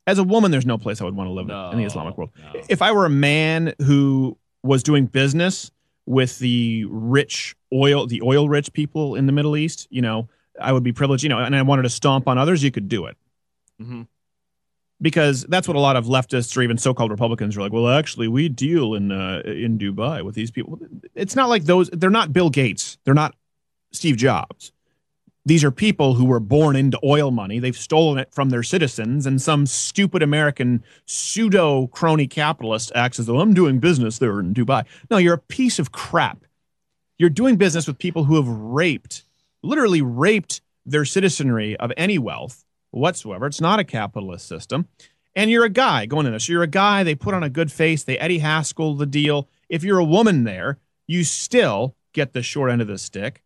As 0.06 0.18
a 0.18 0.24
woman, 0.24 0.50
there's 0.50 0.66
no 0.66 0.78
place 0.78 1.00
I 1.00 1.04
would 1.04 1.14
want 1.14 1.28
to 1.28 1.32
live 1.32 1.48
in 1.72 1.78
the 1.78 1.84
Islamic 1.84 2.16
world. 2.18 2.30
If 2.68 2.82
I 2.82 2.92
were 2.92 3.06
a 3.06 3.10
man 3.10 3.72
who 3.78 4.36
was 4.62 4.82
doing 4.82 5.06
business 5.06 5.70
with 6.06 6.38
the 6.40 6.84
rich 6.88 7.54
oil, 7.72 8.06
the 8.06 8.20
oil 8.22 8.48
rich 8.48 8.72
people 8.72 9.14
in 9.14 9.26
the 9.26 9.32
Middle 9.32 9.56
East, 9.56 9.86
you 9.90 10.02
know, 10.02 10.28
I 10.60 10.72
would 10.72 10.82
be 10.82 10.92
privileged, 10.92 11.22
you 11.22 11.28
know, 11.28 11.38
and 11.38 11.54
I 11.54 11.62
wanted 11.62 11.82
to 11.82 11.90
stomp 11.90 12.26
on 12.26 12.36
others, 12.36 12.62
you 12.62 12.70
could 12.70 12.88
do 12.88 13.06
it 13.06 13.16
Mm-hmm. 13.80 14.02
Because 15.02 15.42
that's 15.48 15.66
what 15.66 15.76
a 15.76 15.80
lot 15.80 15.96
of 15.96 16.06
leftists 16.06 16.56
or 16.56 16.62
even 16.62 16.78
so-called 16.78 17.10
Republicans 17.10 17.56
are 17.56 17.60
like. 17.60 17.72
Well, 17.72 17.88
actually, 17.88 18.28
we 18.28 18.48
deal 18.48 18.94
in 18.94 19.10
uh, 19.10 19.42
in 19.44 19.76
Dubai 19.76 20.24
with 20.24 20.36
these 20.36 20.50
people. 20.50 20.78
It's 21.14 21.36
not 21.36 21.48
like 21.48 21.64
those. 21.64 21.90
They're 21.90 22.08
not 22.08 22.32
Bill 22.32 22.48
Gates. 22.48 22.96
They're 23.04 23.12
not 23.12 23.34
Steve 23.90 24.16
Jobs. 24.16 24.72
These 25.44 25.64
are 25.64 25.72
people 25.72 26.14
who 26.14 26.24
were 26.24 26.38
born 26.38 26.76
into 26.76 27.00
oil 27.02 27.32
money. 27.32 27.58
They've 27.58 27.76
stolen 27.76 28.16
it 28.18 28.32
from 28.32 28.50
their 28.50 28.62
citizens, 28.62 29.26
and 29.26 29.42
some 29.42 29.66
stupid 29.66 30.22
American 30.22 30.84
pseudo 31.04 31.88
crony 31.88 32.28
capitalist 32.28 32.92
acts 32.94 33.18
as 33.18 33.26
though 33.26 33.40
I'm 33.40 33.52
doing 33.52 33.80
business 33.80 34.18
there 34.18 34.38
in 34.38 34.54
Dubai. 34.54 34.84
No, 35.10 35.16
you're 35.16 35.34
a 35.34 35.38
piece 35.38 35.80
of 35.80 35.90
crap. 35.90 36.44
You're 37.18 37.28
doing 37.28 37.56
business 37.56 37.88
with 37.88 37.98
people 37.98 38.24
who 38.24 38.36
have 38.36 38.48
raped, 38.48 39.24
literally 39.64 40.00
raped 40.00 40.60
their 40.86 41.04
citizenry 41.04 41.76
of 41.76 41.92
any 41.96 42.18
wealth 42.18 42.64
whatsoever. 42.92 43.46
It's 43.46 43.60
not 43.60 43.80
a 43.80 43.84
capitalist 43.84 44.46
system. 44.46 44.88
And 45.34 45.50
you're 45.50 45.64
a 45.64 45.70
guy 45.70 46.06
going 46.06 46.26
in. 46.26 46.38
So 46.38 46.52
you're 46.52 46.62
a 46.62 46.68
guy, 46.68 47.02
they 47.02 47.14
put 47.14 47.34
on 47.34 47.42
a 47.42 47.50
good 47.50 47.72
face, 47.72 48.04
they 48.04 48.18
Eddie 48.18 48.38
Haskell 48.38 48.94
the 48.94 49.06
deal. 49.06 49.48
If 49.68 49.82
you're 49.82 49.98
a 49.98 50.04
woman 50.04 50.44
there, 50.44 50.78
you 51.06 51.24
still 51.24 51.96
get 52.12 52.32
the 52.32 52.42
short 52.42 52.70
end 52.70 52.82
of 52.82 52.86
the 52.86 52.98
stick. 52.98 53.42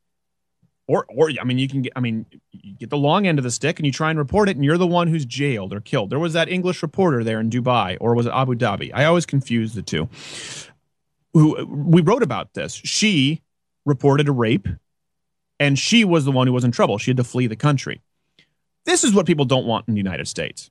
Or, 0.89 1.05
or 1.09 1.31
I 1.41 1.45
mean, 1.45 1.59
you 1.59 1.69
can 1.69 1.83
get, 1.83 1.93
I 1.97 2.01
mean, 2.01 2.27
you 2.53 2.75
get 2.75 2.91
the 2.91 2.97
long 2.97 3.27
end 3.27 3.39
of 3.39 3.43
the 3.43 3.51
stick 3.51 3.79
and 3.79 3.87
you 3.87 3.93
try 3.93 4.11
and 4.11 4.19
report 4.19 4.49
it, 4.49 4.57
and 4.57 4.65
you're 4.65 4.79
the 4.79 4.87
one 4.87 5.09
who's 5.09 5.25
jailed 5.25 5.73
or 5.73 5.81
killed. 5.81 6.11
There 6.11 6.19
was 6.19 6.33
that 6.35 6.49
English 6.49 6.83
reporter 6.83 7.25
there 7.25 7.41
in 7.41 7.51
Dubai, 7.51 7.97
or 8.01 8.15
was 8.15 8.27
it 8.27 8.33
Abu 8.33 8.55
Dhabi? 8.55 8.93
I 8.95 9.05
always 9.05 9.27
confuse 9.27 9.75
the 9.75 9.83
two. 9.83 10.09
Who 11.35 11.67
we 11.67 12.03
wrote 12.03 12.23
about 12.23 12.55
this. 12.55 12.75
She 12.75 13.43
reported 13.85 14.29
a 14.29 14.33
rape, 14.33 14.69
and 15.59 15.77
she 15.77 16.05
was 16.05 16.25
the 16.25 16.33
one 16.33 16.47
who 16.47 16.53
was 16.53 16.65
in 16.65 16.71
trouble. 16.71 16.99
She 16.99 17.11
had 17.11 17.17
to 17.17 17.25
flee 17.25 17.49
the 17.49 17.57
country. 17.57 18.01
This 18.87 19.05
is 19.05 19.13
what 19.13 19.27
people 19.27 19.45
don't 19.45 19.67
want 19.67 19.87
in 19.89 19.95
the 19.95 19.99
United 19.99 20.27
States. 20.27 20.71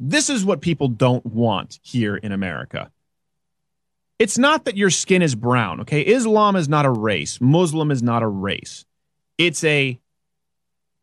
This 0.00 0.30
is 0.30 0.44
what 0.44 0.60
people 0.60 0.88
don't 0.88 1.24
want 1.26 1.78
here 1.82 2.16
in 2.16 2.32
America. 2.32 2.90
It's 4.18 4.38
not 4.38 4.64
that 4.64 4.76
your 4.76 4.90
skin 4.90 5.20
is 5.20 5.34
brown, 5.34 5.80
okay? 5.80 6.00
Islam 6.00 6.56
is 6.56 6.68
not 6.68 6.86
a 6.86 6.90
race. 6.90 7.40
Muslim 7.40 7.90
is 7.90 8.02
not 8.02 8.22
a 8.22 8.28
race. 8.28 8.84
It's 9.36 9.62
a 9.64 9.98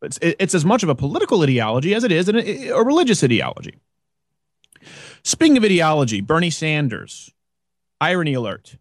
it's, 0.02 0.18
it's 0.22 0.54
as 0.54 0.64
much 0.64 0.82
of 0.82 0.88
a 0.88 0.94
political 0.94 1.42
ideology 1.42 1.94
as 1.94 2.04
it 2.04 2.12
is 2.12 2.28
a, 2.28 2.68
a 2.68 2.82
religious 2.82 3.22
ideology. 3.22 3.74
Speaking 5.22 5.58
of 5.58 5.64
ideology, 5.64 6.22
Bernie 6.22 6.48
Sanders, 6.48 7.34
irony 8.00 8.32
alert. 8.32 8.76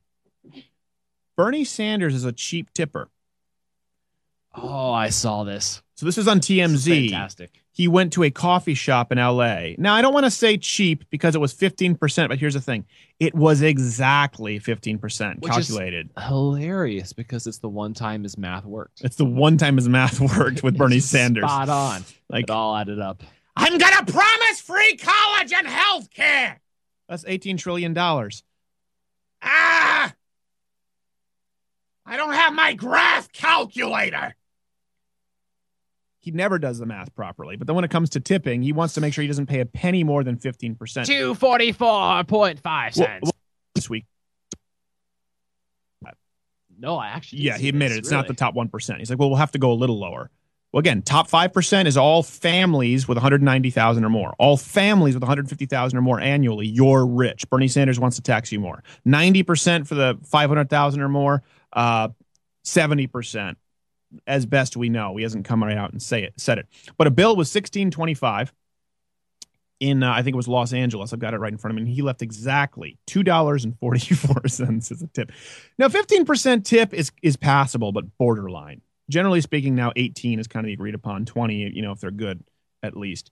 Bernie 1.35 1.65
Sanders 1.65 2.15
is 2.15 2.23
a 2.23 2.31
cheap 2.31 2.73
tipper. 2.73 3.09
Oh, 4.55 4.93
I 4.93 5.09
saw 5.09 5.43
this. 5.43 5.81
So 5.99 6.05
this 6.05 6.17
is 6.17 6.29
on 6.29 6.39
TMZ. 6.39 7.09
fantastic. 7.09 7.61
He 7.73 7.89
went 7.89 8.13
to 8.13 8.23
a 8.23 8.31
coffee 8.31 8.73
shop 8.73 9.11
in 9.11 9.17
LA. 9.17 9.71
Now, 9.77 9.95
I 9.95 10.01
don't 10.01 10.13
want 10.13 10.25
to 10.25 10.31
say 10.31 10.55
cheap 10.55 11.03
because 11.09 11.35
it 11.35 11.39
was 11.39 11.53
15%, 11.53 12.29
but 12.29 12.39
here's 12.39 12.53
the 12.53 12.61
thing. 12.61 12.85
It 13.19 13.35
was 13.35 13.61
exactly 13.61 14.61
15% 14.61 15.41
Which 15.41 15.57
is 15.57 15.67
calculated. 15.67 16.09
hilarious 16.17 17.11
because 17.11 17.47
it's 17.47 17.57
the 17.57 17.67
one 17.67 17.93
time 17.93 18.23
his 18.23 18.37
math 18.37 18.63
worked. 18.63 19.01
It's 19.01 19.17
the 19.17 19.25
one 19.25 19.57
time 19.57 19.75
his 19.75 19.89
math 19.89 20.21
worked 20.37 20.63
with 20.63 20.77
Bernie 20.77 21.01
Sanders. 21.01 21.43
Spot 21.43 21.67
on. 21.67 22.05
Like 22.29 22.43
it 22.45 22.49
all 22.49 22.77
added 22.77 23.01
up. 23.01 23.21
I'm 23.57 23.77
gonna 23.77 24.05
promise 24.05 24.61
free 24.61 24.95
college 24.95 25.51
and 25.51 25.67
health 25.67 26.13
care. 26.13 26.61
That's 27.09 27.25
18 27.27 27.57
trillion 27.57 27.93
dollars. 27.93 28.41
Ah! 29.41 30.13
I 32.05 32.15
don't 32.15 32.31
have 32.35 32.53
my 32.53 32.73
graph 32.73 33.33
calculator. 33.33 34.33
He 36.21 36.31
never 36.31 36.59
does 36.59 36.79
the 36.79 36.85
math 36.85 37.15
properly. 37.15 37.55
But 37.55 37.67
then 37.67 37.75
when 37.75 37.85
it 37.85 37.91
comes 37.91 38.09
to 38.11 38.19
tipping, 38.19 38.61
he 38.61 38.73
wants 38.73 38.93
to 38.95 39.01
make 39.01 39.13
sure 39.13 39.21
he 39.21 39.27
doesn't 39.27 39.45
pay 39.47 39.61
a 39.61 39.65
penny 39.65 40.03
more 40.03 40.23
than 40.23 40.37
15%. 40.37 41.05
Two 41.05 41.33
forty 41.35 41.71
four 41.71 42.23
point 42.25 42.59
five 42.59 42.95
Well, 42.97 43.05
cents. 43.07 43.21
well, 43.23 43.33
this 43.75 43.89
week. 43.89 44.05
no, 46.77 46.95
I 46.97 47.07
actually. 47.07 47.41
Yeah, 47.41 47.57
he 47.57 47.67
admitted 47.69 47.93
this, 47.95 47.99
it's 47.99 48.11
not 48.11 48.27
the 48.27 48.33
top 48.33 48.55
1%. 48.55 48.97
He's 48.99 49.09
like, 49.09 49.19
well, 49.19 49.29
we'll 49.29 49.37
have 49.37 49.51
to 49.51 49.59
go 49.59 49.71
a 49.71 49.73
little 49.73 49.99
lower. 49.99 50.29
Well, 50.71 50.79
again, 50.79 51.01
top 51.01 51.29
5% 51.29 51.87
is 51.87 51.97
all 51.97 52.21
families 52.23 53.07
with 53.07 53.17
190,000 53.17 54.05
or 54.05 54.09
more. 54.09 54.33
All 54.37 54.55
families 54.55 55.13
with 55.15 55.23
150,000 55.23 55.97
or 55.97 56.01
more 56.01 56.19
annually, 56.21 56.67
you're 56.67 57.05
rich. 57.05 57.49
Bernie 57.49 57.67
Sanders 57.67 57.99
wants 57.99 58.15
to 58.17 58.21
tax 58.21 58.51
you 58.51 58.59
more. 58.59 58.83
90% 59.05 59.87
for 59.87 59.95
the 59.95 60.17
500,000 60.23 61.01
or 61.01 61.09
more, 61.09 61.43
uh, 61.73 62.09
70% 62.63 63.55
as 64.27 64.45
best 64.45 64.77
we 64.77 64.89
know. 64.89 65.15
He 65.15 65.23
hasn't 65.23 65.45
come 65.45 65.63
right 65.63 65.77
out 65.77 65.91
and 65.91 66.01
say 66.01 66.23
it, 66.23 66.33
said 66.37 66.57
it. 66.57 66.67
But 66.97 67.07
a 67.07 67.11
bill 67.11 67.35
was 67.35 67.53
1625 67.53 68.53
in 69.79 70.03
uh, 70.03 70.11
I 70.11 70.21
think 70.21 70.33
it 70.33 70.37
was 70.37 70.47
Los 70.47 70.73
Angeles. 70.73 71.13
I've 71.13 71.19
got 71.19 71.33
it 71.33 71.37
right 71.37 71.51
in 71.51 71.57
front 71.57 71.71
of 71.71 71.75
me. 71.75 71.83
And 71.83 71.89
he 71.95 72.01
left 72.01 72.21
exactly 72.21 72.97
two 73.05 73.23
dollars 73.23 73.63
and 73.63 73.77
forty 73.79 74.13
four 74.15 74.47
cents 74.47 74.91
as 74.91 75.01
a 75.01 75.07
tip. 75.07 75.31
Now, 75.77 75.89
fifteen 75.89 76.25
percent 76.25 76.65
tip 76.65 76.93
is 76.93 77.11
is 77.21 77.37
passable, 77.37 77.91
but 77.91 78.17
borderline. 78.17 78.81
Generally 79.09 79.41
speaking, 79.41 79.75
now 79.75 79.91
eighteen 79.95 80.39
is 80.39 80.47
kind 80.47 80.65
of 80.65 80.67
the 80.67 80.73
agreed 80.73 80.95
upon. 80.95 81.25
Twenty, 81.25 81.71
you 81.73 81.81
know, 81.81 81.91
if 81.91 81.99
they're 81.99 82.11
good, 82.11 82.43
at 82.83 82.97
least. 82.97 83.31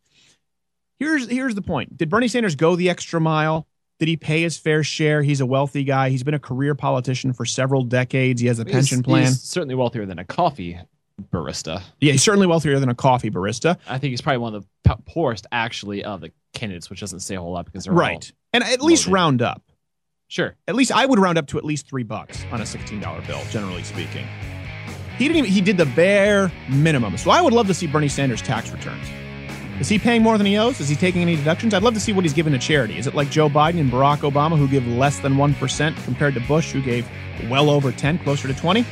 Here's 0.99 1.28
here's 1.30 1.56
the 1.56 1.62
point. 1.62 1.98
Did 1.98 2.10
Bernie 2.10 2.28
Sanders 2.28 2.56
go 2.56 2.76
the 2.76 2.90
extra 2.90 3.22
mile? 3.22 3.68
Did 3.99 4.07
he 4.07 4.18
pay 4.18 4.41
his 4.44 4.57
fair 4.57 4.84
share? 4.84 5.24
He's 5.24 5.41
a 5.41 5.45
wealthy 5.45 5.84
guy. 5.84 6.10
He's 6.10 6.24
been 6.24 6.34
a 6.36 6.40
career 6.40 6.76
politician 6.76 7.34
for 7.34 7.45
several 7.45 7.84
decades. 7.84 8.40
He 8.41 8.48
has 8.48 8.60
a 8.60 8.64
He's- 8.64 8.74
pension 8.74 9.02
plan. 9.03 9.24
He's 9.26 9.41
certainly 9.41 9.74
wealthier 9.76 10.06
than 10.06 10.19
a 10.19 10.26
coffee 10.26 10.78
barista. 11.34 11.82
yeah, 11.99 12.11
he's 12.11 12.22
certainly 12.22 12.45
wealthier 12.45 12.80
than 12.80 12.90
a 12.90 12.95
coffee 12.95 13.32
barista. 13.32 13.78
I 13.88 13.98
think 13.98 14.11
he's 14.11 14.22
probably 14.22 14.38
one 14.38 14.53
of 14.53 14.68
the 14.84 14.95
poorest, 15.07 15.48
actually, 15.52 16.03
of 16.03 16.22
the 16.22 16.32
candidates, 16.53 16.90
which 16.91 16.99
doesn't 16.99 17.22
say 17.22 17.36
a 17.36 17.41
whole 17.41 17.53
lot 17.53 17.65
because 17.65 17.86
they're 17.86 17.94
all- 17.94 17.99
Right. 17.99 18.32
And 18.53 18.64
at 18.64 18.82
least 18.82 19.07
loaded. 19.07 19.14
round 19.14 19.41
up. 19.41 19.64
Sure. 20.28 20.56
At 20.68 20.76
least 20.76 20.91
I 20.91 21.06
would 21.06 21.18
round 21.19 21.38
up 21.38 21.48
to 21.48 21.57
at 21.57 21.65
least 21.65 21.88
three 21.88 22.03
bucks 22.03 22.44
on 22.52 22.61
a 22.61 22.65
sixteen 22.65 22.99
dollar 22.99 23.22
bill, 23.26 23.41
generally 23.49 23.82
speaking. 23.84 24.28
He 25.18 25.28
didn't 25.28 25.38
even 25.38 25.49
he 25.52 25.61
did 25.61 25.78
the 25.78 25.86
bare 25.86 26.52
minimum. 26.69 27.18
So 27.18 27.32
I 27.32 27.41
would 27.41 27.53
love 27.53 27.65
to 27.68 27.74
see 27.74 27.88
Bernie 27.88 28.10
Sanders 28.10 28.41
tax 28.41 28.69
returns. 28.72 29.07
Is 29.80 29.90
he 29.90 29.99
paying 29.99 30.24
more 30.24 30.40
than 30.40 30.48
he 30.48 30.58
owes? 30.58 30.80
Is 30.80 30.90
he 30.90 30.95
taking 30.95 31.22
any 31.22 31.36
deductions? 31.36 31.76
I'd 31.76 31.84
love 31.84 31.94
to 31.94 31.99
see 31.99 32.12
what 32.12 32.26
he's 32.26 32.34
giving 32.34 32.52
to 32.54 32.58
charity. 32.58 32.98
Is 32.98 33.06
it 33.06 33.14
like 33.14 33.30
Joe 33.30 33.48
Biden 33.48 33.80
and 33.80 33.91
Barack 33.91 34.30
Obama 34.30 34.58
who 34.58 34.68
give 34.68 34.88
less 34.88 35.20
than 35.20 35.36
1% 35.36 36.04
compared 36.04 36.34
to 36.34 36.40
Bush 36.41 36.72
who 36.72 36.82
gave 36.82 37.08
well 37.48 37.70
over 37.70 37.91
10, 37.91 38.18
closer 38.20 38.48
to 38.48 38.56
20? 38.56 38.84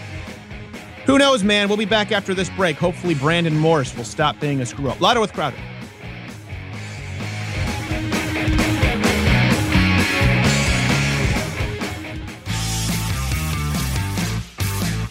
Who 1.07 1.17
knows, 1.17 1.43
man? 1.43 1.69
We'll 1.69 1.77
be 1.77 1.85
back 1.85 2.11
after 2.11 2.35
this 2.35 2.51
break. 2.51 2.77
Hopefully 2.77 3.15
Brandon 3.15 3.57
Morse 3.57 3.95
will 3.97 4.03
stop 4.03 4.39
being 4.39 4.61
a 4.61 4.65
screw 4.65 4.89
up. 4.89 5.01
Louder 5.01 5.21
with 5.21 5.33
Crowder. 5.33 5.57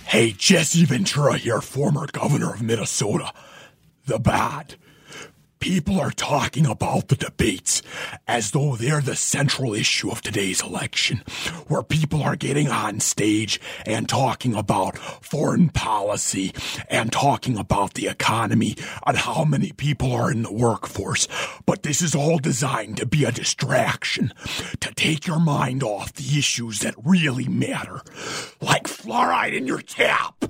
Hey, 0.07 0.31
Jesse 0.31 0.85
Ventura 0.85 1.37
here, 1.37 1.61
former 1.61 2.07
governor 2.13 2.55
of 2.55 2.63
Minnesota. 2.63 3.33
The 4.07 4.21
bad. 4.21 4.77
People 5.65 5.99
are 5.99 6.11
talking 6.11 6.67
about 6.67 7.09
the 7.09 7.17
debates 7.17 7.81
as 8.29 8.51
though 8.51 8.77
they're 8.77 9.01
the 9.01 9.17
central 9.17 9.73
issue 9.73 10.11
of 10.11 10.21
today's 10.21 10.61
election, 10.61 11.23
where 11.69 11.83
people 11.83 12.23
are 12.23 12.37
getting 12.37 12.69
on 12.69 13.01
stage 13.01 13.59
and 13.87 14.07
talking 14.07 14.55
about 14.55 14.99
foreign 15.25 15.71
policy 15.71 16.53
and 16.91 17.11
talking 17.11 17.57
about 17.57 17.95
the 17.95 18.09
economy 18.09 18.77
and 19.07 19.17
how 19.17 19.43
many 19.43 19.73
people 19.73 20.13
are 20.13 20.31
in 20.31 20.43
the 20.43 20.53
workforce. 20.53 21.27
But 21.65 21.83
this 21.83 22.03
is 22.03 22.15
all 22.15 22.37
designed 22.37 22.99
to 22.99 23.07
be 23.07 23.25
a 23.25 23.33
distraction, 23.33 24.35
to 24.81 24.93
take 24.93 25.27
your 25.27 25.41
mind 25.41 25.83
off 25.83 26.13
the 26.13 26.39
issues 26.39 26.81
that 26.81 26.95
really 27.03 27.49
matter, 27.49 28.03
like 28.61 28.85
fluoride 28.85 29.57
in 29.57 29.67
your 29.67 29.81
tap. 29.81 30.45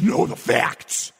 Know 0.00 0.24
the 0.24 0.36
facts. 0.36 1.10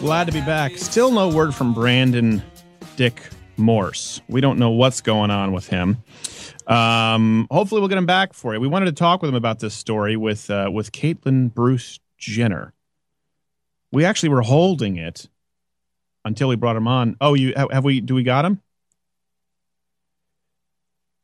Glad 0.00 0.28
to 0.28 0.32
be 0.32 0.40
back. 0.40 0.76
Still 0.76 1.10
no 1.10 1.28
word 1.28 1.52
from 1.52 1.74
Brandon 1.74 2.40
Dick 2.94 3.20
Morse. 3.56 4.20
We 4.28 4.40
don't 4.40 4.56
know 4.56 4.70
what's 4.70 5.00
going 5.00 5.32
on 5.32 5.50
with 5.50 5.66
him. 5.66 5.96
Um, 6.68 7.48
hopefully, 7.50 7.80
we'll 7.80 7.88
get 7.88 7.98
him 7.98 8.06
back 8.06 8.32
for 8.32 8.54
you. 8.54 8.60
We 8.60 8.68
wanted 8.68 8.86
to 8.86 8.92
talk 8.92 9.22
with 9.22 9.28
him 9.28 9.34
about 9.34 9.58
this 9.58 9.74
story 9.74 10.16
with 10.16 10.50
uh, 10.50 10.70
with 10.72 10.92
Caitlyn 10.92 11.52
Bruce 11.52 11.98
Jenner. 12.16 12.72
We 13.90 14.04
actually 14.04 14.28
were 14.28 14.42
holding 14.42 14.96
it 14.96 15.28
until 16.24 16.48
we 16.48 16.54
brought 16.54 16.76
him 16.76 16.86
on. 16.86 17.16
Oh, 17.20 17.34
you 17.34 17.52
have, 17.56 17.72
have 17.72 17.84
we? 17.84 18.00
Do 18.00 18.14
we 18.14 18.22
got 18.22 18.44
him? 18.44 18.62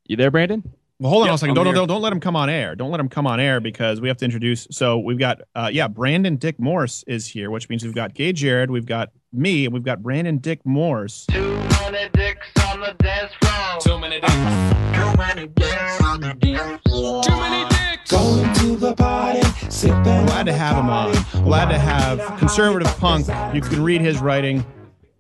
You 0.07 0.17
there, 0.17 0.33
Brandon? 0.33 0.69
Well, 1.01 1.11
hold 1.11 1.23
on 1.23 1.29
Yep, 1.29 1.35
a 1.35 1.39
second. 1.39 1.55
Don't, 1.57 1.75
don't 1.75 1.89
don't 1.89 2.03
let 2.03 2.12
him 2.12 2.21
come 2.21 2.37
on 2.37 2.49
air. 2.49 2.77
Don't 2.77 2.91
let 2.91 3.01
him 3.01 3.09
come 3.09 3.27
on 3.27 3.41
air 3.41 3.61
because 3.61 4.01
we 4.01 4.09
have 4.09 4.16
to 4.19 4.25
introduce. 4.25 4.69
So 4.71 4.99
we've 4.99 5.19
got 5.19 5.41
uh 5.55 5.71
yeah, 5.73 5.89
Brandon 5.89 6.37
Dick 6.37 6.61
Morse 6.61 7.03
is 7.07 7.27
here, 7.27 7.51
which 7.51 7.69
means 7.69 7.83
we've 7.85 7.95
got 7.95 8.15
Gay 8.15 8.33
Jared, 8.33 8.71
we've 8.71 8.87
got 8.87 9.11
me, 9.33 9.65
and 9.65 9.75
we've 9.75 9.83
got 9.83 10.03
Brandon 10.03 10.39
Dick 10.39 10.61
Morse. 10.65 11.27
Too 11.27 11.57
many 11.91 12.09
dicks 12.11 12.47
on 12.69 12.81
the 12.81 12.95
dance 12.99 13.33
floor. 13.41 13.81
Too 13.81 13.99
many 13.99 14.21
dicks. 14.21 14.33
Too 14.33 15.16
many 15.19 15.47
dicks 15.49 16.01
on 16.03 16.21
the 16.21 16.35
dance 16.35 16.81
floor. 16.87 17.23
Too 17.25 17.33
many 17.33 17.69
dicks. 17.69 18.11
Going 18.11 18.55
to 18.55 18.77
the 18.77 18.95
party, 18.95 19.43
sipping. 19.71 20.03
Glad 20.03 20.47
to 20.47 20.53
have 20.53 20.77
him 20.77 20.89
on. 20.89 21.12
Glad 21.45 21.71
to 21.71 21.79
have 21.79 22.39
conservative 22.39 22.97
punk. 22.99 23.27
You 23.53 23.61
can 23.61 23.83
read 23.83 24.01
his 24.01 24.19
writing 24.21 24.65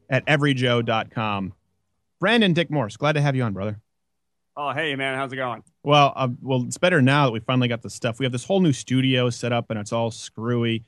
at 0.08 0.24
everyjoe.com. 0.26 1.52
Brandon 2.20 2.52
Dick 2.52 2.70
Morse, 2.70 2.96
glad 2.96 3.14
to 3.14 3.20
have 3.20 3.34
you 3.34 3.42
on, 3.42 3.52
brother. 3.52 3.80
Oh, 4.56 4.72
hey, 4.72 4.94
man, 4.94 5.16
how's 5.16 5.32
it 5.32 5.36
going? 5.36 5.64
Well, 5.82 6.12
uh, 6.14 6.28
well, 6.40 6.62
it's 6.62 6.78
better 6.78 7.02
now 7.02 7.26
that 7.26 7.32
we 7.32 7.40
finally 7.40 7.66
got 7.66 7.82
the 7.82 7.90
stuff. 7.90 8.20
We 8.20 8.24
have 8.24 8.32
this 8.32 8.44
whole 8.44 8.60
new 8.60 8.72
studio 8.72 9.28
set 9.30 9.52
up, 9.52 9.70
and 9.70 9.78
it's 9.78 9.92
all 9.92 10.10
screwy. 10.10 10.84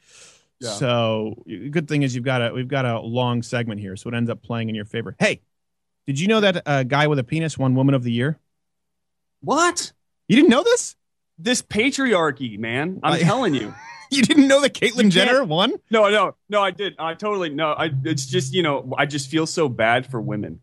Yeah. 0.61 0.71
So, 0.71 1.43
good 1.71 1.89
thing 1.89 2.03
is 2.03 2.15
you've 2.15 2.25
got 2.25 2.41
a 2.43 2.53
we've 2.55 2.69
got 2.69 2.85
a 2.85 3.01
long 3.01 3.43
segment 3.43 3.81
here, 3.81 3.97
so 3.97 4.09
it 4.09 4.15
ends 4.15 4.31
up 4.31 4.43
playing 4.43 4.69
in 4.69 4.75
your 4.75 4.85
favor. 4.85 5.17
Hey, 5.19 5.41
did 6.07 6.21
you 6.21 6.29
know 6.29 6.41
that 6.41 6.63
a 6.65 6.85
guy 6.85 7.09
with 7.09 7.19
a 7.19 7.25
penis 7.25 7.59
won 7.59 7.75
Woman 7.75 7.95
of 7.95 8.05
the 8.05 8.13
Year? 8.13 8.39
What? 9.41 9.93
You 10.29 10.37
didn't 10.37 10.51
know 10.51 10.63
this? 10.63 10.95
This 11.39 11.61
patriarchy, 11.61 12.59
man. 12.59 13.01
I'm 13.03 13.15
I- 13.15 13.19
telling 13.21 13.55
you. 13.55 13.75
you 14.11 14.23
didn't 14.23 14.47
know 14.47 14.61
that 14.61 14.73
Caitlyn 14.73 15.11
Jenner 15.11 15.43
won? 15.43 15.75
No, 15.91 16.09
no, 16.09 16.37
no, 16.49 16.63
I 16.63 16.71
did. 16.71 16.95
I 16.99 17.15
totally 17.15 17.49
no. 17.49 17.73
I 17.73 17.91
it's 18.05 18.27
just, 18.27 18.55
you 18.55 18.63
know, 18.63 18.95
I 18.97 19.05
just 19.05 19.29
feel 19.29 19.47
so 19.47 19.69
bad 19.69 20.07
for 20.07 20.21
women 20.21 20.61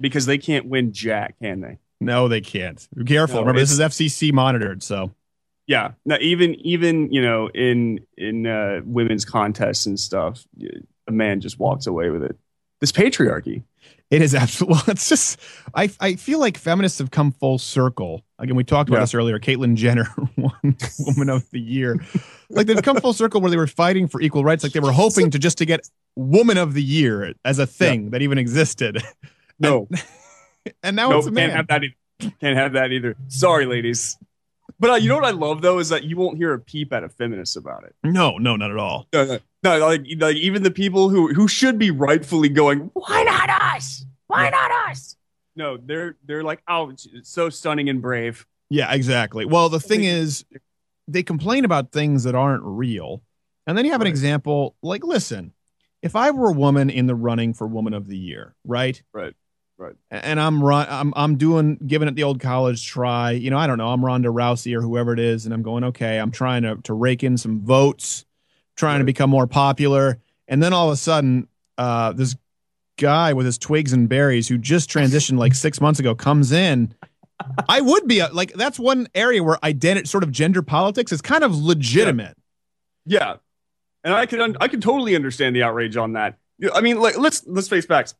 because 0.00 0.24
they 0.24 0.38
can't 0.38 0.66
win 0.66 0.92
jack, 0.92 1.36
can 1.40 1.60
they? 1.60 1.78
No, 2.00 2.28
they 2.28 2.40
can't. 2.40 2.86
Be 2.94 3.04
careful. 3.04 3.36
No, 3.36 3.40
Remember, 3.42 3.60
this 3.60 3.72
is 3.72 3.80
FCC 3.80 4.32
monitored, 4.32 4.82
so 4.82 5.12
Yeah. 5.66 5.92
No, 6.04 6.16
even 6.20 6.54
even, 6.56 7.12
you 7.12 7.22
know, 7.22 7.48
in 7.48 8.00
in 8.16 8.46
uh 8.46 8.80
women's 8.84 9.24
contests 9.24 9.86
and 9.86 9.98
stuff, 9.98 10.46
a 11.08 11.12
man 11.12 11.40
just 11.40 11.58
walks 11.58 11.86
away 11.86 12.10
with 12.10 12.22
it. 12.22 12.36
This 12.80 12.92
patriarchy. 12.92 13.62
It 14.10 14.22
is 14.22 14.34
absolutely. 14.34 14.74
Well, 14.76 14.84
it's 14.88 15.08
just. 15.08 15.40
I 15.74 15.90
I 15.98 16.14
feel 16.16 16.38
like 16.38 16.56
feminists 16.58 16.98
have 16.98 17.10
come 17.10 17.32
full 17.32 17.58
circle. 17.58 18.22
Again, 18.38 18.54
we 18.54 18.62
talked 18.64 18.88
about 18.90 18.98
Yeah. 18.98 19.02
this 19.04 19.14
earlier. 19.14 19.38
Caitlyn 19.40 19.74
Jenner 19.74 20.06
won 20.36 20.76
Woman 21.00 21.30
of 21.30 21.48
the 21.50 21.58
Year. 21.60 22.04
Like 22.50 22.66
they've 22.66 22.82
come 22.82 22.98
full 23.00 23.14
circle 23.14 23.40
where 23.40 23.50
they 23.50 23.56
were 23.56 23.66
fighting 23.66 24.06
for 24.06 24.20
equal 24.20 24.44
rights. 24.44 24.62
Like 24.62 24.72
they 24.74 24.80
were 24.80 24.92
hoping 25.04 25.30
to 25.30 25.38
just 25.38 25.58
to 25.58 25.64
get 25.64 25.88
Woman 26.14 26.58
of 26.58 26.74
the 26.74 26.82
Year 26.82 27.32
as 27.44 27.58
a 27.58 27.66
thing 27.66 28.10
that 28.10 28.20
even 28.22 28.36
existed. 28.38 29.02
No. 29.58 29.88
And 29.90 30.02
now 30.84 31.10
nope, 31.10 31.18
it's 31.18 31.26
a 31.26 31.30
man. 31.30 31.50
Can't 31.50 31.56
have 31.56 31.66
that 31.68 31.84
either. 31.84 32.34
Can't 32.40 32.56
have 32.56 32.72
that 32.74 32.92
either. 32.92 33.16
Sorry, 33.28 33.66
ladies. 33.66 34.16
But 34.78 34.90
uh, 34.90 34.94
you 34.94 35.08
know 35.08 35.16
what 35.16 35.24
I 35.24 35.30
love 35.30 35.62
though 35.62 35.78
is 35.78 35.88
that 35.88 36.04
you 36.04 36.16
won't 36.16 36.36
hear 36.36 36.52
a 36.52 36.58
peep 36.58 36.92
at 36.92 37.02
a 37.02 37.08
feminist 37.08 37.56
about 37.56 37.84
it. 37.84 37.94
No, 38.04 38.38
no, 38.38 38.56
not 38.56 38.70
at 38.70 38.76
all. 38.76 39.06
No, 39.12 39.24
no, 39.24 39.38
no 39.62 39.78
like, 39.78 40.02
like 40.18 40.36
even 40.36 40.62
the 40.62 40.70
people 40.70 41.08
who 41.08 41.32
who 41.32 41.48
should 41.48 41.78
be 41.78 41.90
rightfully 41.90 42.48
going, 42.48 42.90
why 42.94 43.22
not 43.22 43.48
us? 43.74 44.04
Why 44.26 44.50
not 44.50 44.70
us? 44.90 45.16
No, 45.54 45.78
they're 45.78 46.16
they're 46.24 46.44
like, 46.44 46.62
oh, 46.68 46.90
it's 46.90 47.08
so 47.24 47.48
stunning 47.48 47.88
and 47.88 48.02
brave. 48.02 48.46
Yeah, 48.68 48.92
exactly. 48.92 49.44
Well, 49.44 49.68
the 49.68 49.80
thing 49.80 50.04
is, 50.04 50.44
they 51.08 51.22
complain 51.22 51.64
about 51.64 51.92
things 51.92 52.24
that 52.24 52.34
aren't 52.34 52.64
real. 52.64 53.22
And 53.66 53.76
then 53.76 53.84
you 53.84 53.92
have 53.92 54.00
an 54.00 54.06
example 54.06 54.76
like, 54.82 55.04
listen, 55.04 55.52
if 56.02 56.14
I 56.14 56.30
were 56.30 56.50
a 56.50 56.52
woman 56.52 56.90
in 56.90 57.06
the 57.06 57.14
running 57.14 57.54
for 57.54 57.66
Woman 57.66 57.94
of 57.94 58.06
the 58.06 58.16
Year, 58.16 58.54
right? 58.64 59.00
Right. 59.12 59.34
Right. 59.78 59.94
And 60.10 60.40
I'm 60.40 60.62
run, 60.62 60.86
I'm 60.88 61.12
I'm 61.16 61.36
doing 61.36 61.78
giving 61.86 62.08
it 62.08 62.14
the 62.14 62.22
old 62.22 62.40
college 62.40 62.86
try. 62.86 63.32
You 63.32 63.50
know, 63.50 63.58
I 63.58 63.66
don't 63.66 63.76
know. 63.76 63.88
I'm 63.88 64.02
Ronda 64.02 64.30
Rousey 64.30 64.74
or 64.74 64.80
whoever 64.80 65.12
it 65.12 65.18
is, 65.18 65.44
and 65.44 65.52
I'm 65.52 65.62
going 65.62 65.84
okay. 65.84 66.18
I'm 66.18 66.30
trying 66.30 66.62
to 66.62 66.76
to 66.84 66.94
rake 66.94 67.22
in 67.22 67.36
some 67.36 67.60
votes, 67.60 68.24
trying 68.76 69.00
to 69.00 69.04
become 69.04 69.28
more 69.28 69.46
popular. 69.46 70.18
And 70.48 70.62
then 70.62 70.72
all 70.72 70.88
of 70.88 70.94
a 70.94 70.96
sudden, 70.96 71.48
uh, 71.76 72.12
this 72.12 72.36
guy 72.96 73.34
with 73.34 73.44
his 73.44 73.58
twigs 73.58 73.92
and 73.92 74.08
berries 74.08 74.48
who 74.48 74.56
just 74.56 74.88
transitioned 74.88 75.38
like 75.38 75.54
six 75.54 75.80
months 75.80 76.00
ago 76.00 76.14
comes 76.14 76.52
in. 76.52 76.94
I 77.68 77.82
would 77.82 78.08
be 78.08 78.20
a, 78.20 78.28
like 78.28 78.54
that's 78.54 78.78
one 78.78 79.08
area 79.14 79.42
where 79.42 79.62
identity, 79.62 80.06
sort 80.06 80.24
of 80.24 80.32
gender 80.32 80.62
politics, 80.62 81.12
is 81.12 81.20
kind 81.20 81.44
of 81.44 81.54
legitimate. 81.54 82.38
Yeah, 83.04 83.36
and 84.02 84.14
I 84.14 84.24
can 84.24 84.40
un- 84.40 84.56
I 84.58 84.68
can 84.68 84.80
totally 84.80 85.14
understand 85.14 85.54
the 85.54 85.62
outrage 85.62 85.98
on 85.98 86.14
that. 86.14 86.38
I 86.72 86.80
mean, 86.80 86.98
like 86.98 87.18
let's 87.18 87.46
let's 87.46 87.68
face 87.68 87.84
facts. 87.84 88.14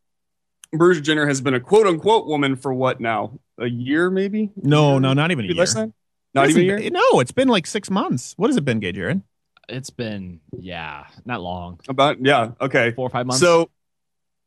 Bruce 0.72 1.00
Jenner 1.00 1.26
has 1.26 1.40
been 1.40 1.54
a 1.54 1.60
quote 1.60 1.86
unquote 1.86 2.26
woman 2.26 2.56
for 2.56 2.72
what 2.72 3.00
now? 3.00 3.38
A 3.58 3.66
year, 3.66 4.10
maybe? 4.10 4.50
No, 4.56 4.98
no, 4.98 5.12
not 5.12 5.30
even 5.30 5.46
a 5.46 5.48
year. 5.48 5.56
less 5.56 5.74
than? 5.74 5.94
Not 6.34 6.50
even 6.50 6.62
a 6.62 6.64
year. 6.64 6.90
No, 6.90 7.20
it's 7.20 7.32
been 7.32 7.48
like 7.48 7.66
six 7.66 7.90
months. 7.90 8.34
What 8.36 8.48
has 8.48 8.56
it 8.56 8.64
been, 8.64 8.80
Gay 8.80 8.92
Jared? 8.92 9.22
It's 9.68 9.90
been 9.90 10.40
yeah, 10.58 11.06
not 11.24 11.40
long. 11.40 11.80
About 11.88 12.24
yeah, 12.24 12.52
okay, 12.60 12.92
four 12.92 13.06
or 13.06 13.10
five 13.10 13.26
months. 13.26 13.40
So, 13.40 13.70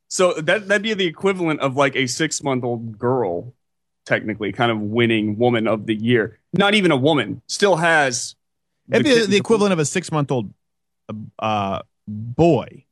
so 0.07 0.33
that 0.33 0.67
that'd 0.67 0.83
be 0.83 0.93
the 0.93 1.07
equivalent 1.07 1.59
of 1.61 1.75
like 1.75 1.95
a 1.95 2.07
six 2.07 2.43
month 2.43 2.63
old 2.63 2.97
girl, 2.97 3.53
technically, 4.05 4.51
kind 4.51 4.71
of 4.71 4.79
winning 4.79 5.37
woman 5.37 5.67
of 5.67 5.87
the 5.87 5.95
year. 5.95 6.39
Not 6.53 6.75
even 6.75 6.91
a 6.91 6.97
woman, 6.97 7.41
still 7.47 7.75
has. 7.75 8.35
It'd 8.91 9.03
be 9.03 9.25
the 9.25 9.37
equivalent 9.37 9.73
of 9.73 9.79
a 9.79 9.85
six 9.85 10.11
month 10.11 10.31
old 10.31 10.53
uh, 11.39 11.81
boy. 12.07 12.85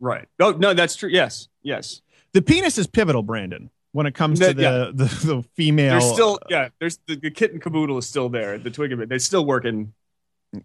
Right. 0.00 0.28
No, 0.38 0.52
no, 0.52 0.74
that's 0.74 0.96
true. 0.96 1.08
Yes, 1.08 1.48
yes. 1.62 2.02
The 2.36 2.42
penis 2.42 2.76
is 2.76 2.86
pivotal, 2.86 3.22
Brandon, 3.22 3.70
when 3.92 4.04
it 4.04 4.14
comes 4.14 4.40
to 4.40 4.52
the, 4.52 4.62
yeah. 4.62 4.70
the, 4.92 5.04
the 5.04 5.44
female. 5.54 5.92
There's 5.98 6.12
still 6.12 6.38
yeah. 6.50 6.68
There's 6.78 6.98
the, 7.06 7.16
the 7.16 7.30
kitten 7.30 7.58
caboodle 7.60 7.96
is 7.96 8.06
still 8.06 8.28
there. 8.28 8.58
The 8.58 8.70
twig 8.70 8.92
of 8.92 9.00
it. 9.00 9.08
They're 9.08 9.18
still 9.18 9.46
working. 9.46 9.94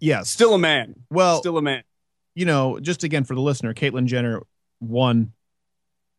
Yes. 0.02 0.30
Still 0.30 0.54
a 0.54 0.58
man. 0.60 0.96
Well, 1.10 1.40
still 1.40 1.58
a 1.58 1.62
man. 1.62 1.84
you 2.36 2.46
know, 2.46 2.82
just 2.82 3.06
again 3.06 3.24
for 3.24 3.36
the 3.36 3.40
listener, 3.42 3.74
Caitlyn 3.74 4.06
Jenner 4.08 4.42
won 4.82 5.32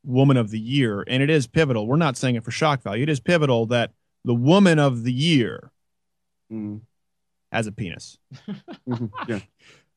Woman 0.05 0.39
of 0.39 0.51
the 0.51 0.59
Year, 0.59 1.05
and 1.07 1.23
it 1.23 1.29
is 1.29 1.47
pivotal. 1.47 1.87
We're 1.87 1.97
not 1.97 2.17
saying 2.17 2.37
it 2.37 2.45
for 2.45 2.51
shock 2.51 2.81
value. 2.83 3.03
It 3.03 3.11
is 3.11 3.21
pivotal 3.21 3.67
that 3.67 3.93
the 4.25 4.35
Woman 4.35 4.79
of 4.79 5.05
the 5.05 5.13
Year 5.13 5.71
Mm. 6.51 6.81
has 7.53 7.67
a 7.67 7.73
penis. 7.73 8.17
Yeah. 9.29 9.41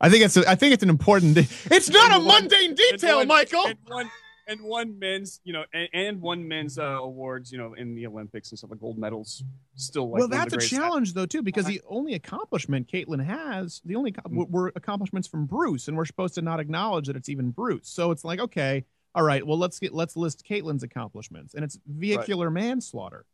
I 0.02 0.10
think 0.10 0.26
it's 0.26 0.36
a, 0.36 0.50
I 0.50 0.56
think 0.56 0.74
it's 0.74 0.84
an 0.84 0.90
important. 0.90 1.38
It's 1.38 1.90
not 1.90 2.12
a 2.14 2.20
mundane 2.22 2.76
detail, 2.76 3.20
one- 3.20 3.28
Michael. 3.30 3.66
And 3.68 3.78
one, 3.88 4.12
and 4.48 4.62
one 4.62 4.98
men's, 5.00 5.40
you 5.44 5.54
know, 5.54 5.64
and, 5.74 5.90
and 5.94 6.22
one 6.22 6.48
men's 6.48 6.78
uh, 6.78 6.84
awards, 6.84 7.52
you 7.52 7.58
know, 7.58 7.74
in 7.74 7.96
the 7.96 8.06
Olympics 8.08 8.52
and 8.52 8.58
stuff 8.58 8.70
like 8.72 8.80
gold 8.80 8.98
medals. 8.98 9.44
Still, 9.76 10.10
like 10.10 10.20
well, 10.20 10.28
that's 10.28 10.54
a 10.54 10.58
challenge 10.60 11.14
though 11.14 11.26
too, 11.26 11.42
because 11.42 11.66
the 11.66 11.82
only 11.88 12.14
accomplishment 12.14 12.88
Caitlyn 12.88 13.24
has, 13.26 13.82
the 13.86 13.96
only 13.96 14.12
Mm. 14.12 14.36
were- 14.36 14.46
were 14.46 14.72
accomplishments 14.76 15.28
from 15.28 15.46
Bruce, 15.46 15.88
and 15.88 15.98
we're 15.98 16.06
supposed 16.06 16.36
to 16.36 16.42
not 16.42 16.60
acknowledge 16.60 17.08
that 17.08 17.16
it's 17.16 17.30
even 17.30 17.52
Bruce. 17.52 17.88
So 17.88 18.12
it's 18.12 18.24
like, 18.24 18.40
okay, 18.40 18.86
all 19.14 19.24
right, 19.24 19.46
well 19.46 19.58
let's 19.58 19.80
get 19.80 19.94
let's 19.94 20.16
list 20.16 20.46
Caitlyn's 20.48 20.84
accomplishments, 20.84 21.54
and 21.56 21.64
it's 21.64 21.78
vehicular 21.88 22.50
manslaughter. 22.52 23.26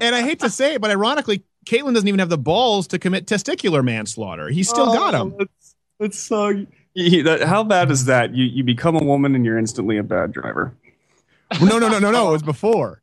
and 0.00 0.14
I 0.14 0.22
hate 0.22 0.40
to 0.40 0.50
say 0.50 0.74
it, 0.74 0.80
but 0.80 0.90
ironically, 0.90 1.44
Caitlyn 1.66 1.92
doesn't 1.94 2.08
even 2.08 2.20
have 2.20 2.28
the 2.28 2.38
balls 2.38 2.86
to 2.88 2.98
commit 2.98 3.26
testicular 3.26 3.84
manslaughter. 3.84 4.48
He's 4.48 4.68
still 4.68 4.86
got 4.86 5.14
Oh, 5.14 5.22
him. 5.26 5.34
That's, 5.38 5.74
that's 5.98 6.18
so. 6.18 6.64
you- 6.94 7.22
that- 7.24 7.42
how 7.42 7.64
bad 7.64 7.90
is 7.90 8.04
that? 8.06 8.34
You 8.34 8.44
you 8.44 8.64
become 8.64 8.96
a 8.96 9.02
woman 9.04 9.34
and 9.34 9.44
you're 9.44 9.58
instantly 9.58 9.98
a 9.98 10.02
bad 10.02 10.32
driver. 10.32 10.72
No, 11.60 11.78
no, 11.78 11.88
no, 11.88 11.98
no, 11.98 12.10
no. 12.10 12.28
It 12.28 12.32
was 12.32 12.42
before. 12.42 13.02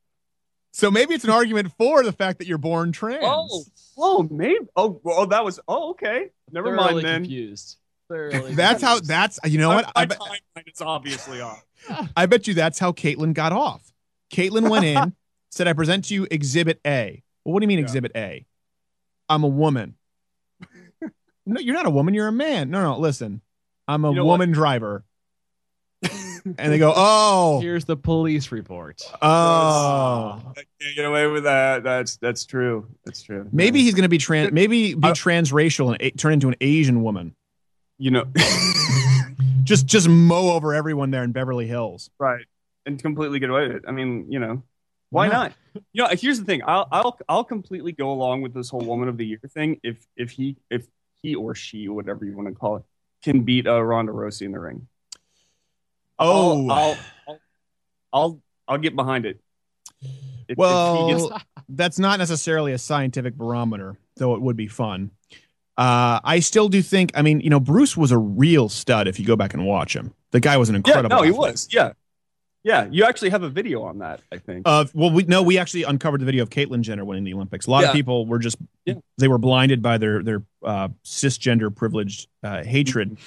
So 0.71 0.89
maybe 0.89 1.13
it's 1.13 1.23
an 1.23 1.29
argument 1.29 1.71
for 1.77 2.03
the 2.03 2.11
fact 2.11 2.39
that 2.39 2.47
you're 2.47 2.57
born 2.57 2.91
trans. 2.91 3.23
Oh, 3.23 3.63
oh, 3.97 4.27
maybe. 4.31 4.57
Oh, 4.75 4.99
well, 5.03 5.27
that 5.27 5.45
was. 5.45 5.59
Oh, 5.67 5.91
okay. 5.91 6.29
Never 6.51 6.69
Thoroughly 6.75 6.93
mind 6.95 7.05
then. 7.05 7.21
confused. 7.23 7.77
Thoroughly 8.09 8.53
That's 8.55 8.81
how. 8.81 8.99
That's 8.99 9.39
you 9.45 9.59
know 9.59 9.69
what. 9.69 9.85
My, 9.85 9.91
I 9.95 10.01
my 10.01 10.05
bet, 10.07 10.19
timeline 10.19 10.73
is 10.73 10.81
obviously 10.81 11.41
off. 11.41 11.63
I 12.17 12.25
bet 12.25 12.47
you 12.47 12.53
that's 12.53 12.79
how 12.79 12.91
Caitlyn 12.91 13.33
got 13.33 13.51
off. 13.53 13.93
Caitlyn 14.31 14.69
went 14.69 14.85
in, 14.85 15.13
said, 15.51 15.67
"I 15.67 15.73
present 15.73 16.05
to 16.05 16.13
you 16.15 16.27
Exhibit 16.31 16.79
A." 16.87 17.21
Well, 17.45 17.53
what 17.53 17.59
do 17.59 17.65
you 17.65 17.67
mean 17.67 17.79
Exhibit 17.79 18.13
A? 18.15 18.45
I'm 19.33 19.43
a 19.43 19.47
woman. 19.47 19.95
no, 21.45 21.59
you're 21.59 21.75
not 21.75 21.85
a 21.85 21.89
woman. 21.89 22.13
You're 22.13 22.27
a 22.27 22.31
man. 22.31 22.69
No, 22.69 22.81
no. 22.81 22.99
Listen, 22.99 23.41
I'm 23.87 24.05
a 24.05 24.09
You 24.09 24.15
know 24.17 24.25
what? 24.25 24.33
woman 24.33 24.51
driver. 24.51 25.03
and 26.03 26.71
they 26.73 26.77
go, 26.77 26.91
"Oh, 26.95 27.61
Here's 27.61 27.85
the 27.85 27.95
police 27.95 28.51
report. 28.51 29.01
oh." 29.21 29.25
I 29.25 30.63
can't 30.81 30.95
get 30.95 31.05
away 31.05 31.27
with 31.27 31.45
that. 31.45 31.83
That's 31.83 32.17
that's 32.17 32.45
true. 32.45 32.87
That's 33.05 33.21
true. 33.21 33.47
Maybe 33.53 33.81
he's 33.83 33.93
going 33.93 34.03
to 34.03 34.09
be 34.09 34.17
trans. 34.17 34.51
Maybe 34.51 34.93
be 34.93 34.99
transracial 35.09 35.93
and 35.93 36.01
a- 36.01 36.11
turn 36.11 36.33
into 36.33 36.49
an 36.49 36.55
Asian 36.59 37.01
woman. 37.03 37.35
You 37.97 38.11
know, 38.11 38.25
just 39.63 39.85
just 39.85 40.09
mow 40.09 40.51
over 40.51 40.73
everyone 40.73 41.11
there 41.11 41.23
in 41.23 41.31
Beverly 41.31 41.67
Hills. 41.67 42.09
right, 42.19 42.45
and 42.85 43.01
completely 43.01 43.39
get 43.39 43.49
away 43.49 43.67
with 43.67 43.77
it. 43.77 43.83
I 43.87 43.91
mean, 43.91 44.25
you 44.29 44.39
know, 44.39 44.63
why 45.13 45.27
Why 45.27 45.33
not? 45.33 45.53
not? 45.75 45.83
You 45.93 46.03
know, 46.03 46.09
here's 46.11 46.39
the 46.39 46.45
thing. 46.45 46.61
I'll 46.65 46.87
I'll 46.91 47.19
I'll 47.29 47.43
completely 47.43 47.91
go 47.91 48.11
along 48.11 48.41
with 48.41 48.53
this 48.53 48.69
whole 48.69 48.81
woman 48.81 49.07
of 49.07 49.17
the 49.17 49.25
year 49.25 49.39
thing 49.47 49.79
if 49.83 50.05
if 50.17 50.31
he 50.31 50.57
if 50.69 50.85
he 51.21 51.35
or 51.35 51.55
she 51.55 51.87
whatever 51.87 52.25
you 52.25 52.35
want 52.35 52.49
to 52.49 52.55
call 52.55 52.77
it 52.77 52.83
can 53.23 53.41
beat 53.43 53.65
uh, 53.67 53.81
Ronda 53.81 54.11
Rousey 54.11 54.41
in 54.43 54.51
the 54.51 54.59
ring. 54.59 54.87
Oh. 56.19 56.67
I'll 56.69 56.71
I'll, 56.71 56.97
I'll 57.27 57.39
I'll 58.13 58.41
I'll 58.67 58.77
get 58.77 58.95
behind 58.95 59.25
it. 59.25 59.39
If- 60.01 60.09
if 60.49 60.57
Well, 60.57 61.07
gets- 61.29 61.43
that's 61.69 61.99
not 61.99 62.19
necessarily 62.19 62.73
a 62.73 62.77
scientific 62.77 63.35
barometer, 63.35 63.97
though 64.17 64.35
it 64.35 64.41
would 64.41 64.57
be 64.57 64.67
fun. 64.67 65.11
Uh, 65.77 66.19
I 66.23 66.39
still 66.41 66.67
do 66.69 66.81
think. 66.81 67.11
I 67.15 67.21
mean, 67.21 67.39
you 67.39 67.49
know, 67.49 67.59
Bruce 67.61 67.95
was 67.95 68.11
a 68.11 68.17
real 68.17 68.67
stud. 68.69 69.07
If 69.07 69.19
you 69.19 69.25
go 69.25 69.35
back 69.37 69.53
and 69.53 69.65
watch 69.65 69.95
him, 69.95 70.13
the 70.31 70.39
guy 70.41 70.57
was 70.57 70.69
an 70.69 70.75
incredible. 70.75 71.09
yeah, 71.15 71.15
incredible. 71.15 71.39
no, 71.39 71.45
he 71.45 71.51
was. 71.51 71.67
Yeah, 71.71 71.93
yeah. 72.63 72.87
You 72.89 73.03
actually 73.03 73.31
have 73.31 73.43
a 73.43 73.49
video 73.49 73.83
on 73.83 73.99
that, 73.99 74.21
I 74.31 74.37
think. 74.37 74.63
Uh, 74.67 74.85
well, 74.93 75.11
we 75.11 75.23
no, 75.23 75.43
we 75.43 75.57
actually 75.57 75.83
uncovered 75.83 76.21
the 76.21 76.25
video 76.25 76.43
of 76.43 76.49
Caitlyn 76.49 76.81
Jenner 76.81 77.03
winning 77.05 77.23
the 77.23 77.33
Olympics. 77.33 77.67
A 77.67 77.71
lot 77.71 77.83
of 77.83 77.93
people 77.93 78.25
were 78.25 78.39
just 78.39 78.57
Yeah. 78.85 78.95
they 79.17 79.27
were 79.27 79.37
blinded 79.37 79.81
by 79.81 79.97
their 79.97 80.23
their 80.23 80.43
uh, 80.63 80.89
cisgender 81.03 81.73
privileged 81.75 82.27
uh, 82.43 82.63
hatred. 82.63 83.17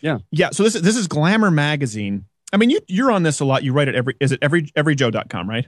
Yeah. 0.00 0.18
yeah. 0.30 0.50
So 0.50 0.62
this 0.62 0.74
is 0.74 0.82
this 0.82 0.96
is 0.96 1.08
Glamour 1.08 1.50
magazine. 1.50 2.26
I 2.52 2.56
mean, 2.56 2.70
you 2.70 2.80
you're 2.86 3.10
on 3.10 3.24
this 3.24 3.40
a 3.40 3.44
lot. 3.44 3.64
You 3.64 3.72
write 3.72 3.88
it 3.88 3.94
every 3.94 4.14
is 4.20 4.30
it 4.32 4.38
every 4.42 4.62
everyjoe.com, 4.62 5.48
right? 5.50 5.66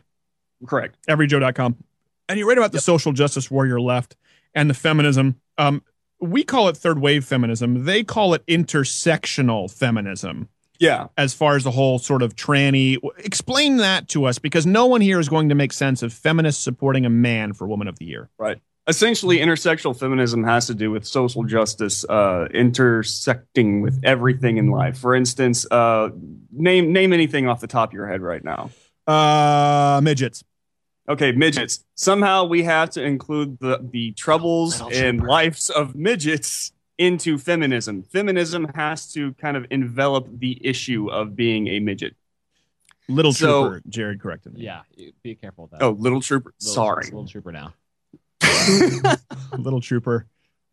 Correct. 0.66 0.96
Everyjoe.com, 1.08 1.76
and 2.28 2.38
you 2.38 2.48
write 2.48 2.58
about 2.58 2.72
the 2.72 2.80
social 2.80 3.12
justice 3.12 3.50
warrior 3.50 3.80
left 3.80 4.16
and 4.54 4.70
the 4.70 4.74
feminism. 4.74 5.40
Um, 5.58 5.82
we 6.20 6.44
call 6.44 6.68
it 6.68 6.76
third 6.76 6.98
wave 6.98 7.24
feminism. 7.24 7.84
They 7.84 8.02
call 8.04 8.34
it 8.34 8.46
intersectional 8.46 9.70
feminism 9.70 10.48
Yeah. 10.78 11.08
as 11.16 11.34
far 11.34 11.56
as 11.56 11.64
the 11.64 11.70
whole 11.70 11.98
sort 11.98 12.22
of 12.22 12.36
tranny. 12.36 12.98
Explain 13.18 13.78
that 13.78 14.08
to 14.08 14.24
us 14.24 14.38
because 14.38 14.66
no 14.66 14.86
one 14.86 15.00
here 15.00 15.20
is 15.20 15.28
going 15.28 15.48
to 15.48 15.54
make 15.54 15.72
sense 15.72 16.02
of 16.02 16.12
feminists 16.12 16.62
supporting 16.62 17.06
a 17.06 17.10
man 17.10 17.52
for 17.52 17.66
Woman 17.66 17.88
of 17.88 17.98
the 17.98 18.04
Year. 18.04 18.28
Right. 18.38 18.60
Essentially, 18.88 19.38
intersectional 19.38 19.98
feminism 19.98 20.44
has 20.44 20.68
to 20.68 20.74
do 20.74 20.92
with 20.92 21.04
social 21.04 21.42
justice 21.42 22.04
uh, 22.08 22.46
intersecting 22.54 23.80
with 23.82 24.00
everything 24.04 24.58
in 24.58 24.70
life. 24.70 24.96
For 24.98 25.16
instance, 25.16 25.66
uh, 25.72 26.10
name 26.52 26.92
name 26.92 27.12
anything 27.12 27.48
off 27.48 27.60
the 27.60 27.66
top 27.66 27.90
of 27.90 27.94
your 27.94 28.06
head 28.06 28.22
right 28.22 28.44
now. 28.44 28.70
Uh, 29.08 30.00
midgets. 30.04 30.44
Okay, 31.08 31.32
midgets. 31.32 31.84
Somehow 31.94 32.44
we 32.44 32.62
have 32.62 32.90
to 32.90 33.02
include 33.02 33.58
the 33.58 33.80
the 33.90 34.12
troubles 34.12 34.80
and 34.80 35.20
lives 35.20 35.68
of 35.70 35.96
midgets 35.96 36.72
into 36.98 37.38
feminism. 37.38 38.02
Feminism 38.02 38.68
has 38.74 39.12
to 39.12 39.32
kind 39.34 39.56
of 39.56 39.66
envelop 39.70 40.28
the 40.38 40.58
issue 40.66 41.08
of 41.10 41.36
being 41.36 41.66
a 41.68 41.80
midget. 41.80 42.16
Little 43.08 43.32
So- 43.32 43.68
Trooper, 43.70 43.82
Jared 43.88 44.20
corrected 44.20 44.54
me. 44.54 44.62
Yeah, 44.62 44.80
be 45.22 45.34
careful 45.34 45.64
with 45.64 45.72
that. 45.72 45.82
Oh, 45.82 45.90
little 45.90 46.20
trooper. 46.20 46.52
Little- 46.60 46.74
Sorry. 46.74 47.04
little 47.04 47.26
trooper 47.26 47.52
now. 47.52 47.74
Little 49.58 49.80
Trooper. 49.80 50.26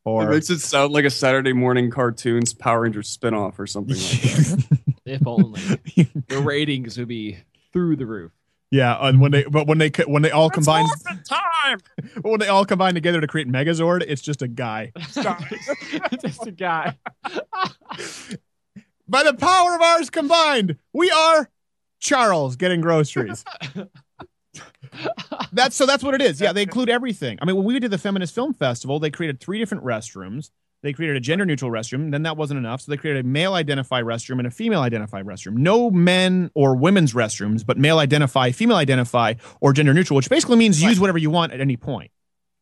It 0.05 0.09
Or 0.09 0.29
makes 0.29 0.49
it 0.49 0.59
sound 0.59 0.91
like 0.93 1.05
a 1.05 1.09
Saturday 1.09 1.53
morning 1.53 1.89
cartoons 1.91 2.53
Power 2.53 2.81
Rangers 2.81 3.15
spinoff 3.15 3.57
or 3.59 3.67
something 3.67 3.95
like 3.95 4.21
that. 4.21 4.79
If 5.05 5.27
only 5.27 5.59
the 6.29 6.39
ratings 6.41 6.97
would 6.97 7.09
be 7.09 7.37
through 7.73 7.97
the 7.97 8.05
roof. 8.05 8.31
Yeah, 8.73 8.97
and 9.07 9.21
when 9.21 9.31
they 9.31 9.43
but 9.43 9.67
when 9.67 9.77
they 9.77 9.91
when 10.07 10.23
they 10.23 10.31
all 10.31 10.49
combine 10.49 10.87
time. 11.29 11.77
when 12.23 12.39
they 12.39 12.47
all 12.47 12.65
combine 12.65 12.95
together 12.95 13.21
to 13.21 13.27
create 13.27 13.47
Megazord, 13.47 14.03
it's 14.07 14.19
just 14.19 14.41
a 14.41 14.47
guy. 14.47 14.91
Just 16.19 16.47
a 16.47 16.51
guy. 16.51 16.97
By 19.07 19.21
the 19.21 19.35
power 19.35 19.75
of 19.75 19.81
ours 19.81 20.09
combined, 20.09 20.77
we 20.91 21.11
are 21.11 21.51
Charles 21.99 22.55
getting 22.55 22.81
groceries. 22.81 23.45
that's 25.51 25.75
so 25.75 25.85
that's 25.85 26.03
what 26.03 26.15
it 26.15 26.21
is. 26.23 26.41
Yeah, 26.41 26.51
they 26.51 26.63
include 26.63 26.89
everything. 26.89 27.37
I 27.43 27.45
mean, 27.45 27.55
when 27.55 27.65
we 27.65 27.79
did 27.79 27.91
the 27.91 27.99
Feminist 27.99 28.33
Film 28.33 28.55
Festival, 28.55 28.99
they 28.99 29.11
created 29.11 29.39
three 29.39 29.59
different 29.59 29.83
restrooms. 29.83 30.49
They 30.83 30.91
created 30.93 31.15
a 31.15 31.21
gender 31.21 31.45
neutral 31.45 31.71
restroom. 31.71 32.11
Then 32.11 32.23
that 32.23 32.35
wasn't 32.37 32.57
enough. 32.59 32.81
So 32.81 32.91
they 32.91 32.97
created 32.97 33.25
a 33.25 33.27
male 33.27 33.53
identify 33.53 34.01
restroom 34.01 34.37
and 34.39 34.45
a 34.47 34.51
female 34.51 34.81
identify 34.81 35.23
restroom. 35.23 35.53
No 35.53 35.89
men 35.89 36.51
or 36.53 36.75
women's 36.75 37.13
restrooms, 37.13 37.65
but 37.65 37.77
male 37.77 37.99
identify, 37.99 38.51
female 38.51 38.75
identify, 38.77 39.35
or 39.61 39.71
gender 39.71 39.93
neutral, 39.93 40.17
which 40.17 40.29
basically 40.29 40.57
means 40.57 40.81
use 40.83 40.99
whatever 40.99 41.17
you 41.17 41.31
want 41.31 41.53
at 41.53 41.61
any 41.61 41.77
point 41.77 42.11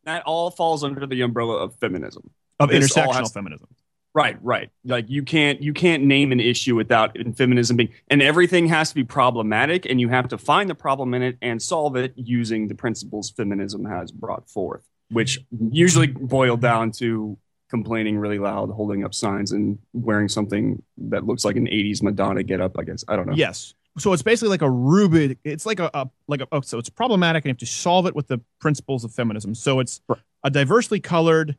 That 0.04 0.22
all 0.22 0.50
falls 0.52 0.84
under 0.84 1.04
the 1.04 1.20
umbrella 1.22 1.56
of 1.56 1.74
feminism. 1.76 2.30
of 2.60 2.70
This 2.70 2.92
intersectional 2.94 3.14
has- 3.14 3.32
feminism. 3.32 3.68
Right, 4.14 4.36
right. 4.42 4.68
Like 4.84 5.08
you 5.08 5.22
can't 5.22 5.62
you 5.62 5.72
can't 5.72 6.02
name 6.04 6.32
an 6.32 6.38
issue 6.40 6.76
without 6.76 7.16
feminism 7.34 7.78
being 7.78 7.88
and 8.08 8.20
everything 8.20 8.66
has 8.68 8.90
to 8.90 8.94
be 8.94 9.04
problematic 9.04 9.86
and 9.86 9.98
you 10.02 10.10
have 10.10 10.28
to 10.28 10.36
find 10.38 10.68
the 10.68 10.74
problem 10.74 11.14
in 11.14 11.22
it 11.22 11.38
and 11.40 11.62
solve 11.62 11.96
it 11.96 12.12
using 12.16 12.68
the 12.68 12.74
principles 12.74 13.30
feminism 13.30 13.86
has 13.86 14.12
brought 14.12 14.50
forth, 14.50 14.82
which 15.10 15.38
usually 15.70 16.08
boil 16.08 16.58
down 16.58 16.92
to 16.92 17.38
complaining 17.72 18.18
really 18.18 18.38
loud, 18.38 18.68
holding 18.70 19.02
up 19.02 19.14
signs 19.14 19.50
and 19.50 19.78
wearing 19.94 20.28
something 20.28 20.82
that 20.98 21.24
looks 21.24 21.42
like 21.42 21.56
an 21.56 21.66
80s 21.66 22.02
Madonna 22.02 22.42
get 22.42 22.60
up, 22.60 22.78
I 22.78 22.82
guess. 22.84 23.02
I 23.08 23.16
don't 23.16 23.26
know. 23.26 23.32
Yes. 23.34 23.72
So 23.96 24.12
it's 24.12 24.22
basically 24.22 24.50
like 24.50 24.60
a 24.60 24.66
Rubik. 24.66 25.38
It's 25.42 25.64
like 25.64 25.80
a, 25.80 25.90
a 25.94 26.08
like 26.28 26.42
a 26.42 26.48
oh, 26.52 26.60
so 26.60 26.76
it's 26.78 26.90
problematic 26.90 27.44
and 27.44 27.48
you 27.48 27.52
have 27.52 27.58
to 27.58 27.66
solve 27.66 28.06
it 28.06 28.14
with 28.14 28.28
the 28.28 28.40
principles 28.60 29.04
of 29.04 29.14
feminism. 29.14 29.54
So 29.54 29.80
it's 29.80 30.02
a 30.44 30.50
diversely 30.50 31.00
colored 31.00 31.56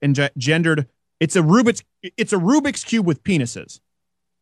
and 0.00 0.14
ge- 0.16 0.30
gendered. 0.38 0.88
It's 1.20 1.36
a 1.36 1.40
Rubik's. 1.40 1.82
It's 2.02 2.32
a 2.32 2.36
Rubik's 2.36 2.82
cube 2.82 3.06
with 3.06 3.22
penises. 3.22 3.80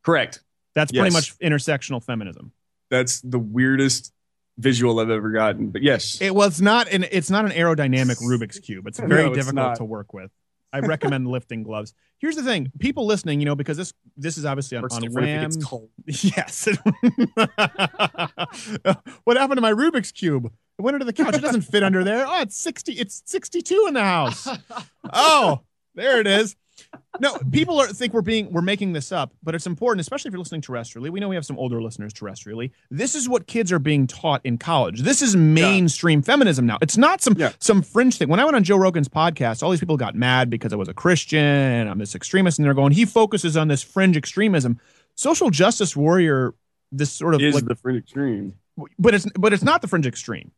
Correct. 0.04 0.40
That's 0.76 0.92
pretty 0.92 1.12
Yes. 1.12 1.12
much 1.12 1.38
intersectional 1.40 2.02
feminism. 2.02 2.52
That's 2.90 3.20
the 3.22 3.38
weirdest 3.40 4.12
visual 4.56 4.98
I've 5.00 5.10
ever 5.10 5.30
gotten. 5.30 5.70
But 5.70 5.82
yes. 5.82 6.20
It 6.20 6.34
was 6.34 6.60
not 6.60 6.88
an. 6.88 7.04
It's 7.10 7.30
not 7.30 7.44
an 7.44 7.50
aerodynamic 7.52 8.20
Rubik's 8.22 8.60
cube. 8.60 8.86
It's 8.86 8.98
very 9.00 9.22
No, 9.24 9.28
it's 9.28 9.36
difficult 9.38 9.54
not. 9.54 9.76
to 9.78 9.84
work 9.84 10.12
with. 10.14 10.30
I 10.72 10.80
recommend 10.80 11.26
lifting 11.30 11.62
gloves. 11.62 11.94
Here's 12.18 12.36
the 12.36 12.42
thing: 12.42 12.72
people 12.78 13.06
listening, 13.06 13.40
you 13.40 13.46
know, 13.46 13.54
because 13.54 13.76
this 13.76 13.92
this 14.16 14.36
is 14.38 14.44
obviously 14.44 14.76
on, 14.76 14.82
Works 14.82 14.96
on 14.96 15.02
different 15.02 15.28
it 15.28 15.32
Wham. 15.36 15.42
gets 15.50 15.64
cold. 15.64 15.90
Yes. 16.06 16.66
what 19.24 19.36
happened 19.36 19.56
to 19.58 19.62
my 19.62 19.72
Rubik's 19.72 20.12
cube? 20.12 20.46
It 20.46 20.82
went 20.82 20.94
under 20.94 21.04
the 21.04 21.12
couch. 21.12 21.34
It 21.34 21.42
doesn't 21.42 21.62
fit 21.62 21.82
under 21.82 22.04
there. 22.04 22.24
Oh, 22.26 22.40
it's 22.40 22.56
sixty. 22.56 22.92
It's 22.92 23.22
sixty-two 23.26 23.86
in 23.88 23.94
the 23.94 24.02
house. 24.02 24.48
Oh, 25.12 25.60
there 25.94 26.20
it 26.20 26.26
is. 26.26 26.56
No, 27.20 27.36
people 27.50 27.80
are, 27.80 27.88
think 27.88 28.12
we're 28.12 28.22
being 28.22 28.52
we're 28.52 28.62
making 28.62 28.92
this 28.92 29.10
up, 29.10 29.32
but 29.42 29.54
it's 29.54 29.66
important, 29.66 30.00
especially 30.00 30.28
if 30.28 30.32
you're 30.32 30.38
listening 30.38 30.60
terrestrially. 30.60 31.10
We 31.10 31.18
know 31.20 31.28
we 31.28 31.34
have 31.34 31.46
some 31.46 31.58
older 31.58 31.82
listeners 31.82 32.12
terrestrially. 32.12 32.70
This 32.90 33.14
is 33.14 33.28
what 33.28 33.46
kids 33.46 33.72
are 33.72 33.78
being 33.78 34.06
taught 34.06 34.40
in 34.44 34.58
college. 34.58 35.02
This 35.02 35.20
is 35.20 35.34
mainstream 35.34 36.22
feminism 36.22 36.66
now. 36.66 36.78
It's 36.80 36.96
not 36.96 37.20
some 37.20 37.36
some 37.58 37.82
fringe 37.82 38.18
thing. 38.18 38.28
When 38.28 38.40
I 38.40 38.44
went 38.44 38.56
on 38.56 38.64
Joe 38.64 38.76
Rogan's 38.76 39.08
podcast, 39.08 39.62
all 39.62 39.70
these 39.70 39.80
people 39.80 39.96
got 39.96 40.14
mad 40.14 40.48
because 40.48 40.72
I 40.72 40.76
was 40.76 40.88
a 40.88 40.94
Christian 40.94 41.38
and 41.40 41.90
I'm 41.90 41.98
this 41.98 42.14
extremist, 42.14 42.58
and 42.58 42.66
they're 42.66 42.74
going, 42.74 42.92
he 42.92 43.04
focuses 43.04 43.56
on 43.56 43.68
this 43.68 43.82
fringe 43.82 44.16
extremism. 44.16 44.78
Social 45.16 45.50
justice 45.50 45.96
warrior, 45.96 46.54
this 46.92 47.10
sort 47.12 47.34
of 47.34 47.42
Is 47.42 47.54
like 47.54 47.64
the 47.64 47.74
fringe 47.74 47.98
extreme. 47.98 48.54
but 48.98 49.14
it's 49.14 49.26
but 49.38 49.52
it's 49.52 49.64
not 49.64 49.82
the 49.82 49.88
fringe 49.88 50.06
extreme. 50.06 50.52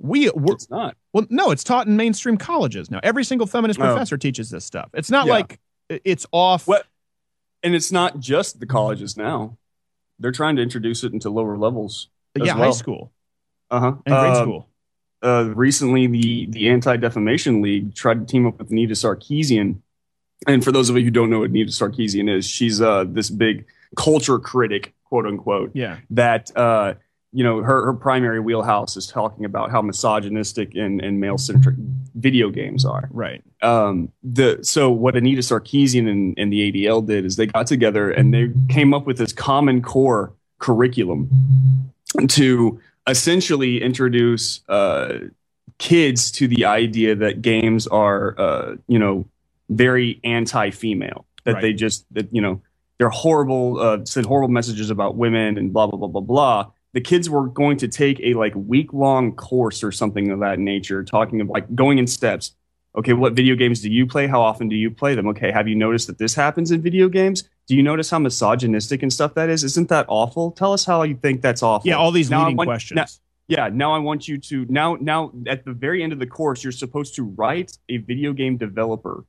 We 0.00 0.30
we're, 0.30 0.54
it's 0.54 0.70
not. 0.70 0.96
Well, 1.12 1.26
no, 1.30 1.50
it's 1.50 1.62
taught 1.64 1.86
in 1.86 1.96
mainstream 1.96 2.36
colleges 2.36 2.90
now. 2.90 3.00
Every 3.02 3.22
single 3.24 3.46
feminist 3.46 3.78
Oh. 3.80 3.84
professor 3.84 4.16
teaches 4.16 4.50
this 4.50 4.64
stuff. 4.64 4.88
It's 4.94 5.10
not 5.10 5.26
Yeah. 5.26 5.32
like 5.32 5.60
it's 5.88 6.26
off. 6.32 6.66
What? 6.66 6.86
And 7.62 7.74
it's 7.74 7.92
not 7.92 8.18
just 8.20 8.60
the 8.60 8.66
colleges 8.66 9.16
now. 9.16 9.58
They're 10.18 10.32
trying 10.32 10.56
to 10.56 10.62
introduce 10.62 11.04
it 11.04 11.12
into 11.12 11.28
lower 11.30 11.56
levels. 11.56 12.08
as 12.40 12.46
Yeah, 12.46 12.54
high 12.54 12.70
school. 12.70 13.12
Uh 13.70 13.80
huh. 13.80 13.92
And 14.06 14.14
grade 14.14 14.36
school. 14.36 14.68
Uh, 15.22 15.52
recently, 15.54 16.06
the 16.06 16.46
the 16.46 16.68
Anti 16.70 16.96
Defamation 16.96 17.60
League 17.60 17.94
tried 17.94 18.20
to 18.20 18.24
team 18.24 18.46
up 18.46 18.58
with 18.58 18.70
Anita 18.70 18.94
Sarkeesian. 18.94 19.80
And 20.46 20.64
for 20.64 20.72
those 20.72 20.88
of 20.88 20.96
you 20.96 21.04
who 21.04 21.10
don't 21.10 21.28
know 21.28 21.40
what 21.40 21.50
Anita 21.50 21.70
Sarkeesian 21.70 22.34
is, 22.34 22.46
she's 22.46 22.80
uh, 22.80 23.04
this 23.06 23.28
big 23.28 23.66
culture 23.96 24.38
critic, 24.38 24.94
quote 25.04 25.26
unquote. 25.26 25.72
Yeah. 25.74 25.98
That 26.10 26.50
uh, 26.56 26.94
you 27.32 27.44
know 27.44 27.62
her 27.62 27.84
her 27.86 27.94
primary 27.94 28.40
wheelhouse 28.40 28.96
is 28.96 29.06
talking 29.06 29.44
about 29.44 29.70
how 29.70 29.80
misogynistic 29.82 30.74
and, 30.74 31.00
and 31.00 31.20
male 31.20 31.38
centric 31.38 31.76
video 32.14 32.50
games 32.50 32.84
are. 32.84 33.08
Right. 33.12 33.42
Um, 33.62 34.10
the 34.22 34.58
so 34.62 34.90
what 34.90 35.16
Anita 35.16 35.42
Sarkeesian 35.42 36.08
and, 36.08 36.34
and 36.38 36.52
the 36.52 36.72
ADL 36.72 37.06
did 37.06 37.24
is 37.24 37.36
they 37.36 37.46
got 37.46 37.66
together 37.66 38.10
and 38.10 38.34
they 38.34 38.50
came 38.68 38.92
up 38.92 39.06
with 39.06 39.18
this 39.18 39.32
common 39.32 39.82
core 39.82 40.32
curriculum 40.58 41.30
to 42.28 42.80
essentially 43.06 43.80
introduce 43.82 44.60
uh, 44.68 45.18
kids 45.78 46.30
to 46.32 46.48
the 46.48 46.64
idea 46.64 47.14
that 47.14 47.42
games 47.42 47.86
are 47.86 48.34
uh, 48.38 48.74
you 48.88 48.98
know 48.98 49.24
very 49.68 50.20
anti-female 50.24 51.24
that 51.44 51.54
Right. 51.54 51.62
they 51.62 51.72
just 51.72 52.04
that 52.12 52.32
you 52.34 52.40
know 52.42 52.60
they're 52.98 53.08
horrible, 53.08 53.80
uh, 53.80 54.04
send 54.04 54.26
horrible 54.26 54.48
messages 54.52 54.90
about 54.90 55.16
women 55.16 55.56
and 55.56 55.72
blah 55.72 55.86
blah 55.86 55.98
blah 55.98 56.08
blah 56.08 56.20
blah. 56.20 56.70
The 56.92 57.00
kids 57.00 57.30
were 57.30 57.46
going 57.46 57.76
to 57.78 57.88
take 57.88 58.18
a 58.20 58.34
like 58.34 58.52
week 58.56 58.92
long 58.92 59.32
course 59.36 59.84
or 59.84 59.92
something 59.92 60.30
of 60.30 60.40
that 60.40 60.58
nature, 60.58 61.04
talking 61.04 61.40
of 61.40 61.48
like 61.48 61.72
going 61.74 61.98
in 61.98 62.06
steps. 62.06 62.52
Okay, 62.96 63.12
what 63.12 63.34
video 63.34 63.54
games 63.54 63.80
do 63.80 63.88
you 63.88 64.04
play? 64.06 64.26
How 64.26 64.40
often 64.42 64.68
do 64.68 64.74
you 64.74 64.90
play 64.90 65.14
them? 65.14 65.28
Okay, 65.28 65.52
have 65.52 65.68
you 65.68 65.76
noticed 65.76 66.08
that 66.08 66.18
this 66.18 66.34
happens 66.34 66.72
in 66.72 66.82
video 66.82 67.08
games? 67.08 67.48
Do 67.68 67.76
you 67.76 67.84
notice 67.84 68.10
how 68.10 68.18
misogynistic 68.18 69.02
and 69.04 69.12
stuff 69.12 69.34
that 69.34 69.48
is? 69.48 69.62
Isn't 69.62 69.88
that 69.90 70.06
awful? 70.08 70.50
Tell 70.50 70.72
us 70.72 70.84
how 70.84 71.04
you 71.04 71.14
think 71.14 71.40
that's 71.40 71.62
awful. 71.62 71.88
Yeah, 71.88 71.94
all 71.94 72.10
these 72.10 72.30
Now 72.30 72.42
leading 72.44 72.56
want- 72.56 72.66
questions. 72.68 72.96
now- 72.96 73.06
yeah, 73.46 73.68
now 73.72 73.92
I 73.92 73.98
want 73.98 74.28
you 74.28 74.38
to 74.38 74.64
now 74.68 74.96
now 75.00 75.32
at 75.48 75.64
the 75.64 75.72
very 75.72 76.02
end 76.04 76.12
of 76.12 76.18
the 76.20 76.26
course, 76.26 76.62
you're 76.64 76.70
supposed 76.72 77.14
to 77.16 77.24
write 77.24 77.76
a 77.88 77.96
video 77.98 78.32
game 78.32 78.56
developer 78.56 79.24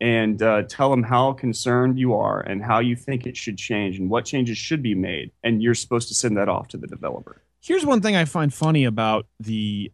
and 0.00 0.42
uh, 0.42 0.62
tell 0.62 0.90
them 0.90 1.02
how 1.02 1.32
concerned 1.32 1.98
you 1.98 2.14
are 2.14 2.40
and 2.40 2.62
how 2.62 2.80
you 2.80 2.96
think 2.96 3.26
it 3.26 3.36
should 3.36 3.56
change 3.56 3.98
and 3.98 4.10
what 4.10 4.24
changes 4.24 4.58
should 4.58 4.82
be 4.82 4.94
made, 4.94 5.30
and 5.42 5.62
you're 5.62 5.74
supposed 5.74 6.08
to 6.08 6.14
send 6.14 6.36
that 6.36 6.48
off 6.48 6.68
to 6.68 6.76
the 6.76 6.86
developer. 6.86 7.40
Here's 7.60 7.86
one 7.86 8.02
thing 8.02 8.14
I 8.14 8.26
find 8.26 8.52
funny 8.52 8.84
about 8.84 9.26
the, 9.40 9.90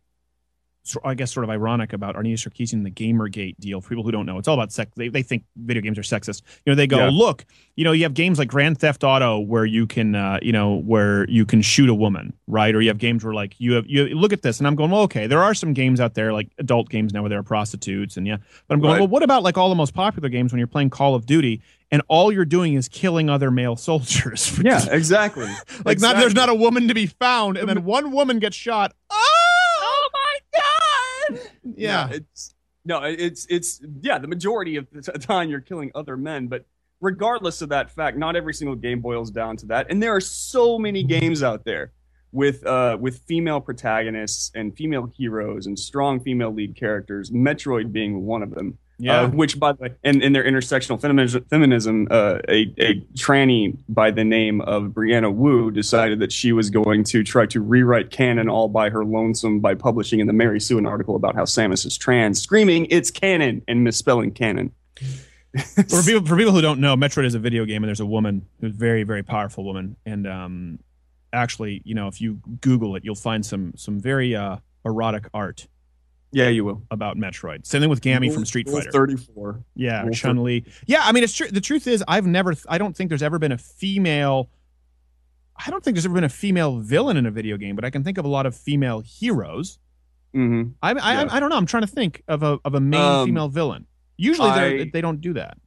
so- 0.82 1.00
I 1.04 1.14
guess, 1.14 1.32
sort 1.32 1.44
of 1.44 1.50
ironic 1.50 1.92
about 1.92 2.16
Anita 2.16 2.48
Sarkeesian 2.48 2.74
and 2.74 2.86
the 2.86 2.90
Gamergate 2.90 3.56
deal. 3.58 3.80
For 3.80 3.90
people 3.90 4.02
who 4.04 4.10
don't 4.10 4.26
know, 4.26 4.38
it's 4.38 4.48
all 4.48 4.54
about 4.54 4.72
sex. 4.72 4.90
They, 4.96 5.08
they 5.08 5.22
think 5.22 5.44
video 5.56 5.82
games 5.82 5.98
are 5.98 6.02
sexist. 6.02 6.42
You 6.64 6.72
know, 6.72 6.74
they 6.74 6.86
go, 6.86 6.98
Yeah. 6.98 7.10
look, 7.12 7.44
you 7.76 7.84
know, 7.84 7.92
you 7.92 8.02
have 8.04 8.14
games 8.14 8.38
like 8.38 8.48
Grand 8.48 8.78
Theft 8.78 9.04
Auto 9.04 9.38
where 9.38 9.64
you 9.64 9.86
can, 9.86 10.14
uh, 10.14 10.38
you 10.42 10.52
know, 10.52 10.76
where 10.76 11.28
you 11.28 11.44
can 11.46 11.62
shoot 11.62 11.88
a 11.88 11.94
woman, 11.94 12.32
right? 12.46 12.74
Or 12.74 12.80
you 12.80 12.88
have 12.88 12.98
games 12.98 13.24
where 13.24 13.34
like 13.34 13.54
you 13.58 13.72
have 13.74 13.86
you 13.86 14.06
look 14.16 14.32
at 14.32 14.42
this, 14.42 14.58
and 14.58 14.66
I'm 14.66 14.74
going, 14.74 14.90
well, 14.90 15.02
okay, 15.02 15.26
there 15.26 15.42
are 15.42 15.54
some 15.54 15.72
games 15.72 16.00
out 16.00 16.14
there 16.14 16.32
like 16.32 16.48
adult 16.58 16.88
games 16.88 17.12
now 17.12 17.22
where 17.22 17.28
there 17.30 17.38
are 17.38 17.42
prostitutes, 17.44 18.16
and 18.16 18.26
yeah, 18.26 18.36
but 18.68 18.74
I'm 18.74 18.80
going, 18.80 18.92
Right. 18.92 18.98
well, 19.00 19.08
what 19.08 19.22
about 19.22 19.42
like 19.42 19.56
all 19.58 19.68
the 19.68 19.74
most 19.74 19.94
popular 19.94 20.28
games 20.28 20.52
when 20.52 20.58
you're 20.58 20.66
playing 20.66 20.90
Call 20.90 21.14
of 21.14 21.26
Duty? 21.26 21.62
And 21.92 22.02
all 22.06 22.30
you're 22.30 22.44
doing 22.44 22.74
is 22.74 22.88
killing 22.88 23.28
other 23.28 23.50
male 23.50 23.74
soldiers. 23.88 24.56
Yeah, 24.62 24.80
exactly. 24.92 25.48
like 25.84 25.98
not 25.98 26.16
there's 26.16 26.34
not 26.34 26.48
a 26.48 26.54
woman 26.54 26.86
to 26.88 26.94
be 26.94 27.06
found, 27.06 27.56
and 27.56 27.68
then 27.68 27.84
one 27.84 28.12
woman 28.12 28.38
gets 28.38 28.56
shot. 28.56 28.94
Oh, 29.10 29.39
Yeah. 31.76 32.08
it's 32.10 32.54
no, 32.84 33.02
it's 33.02 33.46
it's 33.50 33.80
yeah. 34.00 34.18
The 34.18 34.28
majority 34.28 34.76
of 34.76 34.86
the 34.90 35.02
time 35.18 35.50
you're 35.50 35.60
killing 35.60 35.90
other 35.94 36.16
men, 36.16 36.48
but 36.48 36.64
regardless 37.00 37.62
of 37.62 37.68
that 37.70 37.90
fact, 37.90 38.16
not 38.16 38.36
every 38.36 38.54
single 38.54 38.76
game 38.76 39.00
boils 39.00 39.30
down 39.30 39.56
to 39.58 39.66
that. 39.66 39.86
And 39.90 40.02
there 40.02 40.14
are 40.14 40.20
so 40.20 40.78
many 40.78 41.02
games 41.02 41.42
out 41.42 41.64
there 41.64 41.92
with 42.32 42.64
uh 42.64 42.96
with 43.00 43.18
female 43.26 43.60
protagonists 43.60 44.52
and 44.54 44.76
female 44.76 45.06
heroes 45.16 45.66
and 45.66 45.78
strong 45.78 46.20
female 46.20 46.52
lead 46.52 46.76
characters. 46.76 47.30
Metroid 47.30 47.92
being 47.92 48.24
one 48.24 48.42
of 48.42 48.54
them. 48.54 48.78
Yeah. 49.02 49.22
Uh, 49.22 49.28
which, 49.30 49.58
by 49.58 49.72
the 49.72 49.82
way, 49.82 49.94
and 50.04 50.22
in 50.22 50.34
their 50.34 50.44
intersectional 50.44 51.00
feminism, 51.00 51.42
feminism 51.48 52.06
uh, 52.10 52.38
a, 52.48 52.72
a 52.78 53.00
tranny 53.14 53.78
by 53.88 54.10
the 54.10 54.24
name 54.24 54.60
of 54.60 54.88
Brianna 54.88 55.32
Wu 55.32 55.70
decided 55.70 56.20
that 56.20 56.30
she 56.30 56.52
was 56.52 56.68
going 56.68 57.04
to 57.04 57.24
try 57.24 57.46
to 57.46 57.62
rewrite 57.62 58.10
canon 58.10 58.50
all 58.50 58.68
by 58.68 58.90
her 58.90 59.02
lonesome 59.02 59.60
by 59.60 59.74
publishing 59.74 60.20
in 60.20 60.26
the 60.26 60.34
Mary 60.34 60.60
Sue 60.60 60.76
an 60.76 60.84
article 60.84 61.16
about 61.16 61.34
how 61.34 61.44
Samus 61.44 61.86
is 61.86 61.96
trans, 61.96 62.42
screaming 62.42 62.86
it's 62.90 63.10
canon 63.10 63.62
and 63.66 63.82
misspelling 63.82 64.32
canon. 64.32 64.70
for 65.88 66.02
people 66.04 66.26
for 66.26 66.36
people 66.36 66.52
who 66.52 66.60
don't 66.60 66.78
know, 66.78 66.94
Metroid 66.94 67.24
is 67.24 67.34
a 67.34 67.38
video 67.38 67.64
game, 67.64 67.82
and 67.82 67.88
there's 67.88 68.00
a 68.00 68.06
woman 68.06 68.46
who's 68.60 68.74
a 68.74 68.76
very 68.76 69.02
very 69.02 69.22
powerful 69.22 69.64
woman, 69.64 69.96
and 70.04 70.26
um, 70.26 70.78
actually, 71.32 71.80
you 71.86 71.94
know, 71.94 72.06
if 72.06 72.20
you 72.20 72.34
Google 72.60 72.96
it, 72.96 73.04
you'll 73.04 73.14
find 73.14 73.46
some 73.46 73.72
some 73.76 73.98
very 73.98 74.36
uh 74.36 74.58
erotic 74.84 75.26
art. 75.32 75.68
Yeah, 76.32 76.48
you 76.48 76.64
will 76.64 76.82
about 76.90 77.16
Metroid. 77.16 77.66
Same 77.66 77.80
thing 77.80 77.90
with 77.90 78.00
Cammy 78.02 78.26
Rule- 78.26 78.34
from 78.34 78.44
Street 78.46 78.68
Rule 78.68 78.76
Fighter. 78.78 78.92
34. 78.92 79.64
Yeah, 79.74 80.08
Chun 80.10 80.42
Li. 80.44 80.64
Yeah, 80.86 81.00
I 81.02 81.10
mean, 81.12 81.24
it's 81.24 81.34
true. 81.34 81.48
The 81.48 81.60
truth 81.60 81.86
is, 81.88 82.04
I've 82.06 82.26
never. 82.26 82.54
I 82.68 82.78
don't 82.78 82.96
think 82.96 83.08
there's 83.08 83.22
ever 83.22 83.38
been 83.38 83.52
a 83.52 83.58
female. 83.58 84.48
I 85.64 85.70
don't 85.70 85.82
think 85.84 85.96
there's 85.96 86.06
ever 86.06 86.14
been 86.14 86.24
a 86.24 86.28
female 86.28 86.78
villain 86.78 87.16
in 87.16 87.26
a 87.26 87.30
video 87.30 87.56
game, 87.56 87.74
but 87.76 87.84
I 87.84 87.90
can 87.90 88.04
think 88.04 88.16
of 88.16 88.24
a 88.24 88.28
lot 88.28 88.46
of 88.46 88.54
female 88.56 89.00
heroes. 89.00 89.78
Mm-hmm. 90.34 90.70
I, 90.82 90.90
I, 90.92 91.12
Yeah. 91.24 91.28
I 91.30 91.40
don't 91.40 91.50
know. 91.50 91.56
I'm 91.56 91.66
trying 91.66 91.82
to 91.82 91.88
think 91.88 92.22
of 92.28 92.42
a 92.44 92.58
of 92.64 92.74
a 92.74 92.80
main 92.80 93.00
Um, 93.00 93.26
female 93.26 93.48
villain. 93.48 93.86
Usually, 94.16 94.48
I- 94.48 94.90
they 94.92 95.00
don't 95.00 95.20
do 95.20 95.32
that. 95.34 95.58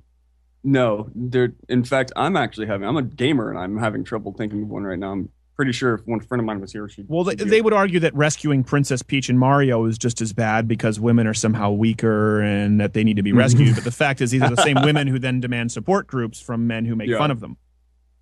No, 0.64 1.10
they're 1.14 1.54
in 1.68 1.84
fact 1.84 2.14
I'm 2.16 2.38
actually 2.38 2.68
having 2.68 2.88
I'm 2.88 2.96
a 2.96 3.02
gamer 3.02 3.50
and 3.50 3.60
I'm 3.60 3.78
having 3.78 4.06
trouble 4.06 4.32
thinking 4.32 4.62
of 4.64 4.70
one 4.70 4.84
right 4.84 4.98
now. 4.98 5.12
I'm 5.12 5.30
pretty 5.56 5.72
sure 5.72 5.96
if 5.96 6.02
one 6.06 6.20
friend 6.20 6.40
of 6.40 6.46
mine 6.46 6.60
was 6.60 6.72
here, 6.72 6.88
she'd 6.90 7.06
Well, 7.08 7.24
they, 7.24 7.36
they 7.36 7.62
would 7.62 7.74
argue 7.74 8.00
that 8.02 8.14
rescuing 8.16 8.64
Princess 8.64 9.02
Peach 9.02 9.30
and 9.30 9.40
Mario 9.40 9.86
is 9.86 9.98
just 9.98 10.22
as 10.22 10.34
bad 10.34 10.68
because 10.68 11.00
women 11.00 11.28
are 11.28 11.34
somehow 11.34 11.72
weaker 11.72 12.42
and 12.42 12.80
that 12.80 12.94
they 12.94 13.04
need 13.04 13.18
to 13.18 13.24
be 13.24 13.32
mm-hmm. 13.32 13.40
rescued. 13.40 13.76
but 13.76 13.84
the 13.84 13.92
fact 13.92 14.22
is, 14.22 14.32
these 14.32 14.42
are 14.42 14.50
the 14.50 14.62
same 14.62 14.78
women 14.84 15.08
who 15.08 15.20
then 15.20 15.40
demand 15.40 15.72
support 15.72 16.08
groups 16.08 16.40
from 16.40 16.68
men 16.68 16.86
who 16.86 16.96
make 16.96 17.10
Yeah. 17.10 17.18
fun 17.18 17.32
of 17.32 17.40
them. 17.40 17.58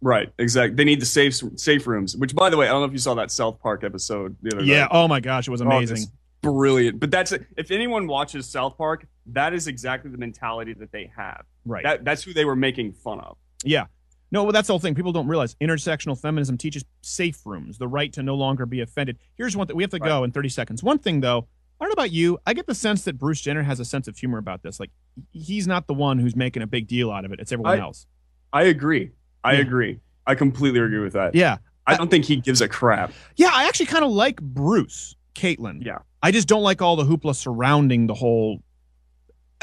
Right, 0.02 0.34
exactly. 0.40 0.76
They 0.76 0.84
need 0.84 0.99
the 0.99 1.06
safe 1.06 1.40
safe 1.58 1.86
rooms. 1.86 2.18
Which, 2.18 2.34
by 2.34 2.49
the 2.49 2.58
way, 2.58 2.68
I 2.68 2.72
don't 2.72 2.82
know 2.82 2.88
if 2.88 2.91
you 2.91 2.98
saw 2.98 3.14
that 3.16 3.30
South 3.30 3.60
Park 3.62 3.84
episode 3.84 4.36
the 4.41 4.56
other 4.58 4.66
Yeah. 4.66 4.82
night. 4.82 4.90
Oh 4.91 5.08
my 5.08 5.20
gosh, 5.20 5.48
it 5.48 5.52
was 5.52 5.62
Oh, 5.62 5.68
amazing. 5.68 5.98
it's 5.98 6.12
brilliant. 6.41 6.99
But 6.99 7.12
that's 7.12 7.32
if 7.32 7.70
anyone 7.70 8.08
watches 8.08 8.48
South 8.49 8.78
Park, 8.78 9.06
that 9.28 9.53
is 9.53 9.68
exactly 9.68 10.10
the 10.10 10.18
mentality 10.18 10.74
that 10.74 10.91
they 10.91 11.12
have. 11.16 11.44
Right. 11.66 11.84
That 11.84 12.03
that's 12.03 12.24
who 12.24 12.34
they 12.34 12.45
were 12.45 12.56
making 12.56 12.94
fun 12.94 13.20
of. 13.20 13.38
Yeah. 13.64 13.86
No, 14.32 14.44
well, 14.44 14.53
that's 14.53 14.68
the 14.68 14.74
whole 14.74 14.80
thing. 14.80 14.95
People 14.95 15.12
don't 15.12 15.28
realize 15.28 15.56
intersectional 15.56 16.20
feminism 16.20 16.58
teaches 16.58 16.86
safe 17.02 17.41
rooms, 17.45 17.78
the 17.78 17.88
right 17.88 18.12
to 18.14 18.24
no 18.24 18.36
longer 18.36 18.66
be 18.66 18.80
offended. 18.82 19.18
Here's 19.38 19.58
one 19.58 19.68
that 19.68 19.76
we 19.76 19.84
have 19.84 19.90
to 19.91 19.99
go 19.99 20.24
in 20.24 20.32
30 20.32 20.48
seconds. 20.49 20.82
One 20.84 20.99
thing, 20.99 21.20
though, 21.20 21.48
I 21.80 21.84
don't 21.86 21.90
know 21.90 21.94
about 22.03 22.12
you. 22.12 22.38
I 22.45 22.53
get 22.53 22.66
the 22.68 22.76
sense 22.76 23.03
that 23.06 23.18
Bruce 23.18 23.41
Jenner 23.41 23.64
has 23.64 23.80
a 23.82 23.86
sense 23.86 24.08
of 24.08 24.18
humor 24.18 24.38
about 24.38 24.64
this. 24.64 24.80
Like, 24.80 24.91
he's 25.32 25.68
not 25.68 25.88
the 25.88 25.94
one 25.94 26.18
who's 26.20 26.36
making 26.36 26.64
a 26.64 26.68
big 26.68 26.88
deal 26.88 27.12
out 27.12 27.26
of 27.26 27.34
it. 27.34 27.40
It's 27.40 27.52
everyone 27.52 27.80
I- 27.80 27.82
else. 27.82 28.06
I 28.53 28.64
agree. 28.64 29.12
I 29.44 29.53
Yeah. 29.53 29.60
agree. 29.62 29.99
I 30.26 30.36
completely 30.36 30.80
agree 30.80 30.99
with 30.99 31.14
that. 31.14 31.36
Yeah. 31.36 31.58
I 31.88 31.98
don't 31.98 32.10
think 32.12 32.26
he 32.26 32.36
gives 32.38 32.62
a 32.62 32.68
crap. 32.70 33.12
Yeah, 33.36 33.49
I 33.52 33.68
actually 33.68 33.88
kind 33.88 34.06
of 34.06 34.12
like 34.12 34.40
Bruce, 34.41 35.16
Caitlyn. 35.36 35.84
Yeah. 35.84 35.99
I 36.22 36.32
just 36.32 36.48
don't 36.48 36.62
like 36.64 36.82
all 36.82 36.95
the 36.95 37.03
hoopla 37.03 37.36
surrounding 37.36 38.06
the 38.08 38.14
whole 38.14 38.62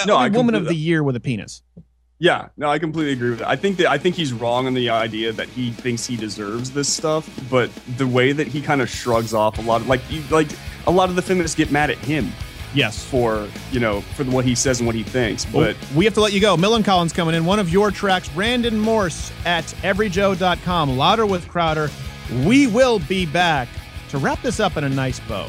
No, 0.06 0.16
uh, 0.16 0.20
I 0.20 0.28
woman 0.28 0.54
of 0.54 0.64
the 0.66 0.74
year 0.74 1.02
with 1.02 1.16
a 1.16 1.20
penis. 1.20 1.62
Yeah, 2.20 2.48
no, 2.56 2.68
I 2.68 2.78
completely 2.80 3.12
agree 3.12 3.30
with 3.30 3.38
that. 3.38 3.48
I 3.48 3.54
think 3.54 3.76
that 3.76 3.86
I 3.86 3.96
think 3.96 4.16
he's 4.16 4.32
wrong 4.32 4.66
on 4.66 4.74
the 4.74 4.90
idea 4.90 5.32
that 5.32 5.48
he 5.48 5.70
thinks 5.70 6.04
he 6.04 6.16
deserves 6.16 6.72
this 6.72 6.92
stuff, 6.92 7.28
but 7.48 7.70
the 7.96 8.06
way 8.08 8.32
that 8.32 8.48
he 8.48 8.60
kind 8.60 8.82
of 8.82 8.90
shrugs 8.90 9.32
off 9.32 9.58
a 9.58 9.62
lot 9.62 9.80
of 9.80 9.88
like 9.88 10.00
you, 10.10 10.22
like 10.30 10.48
a 10.86 10.90
lot 10.90 11.10
of 11.10 11.14
the 11.16 11.22
feminists 11.22 11.56
get 11.56 11.70
mad 11.70 11.90
at 11.90 11.98
him. 11.98 12.32
Yes. 12.74 13.02
For, 13.04 13.48
you 13.70 13.80
know, 13.80 14.00
for 14.00 14.24
what 14.24 14.44
he 14.44 14.54
says 14.54 14.80
and 14.80 14.86
what 14.86 14.94
he 14.94 15.02
thinks. 15.02 15.50
Well, 15.52 15.72
But 15.72 15.96
we 15.96 16.04
have 16.04 16.14
to 16.14 16.20
let 16.20 16.32
you 16.32 16.40
go. 16.40 16.56
Millen 16.56 16.82
Collins 16.82 17.12
coming 17.12 17.34
in. 17.34 17.44
One 17.46 17.58
of 17.58 17.70
your 17.70 17.90
tracks, 17.90 18.28
Brandon 18.28 18.78
Morse 18.78 19.32
at 19.46 19.64
everyjoe.com. 19.82 20.96
Louder 20.96 21.24
with 21.24 21.48
Crowder. 21.48 21.90
We 22.44 22.66
will 22.66 22.98
be 23.00 23.24
back 23.24 23.68
to 24.10 24.18
wrap 24.18 24.42
this 24.42 24.60
up 24.60 24.76
in 24.76 24.84
a 24.84 24.88
nice 24.88 25.18
bow. 25.20 25.48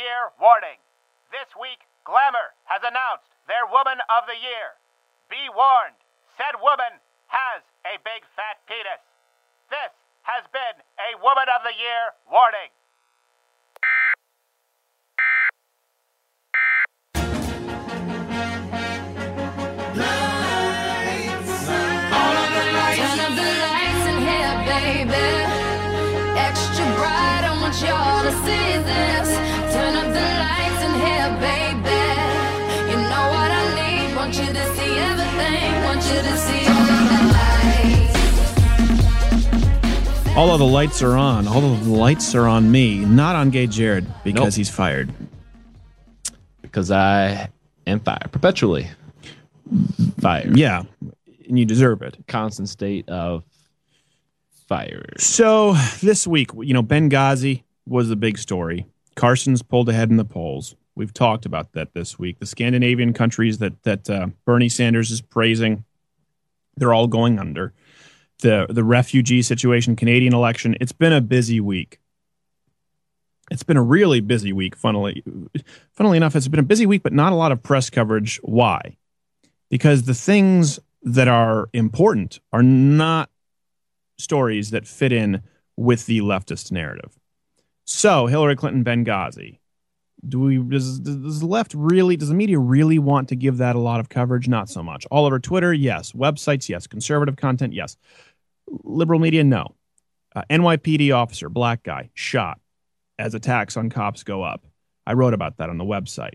Year 0.00 0.32
warning. 0.40 0.80
This 1.28 1.52
week, 1.60 1.84
Glamour 2.08 2.56
has 2.64 2.80
announced 2.80 3.28
their 3.44 3.68
Woman 3.68 4.00
of 4.08 4.24
the 4.24 4.38
Year. 4.40 4.80
Be 5.28 5.52
warned, 5.52 6.00
said 6.40 6.56
woman 6.56 6.96
has 7.28 7.60
a 7.84 8.00
big 8.00 8.24
fat 8.32 8.64
penis. 8.64 9.04
This 9.68 9.92
has 10.24 10.48
been 10.56 10.80
a 10.96 11.20
Woman 11.20 11.52
of 11.52 11.60
the 11.68 11.76
Year 11.76 12.16
warning. 12.32 12.72
All 40.36 40.52
of 40.52 40.58
the 40.58 40.64
lights 40.66 41.02
are 41.02 41.16
on. 41.16 41.46
All 41.48 41.72
of 41.72 41.84
the 41.84 41.90
lights 41.90 42.34
are 42.34 42.46
on 42.46 42.70
me, 42.70 43.00
not 43.04 43.36
on 43.36 43.50
Gay 43.50 43.66
Jared 43.66 44.06
because 44.24 44.54
Nope. 44.54 44.58
he's 44.58 44.70
fired. 44.70 45.12
Because 46.62 46.90
I 46.90 47.50
am 47.86 48.00
fired 48.00 48.30
perpetually. 48.32 48.88
Fired. 50.20 50.56
Yeah, 50.56 50.84
and 51.48 51.58
you 51.58 51.66
deserve 51.66 52.00
it. 52.02 52.16
Constant 52.26 52.68
state 52.68 53.08
of 53.08 53.44
fire. 54.68 55.04
So 55.18 55.74
this 56.00 56.26
week, 56.26 56.50
you 56.62 56.72
know, 56.74 56.82
Benghazi, 56.82 57.64
was 57.86 58.08
the 58.08 58.16
big 58.16 58.38
story. 58.38 58.86
Carson's 59.16 59.62
pulled 59.62 59.88
ahead 59.88 60.10
in 60.10 60.16
the 60.16 60.24
polls. 60.24 60.76
We've 60.94 61.12
talked 61.12 61.44
about 61.44 61.72
that 61.72 61.92
this 61.92 62.18
week. 62.18 62.38
The 62.38 62.46
Scandinavian 62.46 63.12
countries 63.12 63.58
that 63.58 63.82
that 63.82 64.08
uh, 64.08 64.28
Bernie 64.44 64.68
Sanders 64.68 65.10
is 65.10 65.20
praising, 65.20 65.84
they're 66.76 66.94
all 66.94 67.08
going 67.08 67.38
under. 67.38 67.72
The 68.40 68.66
the 68.68 68.84
refugee 68.84 69.42
situation, 69.42 69.96
Canadian 69.96 70.34
election. 70.34 70.76
It's 70.80 70.92
been 70.92 71.12
a 71.12 71.20
busy 71.20 71.60
week. 71.60 72.00
It's 73.50 73.64
been 73.64 73.76
a 73.76 73.82
really 73.82 74.20
busy 74.20 74.52
week. 74.52 74.76
Funnily, 74.76 75.24
funnily 75.92 76.16
enough, 76.16 76.36
it's 76.36 76.48
been 76.48 76.60
a 76.60 76.64
busy 76.64 76.86
week, 76.86 77.02
but 77.02 77.12
not 77.12 77.32
a 77.32 77.36
lot 77.36 77.52
of 77.52 77.62
press 77.62 77.90
coverage. 77.90 78.38
Why? 78.42 78.96
Because 79.68 80.04
the 80.04 80.14
things 80.14 80.78
that 81.02 81.28
are 81.28 81.68
important 81.72 82.40
are 82.52 82.62
not 82.62 83.30
stories 84.18 84.70
that 84.70 84.86
fit 84.86 85.12
in 85.12 85.42
with 85.76 86.06
the 86.06 86.20
leftist 86.20 86.70
narrative. 86.70 87.18
So, 87.84 88.26
Hillary 88.26 88.56
Clinton, 88.56 88.84
Benghazi. 88.84 89.58
Do 90.28 90.38
we 90.38 90.58
does, 90.58 91.00
does 91.00 91.40
the 91.40 91.46
left 91.46 91.72
really 91.72 92.14
does 92.14 92.28
the 92.28 92.34
media 92.34 92.58
really 92.58 92.98
want 92.98 93.30
to 93.30 93.36
give 93.36 93.56
that 93.56 93.74
a 93.74 93.78
lot 93.78 94.00
of 94.00 94.10
coverage? 94.10 94.48
Not 94.48 94.68
so 94.68 94.82
much. 94.82 95.06
All 95.10 95.24
over 95.24 95.38
Twitter, 95.38 95.72
yes. 95.72 96.12
Websites, 96.12 96.68
yes. 96.68 96.86
Conservative 96.86 97.36
content, 97.36 97.72
yes. 97.72 97.96
Liberal 98.84 99.20
media, 99.20 99.44
no. 99.44 99.74
Uh, 100.34 100.42
NYPD 100.48 101.14
officer, 101.14 101.48
black 101.48 101.82
guy, 101.82 102.10
shot 102.14 102.60
as 103.18 103.34
attacks 103.34 103.76
on 103.76 103.90
cops 103.90 104.22
go 104.22 104.42
up. 104.42 104.64
I 105.06 105.14
wrote 105.14 105.34
about 105.34 105.56
that 105.58 105.68
on 105.68 105.78
the 105.78 105.84
website. 105.84 106.34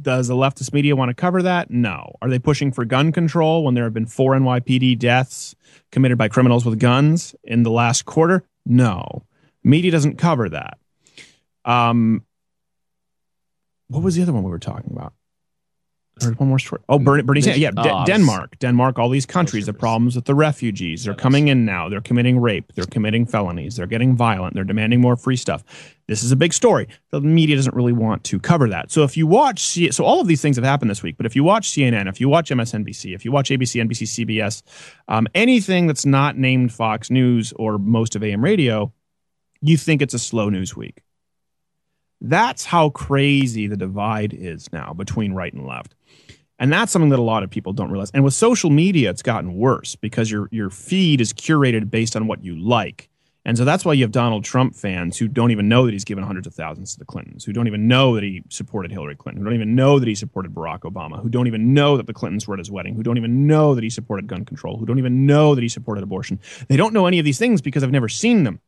Does 0.00 0.28
the 0.28 0.34
leftist 0.34 0.72
media 0.72 0.96
want 0.96 1.10
to 1.10 1.14
cover 1.14 1.42
that? 1.42 1.70
No. 1.70 2.14
Are 2.22 2.30
they 2.30 2.38
pushing 2.38 2.72
for 2.72 2.84
gun 2.84 3.12
control 3.12 3.64
when 3.64 3.74
there 3.74 3.84
have 3.84 3.92
been 3.92 4.06
four 4.06 4.32
NYPD 4.32 4.98
deaths 4.98 5.54
committed 5.92 6.16
by 6.16 6.28
criminals 6.28 6.64
with 6.64 6.78
guns 6.78 7.34
in 7.44 7.62
the 7.62 7.70
last 7.70 8.04
quarter? 8.04 8.44
No. 8.64 9.24
Media 9.62 9.90
doesn't 9.90 10.16
cover 10.16 10.48
that. 10.48 10.78
Um, 11.64 12.24
what 13.88 14.02
was 14.02 14.14
the 14.14 14.22
other 14.22 14.32
one 14.32 14.44
we 14.44 14.50
were 14.50 14.58
talking 14.58 14.92
about? 14.92 15.12
Was 16.22 16.38
one 16.38 16.48
more 16.48 16.58
story. 16.58 16.80
Oh, 16.88 16.98
Bernie, 16.98 17.22
Bernie 17.22 17.42
Sanders. 17.42 17.60
Yeah, 17.60 17.72
De- 17.72 17.92
Oh, 17.94 18.04
Denmark. 18.06 18.58
Denmark, 18.58 18.98
all 18.98 19.10
these 19.10 19.26
countries, 19.26 19.66
the 19.66 19.74
problems 19.74 20.16
with 20.16 20.24
the 20.24 20.34
refugees. 20.34 21.04
They're 21.04 21.12
coming 21.14 21.48
in 21.48 21.66
now. 21.66 21.90
They're 21.90 22.00
committing 22.00 22.40
rape. 22.40 22.72
They're 22.74 22.86
committing 22.86 23.26
felonies. 23.26 23.76
They're 23.76 23.86
getting 23.86 24.16
violent. 24.16 24.54
They're 24.54 24.64
demanding 24.64 25.02
more 25.02 25.16
free 25.16 25.36
stuff. 25.36 25.62
This 26.08 26.22
is 26.22 26.32
a 26.32 26.36
big 26.36 26.54
story. 26.54 26.88
The 27.10 27.20
media 27.20 27.56
doesn't 27.56 27.74
really 27.74 27.92
want 27.92 28.24
to 28.24 28.38
cover 28.40 28.66
that. 28.70 28.90
So 28.90 29.02
if 29.02 29.14
you 29.14 29.26
watch, 29.26 29.60
C- 29.60 29.90
so 29.90 30.04
all 30.04 30.20
of 30.22 30.26
these 30.26 30.40
things 30.40 30.56
have 30.56 30.64
happened 30.64 30.90
this 30.90 31.02
week, 31.02 31.18
but 31.18 31.26
if 31.26 31.36
you 31.36 31.44
watch 31.44 31.68
CNN, 31.70 32.08
if 32.08 32.18
you 32.18 32.30
watch 32.30 32.48
MSNBC, 32.50 33.14
if 33.14 33.26
you 33.26 33.30
watch 33.30 33.50
ABC, 33.50 33.82
NBC, 33.86 34.24
CBS, 34.26 34.62
um, 35.08 35.26
anything 35.34 35.86
that's 35.86 36.06
not 36.06 36.38
named 36.38 36.72
Fox 36.72 37.10
News 37.10 37.52
or 37.56 37.76
most 37.76 38.16
of 38.16 38.24
AM 38.24 38.42
radio, 38.42 38.90
you 39.60 39.76
think 39.76 40.00
it's 40.00 40.14
a 40.14 40.18
slow 40.18 40.48
news 40.48 40.74
week. 40.74 41.02
That's 42.22 42.64
how 42.64 42.88
crazy 42.90 43.66
the 43.66 43.76
divide 43.76 44.32
is 44.32 44.72
now 44.72 44.94
between 44.94 45.34
right 45.34 45.52
and 45.52 45.66
left. 45.66 45.94
And 46.58 46.72
that's 46.72 46.90
something 46.90 47.10
that 47.10 47.18
a 47.18 47.22
lot 47.22 47.42
of 47.42 47.50
people 47.50 47.72
don't 47.72 47.90
realize. 47.90 48.10
And 48.12 48.24
with 48.24 48.34
social 48.34 48.70
media, 48.70 49.10
it's 49.10 49.22
gotten 49.22 49.54
worse 49.54 49.94
because 49.94 50.30
your 50.30 50.48
your 50.50 50.70
feed 50.70 51.20
is 51.20 51.32
curated 51.32 51.90
based 51.90 52.16
on 52.16 52.26
what 52.26 52.42
you 52.44 52.56
like. 52.56 53.08
And 53.46 53.56
so 53.56 53.64
that's 53.64 53.84
why 53.84 53.92
you 53.92 54.02
have 54.02 54.10
Donald 54.10 54.42
Trump 54.42 54.74
fans 54.74 55.16
who 55.16 55.28
don't 55.28 55.52
even 55.52 55.68
know 55.68 55.86
that 55.86 55.92
he's 55.92 56.04
given 56.04 56.24
hundreds 56.24 56.48
of 56.48 56.54
thousands 56.54 56.94
to 56.94 56.98
the 56.98 57.04
Clintons, 57.04 57.44
who 57.44 57.52
don't 57.52 57.68
even 57.68 57.86
know 57.86 58.16
that 58.16 58.24
he 58.24 58.42
supported 58.48 58.90
Hillary 58.90 59.14
Clinton, 59.14 59.40
who 59.40 59.44
don't 59.44 59.54
even 59.54 59.76
know 59.76 60.00
that 60.00 60.08
he 60.08 60.16
supported 60.16 60.52
Barack 60.52 60.80
Obama, 60.80 61.22
who 61.22 61.28
don't 61.28 61.46
even 61.46 61.72
know 61.72 61.96
that 61.96 62.08
the 62.08 62.12
Clintons 62.12 62.48
were 62.48 62.54
at 62.54 62.58
his 62.58 62.72
wedding, 62.72 62.96
who 62.96 63.04
don't 63.04 63.18
even 63.18 63.46
know 63.46 63.76
that 63.76 63.84
he 63.84 63.90
supported 63.90 64.26
gun 64.26 64.44
control, 64.44 64.78
who 64.78 64.84
don't 64.84 64.98
even 64.98 65.26
know 65.26 65.54
that 65.54 65.62
he 65.62 65.68
supported 65.68 66.02
abortion. 66.02 66.40
They 66.66 66.76
don't 66.76 66.92
know 66.92 67.06
any 67.06 67.20
of 67.20 67.24
these 67.24 67.38
things 67.38 67.62
because 67.62 67.84
I've 67.84 67.92
never 67.92 68.08
seen 68.08 68.42
them. 68.42 68.58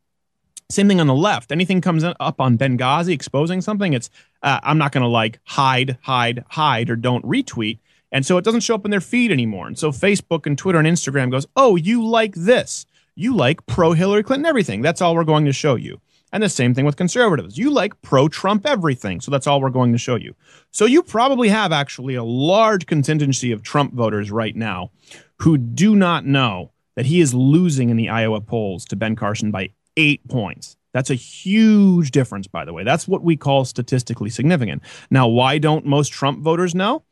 Same 0.71 0.87
thing 0.87 1.01
on 1.01 1.07
the 1.07 1.15
left. 1.15 1.51
Anything 1.51 1.81
comes 1.81 2.05
up 2.05 2.41
on 2.41 2.59
Benghazi 2.59 3.13
exposing 3.13 3.63
something, 3.63 3.95
it's 3.95 4.11
uh, 4.43 4.61
I'm 4.63 4.77
not 4.77 4.93
going 4.93 5.03
to 5.03 5.09
like 5.09 5.41
hide, 5.45 5.97
hide, 6.03 6.45
hide, 6.51 6.91
or 6.91 6.97
don't 6.97 7.25
retweet, 7.25 7.79
and 8.13 8.25
so 8.25 8.37
it 8.37 8.45
doesn't 8.45 8.61
show 8.61 8.75
up 8.75 8.85
in 8.85 8.91
their 8.91 9.01
feed 9.01 9.33
anymore. 9.33 9.67
And 9.67 9.79
so 9.79 9.91
Facebook 9.91 10.47
and 10.47 10.59
Twitter 10.59 10.79
and 10.79 10.87
Instagram 10.87 11.31
goes, 11.31 11.47
oh, 11.57 11.77
you 11.77 12.07
like 12.07 12.35
this, 12.35 12.85
you 13.15 13.35
like 13.35 13.65
pro 13.67 13.93
Hillary 13.93 14.23
Clinton 14.23 14.47
everything. 14.47 14.83
That's 14.83 15.01
all 15.01 15.15
we're 15.15 15.25
going 15.25 15.47
to 15.47 15.53
show 15.53 15.75
you. 15.75 16.01
And 16.33 16.43
the 16.43 16.49
same 16.51 16.75
thing 16.75 16.85
with 16.85 16.97
conservatives. 16.97 17.57
You 17.57 17.71
like 17.71 18.01
pro 18.03 18.29
Trump 18.29 18.67
everything. 18.67 19.21
So 19.21 19.31
that's 19.31 19.47
all 19.47 19.63
we're 19.63 19.71
going 19.71 19.93
to 19.93 19.99
show 19.99 20.17
you. 20.17 20.35
So 20.71 20.85
you 20.85 21.03
probably 21.03 21.49
have 21.49 21.73
actually 21.73 22.15
a 22.15 22.25
large 22.25 22.85
contingency 22.85 23.51
of 23.53 23.63
Trump 23.63 23.95
voters 23.95 24.31
right 24.31 24.55
now 24.55 24.91
who 25.39 25.57
do 25.57 25.97
not 25.97 26.27
know 26.27 26.73
that 26.97 27.07
he 27.07 27.21
is 27.21 27.33
losing 27.33 27.89
in 27.89 27.97
the 27.97 28.11
Iowa 28.11 28.41
polls 28.43 28.85
to 28.87 28.97
Ben 28.97 29.17
Carson 29.17 29.51
by 29.51 29.71
eight 29.99 30.27
points. 30.29 30.77
That's 30.95 31.11
a 31.11 31.15
huge 31.15 32.11
difference, 32.13 32.47
by 32.47 32.65
the 32.65 32.73
way. 32.73 32.85
That's 32.85 33.07
what 33.07 33.23
we 33.23 33.37
call 33.37 33.67
statistically 33.67 34.31
significant. 34.31 34.83
Now, 35.11 35.29
why 35.29 35.59
don't 35.59 35.85
most 35.85 36.13
Trump 36.13 36.41
voters 36.41 36.75
know? 36.75 37.03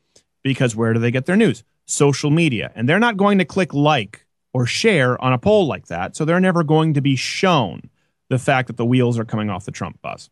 Because 0.42 0.74
where 0.74 0.94
do 0.94 1.00
they 1.00 1.10
get 1.10 1.26
their 1.26 1.36
news? 1.36 1.62
Social 1.84 2.30
media. 2.30 2.72
And 2.74 2.88
they're 2.88 2.98
not 2.98 3.18
going 3.18 3.38
to 3.38 3.44
click 3.44 3.74
like 3.74 4.24
or 4.54 4.64
share 4.64 5.22
on 5.22 5.32
a 5.34 5.38
poll 5.38 5.66
like 5.66 5.88
that. 5.88 6.16
So 6.16 6.24
they're 6.24 6.40
never 6.40 6.64
going 6.64 6.94
to 6.94 7.02
be 7.02 7.16
shown 7.16 7.90
the 8.30 8.38
fact 8.38 8.68
that 8.68 8.76
the 8.76 8.86
wheels 8.86 9.18
are 9.18 9.24
coming 9.24 9.50
off 9.50 9.66
the 9.66 9.72
Trump 9.72 10.00
bus. 10.00 10.30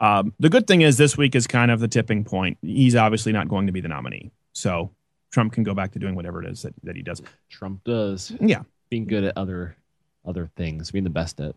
Um, 0.00 0.32
the 0.38 0.48
good 0.48 0.66
thing 0.66 0.82
is 0.82 0.96
this 0.96 1.16
week 1.16 1.34
is 1.34 1.46
kind 1.46 1.70
of 1.70 1.80
the 1.80 1.88
tipping 1.88 2.24
point. 2.24 2.58
He's 2.62 2.94
obviously 2.94 3.32
not 3.32 3.48
going 3.48 3.66
to 3.66 3.72
be 3.72 3.80
the 3.80 3.88
nominee. 3.88 4.30
So 4.52 4.92
Trump 5.32 5.52
can 5.52 5.64
go 5.64 5.74
back 5.74 5.92
to 5.92 5.98
doing 5.98 6.14
whatever 6.14 6.42
it 6.42 6.48
is 6.48 6.62
that, 6.62 6.74
that 6.84 6.94
he 6.94 7.02
does. 7.02 7.20
Trump 7.50 7.82
does. 7.84 8.32
Yeah. 8.40 8.62
Being 8.90 9.06
good 9.06 9.24
at 9.24 9.36
other 9.36 9.76
other 10.24 10.50
things, 10.56 10.90
being 10.90 11.04
the 11.04 11.10
best 11.10 11.40
at. 11.40 11.54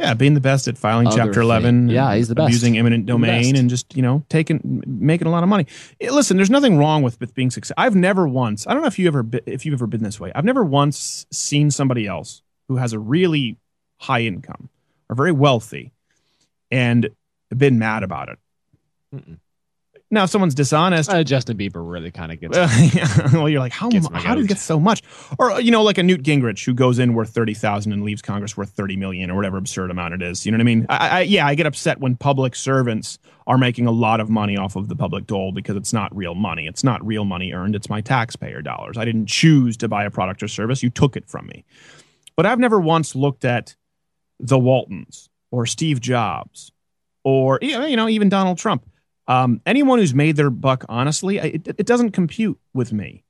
Yeah, 0.00 0.14
being 0.14 0.34
the 0.34 0.40
best 0.40 0.66
at 0.66 0.78
filing 0.78 1.06
Other 1.06 1.16
Chapter 1.16 1.34
thing. 1.34 1.42
11. 1.42 1.88
Yeah, 1.90 2.14
he's 2.14 2.28
the 2.28 2.34
best. 2.34 2.48
Abusing 2.48 2.78
eminent 2.78 3.06
domain 3.06 3.54
and 3.56 3.68
just, 3.68 3.94
you 3.94 4.02
know, 4.02 4.24
taking, 4.28 4.82
making 4.86 5.28
a 5.28 5.30
lot 5.30 5.42
of 5.42 5.48
money. 5.48 5.66
Eh, 6.00 6.10
Listen, 6.10 6.36
there's 6.36 6.50
nothing 6.50 6.78
wrong 6.78 7.02
with, 7.02 7.20
with 7.20 7.34
being 7.34 7.50
successful. 7.50 7.82
I've 7.82 7.94
never 7.94 8.26
once, 8.26 8.66
I 8.66 8.72
don't 8.72 8.80
know 8.82 8.88
if 8.88 8.98
you 8.98 9.06
ever, 9.08 9.26
if 9.46 9.66
you've 9.66 9.74
ever 9.74 9.86
been 9.86 10.02
this 10.02 10.18
way. 10.18 10.32
I've 10.34 10.44
never 10.44 10.64
once 10.64 11.26
seen 11.30 11.70
somebody 11.70 12.06
else 12.06 12.42
who 12.68 12.76
has 12.76 12.92
a 12.92 12.98
really 12.98 13.58
high 13.98 14.22
income 14.22 14.70
or 15.08 15.14
very 15.16 15.32
wealthy 15.32 15.92
and 16.70 17.10
been 17.54 17.78
mad 17.78 18.02
about 18.02 18.28
it. 18.30 18.38
Now, 20.12 20.24
if 20.24 20.30
someone's 20.30 20.56
dishonest, 20.56 21.08
Uh, 21.08 21.22
Justin 21.22 21.56
Bieber 21.56 21.88
really 21.88 22.10
kind 22.10 22.32
of 22.32 22.40
gets. 22.40 22.56
well, 22.58 22.84
yeah. 22.92 23.32
Well, 23.32 23.48
you're 23.48 23.60
like, 23.60 23.72
how, 23.72 23.88
how 24.12 24.34
do 24.34 24.40
you 24.40 24.46
get 24.48 24.58
so 24.58 24.80
much? 24.80 25.02
Or 25.38 25.60
you 25.60 25.70
know, 25.70 25.82
like 25.84 25.98
a 25.98 26.02
Newt 26.02 26.22
Gingrich 26.24 26.64
who 26.64 26.74
goes 26.74 26.98
in 26.98 27.14
worth 27.14 27.30
thirty 27.30 27.54
thousand 27.54 27.92
and 27.92 28.02
leaves 28.02 28.20
Congress 28.20 28.56
worth 28.56 28.70
thirty 28.70 28.96
million 28.96 29.30
or 29.30 29.36
whatever 29.36 29.56
absurd 29.56 29.90
amount 29.90 30.14
it 30.14 30.22
is. 30.22 30.44
You 30.44 30.50
know 30.50 30.56
what 30.56 30.62
I 30.62 30.64
mean? 30.64 30.86
I, 30.88 31.08
I, 31.08 31.20
yeah, 31.22 31.46
I 31.46 31.54
get 31.54 31.66
upset 31.66 32.00
when 32.00 32.16
public 32.16 32.56
servants 32.56 33.18
are 33.46 33.56
making 33.56 33.86
a 33.86 33.92
lot 33.92 34.18
of 34.20 34.28
money 34.28 34.56
off 34.56 34.74
of 34.74 34.88
the 34.88 34.96
public 34.96 35.26
dole 35.26 35.52
because 35.52 35.76
it's 35.76 35.92
not 35.92 36.14
real 36.14 36.34
money. 36.34 36.66
It's 36.66 36.82
not 36.82 37.04
real 37.06 37.24
money 37.24 37.52
earned. 37.52 37.76
It's 37.76 37.88
my 37.88 38.00
taxpayer 38.00 38.62
dollars. 38.62 38.98
I 38.98 39.04
didn't 39.04 39.26
choose 39.26 39.76
to 39.78 39.88
buy 39.88 40.04
a 40.04 40.10
product 40.10 40.42
or 40.42 40.48
service. 40.48 40.82
You 40.82 40.90
took 40.90 41.16
it 41.16 41.28
from 41.28 41.46
me. 41.46 41.64
But 42.36 42.46
I've 42.46 42.58
never 42.58 42.80
once 42.80 43.14
looked 43.14 43.44
at 43.44 43.76
the 44.40 44.58
Waltons 44.58 45.28
or 45.50 45.66
Steve 45.66 46.00
Jobs 46.00 46.72
or 47.22 47.58
you 47.62 47.96
know, 47.96 48.08
even 48.08 48.28
Donald 48.28 48.58
Trump. 48.58 48.89
Um, 49.30 49.60
anyone 49.64 50.00
who's 50.00 50.12
made 50.12 50.34
their 50.34 50.50
buck 50.50 50.84
honestly, 50.88 51.40
I- 51.40 51.44
it, 51.44 51.68
it 51.78 51.86
doesn't 51.86 52.10
compute 52.10 52.58
with 52.74 52.92
me 52.92 53.22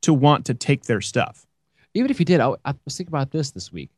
to 0.00 0.14
want 0.14 0.46
to 0.46 0.54
take 0.54 0.84
their 0.84 1.02
stuff. 1.02 1.46
Even 1.92 2.10
if 2.10 2.18
you 2.18 2.24
did, 2.24 2.40
I, 2.40 2.54
I 2.64 2.74
was 2.86 2.96
thinking 2.96 3.10
about 3.10 3.30
this 3.30 3.50
this 3.50 3.70
week. 3.70 3.90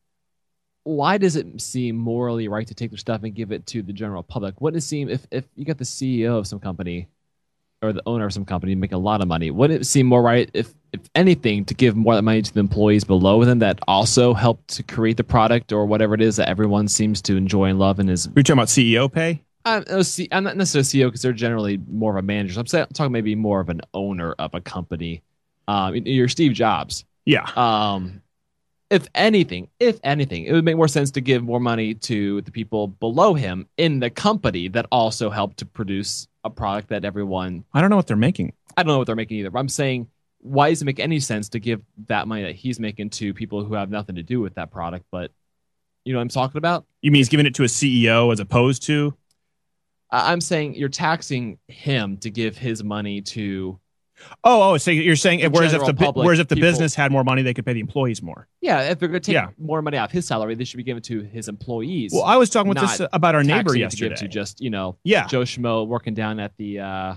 Why 0.83 1.17
does 1.17 1.37
it 1.37 1.61
seem 1.61 1.95
morally 1.95 2.49
right 2.49 2.67
to 2.67 2.73
take 2.73 2.91
their 2.91 2.97
stuff 2.97 3.23
and 3.23 3.33
give 3.33 3.53
it 3.53 3.65
to 3.67 3.81
the 3.81 3.93
general 3.93 4.21
public? 4.21 4.59
Wouldn't 4.59 4.83
it 4.83 4.85
seem 4.85 5.07
if, 5.07 5.25
if 5.31 5.45
you 5.55 5.63
got 5.63 5.77
the 5.77 5.85
CEO 5.85 6.37
of 6.37 6.45
some 6.45 6.59
company 6.59 7.07
or 7.81 7.93
the 7.93 8.03
owner 8.05 8.25
of 8.25 8.33
some 8.33 8.43
company 8.43 8.75
making 8.75 8.95
a 8.95 8.99
lot 8.99 9.21
of 9.21 9.29
money, 9.29 9.49
wouldn't 9.49 9.81
it 9.81 9.85
seem 9.85 10.07
more 10.07 10.21
right 10.21 10.49
if, 10.53 10.73
if 10.91 10.99
anything, 11.15 11.63
to 11.65 11.73
give 11.73 11.95
more 11.95 12.15
of 12.15 12.17
that 12.17 12.23
money 12.23 12.41
to 12.41 12.53
the 12.53 12.59
employees 12.59 13.05
below 13.05 13.45
them 13.45 13.59
that 13.59 13.79
also 13.87 14.33
helped 14.33 14.67
to 14.67 14.83
create 14.83 15.15
the 15.15 15.23
product 15.23 15.71
or 15.71 15.85
whatever 15.85 16.13
it 16.15 16.21
is 16.21 16.35
that 16.35 16.49
everyone 16.49 16.89
seems 16.89 17.21
to 17.21 17.37
enjoy 17.37 17.65
and 17.65 17.79
love 17.79 17.99
and 17.99 18.09
is 18.09 18.27
You're 18.35 18.43
talking 18.43 18.59
about 18.59 18.67
CEO 18.67 19.09
pay? 19.09 19.41
I'm, 19.69 20.03
I'm 20.31 20.43
not 20.43 20.57
necessarily 20.57 20.85
CEO 20.85 21.07
because 21.07 21.21
they're 21.21 21.33
generally 21.33 21.79
more 21.89 22.17
of 22.17 22.23
a 22.23 22.25
manager. 22.25 22.59
I'm, 22.59 22.67
saying, 22.67 22.85
I'm 22.89 22.93
talking 22.93 23.11
maybe 23.11 23.35
more 23.35 23.59
of 23.59 23.69
an 23.69 23.81
owner 23.93 24.33
of 24.39 24.53
a 24.53 24.61
company. 24.61 25.21
Um, 25.67 25.95
you're 25.95 26.27
Steve 26.27 26.53
Jobs. 26.53 27.05
Yeah. 27.25 27.47
Um, 27.55 28.21
if 28.89 29.07
anything, 29.13 29.69
if 29.79 29.99
anything, 30.03 30.45
it 30.45 30.53
would 30.53 30.65
make 30.65 30.75
more 30.75 30.87
sense 30.87 31.11
to 31.11 31.21
give 31.21 31.43
more 31.43 31.59
money 31.59 31.93
to 31.93 32.41
the 32.41 32.51
people 32.51 32.87
below 32.87 33.35
him 33.35 33.67
in 33.77 33.99
the 33.99 34.09
company 34.09 34.67
that 34.69 34.87
also 34.91 35.29
helped 35.29 35.57
to 35.57 35.65
produce 35.65 36.27
a 36.43 36.49
product 36.49 36.89
that 36.89 37.05
everyone. 37.05 37.65
I 37.73 37.81
don't 37.81 37.91
know 37.91 37.95
what 37.95 38.07
they're 38.07 38.17
making. 38.17 38.53
I 38.75 38.83
don't 38.83 38.93
know 38.93 38.97
what 38.97 39.07
they're 39.07 39.15
making 39.15 39.37
either. 39.37 39.51
But 39.51 39.59
I'm 39.59 39.69
saying, 39.69 40.07
why 40.39 40.69
does 40.69 40.81
it 40.81 40.85
make 40.85 40.99
any 40.99 41.19
sense 41.19 41.49
to 41.49 41.59
give 41.59 41.81
that 42.07 42.27
money 42.27 42.43
that 42.43 42.55
he's 42.55 42.79
making 42.79 43.11
to 43.11 43.33
people 43.33 43.63
who 43.63 43.75
have 43.75 43.91
nothing 43.91 44.15
to 44.15 44.23
do 44.23 44.41
with 44.41 44.55
that 44.55 44.71
product? 44.71 45.05
But 45.11 45.31
you 46.03 46.13
know 46.13 46.19
what 46.19 46.23
I'm 46.23 46.29
talking 46.29 46.57
about? 46.57 46.85
You 47.01 47.11
mean 47.11 47.19
he's 47.19 47.29
giving 47.29 47.45
it 47.45 47.53
to 47.55 47.63
a 47.63 47.67
CEO 47.67 48.31
as 48.31 48.39
opposed 48.39 48.83
to? 48.83 49.13
I'm 50.11 50.41
saying 50.41 50.75
you're 50.75 50.89
taxing 50.89 51.59
him 51.67 52.17
to 52.17 52.29
give 52.29 52.57
his 52.57 52.83
money 52.83 53.21
to 53.21 53.79
Oh, 54.43 54.73
oh, 54.73 54.77
so 54.77 54.91
you're 54.91 55.15
saying 55.15 55.39
The 55.39 55.49
whereas 55.49 55.73
if 55.73 55.85
the 55.85 55.93
public, 55.93 56.25
whereas 56.25 56.39
if 56.39 56.49
the 56.49 56.55
people- 56.55 56.69
business 56.71 56.93
had 56.93 57.09
more 57.09 57.23
money, 57.23 57.41
they 57.41 57.53
could 57.53 57.65
pay 57.65 57.71
the 57.71 57.79
employees 57.79 58.21
more. 58.21 58.49
Yeah, 58.59 58.89
if 58.91 58.99
they're 58.99 59.07
going 59.07 59.21
to 59.21 59.25
take 59.25 59.33
Yeah. 59.35 59.51
more 59.57 59.81
money 59.81 59.97
off 59.97 60.11
his 60.11 60.27
salary, 60.27 60.55
they 60.55 60.65
should 60.65 60.75
be 60.75 60.83
given 60.83 61.01
to 61.03 61.21
his 61.21 61.47
employees. 61.47 62.11
Well, 62.13 62.23
I 62.25 62.35
was 62.35 62.49
talking 62.49 62.67
with 62.67 62.79
this 62.79 62.99
about 63.13 63.33
our 63.33 63.43
neighbor 63.45 63.69
it 63.69 63.75
to 63.75 63.79
yesterday. 63.79 64.15
to 64.15 64.27
just 64.27 64.59
you 64.59 64.71
know, 64.71 64.97
Yeah. 65.05 65.25
Joe 65.27 65.43
Schmo 65.43 65.87
working 65.87 66.15
down 66.15 66.41
at 66.41 66.51
the 66.57 66.79
uh, 66.79 67.15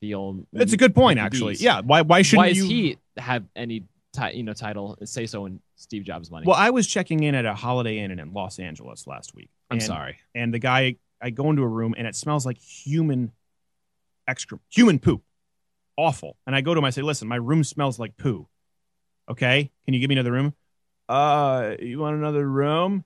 the 0.00 0.14
old. 0.14 0.46
It's 0.52 0.72
a 0.72 0.76
good 0.76 0.94
point, 0.94 1.18
actually. 1.18 1.56
Yeah, 1.56 1.80
why- 1.80 2.02
why 2.02 2.22
shouldn't 2.22 2.38
why 2.46 2.48
does 2.50 2.58
you- 2.58 2.66
he 2.68 2.98
have 3.16 3.42
any 3.56 3.82
ti- 4.12 4.34
you 4.36 4.44
know 4.44 4.52
title 4.52 4.96
say 5.04 5.26
so 5.26 5.44
in 5.46 5.58
Steve 5.74 6.04
Jobs' 6.04 6.30
money? 6.30 6.46
Well, 6.46 6.54
I 6.56 6.70
was 6.70 6.86
checking 6.86 7.24
in 7.24 7.34
at 7.34 7.46
a 7.46 7.54
Holiday 7.54 7.98
Inn 7.98 8.12
in 8.16 8.32
Los 8.32 8.60
Angeles 8.60 9.08
last 9.08 9.34
week. 9.34 9.50
I'm 9.72 9.78
and- 9.78 9.82
sorry. 9.82 10.18
And 10.36 10.54
the 10.54 10.60
guy, 10.60 10.94
I 11.20 11.30
go 11.30 11.50
into 11.50 11.62
a 11.62 11.68
room 11.68 11.94
and 11.96 12.06
it 12.06 12.14
smells 12.16 12.46
like 12.46 12.58
human 12.58 13.32
excrement, 14.26 14.62
human 14.70 14.98
poop. 14.98 15.22
Awful. 15.96 16.36
And 16.46 16.54
I 16.54 16.60
go 16.60 16.74
to 16.74 16.78
him, 16.78 16.84
I 16.84 16.90
say, 16.90 17.02
listen, 17.02 17.26
my 17.26 17.36
room 17.36 17.64
smells 17.64 17.98
like 17.98 18.16
poo. 18.16 18.46
Okay. 19.28 19.70
Can 19.84 19.94
you 19.94 20.00
give 20.00 20.08
me 20.08 20.14
another 20.14 20.32
room? 20.32 20.54
Uh, 21.08 21.74
you 21.80 21.98
want 21.98 22.16
another 22.16 22.46
room? 22.46 23.04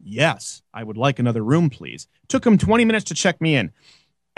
Yes, 0.00 0.62
I 0.72 0.84
would 0.84 0.96
like 0.96 1.18
another 1.18 1.42
room, 1.42 1.70
please. 1.70 2.06
Took 2.28 2.46
him 2.46 2.58
20 2.58 2.84
minutes 2.84 3.06
to 3.06 3.14
check 3.14 3.40
me 3.40 3.56
in. 3.56 3.72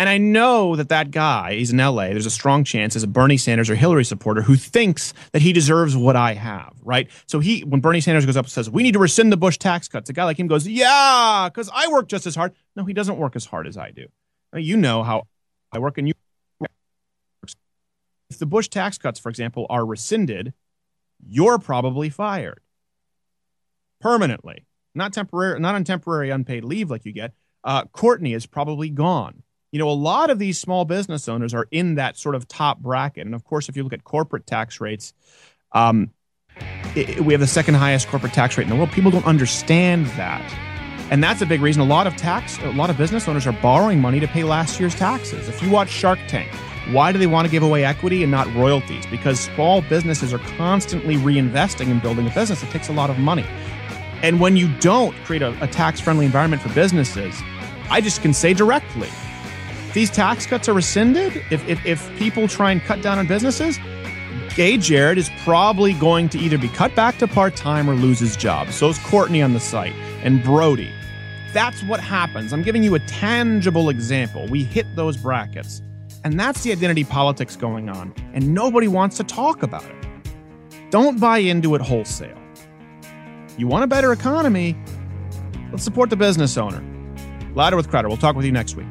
And 0.00 0.08
I 0.08 0.16
know 0.16 0.76
that 0.76 0.88
that 0.88 1.10
guy, 1.10 1.56
he's 1.56 1.72
in 1.72 1.76
LA. 1.76 2.08
There's 2.08 2.24
a 2.24 2.30
strong 2.30 2.64
chance 2.64 2.96
as 2.96 3.02
a 3.02 3.06
Bernie 3.06 3.36
Sanders 3.36 3.68
or 3.68 3.74
Hillary 3.74 4.06
supporter 4.06 4.40
who 4.40 4.56
thinks 4.56 5.12
that 5.32 5.42
he 5.42 5.52
deserves 5.52 5.94
what 5.94 6.16
I 6.16 6.32
have, 6.32 6.72
right? 6.82 7.10
So 7.26 7.38
he, 7.38 7.60
when 7.64 7.82
Bernie 7.82 8.00
Sanders 8.00 8.24
goes 8.24 8.34
up 8.34 8.46
and 8.46 8.50
says, 8.50 8.70
we 8.70 8.82
need 8.82 8.92
to 8.92 8.98
rescind 8.98 9.30
the 9.30 9.36
Bush 9.36 9.58
tax 9.58 9.88
cuts, 9.88 10.08
a 10.08 10.14
guy 10.14 10.24
like 10.24 10.38
him 10.38 10.46
goes, 10.46 10.66
yeah, 10.66 11.50
because 11.52 11.68
I 11.70 11.88
work 11.88 12.08
just 12.08 12.26
as 12.26 12.34
hard. 12.34 12.54
No, 12.74 12.86
he 12.86 12.94
doesn't 12.94 13.18
work 13.18 13.36
as 13.36 13.44
hard 13.44 13.66
as 13.66 13.76
I 13.76 13.90
do. 13.90 14.06
Now, 14.54 14.60
You 14.60 14.78
know 14.78 15.02
how 15.02 15.24
I 15.70 15.78
work 15.80 15.98
and 15.98 16.08
you. 16.08 16.14
If 18.30 18.38
the 18.38 18.46
Bush 18.46 18.68
tax 18.68 18.96
cuts, 18.96 19.20
for 19.20 19.28
example, 19.28 19.66
are 19.68 19.84
rescinded, 19.84 20.54
you're 21.22 21.58
probably 21.58 22.08
fired 22.08 22.60
permanently, 24.00 24.64
not 24.94 25.12
temporary, 25.12 25.60
not 25.60 25.74
on 25.74 25.84
temporary 25.84 26.30
unpaid 26.30 26.64
leave 26.64 26.90
like 26.90 27.04
you 27.04 27.12
get. 27.12 27.34
Uh, 27.62 27.84
Courtney 27.84 28.32
is 28.32 28.46
probably 28.46 28.88
gone. 28.88 29.42
You 29.72 29.78
know, 29.78 29.88
a 29.88 29.92
lot 29.92 30.30
of 30.30 30.40
these 30.40 30.58
small 30.58 30.84
business 30.84 31.28
owners 31.28 31.54
are 31.54 31.68
in 31.70 31.94
that 31.94 32.16
sort 32.16 32.34
of 32.34 32.48
top 32.48 32.80
bracket, 32.80 33.24
and 33.24 33.34
of 33.36 33.44
course, 33.44 33.68
if 33.68 33.76
you 33.76 33.84
look 33.84 33.92
at 33.92 34.02
corporate 34.02 34.44
tax 34.44 34.80
rates, 34.80 35.14
um, 35.72 36.10
i- 36.96 37.14
i- 37.16 37.20
we 37.20 37.32
have 37.32 37.40
the 37.40 37.46
second 37.46 37.74
highest 37.74 38.08
corporate 38.08 38.32
tax 38.32 38.58
rate 38.58 38.64
in 38.64 38.70
the 38.70 38.74
world. 38.74 38.90
People 38.90 39.12
don't 39.12 39.26
understand 39.26 40.06
that, 40.16 40.42
and 41.08 41.22
that's 41.22 41.40
a 41.40 41.46
big 41.46 41.60
reason. 41.60 41.82
A 41.82 41.84
lot 41.84 42.08
of 42.08 42.16
tax, 42.16 42.58
a 42.64 42.72
lot 42.72 42.90
of 42.90 42.98
business 42.98 43.28
owners 43.28 43.46
are 43.46 43.52
borrowing 43.52 44.00
money 44.00 44.18
to 44.18 44.26
pay 44.26 44.42
last 44.42 44.80
year's 44.80 44.94
taxes. 44.96 45.48
If 45.48 45.62
you 45.62 45.70
watch 45.70 45.88
Shark 45.88 46.18
Tank, 46.26 46.50
why 46.90 47.12
do 47.12 47.20
they 47.20 47.28
want 47.28 47.46
to 47.46 47.50
give 47.52 47.62
away 47.62 47.84
equity 47.84 48.24
and 48.24 48.32
not 48.32 48.52
royalties? 48.56 49.06
Because 49.06 49.38
small 49.38 49.82
businesses 49.82 50.34
are 50.34 50.40
constantly 50.56 51.14
reinvesting 51.14 51.92
and 51.92 52.02
building 52.02 52.26
a 52.26 52.30
business. 52.30 52.60
It 52.64 52.70
takes 52.70 52.88
a 52.88 52.92
lot 52.92 53.08
of 53.08 53.20
money. 53.20 53.46
And 54.24 54.40
when 54.40 54.56
you 54.56 54.68
don't 54.80 55.14
create 55.24 55.42
a, 55.42 55.56
a 55.62 55.68
tax 55.68 56.00
friendly 56.00 56.26
environment 56.26 56.60
for 56.60 56.70
businesses, 56.74 57.40
I 57.88 58.00
just 58.00 58.20
can 58.20 58.34
say 58.34 58.52
directly 58.52 59.08
if 59.90 59.94
these 59.94 60.10
tax 60.10 60.46
cuts 60.46 60.68
are 60.68 60.72
rescinded, 60.72 61.42
if, 61.50 61.68
if, 61.68 61.84
if 61.84 62.16
people 62.16 62.46
try 62.46 62.70
and 62.70 62.80
cut 62.80 63.02
down 63.02 63.18
on 63.18 63.26
businesses, 63.26 63.76
Gay 64.54 64.76
Jared 64.76 65.18
is 65.18 65.28
probably 65.42 65.94
going 65.94 66.28
to 66.28 66.38
either 66.38 66.56
be 66.58 66.68
cut 66.68 66.94
back 66.94 67.18
to 67.18 67.26
part 67.26 67.56
time 67.56 67.90
or 67.90 67.96
lose 67.96 68.20
his 68.20 68.36
job. 68.36 68.70
So 68.70 68.88
is 68.88 69.00
Courtney 69.00 69.42
on 69.42 69.52
the 69.52 69.58
site 69.58 69.92
and 70.22 70.44
Brody. 70.44 70.92
That's 71.52 71.82
what 71.82 71.98
happens. 71.98 72.52
I'm 72.52 72.62
giving 72.62 72.84
you 72.84 72.94
a 72.94 73.00
tangible 73.00 73.88
example. 73.88 74.46
We 74.46 74.62
hit 74.62 74.86
those 74.94 75.16
brackets. 75.16 75.82
And 76.22 76.38
that's 76.38 76.62
the 76.62 76.70
identity 76.70 77.02
politics 77.02 77.56
going 77.56 77.88
on. 77.88 78.14
And 78.32 78.54
nobody 78.54 78.86
wants 78.86 79.16
to 79.16 79.24
talk 79.24 79.64
about 79.64 79.84
it. 79.84 80.90
Don't 80.90 81.18
buy 81.18 81.38
into 81.38 81.74
it 81.74 81.80
wholesale. 81.80 82.38
You 83.58 83.66
want 83.66 83.82
a 83.82 83.88
better 83.88 84.12
economy? 84.12 84.80
Let's 85.72 85.82
support 85.82 86.10
the 86.10 86.16
business 86.16 86.56
owner. 86.56 86.80
Louder 87.56 87.74
with 87.74 87.90
Crowder. 87.90 88.06
We'll 88.06 88.18
talk 88.18 88.36
with 88.36 88.46
you 88.46 88.52
next 88.52 88.76
week. 88.76 88.86